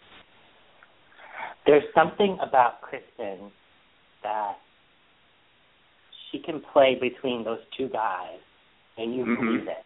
There's 1.64 1.84
something 1.94 2.36
about 2.46 2.82
Kristen 2.82 3.50
that 4.22 4.56
she 6.30 6.40
can 6.40 6.62
play 6.72 6.98
between 7.00 7.44
those 7.44 7.60
two 7.76 7.88
guys, 7.88 8.38
and 9.00 9.16
you 9.16 9.24
mm-hmm. 9.24 9.40
believe 9.40 9.68
it. 9.68 9.82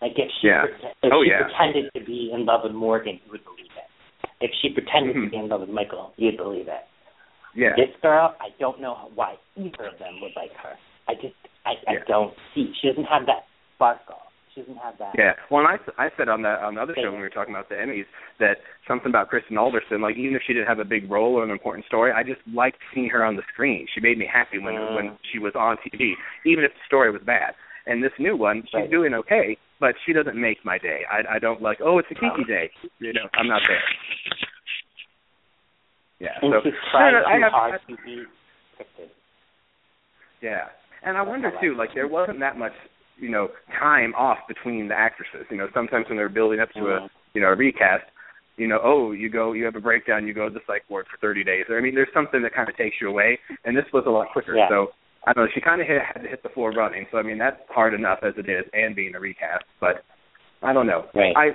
Like 0.00 0.12
if 0.16 0.30
she 0.40 0.48
yeah. 0.48 0.64
pre- 0.64 1.08
if 1.08 1.12
oh, 1.12 1.24
she 1.24 1.30
yeah. 1.30 1.48
pretended 1.48 1.90
to 1.96 2.04
be 2.04 2.30
in 2.32 2.44
love 2.46 2.60
with 2.64 2.72
Morgan, 2.72 3.20
you 3.24 3.30
would 3.32 3.44
believe 3.44 3.72
it. 3.76 3.88
If 4.40 4.50
she 4.62 4.70
pretended 4.70 5.16
mm-hmm. 5.16 5.24
to 5.24 5.30
be 5.30 5.36
in 5.36 5.48
love 5.48 5.60
with 5.60 5.70
Michael, 5.70 6.12
you'd 6.16 6.36
believe 6.36 6.68
it. 6.68 6.84
Yeah. 7.54 7.74
This 7.76 7.90
girl, 8.00 8.34
I 8.40 8.48
don't 8.58 8.80
know 8.80 9.10
why 9.14 9.34
either 9.56 9.90
of 9.92 9.98
them 9.98 10.20
would 10.22 10.32
like 10.36 10.52
her. 10.62 10.74
I 11.08 11.14
just, 11.14 11.34
I, 11.66 11.72
I 11.88 11.92
yeah. 11.94 12.04
don't 12.06 12.32
see. 12.54 12.72
She 12.80 12.88
doesn't 12.88 13.04
have 13.04 13.26
that 13.26 13.44
sparkle. 13.74 14.22
She 14.54 14.62
doesn't 14.62 14.78
have 14.78 14.98
that. 14.98 15.14
Yeah. 15.16 15.32
Well, 15.50 15.64
and 15.66 15.80
I, 15.98 16.06
I 16.06 16.08
said 16.16 16.28
on 16.28 16.42
the 16.42 16.48
on 16.48 16.74
the 16.74 16.80
other 16.80 16.94
show 16.96 17.10
when 17.10 17.20
we 17.20 17.26
were 17.26 17.30
talking 17.30 17.54
about 17.54 17.68
the 17.68 17.76
Emmys 17.76 18.06
that 18.38 18.58
something 18.86 19.10
about 19.10 19.28
Kristen 19.28 19.58
Alderson, 19.58 20.00
like 20.00 20.16
even 20.16 20.34
if 20.34 20.42
she 20.46 20.52
didn't 20.52 20.68
have 20.68 20.78
a 20.78 20.84
big 20.84 21.10
role 21.10 21.34
or 21.34 21.44
an 21.44 21.50
important 21.50 21.86
story, 21.86 22.12
I 22.12 22.22
just 22.22 22.40
liked 22.52 22.78
seeing 22.94 23.08
her 23.10 23.24
on 23.24 23.36
the 23.36 23.42
screen. 23.52 23.86
She 23.94 24.00
made 24.00 24.18
me 24.18 24.26
happy 24.30 24.58
when 24.58 24.74
Mm. 24.74 24.94
when 24.94 25.18
she 25.30 25.38
was 25.38 25.54
on 25.54 25.76
TV, 25.78 26.14
even 26.46 26.64
if 26.64 26.72
the 26.72 26.84
story 26.86 27.10
was 27.10 27.22
bad. 27.22 27.54
And 27.86 28.02
this 28.02 28.12
new 28.18 28.36
one, 28.36 28.62
she's 28.66 28.74
Right. 28.74 28.90
doing 28.90 29.14
okay, 29.14 29.56
but 29.78 29.94
she 30.04 30.12
doesn't 30.12 30.36
make 30.36 30.64
my 30.64 30.78
day. 30.78 31.04
I 31.10 31.36
I 31.36 31.38
don't 31.38 31.62
like, 31.62 31.78
oh, 31.80 31.98
it's 31.98 32.10
a 32.10 32.14
Kiki 32.14 32.44
day. 32.46 32.70
You 32.98 33.12
know, 33.12 33.28
I'm 33.34 33.48
not 33.48 33.62
there. 33.66 33.82
Yeah. 36.18 36.36
And 36.42 36.52
so 36.52 36.70
I, 36.98 37.38
have, 37.40 37.52
hard 37.52 37.80
to 37.88 37.96
be 38.04 38.24
Yeah, 40.42 40.66
and 41.02 41.16
I 41.16 41.22
wonder 41.22 41.50
too, 41.60 41.74
like 41.74 41.94
there 41.94 42.08
wasn't 42.08 42.40
that 42.40 42.58
much, 42.58 42.72
you 43.18 43.30
know, 43.30 43.48
time 43.78 44.14
off 44.14 44.38
between 44.46 44.88
the 44.88 44.94
actresses. 44.94 45.46
You 45.50 45.56
know, 45.56 45.68
sometimes 45.72 46.06
when 46.08 46.18
they're 46.18 46.28
building 46.28 46.60
up 46.60 46.70
to 46.72 46.80
Mhm. 46.80 47.06
a, 47.06 47.10
you 47.34 47.40
know, 47.40 47.48
a 47.48 47.54
recast, 47.54 48.04
you 48.56 48.66
know, 48.66 48.80
oh, 48.82 49.12
you 49.12 49.30
go, 49.30 49.52
you 49.54 49.64
have 49.64 49.76
a 49.76 49.80
breakdown, 49.80 50.26
you 50.26 50.34
go 50.34 50.48
to 50.48 50.52
the 50.54 50.60
psych 50.66 50.84
ward 50.90 51.06
for 51.08 51.16
30 51.18 51.42
days. 51.44 51.64
Or, 51.70 51.78
I 51.78 51.80
mean, 51.80 51.94
there's 51.94 52.12
something 52.12 52.42
that 52.42 52.52
kind 52.52 52.68
of 52.68 52.76
takes 52.76 53.00
you 53.00 53.08
away, 53.08 53.38
and 53.64 53.74
this 53.74 53.90
was 53.92 54.04
a 54.06 54.10
lot 54.10 54.28
quicker. 54.32 54.54
Yeah. 54.54 54.68
So 54.68 54.92
I 55.26 55.32
don't 55.32 55.44
know, 55.44 55.50
she 55.54 55.60
kind 55.60 55.80
of 55.80 55.86
hit, 55.86 56.00
had 56.02 56.22
to 56.22 56.28
hit 56.28 56.42
the 56.42 56.48
floor 56.48 56.72
running. 56.72 57.06
So 57.10 57.18
I 57.18 57.22
mean, 57.22 57.38
that's 57.38 57.60
hard 57.68 57.94
enough 57.94 58.20
as 58.22 58.34
it 58.36 58.48
is, 58.48 58.64
and 58.72 58.96
being 58.96 59.14
a 59.14 59.20
recast. 59.20 59.64
But 59.80 60.04
I 60.62 60.72
don't 60.72 60.86
know. 60.86 61.06
Right. 61.14 61.34
I. 61.36 61.46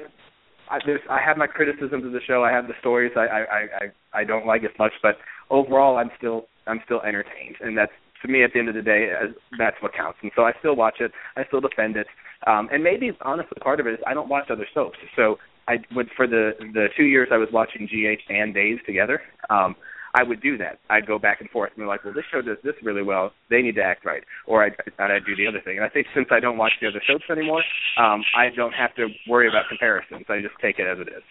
I, 0.67 0.79
there's, 0.83 1.01
I 1.11 1.19
have 1.23 1.37
my 1.37 1.45
criticisms 1.45 2.03
of 2.03 2.11
the 2.11 2.21
show. 2.25 2.43
I 2.43 2.51
have 2.51 2.65
the 2.65 2.73
stories 2.79 3.11
I, 3.15 3.19
I, 3.19 3.39
I, 3.45 4.21
I 4.21 4.23
don't 4.23 4.47
like 4.47 4.63
as 4.63 4.71
much, 4.79 4.93
but 5.03 5.13
overall, 5.51 5.97
I'm 5.97 6.09
still 6.17 6.47
I'm 6.65 6.81
still 6.85 7.01
entertained, 7.01 7.57
and 7.61 7.77
that's 7.77 7.91
to 8.25 8.31
me 8.31 8.43
at 8.43 8.51
the 8.53 8.59
end 8.59 8.69
of 8.69 8.75
the 8.75 8.81
day 8.81 9.09
as, 9.11 9.29
that's 9.57 9.75
what 9.81 9.93
counts. 9.93 10.17
And 10.21 10.31
so 10.35 10.43
I 10.43 10.53
still 10.59 10.75
watch 10.75 10.95
it. 10.99 11.11
I 11.37 11.45
still 11.45 11.61
defend 11.61 11.97
it. 11.97 12.07
Um, 12.47 12.69
and 12.71 12.83
maybe 12.83 13.11
honestly 13.21 13.57
part 13.61 13.79
of 13.79 13.87
it 13.87 13.93
is 13.93 13.99
I 14.07 14.13
don't 14.13 14.29
watch 14.29 14.45
other 14.49 14.67
soaps. 14.73 14.97
So 15.15 15.37
I 15.67 15.75
would 15.95 16.09
for 16.15 16.27
the 16.27 16.51
the 16.73 16.87
two 16.97 17.05
years 17.05 17.29
I 17.31 17.37
was 17.37 17.49
watching 17.51 17.87
GH 17.87 18.21
and 18.29 18.53
Days 18.53 18.79
together. 18.85 19.21
Um, 19.49 19.75
I 20.17 20.23
would 20.23 20.41
do 20.41 20.57
that. 20.59 20.79
I'd 20.89 21.05
go 21.05 21.19
back 21.19 21.41
and 21.41 21.49
forth 21.49 21.71
and 21.75 21.83
be 21.83 21.87
like, 21.87 22.05
well, 22.05 22.13
this 22.13 22.23
show 22.31 22.41
does 22.41 22.57
this 22.63 22.73
really 22.81 23.03
well. 23.03 23.31
They 23.49 23.61
need 23.61 23.75
to 23.75 23.83
act 23.83 24.05
right. 24.05 24.23
Or 24.47 24.63
I'd, 24.63 24.73
I'd 24.97 25.25
do 25.25 25.35
the 25.35 25.45
other 25.47 25.61
thing. 25.65 25.75
And 25.77 25.85
I 25.85 25.89
think 25.89 26.07
since 26.15 26.27
I 26.31 26.39
don't 26.39 26.57
watch 26.57 26.71
the 26.81 26.87
other 26.87 27.01
soaps 27.05 27.25
anymore, 27.29 27.63
um, 27.99 28.23
I 28.35 28.47
don't 28.55 28.71
have 28.73 28.95
to 28.95 29.07
worry 29.29 29.49
about 29.49 29.63
comparisons. 29.67 30.25
I 30.29 30.39
just 30.41 30.55
take 30.61 30.79
it 30.79 30.87
as 30.87 30.97
it 30.99 31.09
is. 31.09 31.23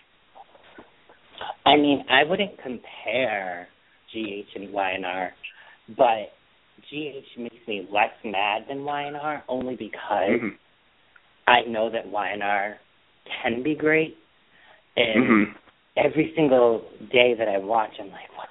I 1.66 1.76
mean, 1.76 2.05
I 2.11 2.28
wouldn't 2.28 2.57
compare 2.62 3.68
GH 4.12 4.55
and 4.55 4.68
YNR, 4.74 5.30
but 5.97 6.32
GH 6.91 7.41
makes 7.41 7.66
me 7.66 7.89
less 7.91 8.12
mad 8.24 8.62
than 8.68 8.78
YNR 8.78 9.43
only 9.49 9.76
because 9.76 9.93
Mm-hmm. 10.30 10.49
I 11.47 11.61
know 11.68 11.91
that 11.91 12.07
YNR 12.11 12.74
can 13.43 13.62
be 13.62 13.74
great, 13.74 14.16
and 14.97 15.16
Mm-hmm. 15.16 15.53
every 15.97 16.32
single 16.35 16.82
day 17.12 17.35
that 17.39 17.49
I 17.49 17.59
watch, 17.59 17.91
I'm 18.01 18.07
like, 18.09 18.30
what? 18.37 18.49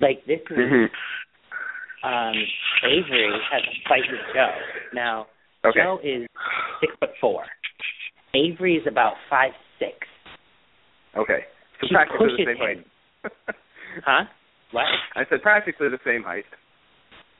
Like 0.00 0.24
this 0.26 0.40
is 0.50 0.56
Mm-hmm. 0.56 0.86
um 2.08 2.34
Avery 2.84 3.30
has 3.52 3.62
a 3.62 3.88
fight 3.88 4.02
with 4.10 4.20
Joe. 4.34 4.50
Now 4.94 5.26
Okay. 5.64 5.80
Joe 5.82 5.98
is 6.02 6.26
six 6.80 6.92
foot 6.98 7.10
four. 7.20 7.44
Avery 8.34 8.76
is 8.76 8.86
about 8.88 9.14
five 9.28 9.52
six. 9.78 9.92
Okay. 11.16 11.40
So 11.80 11.86
She 11.88 11.94
practically 11.94 12.28
the 12.38 12.44
same 12.46 12.56
him. 12.56 12.84
height. 13.24 13.56
Huh? 14.06 14.24
What? 14.72 14.86
I 15.16 15.24
said 15.28 15.42
practically 15.42 15.88
the 15.88 15.98
same 16.06 16.22
height. 16.22 16.44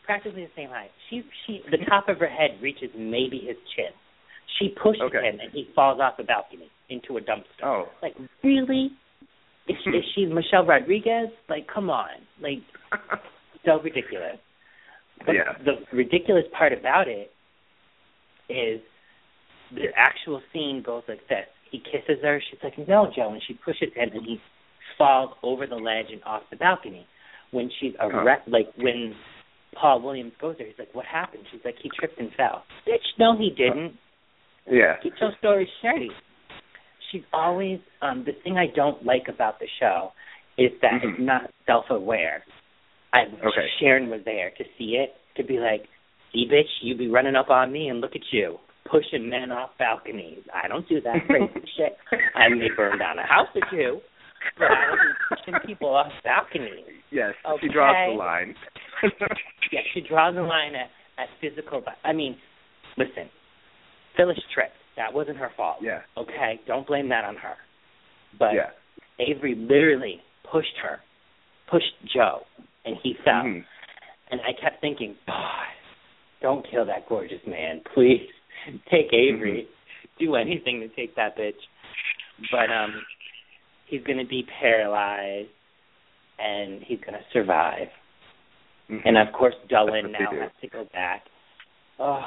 Practically 0.05 0.43
the 0.45 0.51
same 0.57 0.69
height. 0.71 0.91
She 1.09 1.23
she 1.47 1.63
the 1.71 1.79
top 1.89 2.09
of 2.09 2.19
her 2.19 2.29
head 2.29 2.59
reaches 2.61 2.91
maybe 2.97 3.39
his 3.47 3.57
chin. 3.77 3.93
She 4.59 4.75
pushes 4.83 5.01
Okay. 5.03 5.19
him 5.25 5.39
and 5.41 5.51
he 5.53 5.69
falls 5.75 6.01
off 6.01 6.17
the 6.19 6.25
balcony 6.25 6.69
into 6.91 7.17
a 7.17 7.21
dumpster. 7.21 7.65
Oh. 7.65 7.89
Like 8.03 8.15
really? 8.45 8.91
Is 9.71 9.77
she, 9.85 9.91
is 9.91 10.05
she 10.15 10.25
Michelle 10.27 10.67
Rodriguez? 10.67 11.29
Like 11.49 11.67
come 11.73 11.91
on. 11.91 12.09
Like 12.41 12.59
so 13.65 13.81
ridiculous. 13.83 14.39
But 15.25 15.35
Yeah. 15.35 15.53
the 15.65 15.85
ridiculous 15.97 16.45
part 16.57 16.73
about 16.73 17.09
it 17.09 17.31
is 18.49 18.81
the 19.73 19.87
actual 19.97 20.41
scene 20.53 20.83
goes 20.85 21.03
like 21.09 21.27
this. 21.29 21.47
He 21.71 21.79
kisses 21.79 22.23
her, 22.23 22.41
she's 22.51 22.59
like, 22.63 22.77
No, 22.89 23.11
Joe 23.15 23.31
and 23.33 23.43
she 23.47 23.55
pushes 23.55 23.93
him 23.95 24.11
and 24.13 24.25
he 24.27 24.41
falls 24.99 25.31
over 25.43 25.67
the 25.67 25.77
ledge 25.77 26.07
and 26.11 26.23
off 26.25 26.43
the 26.51 26.57
balcony. 26.57 27.07
When 27.53 27.71
she's 27.81 27.93
a 28.01 28.07
arrest 28.09 28.49
like 28.49 28.69
when 28.77 29.15
Paul 29.75 30.03
Williams 30.03 30.33
goes 30.41 30.57
there, 30.59 30.67
he's 30.67 30.79
like, 30.79 30.95
What 30.95 31.07
happened? 31.07 31.45
She's 31.53 31.61
like, 31.65 31.77
He 31.83 31.91
tripped 31.97 32.19
and 32.19 32.31
fell. 32.37 32.65
Bitch, 32.89 33.07
no 33.19 33.37
he 33.39 33.51
didn't. 33.51 33.95
yeah. 34.71 34.97
Keep 35.03 35.15
your 35.21 35.33
story 35.39 35.69
straight. 35.79 36.11
She's 37.11 37.23
always 37.33 37.81
um 38.03 38.25
the 38.25 38.33
thing 38.45 38.57
I 38.57 38.67
don't 38.75 39.05
like 39.05 39.29
about 39.29 39.59
the 39.59 39.67
show 39.79 40.13
is 40.59 40.71
that 40.83 40.93
Mhm. 41.03 41.13
it's 41.15 41.21
not 41.21 41.51
self 41.67 41.87
aware. 41.91 42.45
I 43.13 43.25
wish 43.25 43.41
Okay. 43.45 43.69
Sharon 43.81 44.09
was 44.11 44.21
there 44.25 44.51
to 44.57 44.65
see 44.79 44.97
it, 44.97 45.15
to 45.37 45.43
be 45.45 45.59
like, 45.59 45.87
See 46.33 46.47
bitch, 46.47 46.71
you 46.83 46.95
be 46.95 47.09
running 47.09 47.35
up 47.35 47.51
on 47.51 47.73
me 47.73 47.89
and 47.89 48.01
look 48.01 48.15
at 48.15 48.23
you. 48.33 48.59
Pushing 48.89 49.29
men 49.29 49.51
off 49.51 49.71
balconies. 49.79 50.45
I 50.55 50.69
don't 50.69 50.89
do 50.89 51.01
that 51.01 51.27
crazy 51.27 51.67
shit. 51.77 51.97
I 52.37 52.49
may 52.49 52.69
burn 52.77 52.99
down 52.99 53.19
a 53.19 53.27
house 53.27 53.49
or 53.55 53.63
two, 53.71 54.01
but 54.57 54.71
I 54.71 54.87
don't 54.87 54.99
be 54.99 55.37
pushing 55.37 55.55
people 55.67 55.89
off 55.93 56.13
balconies. 56.23 56.87
Yes. 57.11 57.35
okay. 57.45 57.67
She 57.67 57.73
draws 57.73 57.97
the 58.13 58.17
line. 58.17 58.55
Yeah, 59.73 59.81
she 59.93 60.01
draws 60.03 60.37
a 60.37 60.41
line 60.43 60.75
at, 60.77 60.91
at 61.19 61.29
physical. 61.41 61.83
I 62.05 62.13
mean, 62.13 62.37
listen, 62.97 63.29
Phyllis 64.17 64.39
tripped. 64.55 64.75
That 64.97 65.13
wasn't 65.15 65.37
her 65.39 65.51
fault. 65.57 65.79
yeah. 65.81 66.01
Okay, 66.17 66.61
don't 66.67 66.87
blame 66.87 67.09
that 67.09 67.25
on 67.25 67.37
her. 67.37 67.55
But 68.39 68.55
yeah. 68.55 68.71
Avery 69.19 69.55
literally 69.55 70.21
pushed 70.51 70.77
her, 70.83 71.01
pushed 71.71 71.93
Joe, 72.15 72.43
and 72.85 72.97
he 73.03 73.15
fell. 73.25 73.45
Mhm. 73.45 73.65
And 74.31 74.41
I 74.43 74.53
kept 74.61 74.81
thinking, 74.81 75.17
God, 75.27 75.67
don't 76.41 76.67
kill 76.71 76.85
that 76.87 77.09
gorgeous 77.09 77.45
man, 77.47 77.81
please. 77.95 78.29
Take 78.91 79.13
Avery. 79.13 79.67
Do 80.19 80.35
anything 80.37 80.81
to 80.81 80.89
take 80.89 81.15
that 81.17 81.37
bitch. 81.37 81.55
But 82.51 82.71
um, 82.71 83.03
he's 83.87 84.03
gonna 84.05 84.25
be 84.27 84.47
paralyzed, 84.61 85.49
and 86.39 86.83
he's 86.83 87.01
gonna 87.01 87.25
survive. 87.33 87.89
Mhm. 88.91 89.03
And 89.05 89.17
of 89.19 89.33
course, 89.33 89.55
Dylan 89.71 90.11
now 90.13 90.31
has 90.33 90.51
to 90.61 90.69
go 90.69 90.85
back. 90.93 91.25
Oh, 91.99 92.23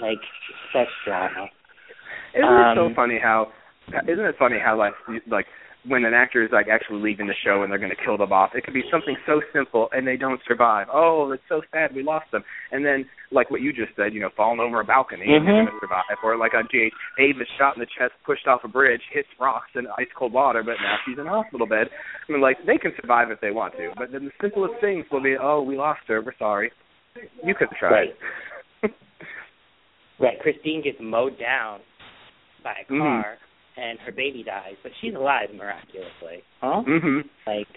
like 0.00 0.18
such 0.72 0.88
drama. 1.04 1.48
Isn't 2.34 2.44
it 2.44 2.76
so 2.76 2.86
Um, 2.86 2.94
funny 2.94 3.18
how? 3.22 3.52
Isn't 4.08 4.24
it 4.24 4.36
funny 4.38 4.58
how 4.58 4.76
like 4.78 4.94
like 5.26 5.46
when 5.84 6.04
an 6.04 6.14
actor 6.14 6.44
is 6.44 6.50
like 6.52 6.68
actually 6.68 7.02
leaving 7.02 7.26
the 7.26 7.34
show 7.42 7.62
and 7.62 7.70
they're 7.70 7.78
going 7.78 7.90
to 7.90 8.04
kill 8.04 8.16
them 8.16 8.32
off, 8.32 8.54
it 8.54 8.62
could 8.62 8.72
be 8.72 8.84
something 8.88 9.16
so 9.26 9.42
simple 9.52 9.88
and 9.90 10.06
they 10.06 10.16
don't 10.16 10.40
survive. 10.46 10.86
Oh, 10.92 11.32
it's 11.32 11.42
so 11.48 11.60
sad 11.72 11.92
we 11.92 12.04
lost 12.04 12.30
them. 12.30 12.44
And 12.70 12.86
then 12.86 13.04
like 13.32 13.50
what 13.50 13.62
you 13.62 13.72
just 13.72 13.90
said, 13.96 14.14
you 14.14 14.20
know, 14.20 14.30
falling 14.36 14.60
over 14.60 14.78
a 14.78 14.84
balcony 14.84 15.24
and 15.34 15.44
they're 15.44 15.54
Mhm. 15.54 15.66
going 15.66 15.74
to 15.74 15.80
survive. 15.80 16.04
Or 16.22 16.36
like 16.36 16.54
on 16.54 16.68
GH, 16.70 16.94
Abe 17.18 17.40
is 17.40 17.48
shot 17.58 17.74
in 17.76 17.80
the 17.80 17.86
chest, 17.98 18.14
pushed 18.24 18.46
off 18.46 18.62
a 18.62 18.68
bridge, 18.68 19.02
hits 19.10 19.28
rocks 19.40 19.70
and 19.74 19.88
ice 19.98 20.06
cold 20.14 20.32
water, 20.32 20.62
but 20.62 20.76
now 20.80 20.98
she's 21.04 21.18
in 21.18 21.26
a 21.26 21.30
hospital 21.30 21.66
bed. 21.66 21.90
I 22.28 22.32
mean, 22.32 22.40
like 22.40 22.64
they 22.64 22.78
can 22.78 22.94
survive 23.00 23.32
if 23.32 23.40
they 23.40 23.50
want 23.50 23.74
to, 23.76 23.90
but 23.98 24.12
then 24.12 24.24
the 24.26 24.32
simplest 24.40 24.80
things 24.80 25.04
will 25.10 25.20
be, 25.22 25.36
oh, 25.36 25.62
we 25.62 25.76
lost 25.76 26.02
her, 26.06 26.22
we're 26.22 26.36
sorry. 26.38 26.70
You 27.42 27.54
could 27.56 27.68
have 27.70 27.78
tried. 27.78 28.14
Right, 30.20 30.38
Christine 30.38 30.82
gets 30.82 30.98
mowed 31.00 31.36
down 31.40 31.80
by 32.62 32.74
a 32.88 32.92
Mhm. 32.92 32.98
car, 33.22 33.38
and 33.76 33.98
her 34.00 34.12
baby 34.12 34.42
dies, 34.42 34.76
but 34.82 34.92
she's 35.00 35.14
alive 35.14 35.52
miraculously. 35.54 36.42
Huh? 36.60 36.82
mhm. 36.86 37.28
Like, 37.46 37.68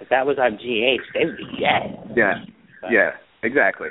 if 0.00 0.08
that 0.10 0.26
was 0.26 0.38
on 0.38 0.56
GH, 0.58 1.02
they 1.14 1.24
would 1.26 1.36
be 1.36 1.46
dead. 1.60 2.12
Yeah. 2.16 2.44
But- 2.80 2.90
Yeah, 2.90 3.16
exactly. 3.42 3.90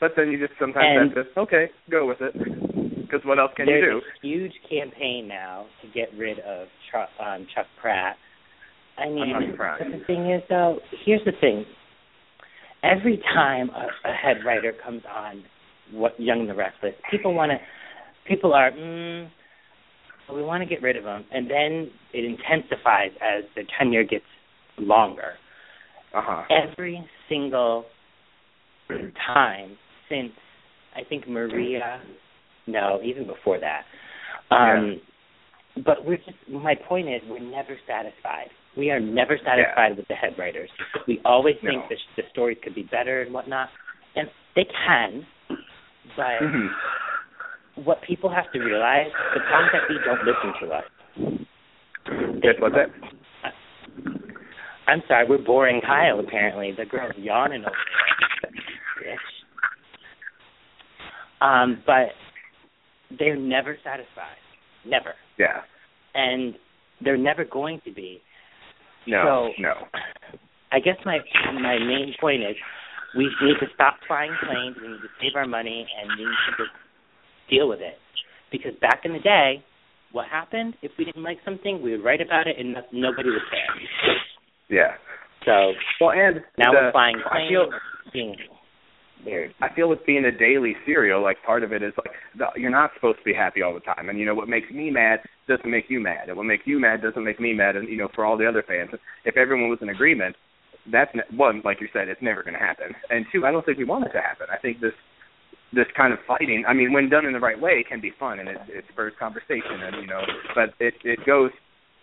But 0.00 0.16
then 0.16 0.30
you 0.32 0.38
just 0.38 0.58
sometimes 0.58 1.14
have 1.14 1.34
to 1.34 1.40
okay, 1.40 1.70
go 1.88 2.06
with 2.06 2.20
it. 2.20 2.34
Because 2.34 3.24
what 3.24 3.38
else 3.38 3.52
can 3.54 3.68
you 3.68 3.74
There's 3.80 4.02
do? 4.02 4.08
a 4.08 4.26
huge 4.26 4.54
campaign 4.68 5.28
now 5.28 5.66
to 5.80 5.86
get 5.88 6.12
rid 6.14 6.40
of 6.40 6.68
Chuck, 6.90 7.10
um, 7.20 7.46
Chuck 7.54 7.66
Pratt. 7.80 8.16
I 8.98 9.08
mean, 9.08 9.30
not 9.30 9.42
surprised. 9.50 9.84
but 9.84 9.98
the 9.98 10.04
thing 10.04 10.30
is, 10.30 10.42
though, 10.48 10.80
here's 11.04 11.24
the 11.24 11.32
thing. 11.32 11.64
Every 12.82 13.18
time 13.32 13.70
a, 13.70 13.88
a 14.08 14.12
head 14.12 14.44
writer 14.44 14.72
comes 14.72 15.02
on, 15.06 15.44
what 15.92 16.18
Young 16.18 16.40
and 16.40 16.48
the 16.50 16.54
Restless, 16.54 16.94
people 17.10 17.32
want 17.34 17.52
to, 17.52 17.58
people 18.26 18.52
are, 18.54 18.70
mm, 18.70 19.28
we 20.32 20.42
want 20.42 20.62
to 20.62 20.68
get 20.68 20.82
rid 20.82 20.96
of 20.96 21.04
them, 21.04 21.24
and 21.30 21.50
then 21.50 21.90
it 22.12 22.24
intensifies 22.24 23.10
as 23.20 23.44
the 23.54 23.62
tenure 23.78 24.04
gets 24.04 24.24
longer. 24.78 25.32
Uh 26.14 26.22
huh. 26.24 26.42
Every 26.50 27.04
single 27.28 27.84
time 29.26 29.76
since 30.08 30.32
I 30.94 31.00
think 31.08 31.28
Maria, 31.28 32.00
no, 32.66 33.00
even 33.02 33.26
before 33.26 33.58
that. 33.60 33.82
Um, 34.54 35.00
But 35.84 36.04
we're 36.04 36.18
just. 36.18 36.36
My 36.50 36.74
point 36.88 37.08
is, 37.08 37.22
we're 37.28 37.40
never 37.40 37.76
satisfied. 37.86 38.48
We 38.76 38.90
are 38.90 39.00
never 39.00 39.38
satisfied 39.38 39.96
with 39.96 40.06
the 40.08 40.14
head 40.14 40.34
writers. 40.38 40.68
We 41.08 41.20
always 41.24 41.56
think 41.62 41.82
that 41.88 41.98
the 42.16 42.22
stories 42.30 42.58
could 42.62 42.74
be 42.74 42.82
better 42.82 43.22
and 43.22 43.32
whatnot, 43.32 43.68
and 44.14 44.28
they 44.54 44.66
can. 44.86 45.26
But 46.16 46.38
hmm 46.40 46.66
what 47.76 48.02
people 48.02 48.30
have 48.30 48.50
to 48.52 48.60
realize, 48.60 49.06
the 49.34 49.40
that 49.40 49.82
they 49.88 49.94
don't 50.04 50.24
listen 50.24 50.52
to 50.60 50.74
us. 50.74 50.84
Guess 52.42 52.54
what's 52.58 52.74
that? 52.74 52.88
I'm 54.88 55.02
sorry, 55.08 55.26
we're 55.28 55.38
boring 55.38 55.80
Kyle. 55.80 56.18
Apparently, 56.20 56.72
the 56.76 56.84
girl's 56.84 57.14
yawning 57.16 57.62
over 57.62 57.70
there. 58.42 59.16
Bitch. 59.16 59.16
Um, 61.44 61.82
but 61.86 62.08
they're 63.18 63.36
never 63.36 63.76
satisfied, 63.82 64.36
never, 64.84 65.14
Yeah. 65.38 65.62
and 66.14 66.54
they're 67.00 67.16
never 67.16 67.44
going 67.44 67.80
to 67.84 67.90
be. 67.92 68.22
No. 69.06 69.52
So- 69.56 69.62
no. 69.62 69.88
I 70.72 70.80
guess 70.80 70.96
my 71.04 71.18
my 71.52 71.78
main 71.78 72.14
point 72.18 72.42
is 72.42 72.56
we 73.14 73.24
need 73.42 73.58
to 73.60 73.66
stop 73.74 73.98
flying 74.06 74.34
planes. 74.42 74.76
We 74.80 74.88
need 74.88 75.02
to 75.02 75.08
save 75.20 75.36
our 75.36 75.46
money, 75.46 75.86
and 76.00 76.08
we 76.18 76.24
need 76.24 76.36
to 76.48 76.64
just 76.64 76.70
deal 77.52 77.68
with 77.68 77.80
it. 77.80 77.94
Because 78.50 78.72
back 78.80 79.02
in 79.04 79.12
the 79.12 79.20
day, 79.20 79.64
what 80.12 80.28
happened 80.28 80.74
if 80.82 80.92
we 80.98 81.04
didn't 81.04 81.22
like 81.22 81.38
something, 81.44 81.80
we 81.82 81.92
would 81.92 82.04
write 82.04 82.20
about 82.20 82.46
it, 82.46 82.56
and 82.58 82.72
no, 82.74 82.80
nobody 82.92 83.30
would 83.30 83.46
care. 83.50 84.16
Yeah. 84.68 84.96
So 85.44 85.72
Well, 86.00 86.10
and 86.10 86.40
now 86.58 86.72
the, 86.72 86.78
we're 86.80 86.92
flying 86.92 87.16
I 87.30 87.48
feel 87.48 87.68
being 88.12 88.36
weird. 89.24 89.54
I 89.60 89.74
feel 89.74 89.88
with 89.88 90.04
being 90.06 90.24
a 90.24 90.36
daily 90.36 90.74
serial, 90.86 91.22
like 91.22 91.36
part 91.44 91.62
of 91.64 91.72
it 91.72 91.82
is 91.82 91.92
like 91.96 92.14
the, 92.36 92.60
you're 92.60 92.70
not 92.70 92.90
supposed 92.94 93.18
to 93.18 93.24
be 93.24 93.34
happy 93.34 93.62
all 93.62 93.74
the 93.74 93.80
time, 93.80 94.08
and 94.08 94.18
you 94.18 94.26
know 94.26 94.34
what 94.34 94.48
makes 94.48 94.70
me 94.70 94.90
mad 94.90 95.20
doesn't 95.48 95.70
make 95.70 95.86
you 95.88 96.00
mad, 96.00 96.28
and 96.28 96.36
what 96.36 96.46
makes 96.46 96.66
you 96.66 96.78
mad 96.78 97.02
doesn't 97.02 97.24
make 97.24 97.40
me 97.40 97.52
mad, 97.52 97.76
and 97.76 97.88
you 97.88 97.96
know 97.96 98.08
for 98.14 98.24
all 98.24 98.36
the 98.36 98.46
other 98.46 98.64
fans, 98.66 98.90
if 99.24 99.36
everyone 99.36 99.68
was 99.68 99.78
in 99.82 99.88
agreement, 99.88 100.36
that's 100.90 101.10
ne- 101.14 101.36
one, 101.36 101.62
like 101.64 101.80
you 101.80 101.88
said, 101.92 102.08
it's 102.08 102.22
never 102.22 102.42
going 102.42 102.54
to 102.54 102.60
happen, 102.60 102.94
and 103.10 103.26
two, 103.32 103.44
I 103.44 103.52
don't 103.52 103.64
think 103.64 103.78
we 103.78 103.84
want 103.84 104.06
it 104.06 104.12
to 104.12 104.20
happen. 104.20 104.46
I 104.52 104.58
think 104.58 104.80
this 104.80 104.94
this 105.74 105.86
kind 105.96 106.12
of 106.12 106.18
fighting, 106.26 106.64
I 106.68 106.74
mean, 106.74 106.92
when 106.92 107.08
done 107.08 107.24
in 107.24 107.32
the 107.32 107.40
right 107.40 107.60
way, 107.60 107.72
it 107.72 107.88
can 107.88 108.00
be 108.00 108.12
fun 108.18 108.38
and 108.40 108.48
it, 108.48 108.58
it 108.68 108.84
spurs 108.92 109.12
conversation, 109.18 109.80
and 109.82 109.96
you 110.02 110.06
know, 110.06 110.20
but 110.54 110.74
it 110.80 110.94
it 111.04 111.20
goes 111.26 111.50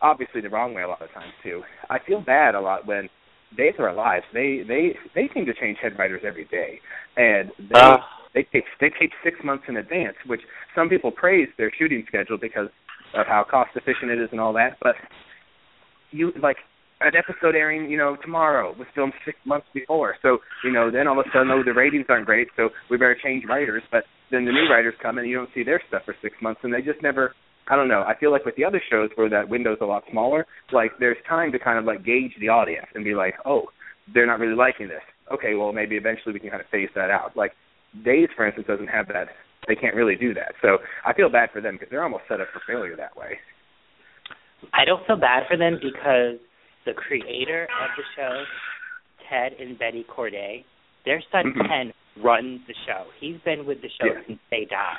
obviously 0.02 0.42
the 0.42 0.50
wrong 0.50 0.74
way 0.74 0.84
a 0.84 0.88
lot 0.88 1.02
of 1.02 1.12
times 1.12 1.34
too. 1.44 1.62
I 1.90 2.00
feel 2.06 2.22
bad 2.22 2.56
a 2.56 2.62
lot 2.62 2.88
when 2.88 3.10
Days 3.58 3.74
of 3.78 3.86
our 3.86 3.94
Lives. 3.94 4.26
They 4.34 4.64
they 4.68 4.96
they 5.16 5.30
seem 5.34 5.46
to 5.46 5.54
change 5.54 5.78
head 5.82 5.98
writers 5.98 6.22
every 6.26 6.46
day, 6.46 6.80
and 7.18 7.52
they 7.60 7.80
Uh, 7.80 7.98
they 8.34 8.44
take 8.44 8.66
they 8.80 8.90
take 9.00 9.12
six 9.24 9.38
months 9.44 9.66
in 9.68 9.78
advance, 9.78 10.16
which 10.26 10.42
some 10.76 10.88
people 10.88 11.12
praise 11.12 11.50
their 11.58 11.72
shooting 11.78 12.04
schedule 12.08 12.38
because 12.38 12.70
of 13.16 13.26
how 13.26 13.44
cost 13.44 13.72
efficient 13.76 14.12
it 14.12 14.20
is 14.20 14.30
and 14.32 14.40
all 14.40 14.54
that. 14.54 14.78
But 14.82 14.96
you 16.12 16.32
like 16.42 16.58
an 17.02 17.14
episode 17.16 17.56
airing, 17.56 17.90
you 17.90 17.98
know, 17.98 18.18
tomorrow 18.22 18.76
was 18.78 18.88
filmed 18.94 19.14
six 19.26 19.38
months 19.46 19.68
before, 19.74 20.16
so 20.22 20.40
you 20.64 20.72
know 20.72 20.92
then 20.92 21.08
all 21.08 21.20
of 21.20 21.26
a 21.26 21.30
sudden 21.32 21.52
oh 21.52 21.64
the 21.64 21.74
ratings 21.74 22.06
aren't 22.10 22.26
great, 22.26 22.48
so 22.56 22.70
we 22.90 22.98
better 22.98 23.18
change 23.22 23.46
writers. 23.48 23.84
But 23.92 24.04
then 24.32 24.46
the 24.46 24.52
new 24.52 24.68
writers 24.70 24.94
come 25.02 25.18
and 25.18 25.28
you 25.28 25.36
don't 25.36 25.50
see 25.54 25.64
their 25.64 25.82
stuff 25.88 26.04
for 26.06 26.16
six 26.22 26.36
months, 26.42 26.62
and 26.64 26.74
they 26.74 26.82
just 26.82 27.02
never. 27.02 27.34
I 27.72 27.76
don't 27.76 27.88
know. 27.88 28.02
I 28.02 28.18
feel 28.20 28.32
like 28.32 28.46
with 28.46 28.56
the 28.56 28.66
other 28.66 28.82
shows 28.90 29.12
where 29.14 29.30
that 29.30 29.48
window's 29.48 29.78
a 29.82 29.86
lot 29.86 30.04
smaller, 30.10 30.48
like 30.72 30.92
there's 31.00 31.18
time 31.28 31.52
to 31.52 31.60
kind 31.60 31.78
of 31.78 31.86
like 31.86 32.04
gauge 32.04 32.34
the 32.40 32.50
audience 32.50 32.88
and 32.96 33.04
be 33.04 33.14
like, 33.14 33.36
oh, 33.46 33.68
they're 34.12 34.26
not 34.26 34.40
really 34.40 34.56
liking 34.56 34.88
this. 34.88 35.06
Okay, 35.32 35.54
well 35.54 35.72
maybe 35.72 35.96
eventually 35.96 36.34
we 36.34 36.40
can 36.40 36.50
kind 36.50 36.62
of 36.62 36.68
phase 36.72 36.90
that 36.96 37.12
out. 37.12 37.38
Like 37.38 37.52
Days, 38.06 38.30
for 38.36 38.46
instance, 38.46 38.68
doesn't 38.68 38.88
have 38.88 39.08
that. 39.08 39.28
They 39.68 39.76
can't 39.76 39.96
really 39.96 40.16
do 40.16 40.34
that. 40.36 40.54
So 40.62 40.78
I 41.06 41.14
feel 41.14 41.30
bad 41.30 41.50
for 41.52 41.62
them 41.62 41.76
because 41.76 41.90
they're 41.90 42.04
almost 42.04 42.24
set 42.30 42.40
up 42.40 42.48
for 42.54 42.62
failure 42.68 42.96
that 42.96 43.18
way. 43.18 43.38
I 44.74 44.86
don't 44.86 45.06
feel 45.08 45.18
bad 45.18 45.44
for 45.50 45.58
them 45.58 45.80
because 45.82 46.38
the 46.90 46.98
creator 46.98 47.64
of 47.70 47.90
the 47.96 48.04
show 48.16 48.44
Ted 49.30 49.54
and 49.62 49.78
Betty 49.78 50.04
Corday, 50.10 50.66
their 51.06 51.22
son 51.32 51.54
Mhm. 51.54 51.68
Ken 51.68 51.94
runs 52.18 52.66
the 52.66 52.74
show. 52.86 53.06
He's 53.20 53.38
been 53.42 53.66
with 53.66 53.82
the 53.82 53.90
show 53.90 54.08
Yeah. 54.08 54.24
since 54.26 54.40
they 54.50 54.66
died. 54.66 54.98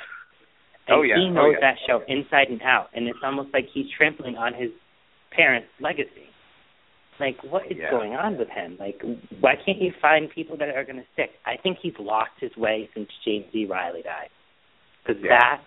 And 0.87 0.97
Oh, 0.97 1.01
yeah. 1.01 1.17
he 1.17 1.25
Oh, 1.27 1.33
knows 1.33 1.53
yeah. 1.55 1.59
that 1.59 1.79
show 1.85 1.99
inside 2.07 2.49
and 2.49 2.61
out, 2.61 2.89
and 2.93 3.07
it's 3.07 3.21
almost 3.21 3.53
like 3.53 3.67
he's 3.67 3.89
trampling 3.91 4.37
on 4.37 4.53
his 4.53 4.71
parents' 5.31 5.69
legacy. 5.79 6.29
Like, 7.19 7.43
what 7.43 7.65
is 7.69 7.77
Yeah. 7.77 7.91
going 7.91 8.15
on 8.15 8.37
with 8.37 8.49
him? 8.49 8.77
Like, 8.79 9.01
why 9.41 9.55
can't 9.57 9.79
you 9.81 9.91
find 9.91 10.29
people 10.29 10.55
that 10.57 10.69
are 10.75 10.83
going 10.85 10.99
to 11.03 11.07
stick? 11.11 11.37
I 11.45 11.57
think 11.57 11.77
he's 11.79 11.97
lost 11.99 12.31
his 12.39 12.55
way 12.57 12.89
since 12.93 13.11
James 13.23 13.51
D. 13.51 13.65
Riley 13.65 14.01
died. 14.01 14.29
Because 15.03 15.21
that 15.23 15.61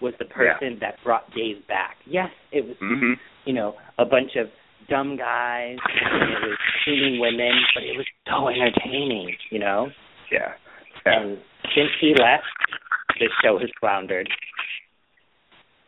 was 0.00 0.14
the 0.16 0.26
person 0.26 0.78
that 0.78 1.02
brought 1.02 1.30
Days 1.32 1.58
back. 1.62 1.96
Yes, 2.06 2.30
it 2.52 2.64
was 2.66 2.76
Mhm. 2.78 3.18
you 3.44 3.52
know, 3.52 3.76
a 3.98 4.04
bunch 4.04 4.36
of 4.36 4.50
dumb 4.88 5.16
guys 5.16 5.76
and 6.00 6.22
it 6.30 6.48
was 6.48 6.58
shooting 6.84 7.18
women, 7.20 7.52
but 7.74 7.82
it 7.82 7.96
was 7.96 8.06
so 8.28 8.48
entertaining, 8.48 9.34
you 9.50 9.58
know? 9.58 9.88
Yeah. 10.30 10.52
Yeah. 11.06 11.20
And 11.20 11.38
since 11.74 11.90
he 12.00 12.08
left, 12.10 12.44
the 13.18 13.28
show 13.42 13.58
has 13.58 13.70
floundered. 13.80 14.28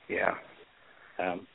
Yeah. 0.09 0.35
Um, 1.18 1.47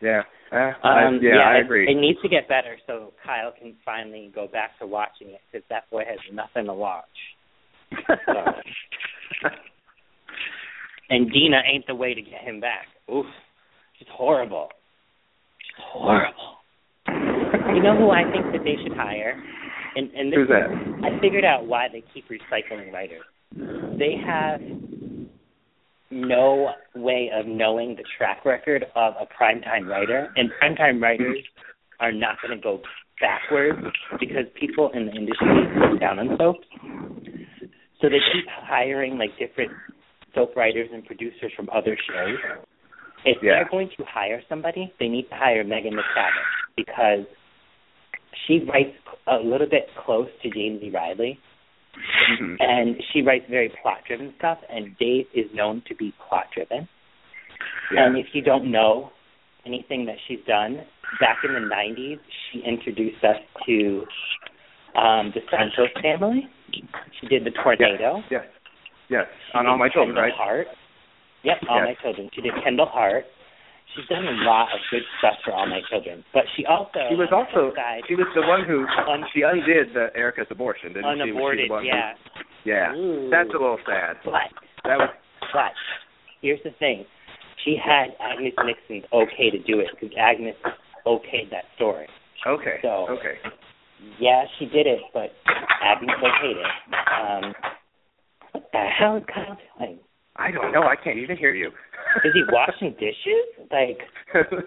Yeah. 0.00 0.22
Uh, 0.50 0.72
I, 0.82 1.04
um, 1.04 1.20
yeah, 1.22 1.40
I 1.46 1.56
it- 1.56 1.64
agree. 1.64 1.90
It, 1.90 1.94
needs 2.00 2.20
to 2.22 2.28
get 2.28 2.48
better 2.48 2.78
so 2.86 3.12
Kyle 3.24 3.52
can 3.58 3.74
finally 3.84 4.30
go 4.34 4.46
back 4.48 4.78
to 4.78 4.86
watching 4.86 5.28
it 5.28 5.40
because 5.50 5.66
that 5.68 5.90
boy 5.90 6.04
has 6.08 6.18
nothing 6.32 6.66
to 6.66 6.72
watch. 6.74 7.04
So. 8.06 8.44
and 11.10 11.30
Dena 11.30 11.60
ain't 11.70 11.86
the 11.86 11.94
way 11.94 12.14
to 12.14 12.22
get 12.22 12.40
him 12.40 12.60
back. 12.60 12.86
Oof, 13.12 13.26
she's 13.98 14.08
horrible. 14.10 14.68
She's 15.66 15.84
horrible. 15.92 16.37
You 17.78 17.84
know 17.84 17.96
who 17.96 18.10
I 18.10 18.24
think 18.32 18.44
that 18.50 18.64
they 18.64 18.74
should 18.82 18.96
hire? 18.96 19.40
And 19.94 20.10
and 20.10 20.32
this 20.32 20.38
Who's 20.38 20.48
that? 20.48 20.66
I 21.06 21.20
figured 21.20 21.44
out 21.44 21.68
why 21.68 21.86
they 21.92 22.02
keep 22.12 22.24
recycling 22.28 22.92
writers. 22.92 23.22
They 23.96 24.16
have 24.26 24.60
no 26.10 26.70
way 26.96 27.30
of 27.32 27.46
knowing 27.46 27.94
the 27.94 28.02
track 28.18 28.44
record 28.44 28.84
of 28.96 29.14
a 29.20 29.26
primetime 29.26 29.86
writer, 29.86 30.32
and 30.34 30.50
primetime 30.60 31.00
writers 31.00 31.38
are 32.00 32.10
not 32.10 32.38
going 32.42 32.58
to 32.58 32.60
go 32.60 32.80
backwards 33.20 33.78
because 34.18 34.46
people 34.58 34.90
in 34.92 35.06
the 35.06 35.12
industry 35.12 35.46
look 35.78 36.00
down 36.00 36.18
on 36.18 36.36
soap. 36.36 36.56
So 38.00 38.08
they 38.08 38.18
keep 38.32 38.46
hiring 38.48 39.18
like 39.18 39.30
different 39.38 39.70
soap 40.34 40.56
writers 40.56 40.88
and 40.92 41.04
producers 41.04 41.52
from 41.54 41.68
other 41.72 41.96
shows. 42.08 42.38
If 43.24 43.38
Yeah. 43.40 43.52
they're 43.52 43.68
going 43.70 43.90
to 43.98 44.04
hire 44.04 44.42
somebody, 44.48 44.92
they 44.98 45.06
need 45.06 45.28
to 45.28 45.36
hire 45.36 45.62
Megan 45.62 45.92
McTavish 45.94 46.74
because 46.76 47.26
she 48.46 48.60
writes 48.60 48.96
a 49.26 49.36
little 49.36 49.66
bit 49.68 49.88
close 50.04 50.28
to 50.42 50.50
James 50.50 50.82
E. 50.82 50.90
Reilly, 50.90 51.38
Mhm. 52.30 52.56
and 52.60 53.02
she 53.12 53.22
writes 53.22 53.44
very 53.48 53.68
plot 53.82 54.04
driven 54.06 54.34
stuff 54.38 54.58
and 54.68 54.96
Days 54.98 55.26
is 55.34 55.52
known 55.52 55.82
to 55.88 55.94
be 55.94 56.12
plot 56.28 56.46
driven. 56.52 56.88
Yeah. 57.92 58.04
And 58.06 58.16
if 58.16 58.34
you 58.34 58.42
don't 58.42 58.70
know 58.70 59.10
anything 59.66 60.04
that 60.06 60.16
she's 60.26 60.40
done, 60.46 60.84
back 61.20 61.38
in 61.44 61.54
the 61.54 61.60
nineties 61.60 62.18
she 62.52 62.60
introduced 62.60 63.24
us 63.24 63.40
to 63.66 64.06
um 64.94 65.32
the 65.32 65.40
Santos 65.50 65.90
family. 66.02 66.46
She 67.20 67.26
did 67.28 67.44
the 67.44 67.50
tornado. 67.50 68.22
Yes. 68.30 68.44
Yes. 69.08 69.26
She 69.50 69.58
On 69.58 69.66
all 69.66 69.78
my 69.78 69.88
children, 69.88 70.14
Kendall 70.16 70.22
right? 70.22 70.32
Hart. 70.34 70.68
Yep, 71.42 71.58
all 71.68 71.78
Yes. 71.78 71.86
my 71.86 71.94
children. 72.02 72.30
She 72.34 72.40
did 72.42 72.52
Kendall 72.62 72.86
Hart. 72.86 73.26
She's 73.96 74.06
done 74.06 74.26
a 74.26 74.36
lot 74.44 74.68
of 74.72 74.80
good 74.90 75.02
stuff 75.18 75.34
for 75.44 75.52
all 75.52 75.66
my 75.66 75.80
children. 75.90 76.24
But 76.32 76.44
she 76.56 76.64
also 76.66 77.00
She 77.08 77.16
was 77.16 77.28
also 77.32 77.74
side, 77.74 78.02
she 78.06 78.14
was 78.14 78.26
the 78.34 78.42
one 78.46 78.64
who 78.64 78.86
Un- 79.10 79.24
she 79.34 79.42
undid 79.42 79.94
the 79.94 80.08
Erica's 80.14 80.46
abortion, 80.50 80.92
didn't 80.92 81.18
she? 81.24 81.32
Was 81.32 81.56
she 81.56 81.66
the 81.66 81.72
one 81.72 81.82
who- 81.82 81.88
yeah. 81.88 82.14
yeah. 82.64 82.94
Ooh. 82.94 83.30
That's 83.30 83.48
a 83.50 83.58
little 83.58 83.80
sad. 83.86 84.18
But 84.24 84.52
That 84.84 84.98
was 84.98 85.10
But 85.52 85.72
here's 86.42 86.62
the 86.62 86.70
thing: 86.78 87.06
she 87.64 87.76
had 87.76 88.14
Agnes 88.20 88.54
Nixon's 88.64 89.04
okay 89.12 89.50
to 89.50 89.58
do 89.58 89.80
it 89.80 89.88
because 89.98 90.14
Agnes 90.16 90.56
okayed 91.06 91.50
that 91.50 91.64
story. 91.76 92.06
okay. 92.46 92.78
So- 92.82 93.08
okay. 93.08 93.38
Yeah, 94.20 94.44
she 94.58 94.66
did 94.66 94.86
it, 94.86 95.00
but 95.12 95.34
Agnes 95.82 96.14
okayed 96.22 96.54
it. 96.54 96.70
Um, 97.18 97.54
what 98.52 98.70
the 98.70 98.84
hell 98.96 99.16
is 99.16 99.24
Kyle 99.26 99.58
doing? 99.78 99.98
I 100.36 100.52
don't 100.52 100.70
know. 100.72 100.82
I 100.84 100.94
can't 100.94 101.18
even 101.18 101.36
hear 101.36 101.52
you. 101.52 101.72
Is 102.24 102.32
he 102.34 102.42
washing 102.50 102.92
dishes? 102.98 103.68
Like, 103.70 103.98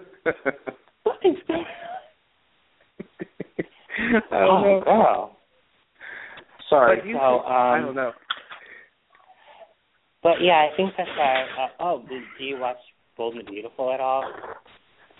what 1.04 1.18
is 1.24 1.36
I 4.32 4.32
know. 4.32 4.82
Oh, 4.82 4.82
girl. 4.84 5.38
Sorry. 6.70 7.00
So, 7.02 7.08
should- 7.08 7.18
I 7.18 7.78
um, 7.80 7.86
don't 7.86 7.96
know. 7.96 8.12
but 10.24 10.42
yeah, 10.42 10.68
I 10.72 10.76
think 10.78 10.94
that's 10.98 11.10
our. 11.20 11.44
Uh, 11.44 11.68
oh, 11.80 12.04
do, 12.08 12.20
do 12.38 12.44
you 12.46 12.58
watch 12.60 12.78
Bold 13.18 13.36
and 13.36 13.46
Beautiful 13.46 13.92
at 13.94 14.00
all? 14.00 14.24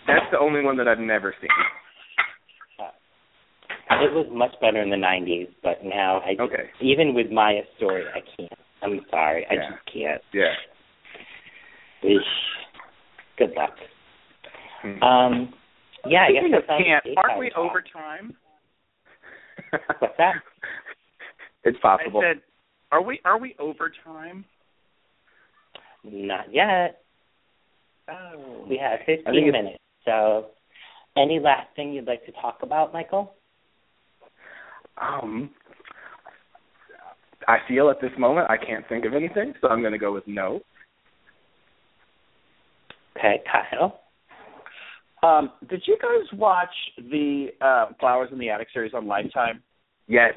That's 0.06 0.24
the 0.32 0.38
only 0.38 0.62
one 0.62 0.76
that 0.78 0.88
I've 0.88 0.98
never 0.98 1.34
seen. 1.40 1.50
Uh, 2.80 4.02
It 4.02 4.12
was 4.12 4.26
much 4.32 4.52
better 4.60 4.80
in 4.82 4.90
the 4.90 4.96
'90s, 4.96 5.48
but 5.62 5.84
now 5.84 6.20
I 6.24 6.30
just, 6.34 6.40
Okay. 6.40 6.70
even 6.80 7.14
with 7.14 7.30
Maya's 7.30 7.66
story, 7.76 8.04
I 8.14 8.20
can't. 8.36 8.52
I'm 8.82 9.00
sorry, 9.10 9.46
I 9.50 9.54
Yeah. 9.54 9.70
just 9.70 9.84
can't. 9.92 10.22
Yeah. 10.32 10.54
Eesh. 12.04 12.18
Good 13.38 13.52
luck. 13.56 13.74
Hmm. 14.82 15.02
Um, 15.02 15.54
yeah, 16.06 16.26
I 16.28 16.32
guess 16.32 16.42
Speaking 16.42 16.54
of 16.54 16.62
sounds 16.66 16.84
can't, 16.84 17.06
like 17.06 17.16
aren't 17.16 17.38
we 17.38 17.48
daytime 17.48 17.64
over 17.64 17.84
time? 17.92 18.36
What's 19.98 20.14
that? 20.18 20.34
It's 21.64 21.78
possible. 21.78 22.18
I 22.18 22.32
said, 22.34 22.42
are 22.90 23.00
we 23.00 23.20
are 23.24 23.38
we 23.38 23.54
over 23.60 23.88
time? 24.04 24.44
Not 26.02 26.52
yet. 26.52 27.02
Oh. 28.10 28.66
We 28.68 28.78
have 28.78 28.98
15 29.06 29.52
minutes. 29.52 29.78
So, 30.04 30.46
any 31.16 31.38
last 31.38 31.68
thing 31.76 31.92
you'd 31.92 32.08
like 32.08 32.26
to 32.26 32.32
talk 32.32 32.58
about, 32.62 32.92
Michael? 32.92 33.34
um, 35.00 35.50
I 37.48 37.58
feel 37.68 37.90
at 37.90 38.00
this 38.00 38.10
moment 38.18 38.50
I 38.50 38.56
can't 38.56 38.86
think 38.88 39.04
of 39.04 39.14
anything, 39.14 39.54
so 39.60 39.68
I'm 39.68 39.80
going 39.80 39.92
to 39.92 39.98
go 39.98 40.12
with 40.12 40.24
no. 40.26 40.60
Okay, 43.16 43.40
Kyle. 43.50 44.00
Um, 45.22 45.52
did 45.68 45.82
you 45.86 45.96
guys 46.00 46.38
watch 46.38 46.68
the 46.98 47.48
uh, 47.60 47.86
Flowers 48.00 48.30
in 48.32 48.38
the 48.38 48.50
Attic 48.50 48.68
series 48.72 48.92
on 48.94 49.06
Lifetime? 49.06 49.62
Yes. 50.08 50.32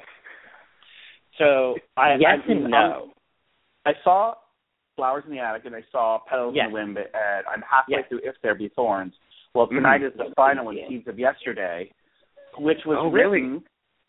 So 1.38 1.76
I 1.97 2.15
yes 2.19 2.39
I, 2.47 2.52
and 2.52 2.64
no. 2.69 3.10
I 3.85 3.93
saw 4.03 4.35
Flowers 4.95 5.23
in 5.27 5.31
the 5.34 5.39
Attic 5.39 5.65
and 5.65 5.76
I 5.76 5.84
saw 5.91 6.19
Petals 6.30 6.53
Yes. 6.56 6.65
in 6.68 6.72
the 6.72 6.73
Wind, 6.73 6.97
and 6.97 7.45
I'm 7.52 7.61
halfway 7.69 7.97
Yes. 7.97 8.06
through 8.10 8.22
If 8.23 8.35
There 8.43 8.56
Be 8.56 8.69
Thorns. 8.76 9.14
Well, 9.53 9.68
Mhm. 9.68 9.76
tonight 9.77 10.03
is 10.03 10.14
the 10.18 10.31
final 10.35 10.65
one, 10.65 10.77
Yeah. 10.77 10.88
Seeds 10.88 11.07
of 11.07 11.18
Yesterday, 11.18 11.91
which 12.57 12.85
was 12.85 12.97
Oh, 12.99 13.10
really? 13.10 13.41
written. 13.41 13.64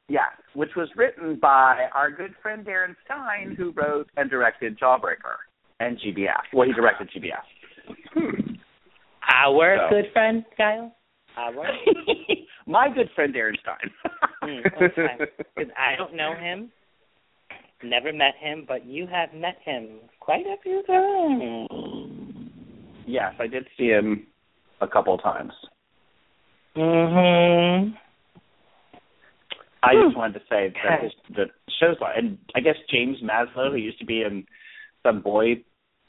Yeah, 0.08 0.28
which 0.54 0.76
was 0.76 0.94
written 0.94 1.36
by 1.36 1.88
our 1.92 2.10
good 2.10 2.36
friend 2.36 2.64
Darren 2.64 2.94
Stein, 3.04 3.56
who 3.56 3.70
wrote 3.72 4.08
and 4.16 4.30
directed 4.30 4.78
Jawbreaker 4.78 5.36
and 5.80 5.98
GBF. 5.98 6.44
Well, 6.52 6.66
he 6.66 6.72
directed 6.74 7.08
GBF. 7.10 7.44
Hmm. 8.12 8.45
Our 9.32 9.78
So. 9.78 9.96
good 9.96 10.12
friend, 10.12 10.44
Kyle? 10.56 10.94
Our? 11.36 11.66
My 12.66 12.88
good 12.92 13.08
friend 13.14 13.34
Darren 13.34 13.54
Stein. 13.60 13.90
Hmm. 14.42 14.62
Because 14.62 15.70
I 15.76 15.96
don't 15.96 16.14
know 16.14 16.34
him, 16.34 16.70
never 17.82 18.12
met 18.12 18.34
him, 18.40 18.64
but 18.66 18.86
you 18.86 19.06
have 19.06 19.32
met 19.34 19.56
him 19.64 20.00
quite 20.20 20.46
a 20.46 20.56
few 20.62 20.82
times. 20.86 21.68
yes, 23.06 23.34
I 23.38 23.46
did 23.46 23.66
see 23.78 23.86
him 23.88 24.26
a 24.80 24.88
couple 24.88 25.16
times. 25.18 25.52
Mm-hmm. 26.76 27.94
I 29.82 29.92
Hmm. 29.94 30.02
just 30.06 30.16
wanted 30.16 30.34
to 30.34 30.44
say 30.50 30.72
that 30.84 31.02
his, 31.02 31.12
the 31.34 31.44
shows 31.80 31.96
and 32.16 32.38
I 32.54 32.60
guess 32.60 32.76
James 32.90 33.18
Maslow, 33.22 33.70
who 33.70 33.76
used 33.76 33.98
to 34.00 34.06
be 34.06 34.22
in 34.22 34.46
some 35.04 35.20
boy 35.20 35.62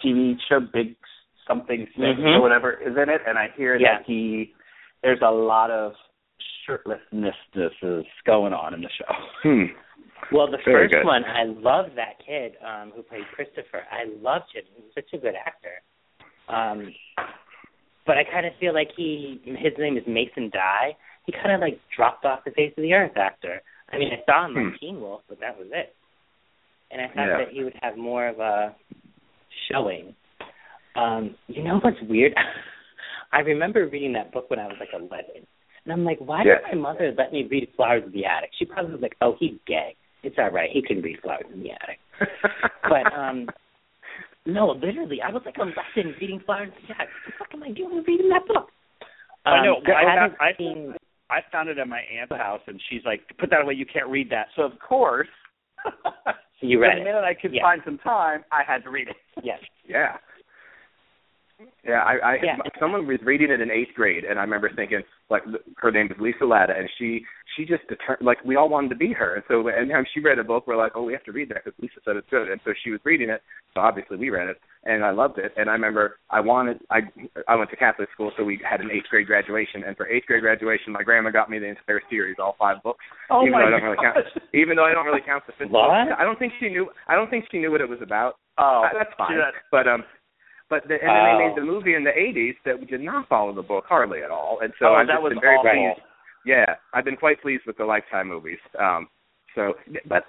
TV 0.03 0.35
show, 0.49 0.59
Big 0.59 0.95
Something 1.47 1.85
Six 1.95 1.97
Mhm. 2.19 2.35
or 2.37 2.41
whatever, 2.41 2.73
is 2.73 2.95
in 2.97 3.09
it, 3.09 3.21
and 3.25 3.37
I 3.37 3.47
hear 3.55 3.75
Yeah. 3.75 3.97
that 3.99 4.05
he 4.05 4.53
there's 5.03 5.21
a 5.21 5.29
lot 5.31 5.69
of 5.71 5.95
shirtlessness 6.65 7.35
is 7.81 8.05
going 8.25 8.51
on 8.53 8.73
in 8.73 8.81
the 8.81 8.89
show. 8.89 9.13
Hmm. 9.43 9.65
Well, 10.31 10.47
the 10.47 10.57
Very 10.65 10.85
first 10.87 10.93
good. 10.95 11.05
one, 11.05 11.23
I 11.23 11.43
love 11.43 11.95
that 11.95 12.19
kid 12.25 12.57
um, 12.61 12.91
who 12.91 13.03
played 13.03 13.25
Christopher. 13.27 13.85
I 13.91 14.05
loved 14.21 14.51
him. 14.53 14.63
He 14.75 14.81
was 14.81 14.91
such 14.93 15.13
a 15.13 15.17
good 15.17 15.35
actor. 15.35 15.81
Um, 16.49 16.93
but 18.05 18.17
I 18.17 18.23
kind 18.23 18.45
of 18.45 18.53
feel 18.55 18.73
like 18.73 18.91
he, 18.97 19.39
his 19.45 19.77
name 19.77 19.97
is 19.97 20.05
Mason 20.07 20.49
Dye. 20.49 20.97
He 21.25 21.31
kind 21.31 21.51
of 21.51 21.61
like 21.61 21.79
dropped 21.95 22.25
off 22.25 22.43
the 22.43 22.51
face 22.51 22.73
of 22.75 22.81
the 22.81 22.93
earth 22.93 23.15
after. 23.15 23.61
I 23.91 23.97
mean, 23.99 24.11
I 24.11 24.23
saw 24.25 24.45
him 24.45 24.57
on 24.57 24.69
Hmm. 24.71 24.75
Teen 24.79 24.99
Wolf, 25.01 25.21
but 25.29 25.39
that 25.39 25.57
was 25.57 25.67
it. 25.71 25.95
And 26.91 27.01
I 27.01 27.07
thought 27.07 27.27
Yeah. 27.27 27.37
that 27.37 27.49
he 27.49 27.63
would 27.63 27.75
have 27.81 27.95
more 27.97 28.27
of 28.27 28.39
a 28.39 28.75
showing. 29.69 30.15
Um, 30.97 31.35
you 31.47 31.63
know 31.63 31.79
what's 31.81 31.97
weird? 32.09 32.33
I 33.31 33.39
remember 33.39 33.87
reading 33.87 34.13
that 34.13 34.31
book 34.31 34.49
when 34.49 34.59
I 34.59 34.65
was 34.67 34.77
like 34.79 34.89
11. 34.93 35.25
And 35.85 35.93
I'm 35.93 36.03
like, 36.03 36.19
why 36.19 36.43
did 36.43 36.53
my 36.71 36.75
mother 36.93 37.13
let 37.17 37.31
me 37.31 37.47
read 37.49 37.67
Flowers 37.75 38.03
in 38.05 38.11
the 38.11 38.25
Attic? 38.25 38.49
She 38.57 38.65
probably 38.65 38.91
was 38.93 39.01
like, 39.01 39.15
oh, 39.21 39.35
he's 39.39 39.53
gay. 39.65 39.95
It's 40.23 40.35
all 40.39 40.49
right. 40.51 40.69
He 40.71 40.81
can 40.81 41.01
read 41.01 41.19
Flowers 41.21 41.45
in 41.53 41.61
the 41.61 41.71
Attic. 41.71 41.99
But 42.83 43.13
um, 43.13 43.47
no, 44.45 44.67
literally, 44.71 45.19
I 45.21 45.31
was 45.31 45.41
like 45.45 45.55
11 45.57 45.75
reading 46.21 46.41
Flowers 46.45 46.69
in 46.75 46.87
the 46.87 46.95
Attic. 46.95 47.09
What 47.13 47.25
the 47.27 47.31
fuck 47.37 47.47
am 47.53 47.63
I 47.63 47.71
doing 47.71 48.03
reading 48.07 48.29
that 48.29 48.47
book? 48.47 48.69
I 49.45 49.63
know. 49.63 49.75
Um, 49.75 49.83
I, 49.87 49.91
I 50.11 50.21
haven't 50.23 50.37
I, 50.41 50.57
seen. 50.57 50.93
I 51.29 51.39
found 51.51 51.69
it 51.69 51.77
at 51.77 51.87
my 51.87 51.99
aunt's 51.99 52.33
house, 52.33 52.61
and 52.67 52.81
she's 52.89 53.01
like, 53.05 53.21
"Put 53.39 53.49
that 53.51 53.61
away. 53.61 53.73
You 53.75 53.85
can't 53.85 54.07
read 54.09 54.29
that." 54.31 54.47
So 54.55 54.63
of 54.63 54.73
course, 54.79 55.27
You 56.61 56.79
read 56.81 56.97
the 56.97 57.01
it. 57.01 57.03
minute 57.05 57.23
I 57.23 57.33
could 57.33 57.51
find 57.61 57.81
some 57.85 57.97
time, 57.99 58.43
I 58.51 58.61
had 58.65 58.83
to 58.83 58.89
read 58.89 59.09
it. 59.09 59.15
Yes. 59.43 59.59
Yeah. 59.87 60.17
Yeah, 61.83 62.01
I, 62.05 62.13
I 62.21 62.33
Yeah. 62.43 62.57
someone 62.79 63.07
was 63.07 63.17
reading 63.23 63.49
it 63.49 63.61
in 63.61 63.71
eighth 63.71 63.95
grade, 63.95 64.23
and 64.25 64.37
I 64.37 64.43
remember 64.43 64.69
thinking, 64.75 65.01
like, 65.29 65.41
her 65.77 65.89
name 65.91 66.07
was 66.09 66.17
Lisa 66.19 66.45
Latta, 66.45 66.73
and 66.77 66.87
she 66.97 67.25
she 67.55 67.65
just 67.65 67.87
deter- 67.87 68.17
like 68.21 68.37
we 68.45 68.55
all 68.55 68.69
wanted 68.69 68.89
to 68.89 68.95
be 68.95 69.11
her, 69.13 69.33
and 69.35 69.43
so 69.47 69.65
anytime 69.67 70.05
she 70.13 70.19
read 70.19 70.37
a 70.37 70.43
book, 70.43 70.67
we're 70.67 70.75
like, 70.77 70.91
oh, 70.95 71.01
we 71.03 71.13
have 71.13 71.23
to 71.23 71.31
read 71.31 71.49
that 71.49 71.63
because 71.65 71.79
Lisa 71.81 71.99
said 72.05 72.15
it's 72.15 72.29
good, 72.29 72.49
and 72.51 72.61
so 72.63 72.73
she 72.83 72.91
was 72.91 72.99
reading 73.03 73.29
it, 73.29 73.41
so 73.73 73.79
obviously 73.81 74.17
we 74.17 74.29
read 74.29 74.47
it, 74.49 74.57
and 74.83 75.03
I 75.03 75.09
loved 75.09 75.39
it, 75.39 75.51
and 75.57 75.67
I 75.69 75.73
remember 75.73 76.19
I 76.29 76.39
wanted 76.41 76.79
I 76.91 76.99
I 77.47 77.55
went 77.55 77.71
to 77.71 77.75
Catholic 77.75 78.09
school, 78.13 78.31
so 78.37 78.43
we 78.43 78.59
had 78.69 78.81
an 78.81 78.91
eighth 78.91 79.07
grade 79.09 79.25
graduation, 79.25 79.83
and 79.83 79.97
for 79.97 80.07
eighth 80.07 80.27
grade 80.27 80.41
graduation, 80.43 80.93
my 80.93 81.01
grandma 81.01 81.31
got 81.31 81.49
me 81.49 81.57
the 81.57 81.65
entire 81.73 82.01
series, 82.09 82.35
all 82.37 82.55
five 82.59 82.83
books, 82.83 83.03
Oh 83.31 83.41
even 83.41 83.53
my 83.53 83.61
though 83.61 83.67
I 83.67 83.69
don't 83.71 83.83
really 83.83 83.97
count, 84.03 84.17
even 84.53 84.75
though 84.75 84.85
I 84.85 84.93
don't 84.93 85.05
really 85.07 85.25
count 85.25 85.43
the 85.47 85.53
fifth 85.57 85.71
What? 85.71 85.87
book. 85.89 86.17
I 86.19 86.23
don't 86.23 86.37
think 86.37 86.53
she 86.59 86.69
knew. 86.69 86.87
I 87.07 87.15
don't 87.15 87.29
think 87.31 87.45
she 87.51 87.57
knew 87.57 87.71
what 87.71 87.81
it 87.81 87.89
was 87.89 88.01
about. 88.03 88.35
Oh, 88.59 88.85
that's 88.93 89.13
fine. 89.17 89.37
that- 89.37 89.53
But 89.71 89.87
um, 89.87 90.03
but 90.69 90.87
the, 90.87 90.95
and 90.99 91.09
then 91.15 91.23
they 91.25 91.35
Oh. 91.35 91.47
made 91.47 91.55
the 91.55 91.65
movie 91.65 91.95
in 91.95 92.03
the 92.03 92.11
'80s 92.17 92.55
that 92.65 92.85
did 92.87 93.01
not 93.01 93.27
follow 93.27 93.53
the 93.53 93.61
book 93.63 93.85
hardly 93.87 94.23
at 94.23 94.31
all, 94.31 94.59
and 94.61 94.73
so 94.79 94.87
oh, 94.87 94.95
I've 94.95 95.07
that 95.07 95.13
just 95.15 95.23
was 95.23 95.31
been 95.33 95.41
very 95.41 95.55
awful. 95.57 95.71
pleased. 95.71 96.01
Yeah, 96.45 96.75
I've 96.93 97.03
been 97.05 97.17
quite 97.17 97.41
pleased 97.41 97.63
with 97.67 97.77
the 97.77 97.85
Lifetime 97.85 98.27
movies. 98.27 98.59
Um, 98.79 99.07
so, 99.55 99.73
but 100.07 100.23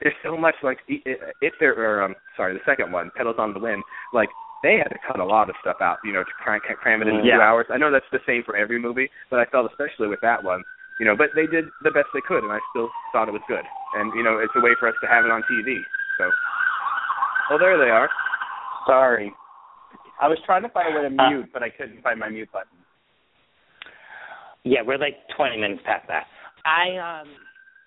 there's 0.00 0.14
so 0.24 0.36
much 0.36 0.54
like 0.62 0.78
if 0.88 1.52
there 1.60 1.74
or 1.78 2.02
um, 2.02 2.14
sorry, 2.36 2.54
the 2.54 2.64
second 2.66 2.90
one, 2.90 3.10
Petals 3.16 3.36
on 3.38 3.52
the 3.52 3.60
Wind, 3.60 3.82
like 4.12 4.28
they 4.62 4.76
had 4.78 4.88
to 4.90 4.98
cut 5.06 5.18
a 5.20 5.24
lot 5.24 5.50
of 5.50 5.56
stuff 5.60 5.76
out, 5.80 5.98
you 6.04 6.12
know, 6.12 6.22
to 6.22 6.30
cram, 6.42 6.60
cram 6.60 7.02
it 7.02 7.08
into 7.08 7.22
Yeah. 7.26 7.36
two 7.36 7.42
hours. 7.42 7.66
I 7.70 7.78
know 7.78 7.90
that's 7.90 8.08
the 8.12 8.22
same 8.26 8.42
for 8.44 8.56
every 8.56 8.78
movie, 8.80 9.10
but 9.30 9.38
I 9.40 9.44
felt 9.46 9.70
especially 9.70 10.06
with 10.08 10.20
that 10.22 10.42
one, 10.42 10.62
you 11.00 11.06
know, 11.06 11.16
but 11.16 11.30
they 11.34 11.46
did 11.46 11.66
the 11.82 11.90
best 11.90 12.06
they 12.14 12.20
could, 12.26 12.42
and 12.44 12.52
I 12.52 12.58
still 12.70 12.88
thought 13.12 13.28
it 13.28 13.32
was 13.34 13.42
good. 13.48 13.64
And 13.94 14.12
you 14.14 14.22
know, 14.22 14.38
it's 14.38 14.54
a 14.56 14.60
way 14.60 14.74
for 14.78 14.88
us 14.88 14.94
to 15.02 15.06
have 15.08 15.24
it 15.24 15.30
on 15.30 15.42
TV. 15.50 15.78
So, 16.18 16.30
oh, 17.50 17.58
there 17.58 17.76
they 17.78 17.90
are. 17.90 18.08
Sorry. 18.86 19.32
I 20.22 20.28
was 20.28 20.38
trying 20.46 20.62
to 20.62 20.68
find 20.68 20.94
a 20.94 20.96
way 20.96 21.08
to 21.08 21.14
Uh, 21.22 21.28
mute, 21.30 21.50
but 21.52 21.64
I 21.64 21.70
couldn't 21.70 22.00
find 22.02 22.20
my 22.20 22.28
mute 22.28 22.50
button. 22.52 22.78
Yeah, 24.62 24.82
we're 24.86 24.96
like 24.96 25.16
20 25.36 25.56
minutes 25.58 25.82
past 25.84 26.06
that. 26.06 26.28
I 26.64 26.96
um, 26.96 27.28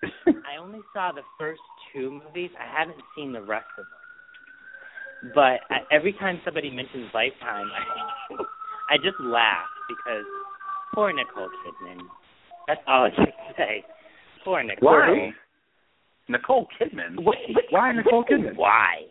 I 0.44 0.58
only 0.60 0.80
saw 0.92 1.12
the 1.12 1.22
first 1.38 1.62
two 1.92 2.10
movies. 2.10 2.50
I 2.60 2.66
haven't 2.78 3.00
seen 3.16 3.32
the 3.32 3.40
rest 3.40 3.64
of 3.78 3.86
them. 3.86 5.32
But 5.34 5.60
I, 5.72 5.80
every 5.90 6.12
time 6.12 6.38
somebody 6.44 6.68
mentions 6.68 7.08
Lifetime, 7.14 7.68
I, 7.72 8.34
I 8.92 8.96
just 8.98 9.18
laugh 9.18 9.64
because 9.88 10.26
poor 10.94 11.10
Nicole 11.14 11.48
Kidman. 11.64 12.00
That's 12.68 12.80
all 12.86 13.04
I 13.04 13.10
can 13.16 13.26
say. 13.56 13.82
Poor 14.44 14.62
Nicole. 14.62 14.92
Why? 14.92 15.30
Nicole 16.28 16.68
Kidman. 16.78 17.24
Why 17.70 17.92
Nicole 17.92 18.24
Kidman? 18.24 18.56
Why? 18.56 19.06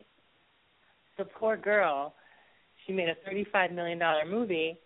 The 1.17 1.25
poor 1.25 1.57
girl. 1.57 2.13
She 2.85 2.93
made 2.93 3.09
a 3.09 3.15
thirty-five 3.25 3.71
million 3.71 3.99
dollar 3.99 4.25
movie, 4.29 4.77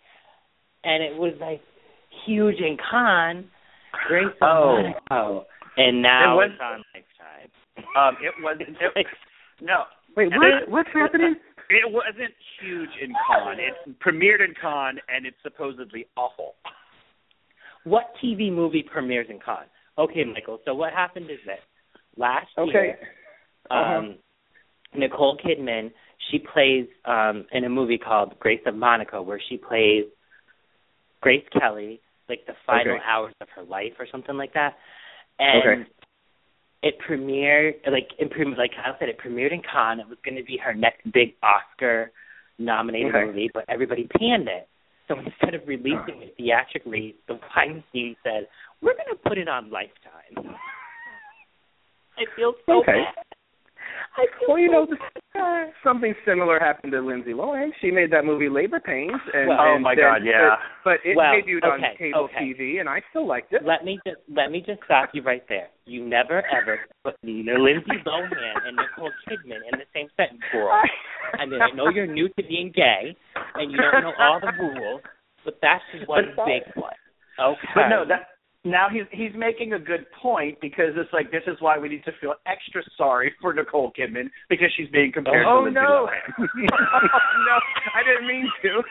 and 0.84 1.04
it 1.04 1.16
was 1.18 1.34
like 1.42 1.62
huge 2.26 2.56
in 2.60 2.78
Cannes. 2.92 3.46
Grace 4.08 4.28
of 4.42 4.94
Oh. 5.12 5.46
And 5.78 6.02
now 6.02 6.34
It 6.34 6.36
was- 6.38 6.52
it's 6.54 6.62
on 6.62 6.84
Lifetime. 6.94 7.52
Um, 7.96 8.18
it 8.24 8.34
wasn't. 8.44 8.78
It, 8.96 9.08
no, 9.62 9.84
Wait, 10.16 10.30
what? 10.32 10.70
What's 10.70 10.90
happening? 10.94 11.36
it 11.70 11.92
wasn't 11.92 12.34
huge 12.62 12.90
in 13.02 13.14
Cannes. 13.28 13.60
It 13.60 14.00
premiered 14.00 14.42
in 14.44 14.54
Cannes, 14.62 15.00
and 15.10 15.26
it's 15.26 15.38
supposedly 15.44 16.08
awful. 16.16 16.56
What 17.84 18.12
TV 18.24 18.52
movie 18.52 18.84
premieres 18.84 19.28
in 19.30 19.40
Cannes? 19.40 19.70
Okay, 19.98 20.24
Michael. 20.24 20.60
So 20.66 20.74
what 20.74 20.94
happened 20.94 21.30
is 21.30 21.40
this: 21.46 21.60
last 22.18 22.48
Okay. 22.58 22.72
year, 22.72 23.00
Uh-huh. 23.70 23.98
um, 23.98 24.16
Nicole 24.96 25.38
Kidman 25.38 25.92
she 26.32 26.40
plays 26.40 26.88
um 27.06 27.46
in 27.52 27.64
a 27.66 27.70
movie 27.70 27.98
called 27.98 28.38
Grace 28.40 28.62
of 28.66 28.76
Monaco, 28.76 29.22
where 29.22 29.42
she 29.50 29.58
plays 29.58 30.06
Grace 31.22 31.46
Kelly, 31.58 32.02
like 32.28 32.46
the 32.48 32.54
final 32.66 32.96
Okay. 32.96 33.04
hours 33.06 33.34
of 33.42 33.48
her 33.56 33.64
life 33.64 33.94
or 34.00 34.08
something 34.12 34.38
like 34.38 34.54
that. 34.54 34.76
And 35.40 35.86
Okay. 35.86 35.90
it 36.82 36.96
premiered 37.08 37.74
like 37.92 38.10
it 38.18 38.32
premiered 38.32 38.58
like 38.58 38.72
Kyle 38.72 38.96
said, 39.00 39.10
it 39.10 39.18
premiered 39.20 39.52
in 39.54 39.62
Cannes. 39.62 40.00
It 40.00 40.08
was 40.08 40.18
going 40.24 40.38
to 40.38 40.44
be 40.44 40.58
her 40.58 40.74
next 40.74 41.12
big 41.12 41.36
Oscar 41.44 42.12
nominated 42.58 43.14
Okay. 43.16 43.26
movie, 43.26 43.50
but 43.54 43.66
everybody 43.70 44.08
panned 44.18 44.48
it. 44.48 44.68
So 45.08 45.16
instead 45.26 45.56
of 45.56 45.68
releasing 45.68 46.22
it 46.22 46.36
theatrically, 46.38 47.16
the 47.28 47.40
Weinstein 47.56 48.16
said, 48.24 48.48
"We're 48.82 48.94
going 48.94 49.10
to 49.12 49.30
put 49.30 49.38
it 49.38 49.48
on 49.48 49.70
Lifetime." 49.72 50.36
I 52.18 52.26
feel 52.36 52.54
so 52.66 52.82
Okay. 52.82 52.92
bad. 52.92 53.26
I 54.18 54.26
feel 54.40 54.50
Well, 54.50 54.60
you 54.60 54.68
so 54.68 54.72
know, 54.72 54.86
bad. 54.88 55.19
something 55.84 56.14
similar 56.26 56.60
happened 56.60 56.92
to 56.94 57.02
Lindsay 57.02 57.32
Lohan. 57.32 57.70
She 57.82 57.92
made 57.92 58.12
that 58.12 58.26
movie 58.26 58.50
Labor 58.50 58.80
Pains, 58.80 59.20
and, 59.34 59.48
Well, 59.50 59.58
oh 59.60 59.80
my 59.80 59.96
then- 59.96 60.04
God, 60.06 60.22
yeah. 60.26 60.56
But 60.84 61.00
it 61.06 61.16
Well, 61.16 61.34
debuted 61.34 61.64
on 61.64 61.82
cable 61.98 62.30
okay. 62.32 62.54
TV, 62.54 62.80
and 62.80 62.90
I 62.90 63.02
still 63.10 63.28
liked 63.28 63.54
it. 63.54 63.64
Let 63.66 63.86
me 63.86 64.00
just 64.06 64.18
let 64.34 64.52
me 64.52 64.64
just 64.66 64.82
stop 64.86 65.10
you 65.14 65.22
right 65.22 65.44
there. 65.48 65.68
You 65.86 66.06
never 66.06 66.44
ever 66.52 66.80
put 67.04 67.16
Lindsay 67.24 68.02
Lohan 68.06 68.68
and 68.68 68.76
Nicole 68.78 69.12
Kidman 69.28 69.62
in 69.72 69.80
the 69.80 69.86
same 69.94 70.08
sentence, 70.18 70.42
girl. 70.52 70.70
I 71.38 71.46
mean, 71.46 71.62
I 71.62 71.70
know 71.76 71.90
you're 71.90 72.08
new 72.08 72.28
to 72.30 72.44
being 72.48 72.72
gay 72.76 73.16
and 73.56 73.72
you 73.72 73.78
don't 73.78 74.02
know 74.04 74.14
all 74.20 74.40
the 74.40 74.52
rules, 74.60 75.02
but 75.46 75.58
that's 75.62 75.84
just 75.94 76.08
one 76.08 76.34
But- 76.36 76.46
big 76.46 76.64
one. 76.76 76.94
Okay. 77.40 77.60
But 77.76 77.88
no, 77.88 78.04
that 78.06 78.28
now 78.66 78.88
he's 78.92 79.04
he's 79.12 79.32
making 79.38 79.74
a 79.74 79.80
good 79.80 80.06
point 80.22 80.60
because 80.62 80.90
it's 80.98 81.12
like 81.14 81.32
this 81.32 81.44
is 81.48 81.56
why 81.62 81.78
we 81.78 81.88
need 81.90 82.04
to 82.04 82.12
feel 82.20 82.34
extra 82.46 82.82
sorry 82.98 83.34
for 83.42 83.54
Nicole 83.54 83.92
Kidman 83.98 84.30
because 84.50 84.68
she's 84.76 84.90
being 84.90 85.12
compared 85.14 85.46
Oh, 85.48 85.60
to 85.60 85.64
Lindsay 85.66 85.80
no. 85.80 86.08
Lohan. 86.08 86.48
no, 86.68 87.60
I 87.96 88.04
didn't 88.04 88.28
mean 88.28 88.50
to. 88.64 88.84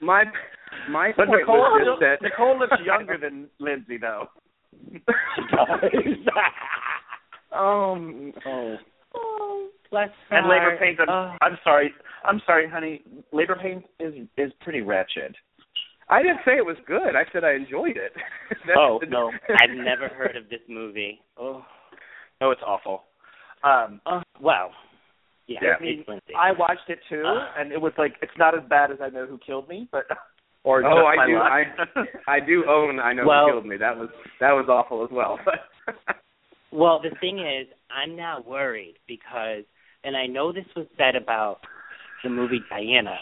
my 0.00 0.24
my 0.90 1.12
But 1.16 1.26
point 1.28 1.40
Nicole 1.40 1.58
was 1.58 1.82
just 1.86 2.00
that 2.00 2.22
Nicole 2.22 2.58
looks 2.58 2.76
younger 2.84 3.18
than 3.18 3.48
Lindsay 3.58 3.98
though. 3.98 4.28
um 7.52 8.32
oh 8.46 8.76
oh, 9.14 9.68
bless 9.90 10.08
her 10.30 10.36
And 10.38 10.48
labor 10.48 10.76
pains. 10.80 10.98
I'm, 11.00 11.08
Oh. 11.08 11.36
I'm 11.42 11.58
sorry. 11.62 11.92
I'm 12.24 12.40
sorry, 12.46 12.68
honey. 12.68 13.02
Labor 13.32 13.56
pains 13.60 13.82
is 14.00 14.14
is 14.38 14.52
pretty 14.60 14.80
wretched. 14.80 15.36
I 16.08 16.22
didn't 16.22 16.40
say 16.44 16.52
it 16.56 16.66
was 16.66 16.76
good. 16.86 17.16
I 17.16 17.24
said 17.32 17.44
I 17.44 17.54
enjoyed 17.54 17.96
it. 17.96 18.12
Oh, 18.76 19.00
no. 19.08 19.30
I've 19.60 19.74
never 19.76 20.08
heard 20.08 20.36
of 20.36 20.48
this 20.48 20.60
movie. 20.68 21.20
Oh, 21.38 21.64
no, 22.40 22.50
it's 22.52 22.60
awful. 22.66 23.02
Um, 23.64 24.00
Oh, 24.06 24.22
well. 24.40 24.70
Yeah, 25.48 25.58
Yeah. 25.62 25.74
it's 25.80 26.08
Lindsay. 26.08 26.32
I 26.38 26.52
watched 26.52 26.88
it 26.88 26.98
too, 27.08 27.24
and 27.58 27.72
it 27.72 27.80
was 27.80 27.92
like 27.98 28.14
it's 28.22 28.36
not 28.38 28.54
as 28.56 28.62
bad 28.68 28.90
as 28.92 28.98
I 29.02 29.08
know 29.08 29.26
who 29.26 29.38
killed 29.44 29.68
me, 29.68 29.88
but 29.90 30.04
or 30.64 30.84
Oh, 30.84 30.90
just 30.94 31.06
I 31.06 31.16
my 31.16 31.26
do. 31.26 31.38
luck. 31.38 32.06
I 32.28 32.32
I 32.36 32.40
do 32.40 32.64
own. 32.68 33.00
I 33.00 33.12
know 33.12 33.26
Well- 33.26 33.46
who 33.46 33.52
killed 33.54 33.66
me. 33.66 33.76
That 33.78 33.96
was 33.96 34.08
that 34.40 34.52
was 34.52 34.66
awful 34.68 35.04
as 35.04 35.10
well. 35.10 35.38
Well, 36.74 37.00
the 37.02 37.14
thing 37.20 37.38
is, 37.38 37.66
I'm 37.90 38.16
now 38.16 38.42
worried 38.46 38.94
because, 39.06 39.64
and 40.04 40.16
I 40.16 40.26
know 40.26 40.52
this 40.54 40.64
was 40.74 40.86
said 40.96 41.16
about 41.16 41.58
the 42.24 42.30
movie 42.30 42.60
Diana 42.70 43.18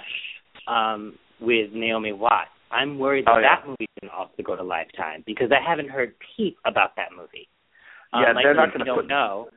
um, 0.68 1.16
with 1.40 1.72
Naomi 1.72 2.12
Watts. 2.12 2.50
I'm 2.70 2.98
worried 2.98 3.26
that 3.26 3.32
Oh, 3.34 3.38
yeah. 3.38 3.56
that 3.56 3.66
movie's 3.66 3.88
going 4.00 4.10
to 4.10 4.16
also 4.16 4.42
go 4.44 4.56
to 4.56 4.62
Lifetime 4.62 5.22
because 5.26 5.50
I 5.50 5.60
haven't 5.66 5.90
heard 5.90 6.14
peep 6.36 6.56
about 6.64 6.96
that 6.96 7.08
movie. 7.16 7.48
Um, 8.12 8.22
Yeah, 8.22 8.32
like 8.32 8.44
they're 8.44 8.54
not 8.54 8.72
gonna 8.72 8.84
don't 8.84 8.96
put- 8.98 9.06
know. 9.08 9.48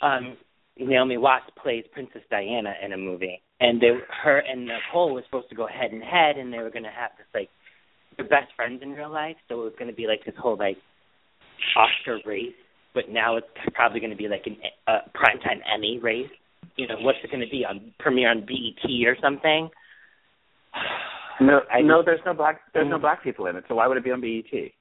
Um, 0.00 0.36
Naomi 0.78 1.16
Watts 1.16 1.50
plays 1.60 1.84
Princess 1.92 2.22
Diana 2.30 2.74
in 2.84 2.92
a 2.92 2.96
movie, 2.96 3.42
and 3.58 3.80
they, 3.80 3.90
her 4.22 4.38
and 4.38 4.66
Nicole 4.66 5.12
were 5.12 5.22
supposed 5.24 5.48
to 5.48 5.56
go 5.56 5.66
head 5.66 5.90
and 5.90 6.02
head, 6.02 6.36
and 6.38 6.52
they 6.52 6.58
were 6.58 6.70
going 6.70 6.84
to 6.84 6.90
have 6.90 7.10
this 7.18 7.26
like 7.34 7.48
they're 8.16 8.28
best 8.28 8.52
friends 8.54 8.80
in 8.82 8.92
real 8.92 9.10
life, 9.10 9.36
so 9.48 9.60
it 9.60 9.64
was 9.64 9.72
going 9.78 9.90
to 9.90 9.96
be 9.96 10.06
like 10.06 10.24
this 10.24 10.36
whole 10.38 10.56
like 10.56 10.76
Oscar 11.76 12.20
race, 12.24 12.54
but 12.94 13.08
now 13.08 13.36
it's 13.36 13.46
probably 13.74 13.98
going 13.98 14.10
to 14.12 14.16
be 14.16 14.28
like 14.28 14.46
an 14.46 14.56
uh, 14.86 15.00
primetime 15.16 15.58
Emmy 15.72 15.98
race. 15.98 16.30
You 16.76 16.86
know, 16.86 16.96
what's 17.00 17.18
it 17.24 17.30
going 17.32 17.44
to 17.44 17.50
be 17.50 17.64
on 17.64 17.92
premiere 17.98 18.30
on 18.30 18.42
BET 18.46 18.88
or 19.06 19.16
something? 19.20 19.70
no, 21.40 21.60
I 21.72 21.80
no, 21.80 22.02
there's 22.04 22.20
no 22.26 22.34
black 22.34 22.60
there's 22.74 22.88
no 22.88 22.98
Mm. 22.98 23.02
black 23.02 23.22
people 23.22 23.46
in 23.46 23.56
it, 23.56 23.64
so 23.68 23.74
why 23.76 23.86
would 23.86 23.96
it 23.96 24.04
be 24.04 24.10
on 24.10 24.20
BET? 24.20 24.72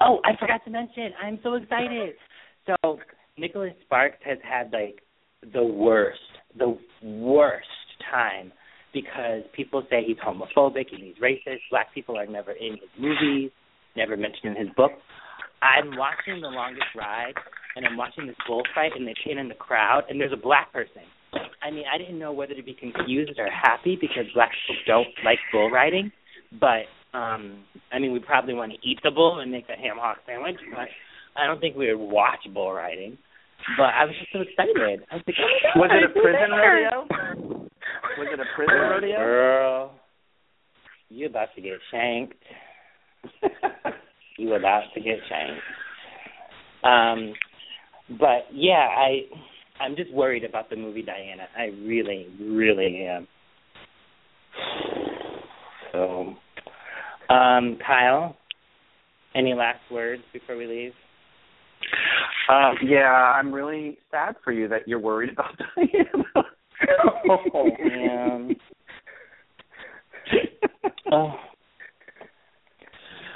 Oh, 0.00 0.20
I 0.24 0.36
forgot 0.38 0.64
to 0.64 0.70
mention. 0.70 1.12
I'm 1.22 1.38
so 1.42 1.54
excited. 1.54 2.14
So 2.66 2.98
Nicholas 3.38 3.72
Sparks 3.84 4.18
has 4.24 4.38
had 4.42 4.72
like 4.72 5.00
the 5.52 5.62
worst, 5.62 6.18
the 6.58 6.76
worst 7.02 7.66
time 8.10 8.52
because 8.92 9.42
people 9.54 9.82
say 9.90 10.02
he's 10.06 10.16
homophobic 10.16 10.92
and 10.92 11.02
he's 11.02 11.16
racist. 11.16 11.60
Black 11.70 11.92
people 11.94 12.16
are 12.18 12.26
never 12.26 12.52
in 12.52 12.72
his 12.72 12.90
movies, 12.98 13.50
never 13.96 14.16
mentioned 14.16 14.56
in 14.56 14.66
his 14.66 14.74
book. 14.76 14.92
I'm 15.62 15.96
watching 15.96 16.40
The 16.42 16.48
Longest 16.48 16.86
Ride, 16.94 17.34
and 17.76 17.86
I'm 17.86 17.96
watching 17.96 18.26
this 18.26 18.36
bullfight, 18.46 18.92
and 18.96 19.06
they 19.06 19.14
pin 19.24 19.38
in 19.38 19.48
the 19.48 19.54
crowd, 19.54 20.02
and 20.08 20.20
there's 20.20 20.32
a 20.32 20.36
black 20.40 20.72
person. 20.72 21.02
I 21.62 21.70
mean, 21.70 21.84
I 21.92 21.98
didn't 21.98 22.18
know 22.18 22.32
whether 22.32 22.54
to 22.54 22.62
be 22.62 22.74
confused 22.74 23.38
or 23.38 23.48
happy 23.50 23.96
because 24.00 24.24
black 24.34 24.50
people 24.66 24.82
don't 24.86 25.24
like 25.24 25.38
bull 25.52 25.70
riding, 25.70 26.12
but 26.60 26.84
um 27.16 27.64
I 27.92 27.98
mean, 27.98 28.12
we 28.12 28.18
probably 28.18 28.54
want 28.54 28.72
to 28.72 28.78
eat 28.88 28.98
the 29.02 29.10
bull 29.10 29.40
and 29.40 29.50
make 29.50 29.64
a 29.68 29.80
ham 29.80 29.96
hock 29.98 30.18
sandwich, 30.26 30.56
but 30.70 30.88
I 31.36 31.46
don't 31.46 31.60
think 31.60 31.76
we 31.76 31.92
would 31.92 32.10
watch 32.10 32.40
bull 32.52 32.72
riding. 32.72 33.18
But 33.78 33.94
I 33.94 34.04
was 34.04 34.14
just 34.18 34.32
so 34.32 34.40
excited. 34.40 34.76
I 35.10 35.14
was 35.14 35.22
like, 35.26 35.36
oh 35.38 35.78
my 35.80 35.88
God, 35.88 35.90
Was 35.90 35.90
it 35.94 36.04
a 36.04 36.12
prison 36.12 36.50
there. 36.50 36.74
rodeo? 36.74 37.68
Was 38.18 38.28
it 38.32 38.40
a 38.40 38.44
prison 38.54 38.76
rodeo? 38.90 39.16
Girl, 39.16 39.90
you 41.08 41.26
about 41.26 41.48
to 41.54 41.62
get 41.62 41.72
shanked. 41.90 42.34
you 44.38 44.54
about 44.54 44.82
to 44.94 45.00
get 45.00 45.16
shanked. 45.28 45.62
Um, 46.84 47.32
but 48.18 48.46
yeah, 48.52 48.86
I 48.94 49.20
I'm 49.84 49.96
just 49.96 50.12
worried 50.12 50.44
about 50.44 50.70
the 50.70 50.76
movie 50.76 51.02
Diana. 51.02 51.44
I 51.56 51.64
really, 51.86 52.28
really 52.40 53.06
am. 53.06 53.28
So, 55.92 56.34
um, 57.28 57.78
Kyle, 57.86 58.36
any 59.34 59.52
last 59.52 59.80
words 59.90 60.22
before 60.32 60.56
we 60.56 60.66
leave? 60.66 60.92
Um, 62.48 62.76
yeah, 62.82 63.34
I'm 63.36 63.52
really 63.52 63.98
sad 64.10 64.36
for 64.42 64.52
you 64.52 64.68
that 64.68 64.88
you're 64.88 64.98
worried 64.98 65.30
about 65.32 65.58
Diana. 65.76 66.24
oh 67.28 67.68
man. 67.84 68.56
oh. 71.12 71.34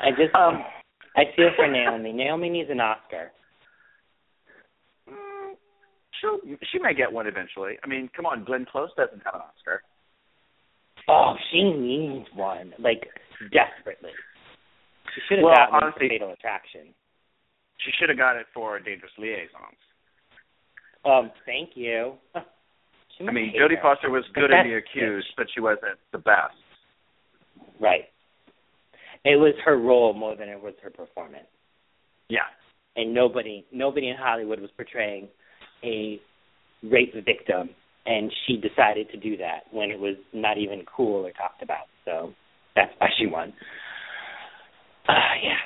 I 0.02 0.10
just 0.10 0.34
Um, 0.34 0.62
I 1.16 1.24
feel 1.36 1.50
for 1.56 1.66
Naomi. 1.66 2.12
Naomi 2.12 2.48
needs 2.48 2.70
an 2.70 2.80
Oscar. 2.80 3.32
She 6.72 6.78
may 6.78 6.94
get 6.94 7.12
one 7.12 7.26
eventually. 7.26 7.74
I 7.82 7.86
mean, 7.86 8.08
come 8.14 8.26
on, 8.26 8.44
Glenn 8.44 8.66
Close 8.70 8.90
doesn't 8.96 9.22
have 9.24 9.34
an 9.34 9.40
Oscar. 9.42 9.82
Oh, 11.08 11.34
she 11.50 11.62
needs 11.62 12.26
one, 12.34 12.74
like 12.78 13.06
desperately. 13.52 14.10
She 15.14 15.20
should 15.28 15.38
have 15.38 15.44
Well, 15.44 15.54
gotten 15.54 15.74
honestly- 15.74 16.06
it 16.06 16.08
for 16.08 16.14
Fatal 16.14 16.30
Attraction. 16.32 16.94
She 17.78 17.92
should 17.98 18.08
have 18.08 18.18
got 18.18 18.36
it 18.36 18.46
for 18.52 18.78
Dangerous 18.80 19.12
Liaisons. 19.18 19.78
Um, 21.04 21.30
thank 21.46 21.70
you. 21.76 22.14
I 22.34 23.32
mean, 23.32 23.52
Jodie. 23.58 23.80
Foster 23.80 24.10
was 24.10 24.24
good 24.34 24.50
in 24.50 24.68
The 24.68 24.74
Accused, 24.76 25.28
but 25.36 25.46
she 25.54 25.60
wasn't 25.60 25.98
the 26.12 26.18
best. 26.18 26.54
Right. 27.80 28.04
It 29.24 29.36
was 29.36 29.54
her 29.64 29.76
role 29.78 30.12
more 30.14 30.36
than 30.36 30.48
it 30.48 30.60
was 30.62 30.74
her 30.82 30.90
performance. 30.90 31.46
Yeah. 32.28 32.46
and 32.96 33.14
nobody 33.14 33.64
nobody 33.72 34.08
in 34.08 34.16
Hollywood 34.16 34.60
was 34.60 34.70
portraying 34.72 35.28
a 35.84 36.20
rape 36.82 37.14
victim 37.14 37.70
and 38.06 38.32
she 38.46 38.56
decided 38.56 39.10
to 39.10 39.16
do 39.18 39.36
that 39.36 39.64
when 39.70 39.90
it 39.90 39.98
was 39.98 40.16
not 40.32 40.56
even 40.58 40.82
cool 40.96 41.26
or 41.26 41.32
talked 41.32 41.62
about. 41.62 41.86
So 42.04 42.32
that's 42.74 42.92
why 42.98 43.08
she 43.18 43.26
won. 43.26 43.52
Uh, 45.08 45.12
yeah. 45.42 45.58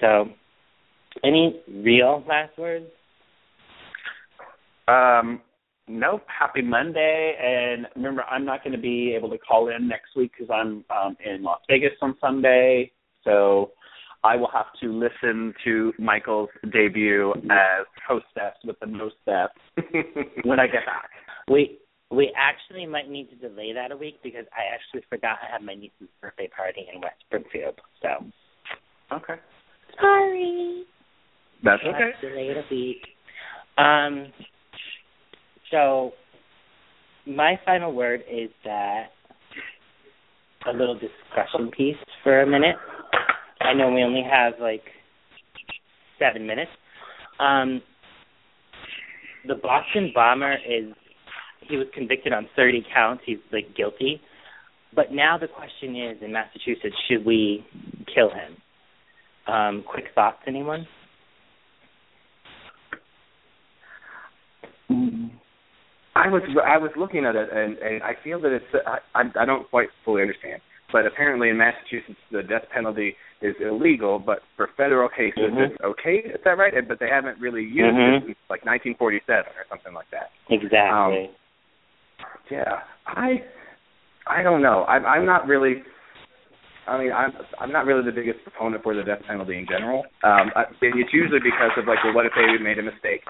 So 0.00 0.28
any 1.24 1.60
real 1.68 2.22
last 2.28 2.56
words? 2.58 2.86
Um, 4.86 5.40
nope. 5.88 6.22
Happy 6.26 6.62
Monday, 6.62 7.34
and 7.42 7.86
remember, 7.96 8.22
I'm 8.24 8.44
not 8.44 8.62
going 8.62 8.74
to 8.74 8.80
be 8.80 9.14
able 9.16 9.30
to 9.30 9.38
call 9.38 9.68
in 9.74 9.88
next 9.88 10.16
week 10.16 10.32
because 10.38 10.52
I'm 10.54 10.84
um, 10.94 11.16
in 11.24 11.42
Las 11.42 11.60
Vegas 11.68 11.92
on 12.00 12.16
Sunday. 12.20 12.92
So 13.24 13.72
I 14.24 14.36
will 14.36 14.50
have 14.52 14.66
to 14.80 14.92
listen 14.92 15.54
to 15.64 15.92
Michael's 15.98 16.48
debut 16.72 17.32
as 17.50 17.86
hostess 18.06 18.54
with 18.64 18.78
the 18.80 18.86
most 18.86 19.14
death 19.24 19.50
when 20.44 20.58
I 20.58 20.66
get 20.66 20.84
back. 20.86 21.10
We 21.50 21.78
we 22.10 22.32
actually 22.36 22.86
might 22.86 23.10
need 23.10 23.28
to 23.30 23.36
delay 23.36 23.72
that 23.74 23.92
a 23.92 23.96
week 23.96 24.18
because 24.22 24.46
I 24.52 24.74
actually 24.74 25.06
forgot 25.08 25.38
I 25.46 25.52
have 25.52 25.62
my 25.62 25.74
niece's 25.74 26.08
birthday 26.20 26.48
party 26.48 26.86
in 26.92 27.00
West 27.00 27.16
Springfield. 27.26 27.78
So 28.02 28.08
Okay. 29.12 29.34
sorry. 30.00 30.84
That's 31.62 31.82
Let's 31.84 31.96
okay. 31.96 32.10
delay 32.20 32.48
it 32.48 32.56
a 32.56 32.64
week. 32.70 33.06
Um, 33.76 34.32
so 35.70 36.12
my 37.26 37.58
final 37.64 37.92
word 37.92 38.22
is 38.30 38.50
that 38.64 39.08
a 40.66 40.72
little 40.72 40.94
discussion 40.94 41.70
piece 41.70 41.96
for 42.22 42.42
a 42.42 42.46
minute. 42.46 42.76
I 43.68 43.74
know 43.74 43.92
we 43.92 44.02
only 44.02 44.22
have 44.22 44.54
like 44.58 44.84
seven 46.18 46.46
minutes. 46.46 46.70
Um, 47.38 47.82
the 49.46 49.56
Boston 49.56 50.10
bomber 50.14 50.54
is 50.54 50.94
he 51.68 51.76
was 51.76 51.86
convicted 51.92 52.32
on 52.32 52.48
30 52.56 52.86
counts. 52.94 53.22
He's 53.26 53.36
like 53.52 53.76
guilty. 53.76 54.22
But 54.96 55.12
now 55.12 55.36
the 55.36 55.48
question 55.48 55.94
is 55.96 56.16
in 56.22 56.32
Massachusetts, 56.32 56.96
should 57.10 57.26
we 57.26 57.62
kill 58.14 58.30
him? 58.30 58.56
Um, 59.52 59.84
quick 59.86 60.06
thoughts, 60.14 60.38
anyone? 60.46 60.86
I 66.16 66.28
was 66.28 66.42
I 66.66 66.78
was 66.78 66.90
looking 66.96 67.26
at 67.26 67.36
it 67.36 67.48
and, 67.52 67.76
and 67.78 68.02
I 68.02 68.12
feel 68.24 68.40
that 68.40 68.50
it's 68.50 68.64
I, 68.86 68.98
I 69.14 69.42
I 69.42 69.44
don't 69.44 69.68
quite 69.68 69.88
fully 70.04 70.22
understand, 70.22 70.60
but 70.90 71.06
apparently 71.06 71.50
in 71.50 71.58
Massachusetts 71.58 72.18
the 72.32 72.42
death 72.42 72.64
penalty 72.74 73.14
is 73.40 73.54
illegal, 73.60 74.18
but 74.18 74.42
for 74.56 74.68
federal 74.76 75.08
cases 75.08 75.52
Mhm. 75.52 75.70
it's 75.70 75.80
okay. 75.82 76.18
Is 76.18 76.40
that 76.44 76.58
right? 76.58 76.74
But 76.86 76.98
they 76.98 77.08
haven't 77.08 77.38
really 77.38 77.62
used 77.62 77.96
Mhm. 77.96 78.16
it 78.16 78.24
since 78.24 78.38
like 78.50 78.64
1947 78.64 79.52
or 79.56 79.64
something 79.68 79.94
like 79.94 80.10
that. 80.10 80.30
Exactly. 80.48 81.30
Yeah, 82.50 82.82
I 83.06 83.42
I 84.26 84.42
don't 84.42 84.62
know. 84.62 84.84
I'm 84.86 85.06
I'm 85.06 85.24
not 85.24 85.46
really. 85.46 85.84
I 86.86 86.98
mean, 86.98 87.12
I'm 87.12 87.32
I'm 87.60 87.70
not 87.72 87.86
really 87.86 88.02
the 88.02 88.12
biggest 88.12 88.42
proponent 88.42 88.82
for 88.82 88.94
the 88.94 89.02
death 89.02 89.22
penalty 89.26 89.56
in 89.56 89.66
general. 89.66 90.06
Um, 90.22 90.50
I, 90.56 90.64
it's 90.80 91.12
usually 91.12 91.40
because 91.40 91.70
of 91.76 91.86
like, 91.86 92.02
well, 92.02 92.14
what 92.14 92.26
if 92.26 92.32
they 92.34 92.58
made 92.58 92.78
a 92.78 92.82
mistake? 92.82 93.22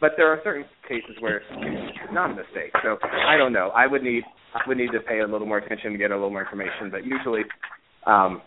But 0.00 0.16
there 0.16 0.28
are 0.28 0.40
certain 0.42 0.64
cases 0.88 1.16
where 1.20 1.38
it's 1.38 2.12
not 2.12 2.30
a 2.30 2.34
mistake. 2.34 2.72
So 2.82 2.98
I 3.02 3.36
don't 3.36 3.52
know. 3.52 3.70
I 3.74 3.86
would 3.86 4.02
need 4.02 4.24
I 4.54 4.60
would 4.66 4.76
need 4.76 4.92
to 4.92 5.00
pay 5.00 5.20
a 5.20 5.26
little 5.26 5.46
more 5.46 5.58
attention 5.58 5.92
to 5.92 5.98
get 5.98 6.10
a 6.10 6.14
little 6.14 6.30
more 6.30 6.42
information. 6.42 6.90
But 6.90 7.06
usually, 7.06 7.42
um, 8.06 8.42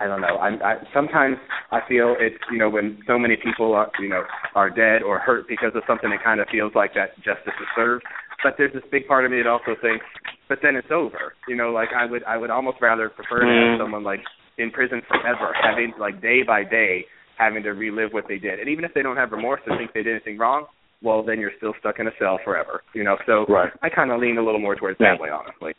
I 0.00 0.06
don't 0.06 0.20
know. 0.20 0.36
I, 0.36 0.48
I 0.62 0.74
sometimes 0.94 1.36
I 1.72 1.80
feel 1.88 2.14
it's 2.20 2.36
you 2.52 2.58
know 2.58 2.70
when 2.70 2.98
so 3.06 3.18
many 3.18 3.36
people 3.36 3.74
are 3.74 3.90
you 4.00 4.08
know 4.08 4.22
are 4.54 4.70
dead 4.70 5.02
or 5.02 5.18
hurt 5.18 5.46
because 5.48 5.72
of 5.74 5.82
something, 5.86 6.10
it 6.12 6.20
kind 6.22 6.40
of 6.40 6.46
feels 6.50 6.72
like 6.74 6.94
that 6.94 7.16
justice 7.16 7.54
is 7.60 7.66
served. 7.74 8.04
But 8.44 8.54
there's 8.56 8.72
this 8.72 8.84
big 8.92 9.08
part 9.08 9.24
of 9.24 9.32
me 9.32 9.38
that 9.38 9.48
also 9.48 9.74
thinks, 9.82 10.04
but 10.48 10.58
then 10.62 10.76
it's 10.76 10.92
over. 10.92 11.34
You 11.48 11.56
know, 11.56 11.70
like 11.70 11.88
I 11.96 12.06
would 12.06 12.22
I 12.24 12.36
would 12.36 12.50
almost 12.50 12.78
rather 12.80 13.08
prefer 13.08 13.40
to 13.40 13.46
Mm. 13.46 13.72
have 13.72 13.80
someone 13.84 14.04
like 14.04 14.20
in 14.58 14.70
prison 14.70 15.02
forever, 15.08 15.52
having 15.60 15.92
like 15.98 16.22
day 16.22 16.42
by 16.46 16.62
day 16.62 17.04
having 17.36 17.62
to 17.64 17.70
relive 17.70 18.12
what 18.12 18.24
they 18.28 18.38
did. 18.38 18.58
And 18.60 18.68
even 18.68 18.84
if 18.84 18.92
they 18.94 19.02
don't 19.02 19.16
have 19.16 19.30
remorse 19.32 19.60
or 19.66 19.76
think 19.76 19.92
they 19.94 20.02
did 20.02 20.14
anything 20.14 20.38
wrong, 20.38 20.66
well 21.02 21.22
then 21.24 21.38
you're 21.40 21.52
still 21.56 21.72
stuck 21.80 21.98
in 21.98 22.06
a 22.06 22.10
cell 22.18 22.38
forever. 22.44 22.82
You 22.94 23.02
know, 23.04 23.16
so 23.26 23.46
Right. 23.48 23.72
I 23.82 23.88
kind 23.88 24.10
of 24.12 24.20
lean 24.20 24.38
a 24.38 24.44
little 24.44 24.60
more 24.60 24.76
towards 24.76 24.98
that 24.98 25.18
way, 25.20 25.30
honestly. 25.30 25.74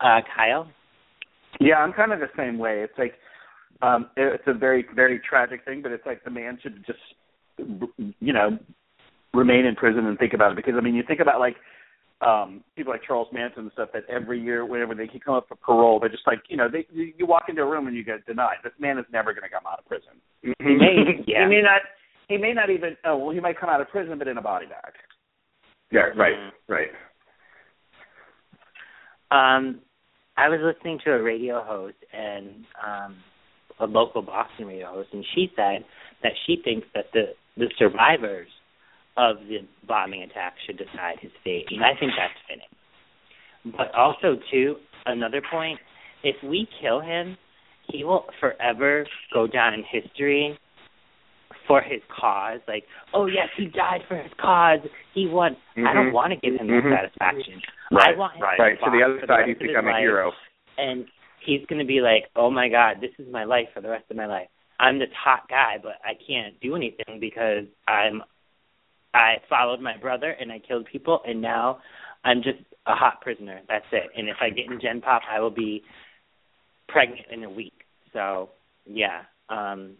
Uh, 0.00 0.20
Kyle? 0.36 0.68
Yeah, 1.60 1.76
I'm 1.76 1.92
kind 1.92 2.12
of 2.12 2.20
the 2.20 2.28
same 2.36 2.58
way. 2.58 2.82
It's 2.82 2.98
like 2.98 3.14
um 3.82 4.10
it's 4.16 4.44
a 4.46 4.54
very 4.54 4.86
very 4.94 5.20
tragic 5.28 5.64
thing, 5.64 5.82
but 5.82 5.92
it's 5.92 6.06
like 6.06 6.24
the 6.24 6.30
man 6.30 6.58
should 6.62 6.84
just 6.86 6.98
you 8.20 8.32
know 8.32 8.58
remain 9.32 9.64
in 9.64 9.74
prison 9.74 10.06
and 10.06 10.18
think 10.18 10.32
about 10.32 10.52
it 10.52 10.56
because 10.56 10.74
I 10.76 10.80
mean 10.80 10.94
you 10.94 11.02
think 11.06 11.20
about 11.20 11.40
like 11.40 11.56
um 12.20 12.62
people 12.76 12.92
like 12.92 13.02
Charles 13.06 13.28
Manson 13.32 13.64
and 13.64 13.72
stuff 13.72 13.90
that 13.92 14.04
every 14.08 14.40
year 14.40 14.64
whenever 14.64 14.94
they 14.94 15.08
come 15.24 15.34
up 15.34 15.46
for 15.48 15.56
parole 15.56 15.98
they're 16.00 16.08
just 16.08 16.26
like 16.26 16.42
you 16.48 16.56
know 16.56 16.68
they 16.70 16.86
you 16.92 17.12
you 17.16 17.26
walk 17.26 17.44
into 17.48 17.62
a 17.62 17.66
room 17.66 17.86
and 17.86 17.96
you 17.96 18.04
get 18.04 18.24
denied. 18.26 18.56
This 18.62 18.72
man 18.78 18.98
is 18.98 19.04
never 19.12 19.32
going 19.32 19.48
to 19.48 19.54
come 19.54 19.64
out 19.70 19.78
of 19.78 19.86
prison. 19.86 20.12
He 20.42 20.52
may 20.58 21.24
Yeah. 21.26 21.44
he 21.44 21.48
may 21.48 21.62
not 21.62 21.80
he 22.28 22.36
may 22.36 22.52
not 22.52 22.70
even 22.70 22.96
oh 23.04 23.18
well 23.18 23.30
he 23.30 23.40
might 23.40 23.58
come 23.58 23.70
out 23.70 23.80
of 23.80 23.88
prison 23.88 24.18
but 24.18 24.28
in 24.28 24.38
a 24.38 24.42
body 24.42 24.66
bag. 24.66 24.92
Yeah, 25.90 26.10
right, 26.16 26.34
right. 26.68 26.88
Um, 29.30 29.80
I 30.36 30.48
was 30.48 30.60
listening 30.62 30.98
to 31.04 31.12
a 31.12 31.22
radio 31.22 31.62
host 31.62 31.96
and 32.12 32.64
um, 32.84 33.16
a 33.80 33.86
local 33.86 34.22
Boston 34.22 34.66
radio 34.66 34.92
host, 34.92 35.10
and 35.12 35.24
she 35.34 35.50
said 35.54 35.84
that 36.22 36.32
she 36.46 36.60
thinks 36.62 36.86
that 36.94 37.06
the 37.12 37.34
the 37.56 37.66
survivors 37.78 38.48
of 39.16 39.36
the 39.48 39.58
bombing 39.86 40.22
attack 40.22 40.54
should 40.66 40.76
decide 40.76 41.18
his 41.20 41.30
fate, 41.44 41.66
and 41.70 41.84
I 41.84 41.98
think 41.98 42.12
that's 42.18 42.34
fitting. 42.48 43.76
But 43.76 43.94
also, 43.94 44.40
too, 44.50 44.76
another 45.06 45.40
point: 45.50 45.78
if 46.24 46.36
we 46.42 46.66
kill 46.80 47.00
him, 47.00 47.36
he 47.88 48.02
will 48.02 48.26
forever 48.40 49.06
go 49.32 49.46
down 49.46 49.74
in 49.74 49.84
history 49.88 50.58
for 51.66 51.80
his 51.80 52.00
cause. 52.08 52.60
Like, 52.68 52.84
oh 53.12 53.26
yes, 53.26 53.48
he 53.56 53.66
died 53.66 54.00
for 54.08 54.16
his 54.16 54.32
cause. 54.40 54.80
He 55.14 55.26
won. 55.26 55.56
Mm-hmm. 55.76 55.86
I 55.86 55.94
don't 55.94 56.12
want 56.12 56.32
to 56.32 56.36
give 56.38 56.60
him 56.60 56.68
mm-hmm. 56.68 56.90
that 56.90 57.12
satisfaction. 57.18 57.62
Right, 57.90 58.14
I 58.14 58.18
want 58.18 58.36
him 58.36 58.42
right. 58.42 58.56
to 58.56 58.62
Right. 58.62 58.78
So 58.80 58.90
the 58.90 59.04
other 59.04 59.20
side, 59.26 59.28
the 59.28 59.52
he's 59.52 59.56
rest 59.56 59.60
of 59.60 59.60
his 59.60 59.68
become 59.68 59.88
a 59.88 59.98
hero. 59.98 60.32
and 60.78 61.04
he's 61.44 61.64
going 61.66 61.78
to 61.78 61.86
be 61.86 62.00
like, 62.00 62.24
oh 62.36 62.50
my 62.50 62.68
god, 62.68 62.96
this 63.00 63.10
is 63.18 63.30
my 63.32 63.44
life 63.44 63.68
for 63.74 63.80
the 63.80 63.88
rest 63.88 64.04
of 64.10 64.16
my 64.16 64.26
life. 64.26 64.48
I'm 64.80 64.98
the 64.98 65.06
top 65.22 65.48
guy, 65.48 65.76
but 65.82 65.94
I 66.04 66.14
can't 66.26 66.58
do 66.60 66.74
anything 66.74 67.20
because 67.20 67.64
I'm 67.86 68.22
I 69.14 69.36
followed 69.48 69.80
my 69.80 69.96
brother 69.96 70.30
and 70.30 70.50
I 70.50 70.58
killed 70.58 70.88
people, 70.90 71.20
and 71.26 71.40
now 71.40 71.78
I'm 72.24 72.42
just 72.42 72.58
a 72.86 72.94
hot 72.94 73.20
prisoner. 73.20 73.60
That's 73.68 73.86
it. 73.92 74.10
And 74.16 74.28
if 74.28 74.36
I 74.40 74.50
get 74.50 74.66
in 74.70 74.80
Gen 74.80 75.00
Pop, 75.00 75.22
I 75.30 75.40
will 75.40 75.50
be 75.50 75.82
pregnant 76.88 77.26
in 77.32 77.44
a 77.44 77.50
week. 77.50 77.84
So 78.12 78.50
yeah, 78.86 79.22
um, 79.48 79.92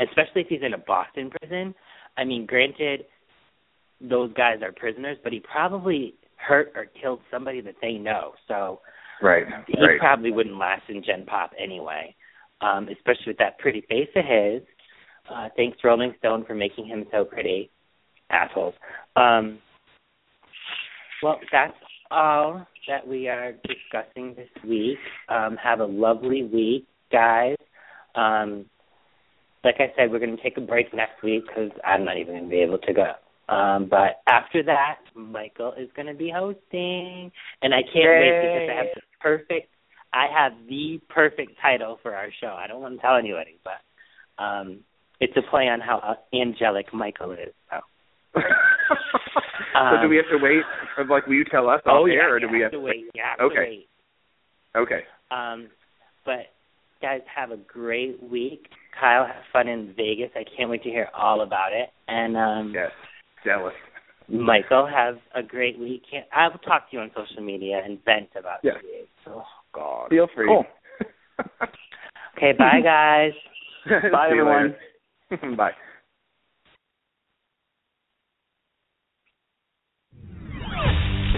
especially 0.00 0.42
if 0.42 0.48
he's 0.48 0.62
in 0.62 0.74
a 0.74 0.78
Boston 0.78 1.30
prison. 1.30 1.74
I 2.16 2.24
mean, 2.24 2.46
granted, 2.46 3.06
those 4.00 4.32
guys 4.34 4.62
are 4.62 4.72
prisoners, 4.72 5.18
but 5.22 5.32
he 5.32 5.40
probably 5.40 6.14
hurt 6.36 6.72
or 6.74 6.86
killed 7.00 7.20
somebody 7.30 7.60
that 7.62 7.76
they 7.80 7.94
know. 7.94 8.34
So 8.48 8.80
Right. 9.20 9.46
he 9.66 9.80
Right. 9.80 9.98
probably 9.98 10.30
wouldn't 10.32 10.58
last 10.58 10.88
in 10.88 11.02
Gen 11.02 11.24
Pop 11.24 11.52
anyway, 11.56 12.14
um, 12.60 12.88
especially 12.88 13.28
with 13.28 13.38
that 13.38 13.58
pretty 13.58 13.82
face 13.82 14.10
of 14.14 14.24
his. 14.24 14.62
Uh, 15.28 15.48
thanks, 15.56 15.82
Rolling 15.82 16.14
Stone, 16.18 16.44
for 16.44 16.54
making 16.54 16.86
him 16.86 17.06
so 17.10 17.24
pretty. 17.24 17.70
Assholes. 18.30 18.74
Um, 19.16 19.58
well, 21.22 21.40
that's 21.52 21.76
all 22.10 22.66
that 22.88 23.06
we 23.06 23.28
are 23.28 23.52
discussing 23.64 24.34
this 24.34 24.48
week. 24.62 24.98
Um, 25.28 25.56
have 25.56 25.80
a 25.80 25.84
lovely 25.84 26.42
week, 26.44 26.86
guys. 27.10 27.56
Um, 28.14 28.66
like 29.64 29.76
I 29.78 29.92
said, 29.96 30.10
we're 30.10 30.18
going 30.18 30.36
to 30.36 30.42
take 30.42 30.56
a 30.56 30.60
break 30.60 30.92
next 30.94 31.22
week 31.22 31.44
because 31.46 31.70
I'm 31.84 32.04
not 32.04 32.18
even 32.18 32.34
going 32.34 32.44
to 32.44 32.50
be 32.50 32.60
able 32.60 32.78
to 32.78 32.92
go. 32.92 33.12
Um, 33.52 33.88
but 33.90 34.22
after 34.26 34.62
that, 34.62 34.98
Michael 35.14 35.74
is 35.78 35.88
going 35.96 36.06
to 36.06 36.14
be 36.14 36.32
hosting, 36.34 37.30
and 37.62 37.74
I 37.74 37.82
can't 37.82 38.20
wait 38.20 38.40
because 38.40 38.68
I 38.70 38.76
have 38.76 38.86
the 38.94 39.00
perfect. 39.20 39.68
I 40.12 40.26
have 40.32 40.52
the 40.68 41.00
perfect 41.08 41.52
title 41.60 41.98
for 42.02 42.14
our 42.14 42.28
show. 42.40 42.56
I 42.58 42.66
don't 42.68 42.80
want 42.80 42.96
to 42.96 43.00
tell 43.00 43.16
anybody, 43.16 43.58
but 43.64 44.42
um, 44.42 44.80
it's 45.20 45.36
a 45.36 45.42
play 45.50 45.68
on 45.68 45.80
how 45.80 46.16
angelic 46.32 46.92
Michael 46.94 47.32
is. 47.32 47.52
So. 47.70 48.40
so 48.40 50.02
do 50.02 50.08
we 50.08 50.16
have 50.16 50.30
to 50.30 50.38
wait? 50.40 50.62
Or 50.96 51.04
like, 51.04 51.26
will 51.26 51.34
you 51.34 51.44
tell 51.44 51.68
us 51.68 51.80
oh 51.86 52.04
off 52.04 52.08
yeah, 52.08 52.14
air, 52.14 52.36
or 52.36 52.40
do 52.40 52.48
we 52.48 52.60
have 52.60 52.72
have 52.72 52.80
to 52.80 52.80
wait? 52.80 53.04
Yeah, 53.14 53.44
Okay. 53.44 53.54
to 53.54 53.60
wait. 53.60 53.88
Okay. 54.76 55.00
Um, 55.30 55.68
but 56.24 56.53
guys, 57.04 57.20
have 57.34 57.50
a 57.50 57.58
great 57.58 58.22
week. 58.22 58.68
Kyle, 58.98 59.26
have 59.26 59.42
fun 59.52 59.68
in 59.68 59.92
Vegas. 59.96 60.30
I 60.34 60.44
can't 60.56 60.70
wait 60.70 60.82
to 60.84 60.88
hear 60.88 61.08
all 61.14 61.42
about 61.42 61.72
it. 61.72 61.90
And 62.08 62.36
um, 62.36 62.72
Yes. 62.74 62.90
Jealous. 63.44 63.74
Michael, 64.26 64.86
have 64.86 65.16
a 65.34 65.42
great 65.42 65.78
week. 65.78 66.02
I 66.34 66.48
will 66.48 66.58
talk 66.60 66.90
to 66.90 66.96
you 66.96 67.02
on 67.02 67.10
social 67.14 67.42
media 67.42 67.82
and 67.84 68.02
vent 68.06 68.30
about 68.38 68.60
Yes. 68.62 68.76
it. 68.82 69.08
Oh 69.26 69.44
God. 69.74 70.08
Feel 70.08 70.28
free. 70.34 70.46
Cool. 70.46 70.64
Okay, 72.36 72.52
bye 72.58 72.80
guys. 72.82 73.30
Bye, 74.12 74.28
everyone. 74.30 74.74
Bye. 75.56 75.70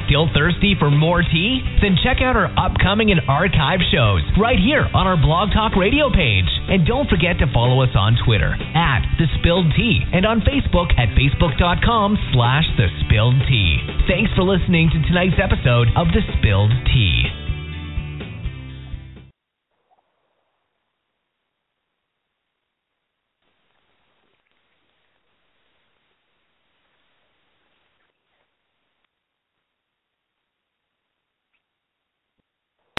Still 0.06 0.30
thirsty 0.32 0.74
for 0.78 0.90
more 0.90 1.22
tea? 1.22 1.58
Then 1.82 1.98
check 2.02 2.22
out 2.22 2.38
our 2.38 2.46
upcoming 2.54 3.10
and 3.10 3.20
archive 3.26 3.80
shows 3.90 4.22
right 4.38 4.58
here 4.58 4.86
on 4.94 5.06
our 5.06 5.18
Blog 5.18 5.50
Talk 5.50 5.74
Radio 5.74 6.10
page. 6.10 6.46
And 6.70 6.86
don't 6.86 7.10
forget 7.10 7.38
to 7.42 7.50
follow 7.52 7.82
us 7.82 7.90
on 7.98 8.14
Twitter 8.24 8.54
at 8.54 9.02
The 9.18 9.26
Spilled 9.38 9.74
Tea 9.74 10.02
and 10.14 10.24
on 10.24 10.46
Facebook 10.46 10.94
at 10.94 11.10
facebook.com 11.18 12.18
slash 12.32 12.64
The 12.78 12.86
Spilled 13.06 13.38
Tea. 13.50 13.78
Thanks 14.06 14.30
for 14.34 14.42
listening 14.42 14.90
to 14.94 15.02
tonight's 15.10 15.42
episode 15.42 15.88
of 15.98 16.06
The 16.14 16.22
Spilled 16.38 16.72
Tea. 16.94 17.45